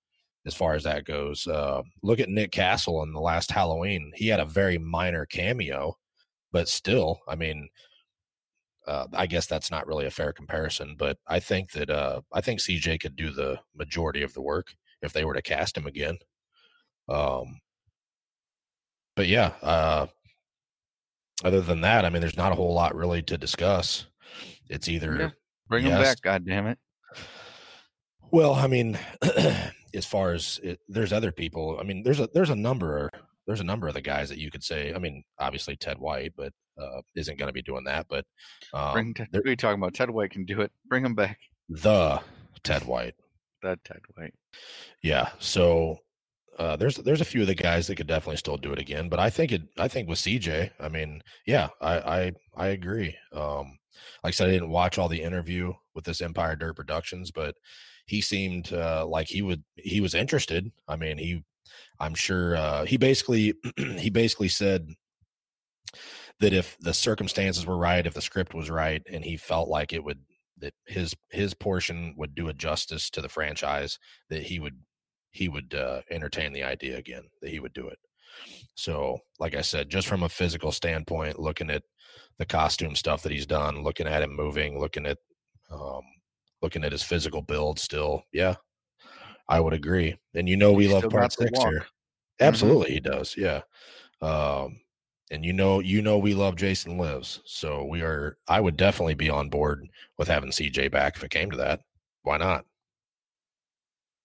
as 0.45 0.55
far 0.55 0.73
as 0.75 0.83
that 0.83 1.05
goes, 1.05 1.45
uh, 1.47 1.81
look 2.03 2.19
at 2.19 2.29
Nick 2.29 2.51
Castle 2.51 3.03
in 3.03 3.13
the 3.13 3.19
last 3.19 3.51
Halloween. 3.51 4.11
He 4.15 4.29
had 4.29 4.39
a 4.39 4.45
very 4.45 4.77
minor 4.77 5.25
cameo, 5.25 5.97
but 6.51 6.69
still, 6.69 7.19
I 7.27 7.35
mean, 7.35 7.69
uh, 8.87 9.07
I 9.13 9.27
guess 9.27 9.45
that's 9.45 9.69
not 9.69 9.85
really 9.85 10.05
a 10.05 10.11
fair 10.11 10.31
comparison. 10.31 10.95
But 10.97 11.17
I 11.27 11.39
think 11.39 11.71
that 11.71 11.89
uh, 11.89 12.21
I 12.33 12.41
think 12.41 12.61
CJ 12.61 13.01
could 13.01 13.15
do 13.15 13.31
the 13.31 13.59
majority 13.75 14.23
of 14.23 14.33
the 14.33 14.41
work 14.41 14.73
if 15.01 15.13
they 15.13 15.25
were 15.25 15.33
to 15.33 15.41
cast 15.41 15.77
him 15.77 15.85
again. 15.85 16.17
Um, 17.09 17.59
but 19.15 19.27
yeah, 19.27 19.53
uh, 19.61 20.07
other 21.43 21.61
than 21.61 21.81
that, 21.81 22.05
I 22.05 22.09
mean, 22.09 22.21
there's 22.21 22.37
not 22.37 22.51
a 22.51 22.55
whole 22.55 22.73
lot 22.73 22.95
really 22.95 23.21
to 23.23 23.37
discuss. 23.37 24.06
It's 24.69 24.87
either 24.87 25.15
Yeah. 25.19 25.29
Bring 25.69 25.83
him 25.83 25.91
Yes. 25.91 26.07
back, 26.15 26.21
God 26.21 26.45
damn 26.45 26.67
it. 26.67 26.77
Well, 28.31 28.53
I 28.55 28.67
mean, 28.67 28.97
as 29.93 30.05
far 30.05 30.33
as 30.33 30.59
it, 30.63 30.79
there's 30.87 31.13
other 31.13 31.31
people. 31.31 31.77
I 31.79 31.83
mean, 31.83 32.03
there's 32.03 32.19
a 32.19 32.27
there's 32.33 32.49
a 32.49 32.55
number 32.55 33.09
there's 33.45 33.61
a 33.61 33.65
number 33.65 33.87
of 33.87 33.93
the 33.93 34.01
guys 34.01 34.27
that 34.29 34.37
you 34.39 34.51
could 34.51 34.63
say. 34.63 34.93
I 34.93 34.99
mean, 34.99 35.23
obviously 35.39 35.77
Ted 35.77 35.97
White, 35.99 36.33
but 36.35 36.51
uh, 36.77 37.01
isn't 37.15 37.37
going 37.39 37.47
to 37.47 37.53
be 37.53 37.61
doing 37.61 37.85
that. 37.85 38.05
But 38.09 38.25
um, 38.73 38.93
bring 38.93 39.13
Ted, 39.13 39.27
what 39.31 39.45
are 39.45 39.49
you 39.49 39.55
talking 39.55 39.81
about? 39.81 39.93
Ted 39.93 40.09
White 40.09 40.31
can 40.31 40.45
do 40.45 40.59
it. 40.61 40.71
Bring 40.87 41.05
him 41.05 41.15
back. 41.15 41.39
the 41.69 42.19
Ted 42.63 42.83
White, 42.85 43.15
That 43.63 43.81
Ted 43.85 44.01
White. 44.15 44.33
yeah. 45.01 45.29
So 45.39 45.99
Uh, 46.57 46.75
there's 46.75 46.95
there's 46.97 47.21
a 47.21 47.25
few 47.25 47.41
of 47.41 47.47
the 47.47 47.55
guys 47.55 47.87
that 47.87 47.95
could 47.95 48.07
definitely 48.07 48.37
still 48.37 48.57
do 48.57 48.73
it 48.73 48.79
again, 48.79 49.09
but 49.09 49.19
I 49.19 49.29
think 49.29 49.51
it. 49.51 49.61
I 49.77 49.87
think 49.87 50.09
with 50.09 50.19
CJ, 50.19 50.71
I 50.79 50.89
mean, 50.89 51.21
yeah, 51.45 51.69
I 51.81 51.97
I, 51.99 52.31
I 52.55 52.67
agree. 52.67 53.15
Um, 53.31 53.77
like 54.23 54.31
I 54.31 54.35
said, 54.35 54.49
I 54.49 54.51
didn't 54.53 54.69
watch 54.69 54.97
all 54.97 55.07
the 55.07 55.21
interview 55.21 55.73
with 55.93 56.05
this 56.05 56.21
Empire 56.21 56.55
Dirt 56.55 56.75
Productions, 56.75 57.31
but 57.31 57.55
he 58.07 58.21
seemed 58.21 58.73
uh, 58.73 59.05
like 59.05 59.27
he 59.27 59.41
would 59.41 59.63
he 59.75 60.01
was 60.01 60.15
interested. 60.15 60.71
I 60.87 60.95
mean, 60.95 61.17
he 61.17 61.43
I'm 61.99 62.15
sure 62.15 62.55
uh, 62.55 62.85
he 62.85 62.97
basically 62.97 63.53
he 63.77 64.09
basically 64.09 64.49
said 64.49 64.87
that 66.39 66.53
if 66.53 66.77
the 66.79 66.93
circumstances 66.93 67.65
were 67.65 67.77
right, 67.77 68.05
if 68.05 68.13
the 68.13 68.21
script 68.21 68.53
was 68.53 68.69
right, 68.69 69.01
and 69.11 69.23
he 69.23 69.37
felt 69.37 69.69
like 69.69 69.93
it 69.93 70.03
would 70.03 70.19
that 70.59 70.73
his 70.87 71.15
his 71.29 71.53
portion 71.53 72.15
would 72.17 72.33
do 72.35 72.47
a 72.47 72.53
justice 72.53 73.09
to 73.11 73.21
the 73.21 73.29
franchise, 73.29 73.99
that 74.29 74.43
he 74.43 74.59
would 74.59 74.79
he 75.37 75.49
would 75.49 75.75
uh, 75.75 76.01
entertain 76.09 76.51
the 76.51 76.63
idea 76.63 76.97
again, 76.97 77.21
that 77.41 77.51
he 77.51 77.59
would 77.59 77.73
do 77.73 77.87
it. 77.87 77.99
So, 78.73 79.19
like 79.39 79.55
I 79.55 79.61
said, 79.61 79.89
just 79.89 80.07
from 80.07 80.23
a 80.23 80.29
physical 80.29 80.71
standpoint, 80.71 81.39
looking 81.39 81.69
at 81.69 81.83
the 82.39 82.45
costume 82.45 82.95
stuff 82.95 83.21
that 83.21 83.31
he's 83.31 83.45
done, 83.45 83.83
looking 83.83 84.07
at 84.07 84.23
him 84.23 84.35
moving, 84.35 84.79
looking 84.79 85.05
at 85.05 85.19
um, 85.71 86.01
looking 86.61 86.83
at 86.83 86.91
his 86.91 87.03
physical 87.03 87.43
build, 87.43 87.77
still, 87.79 88.23
yeah, 88.33 88.55
I 89.47 89.59
would 89.59 89.73
agree. 89.73 90.17
And 90.33 90.49
you 90.49 90.57
know, 90.57 90.73
we 90.73 90.85
He's 90.85 90.93
love 90.93 91.09
part 91.09 91.31
six 91.31 91.59
here. 91.59 91.71
Mm-hmm. 91.71 92.43
Absolutely, 92.43 92.93
he 92.93 92.99
does. 92.99 93.35
Yeah. 93.37 93.61
Um, 94.21 94.79
and 95.29 95.45
you 95.45 95.53
know, 95.53 95.81
you 95.81 96.01
know, 96.01 96.17
we 96.17 96.33
love 96.33 96.55
Jason 96.55 96.97
Lives, 96.97 97.41
so 97.45 97.83
we 97.83 98.01
are. 98.01 98.37
I 98.47 98.59
would 98.59 98.77
definitely 98.77 99.15
be 99.15 99.29
on 99.29 99.49
board 99.49 99.87
with 100.17 100.27
having 100.27 100.49
CJ 100.49 100.91
back 100.91 101.15
if 101.15 101.23
it 101.23 101.29
came 101.29 101.51
to 101.51 101.57
that. 101.57 101.81
Why 102.23 102.37
not? 102.37 102.65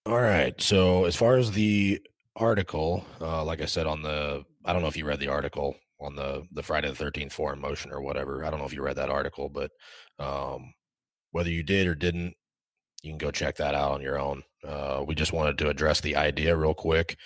All 0.07 0.21
right. 0.21 0.61
So 0.61 1.05
as 1.05 1.15
far 1.15 1.37
as 1.37 1.53
the 1.53 2.01
article, 2.37 3.05
uh, 3.21 3.45
like 3.45 3.61
I 3.61 3.67
said 3.67 3.87
on 3.87 4.03
the, 4.03 4.45
I 4.65 4.73
don't 4.73 4.83
know 4.83 4.89
if 4.89 4.97
you 4.97 5.05
read 5.07 5.21
the 5.21 5.29
article 5.29 5.77
on 6.01 6.17
the 6.17 6.45
the 6.53 6.63
Friday 6.63 6.89
the 6.89 6.97
Thirteenth 6.97 7.33
Forum 7.33 7.61
motion 7.61 7.93
or 7.93 8.03
whatever. 8.03 8.45
I 8.45 8.51
don't 8.51 8.59
know 8.59 8.67
if 8.67 8.75
you 8.75 8.83
read 8.83 8.97
that 8.97 9.11
article, 9.11 9.49
but 9.49 9.71
um, 10.19 10.75
whether 11.31 11.51
you 11.51 11.63
did 11.63 11.87
or 11.87 11.95
didn't, 11.95 12.35
you 13.03 13.13
can 13.13 13.19
go 13.19 13.31
check 13.31 13.57
that 13.57 13.75
out 13.75 13.93
on 13.93 14.03
your 14.03 14.19
own. 14.19 14.43
Uh, 14.67 15.05
we 15.07 15.15
just 15.15 15.33
wanted 15.33 15.59
to 15.59 15.69
address 15.69 16.01
the 16.01 16.17
idea 16.17 16.57
real 16.57 16.75
quick 16.75 17.17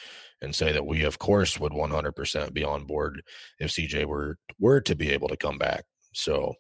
and 0.43 0.55
say 0.55 0.73
that 0.73 0.87
we, 0.87 1.03
of 1.05 1.19
course, 1.19 1.59
would 1.59 1.73
100% 1.73 2.53
be 2.53 2.65
on 2.65 2.85
board 2.85 3.23
if 3.59 3.71
CJ 3.73 4.05
were 4.05 4.37
were 4.59 4.81
to 4.83 4.95
be 4.95 5.11
able 5.11 5.29
to 5.29 5.37
come 5.37 5.57
back. 5.59 5.85
So, 6.13 6.55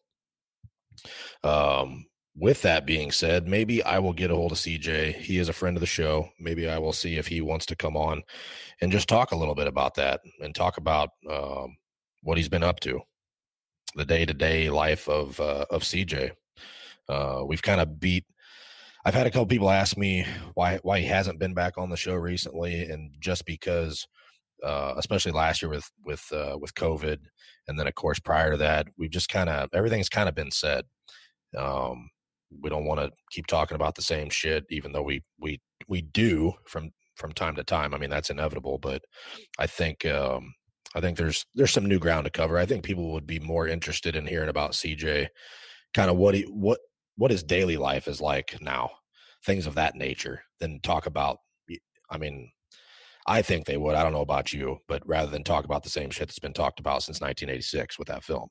um, 1.45 2.07
with 2.39 2.63
that 2.63 2.85
being 2.85 3.11
said, 3.11 3.49
maybe 3.49 3.83
I 3.83 3.99
will 3.99 4.13
get 4.13 4.31
a 4.31 4.37
hold 4.37 4.53
of 4.53 4.59
CJ. 4.59 5.17
He 5.17 5.39
is 5.39 5.49
a 5.49 5.55
friend 5.55 5.77
of 5.77 5.81
the 5.81 5.87
show. 5.87 6.29
Maybe 6.39 6.69
I 6.69 6.79
will 6.79 6.93
see 6.93 7.17
if 7.17 7.27
he 7.27 7.41
wants 7.41 7.65
to 7.67 7.77
come 7.77 7.97
on 7.97 8.23
and 8.81 8.93
just 8.93 9.09
talk 9.09 9.33
a 9.33 9.37
little 9.37 9.55
bit 9.55 9.67
about 9.67 9.95
that 9.95 10.21
and 10.41 10.55
talk 10.55 10.77
about 10.77 11.11
um, 11.31 11.77
what 12.23 12.37
he's 12.37 12.51
been 12.51 12.63
up 12.63 12.81
to, 12.81 13.01
the 13.95 14.05
day 14.05 14.27
to 14.27 14.35
day 14.35 14.69
life 14.69 15.09
of 15.09 15.41
uh, 15.41 15.65
of 15.71 15.83
CJ. 15.83 16.33
Uh, 17.09 17.43
we've 17.47 17.63
kind 17.63 17.81
of 17.81 17.99
beat. 17.99 18.27
I've 19.07 19.15
had 19.15 19.27
a 19.27 19.31
couple 19.31 19.47
people 19.47 19.71
ask 19.71 19.97
me 19.97 20.27
why 20.55 20.79
why 20.83 21.01
he 21.01 21.07
hasn't 21.07 21.39
been 21.39 21.55
back 21.55 21.79
on 21.79 21.89
the 21.89 21.97
show 21.97 22.15
recently, 22.15 22.83
and 22.83 23.15
just 23.19 23.47
because, 23.47 24.07
uh, 24.63 24.93
especially 24.99 25.33
last 25.33 25.63
year 25.63 25.71
with 25.71 25.91
with 26.05 26.31
uh, 26.33 26.59
with 26.61 26.75
COVID, 26.75 27.19
and 27.69 27.79
then 27.79 27.87
of 27.87 27.95
course 27.95 28.19
prior 28.19 28.51
to 28.51 28.57
that, 28.59 28.89
we've 28.99 29.11
just 29.11 29.31
kind 29.31 29.49
of 29.49 29.71
everything's 29.73 30.11
kind 30.11 30.29
of 30.29 30.35
been 30.35 30.51
said. 30.51 30.85
Um, 31.57 32.11
we 32.61 32.71
don't 32.71 32.85
want 32.85 33.01
to 33.01 33.11
keep 33.31 33.47
talking 33.47 33.75
about 33.75 33.95
the 33.95 34.03
same 34.03 34.31
shit, 34.31 34.65
even 34.71 34.93
though 34.93 35.03
we 35.03 35.23
we 35.39 35.61
we 35.89 36.03
do 36.03 36.53
from 36.67 36.91
from 37.17 37.33
time 37.33 37.57
to 37.57 37.65
time. 37.65 37.95
I 37.95 37.99
mean 37.99 38.11
that's 38.11 38.31
inevitable, 38.31 38.79
but 38.79 39.03
I 39.59 39.67
think 39.67 40.05
um, 40.07 40.55
I 40.95 41.01
think 41.01 41.17
there's 41.17 41.45
there's 41.55 41.73
some 41.73 41.87
new 41.87 41.99
ground 41.99 42.25
to 42.25 42.31
cover. 42.31 42.59
I 42.59 42.67
think 42.67 42.85
people 42.85 43.13
would 43.13 43.27
be 43.27 43.41
more 43.41 43.69
interested 43.69 44.17
in 44.17 44.27
hearing 44.27 44.49
about 44.49 44.73
CJ, 44.73 45.29
kind 45.95 46.11
of 46.11 46.17
what 46.17 46.35
he 46.35 46.43
what 46.43 46.81
what 47.17 47.31
his 47.31 47.43
daily 47.43 47.77
life 47.77 48.09
is 48.09 48.21
like 48.21 48.57
now, 48.61 48.91
things 49.45 49.67
of 49.67 49.75
that 49.75 49.95
nature, 49.95 50.43
than 50.61 50.81
talk 50.81 51.07
about. 51.07 51.39
I 52.09 52.19
mean, 52.19 52.51
I 53.27 53.43
think 53.43 53.67
they 53.67 53.77
would. 53.77 53.97
I 53.97 54.03
don't 54.05 54.13
know 54.13 54.21
about 54.21 54.53
you, 54.53 54.79
but 54.87 55.03
rather 55.07 55.31
than 55.31 55.43
talk 55.43 55.65
about 55.65 55.83
the 55.83 55.91
same 55.91 56.11
shit 56.11 56.29
that's 56.29 56.39
been 56.39 56.53
talked 56.53 56.79
about 56.79 57.03
since 57.03 57.21
1986 57.21 57.99
with 57.99 58.09
that 58.09 58.23
film. 58.23 58.49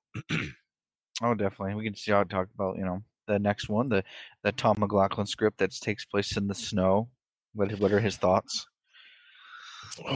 Oh, 1.23 1.33
definitely. 1.33 1.75
We 1.75 1.85
can 1.85 1.95
see 1.95 2.11
how 2.11 2.23
talk 2.23 2.47
about, 2.53 2.77
you 2.77 2.83
know, 2.83 3.01
the 3.27 3.39
next 3.39 3.69
one, 3.69 3.89
the 3.89 4.03
the 4.43 4.51
Tom 4.51 4.77
McLoughlin 4.79 5.27
script 5.27 5.57
that 5.59 5.71
takes 5.71 6.05
place 6.05 6.37
in 6.37 6.47
the 6.47 6.55
snow. 6.55 7.09
What 7.53 7.71
what 7.79 7.91
are 7.91 7.99
his 7.99 8.17
thoughts? 8.17 8.65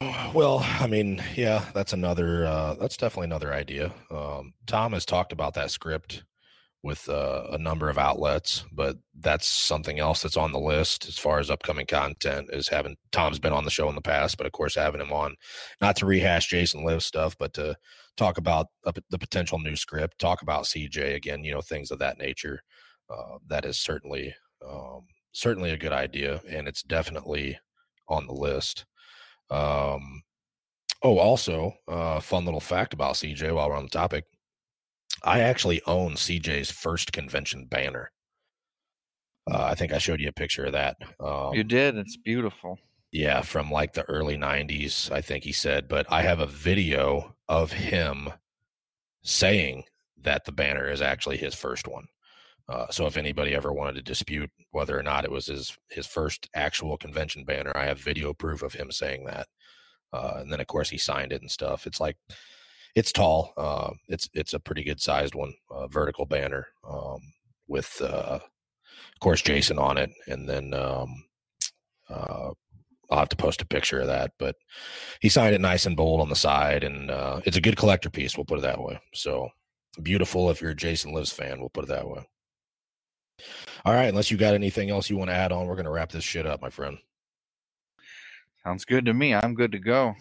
Oh, 0.01 0.31
Well, 0.33 0.59
I 0.79 0.87
mean, 0.87 1.23
yeah, 1.35 1.65
that's 1.73 1.93
another. 1.93 2.45
Uh, 2.45 2.75
that's 2.75 2.97
definitely 2.97 3.25
another 3.25 3.53
idea. 3.53 3.93
Um, 4.11 4.53
Tom 4.67 4.93
has 4.93 5.05
talked 5.05 5.31
about 5.31 5.53
that 5.53 5.71
script 5.71 6.23
with 6.81 7.09
uh, 7.09 7.43
a 7.51 7.57
number 7.57 7.89
of 7.89 7.97
outlets, 7.97 8.65
but 8.71 8.97
that's 9.19 9.47
something 9.47 9.99
else 9.99 10.21
that's 10.21 10.37
on 10.37 10.53
the 10.53 10.59
list 10.59 11.07
as 11.07 11.17
far 11.17 11.39
as 11.39 11.49
upcoming 11.49 11.85
content. 11.85 12.49
Is 12.51 12.67
having 12.69 12.97
Tom's 13.11 13.39
been 13.39 13.53
on 13.53 13.65
the 13.65 13.71
show 13.71 13.89
in 13.89 13.95
the 13.95 14.01
past, 14.01 14.37
but 14.37 14.45
of 14.45 14.51
course 14.51 14.75
having 14.75 15.01
him 15.01 15.11
on, 15.11 15.35
not 15.81 15.95
to 15.97 16.05
rehash 16.05 16.47
Jason 16.47 16.83
Live 16.83 17.03
stuff, 17.03 17.35
but 17.37 17.53
to 17.53 17.75
talk 18.17 18.37
about 18.37 18.67
the 18.83 19.17
potential 19.17 19.59
new 19.59 19.75
script, 19.75 20.19
talk 20.19 20.41
about 20.41 20.65
CJ 20.65 21.15
again, 21.15 21.43
you 21.43 21.53
know, 21.53 21.61
things 21.61 21.89
of 21.89 21.99
that 21.99 22.17
nature. 22.17 22.61
Uh, 23.09 23.37
that 23.47 23.65
is 23.65 23.77
certainly 23.77 24.33
um, 24.67 25.01
certainly 25.31 25.71
a 25.71 25.77
good 25.77 25.91
idea, 25.93 26.41
and 26.49 26.67
it's 26.67 26.83
definitely 26.83 27.59
on 28.07 28.27
the 28.27 28.33
list. 28.33 28.85
Um, 29.49 30.23
oh, 31.03 31.17
also, 31.17 31.73
uh, 31.87 32.19
fun 32.19 32.45
little 32.45 32.59
fact 32.59 32.93
about 32.93 33.15
CJ 33.15 33.53
while 33.53 33.69
we're 33.69 33.75
on 33.75 33.83
the 33.83 33.89
topic. 33.89 34.25
I 35.23 35.39
actually 35.41 35.81
own 35.85 36.13
CJ's 36.13 36.71
first 36.71 37.11
convention 37.11 37.65
banner. 37.65 38.11
Uh, 39.49 39.63
I 39.63 39.75
think 39.75 39.91
I 39.91 39.97
showed 39.97 40.21
you 40.21 40.29
a 40.29 40.33
picture 40.33 40.65
of 40.65 40.73
that. 40.73 40.97
Um, 41.19 41.53
you 41.53 41.63
did. 41.63 41.97
It's 41.97 42.17
beautiful. 42.17 42.77
yeah, 43.11 43.41
from 43.41 43.71
like 43.71 43.93
the 43.93 44.03
early 44.03 44.37
90s, 44.37 45.11
I 45.11 45.21
think 45.21 45.43
he 45.43 45.51
said. 45.51 45.87
But 45.87 46.05
I 46.11 46.21
have 46.21 46.39
a 46.39 46.45
video 46.45 47.35
of 47.47 47.71
him 47.71 48.29
saying 49.23 49.83
that 50.21 50.45
the 50.45 50.51
banner 50.51 50.89
is 50.89 51.01
actually 51.01 51.37
his 51.37 51.55
first 51.55 51.87
one. 51.87 52.05
Uh, 52.69 52.85
so 52.91 53.07
if 53.07 53.17
anybody 53.17 53.55
ever 53.55 53.73
wanted 53.73 53.95
to 53.95 54.01
dispute 54.03 54.51
whether 54.71 54.97
or 54.97 55.01
not 55.01 55.25
it 55.25 55.31
was 55.31 55.47
his 55.47 55.75
his 55.89 56.05
first 56.05 56.47
actual 56.53 56.97
convention 56.97 57.43
banner, 57.43 57.75
I 57.75 57.85
have 57.85 57.99
video 57.99 58.33
proof 58.33 58.61
of 58.61 58.73
him 58.73 58.91
saying 58.91 59.25
that. 59.25 59.47
Uh, 60.13 60.35
and 60.37 60.51
then 60.51 60.59
of 60.59 60.67
course 60.67 60.89
he 60.89 60.97
signed 60.97 61.31
it 61.31 61.41
and 61.41 61.49
stuff. 61.49 61.87
It's 61.87 61.99
like 61.99 62.17
it's 62.95 63.11
tall. 63.11 63.53
Uh, 63.57 63.91
it's 64.07 64.29
it's 64.33 64.53
a 64.53 64.59
pretty 64.59 64.83
good 64.83 65.01
sized 65.01 65.33
one, 65.33 65.53
uh, 65.71 65.87
vertical 65.87 66.25
banner 66.25 66.67
um, 66.87 67.21
with 67.67 67.99
uh, 68.01 68.39
of 68.39 69.19
course 69.19 69.41
Jason 69.41 69.79
on 69.79 69.97
it, 69.97 70.11
and 70.27 70.47
then 70.47 70.73
um, 70.75 71.25
uh, 72.07 72.51
I'll 73.09 73.19
have 73.19 73.29
to 73.29 73.35
post 73.35 73.63
a 73.63 73.67
picture 73.67 73.99
of 73.99 74.07
that. 74.07 74.31
But 74.37 74.55
he 75.21 75.29
signed 75.29 75.55
it 75.55 75.61
nice 75.61 75.87
and 75.87 75.97
bold 75.97 76.21
on 76.21 76.29
the 76.29 76.35
side, 76.35 76.83
and 76.83 77.09
it's 77.45 77.57
a 77.57 77.61
good 77.61 77.77
collector 77.77 78.11
piece. 78.11 78.37
We'll 78.37 78.45
put 78.45 78.59
it 78.59 78.63
that 78.63 78.81
way. 78.81 78.99
So 79.15 79.49
beautiful 80.03 80.51
if 80.51 80.61
you're 80.61 80.71
a 80.71 80.75
Jason 80.75 81.13
Lives 81.13 81.31
fan. 81.31 81.59
We'll 81.59 81.69
put 81.69 81.85
it 81.85 81.87
that 81.87 82.07
way. 82.07 82.27
All 83.85 83.93
right, 83.93 84.07
unless 84.07 84.31
you 84.31 84.37
got 84.37 84.53
anything 84.53 84.89
else 84.89 85.09
you 85.09 85.17
want 85.17 85.29
to 85.29 85.35
add 85.35 85.51
on, 85.51 85.67
we're 85.67 85.75
going 85.75 85.85
to 85.85 85.91
wrap 85.91 86.11
this 86.11 86.23
shit 86.23 86.45
up, 86.45 86.61
my 86.61 86.69
friend. 86.69 86.97
Sounds 88.63 88.85
good 88.85 89.05
to 89.05 89.13
me. 89.13 89.33
I'm 89.33 89.53
good 89.53 89.71
to 89.71 89.79
go. 89.79 90.15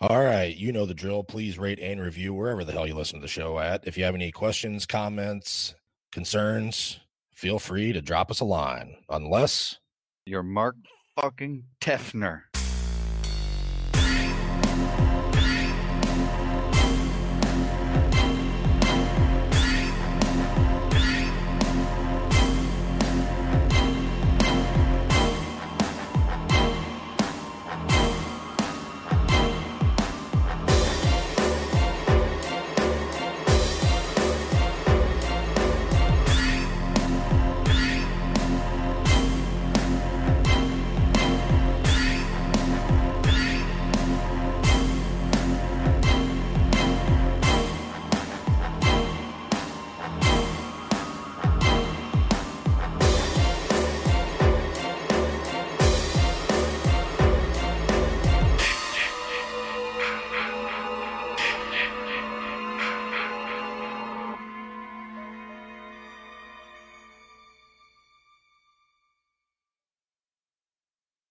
All 0.00 0.22
right, 0.22 0.56
you 0.56 0.72
know 0.72 0.86
the 0.86 0.94
drill. 0.94 1.24
Please 1.24 1.58
rate 1.58 1.78
and 1.78 2.00
review 2.00 2.32
wherever 2.32 2.64
the 2.64 2.72
hell 2.72 2.86
you 2.86 2.94
listen 2.94 3.18
to 3.18 3.22
the 3.22 3.28
show 3.28 3.58
at. 3.58 3.86
If 3.86 3.98
you 3.98 4.04
have 4.04 4.14
any 4.14 4.32
questions, 4.32 4.86
comments, 4.86 5.74
concerns, 6.10 7.00
feel 7.34 7.58
free 7.58 7.92
to 7.92 8.00
drop 8.00 8.30
us 8.30 8.40
a 8.40 8.44
line. 8.46 8.96
Unless 9.08 9.78
You're 10.24 10.42
Mark 10.42 10.76
fucking 11.20 11.64
Tefner. 11.80 12.42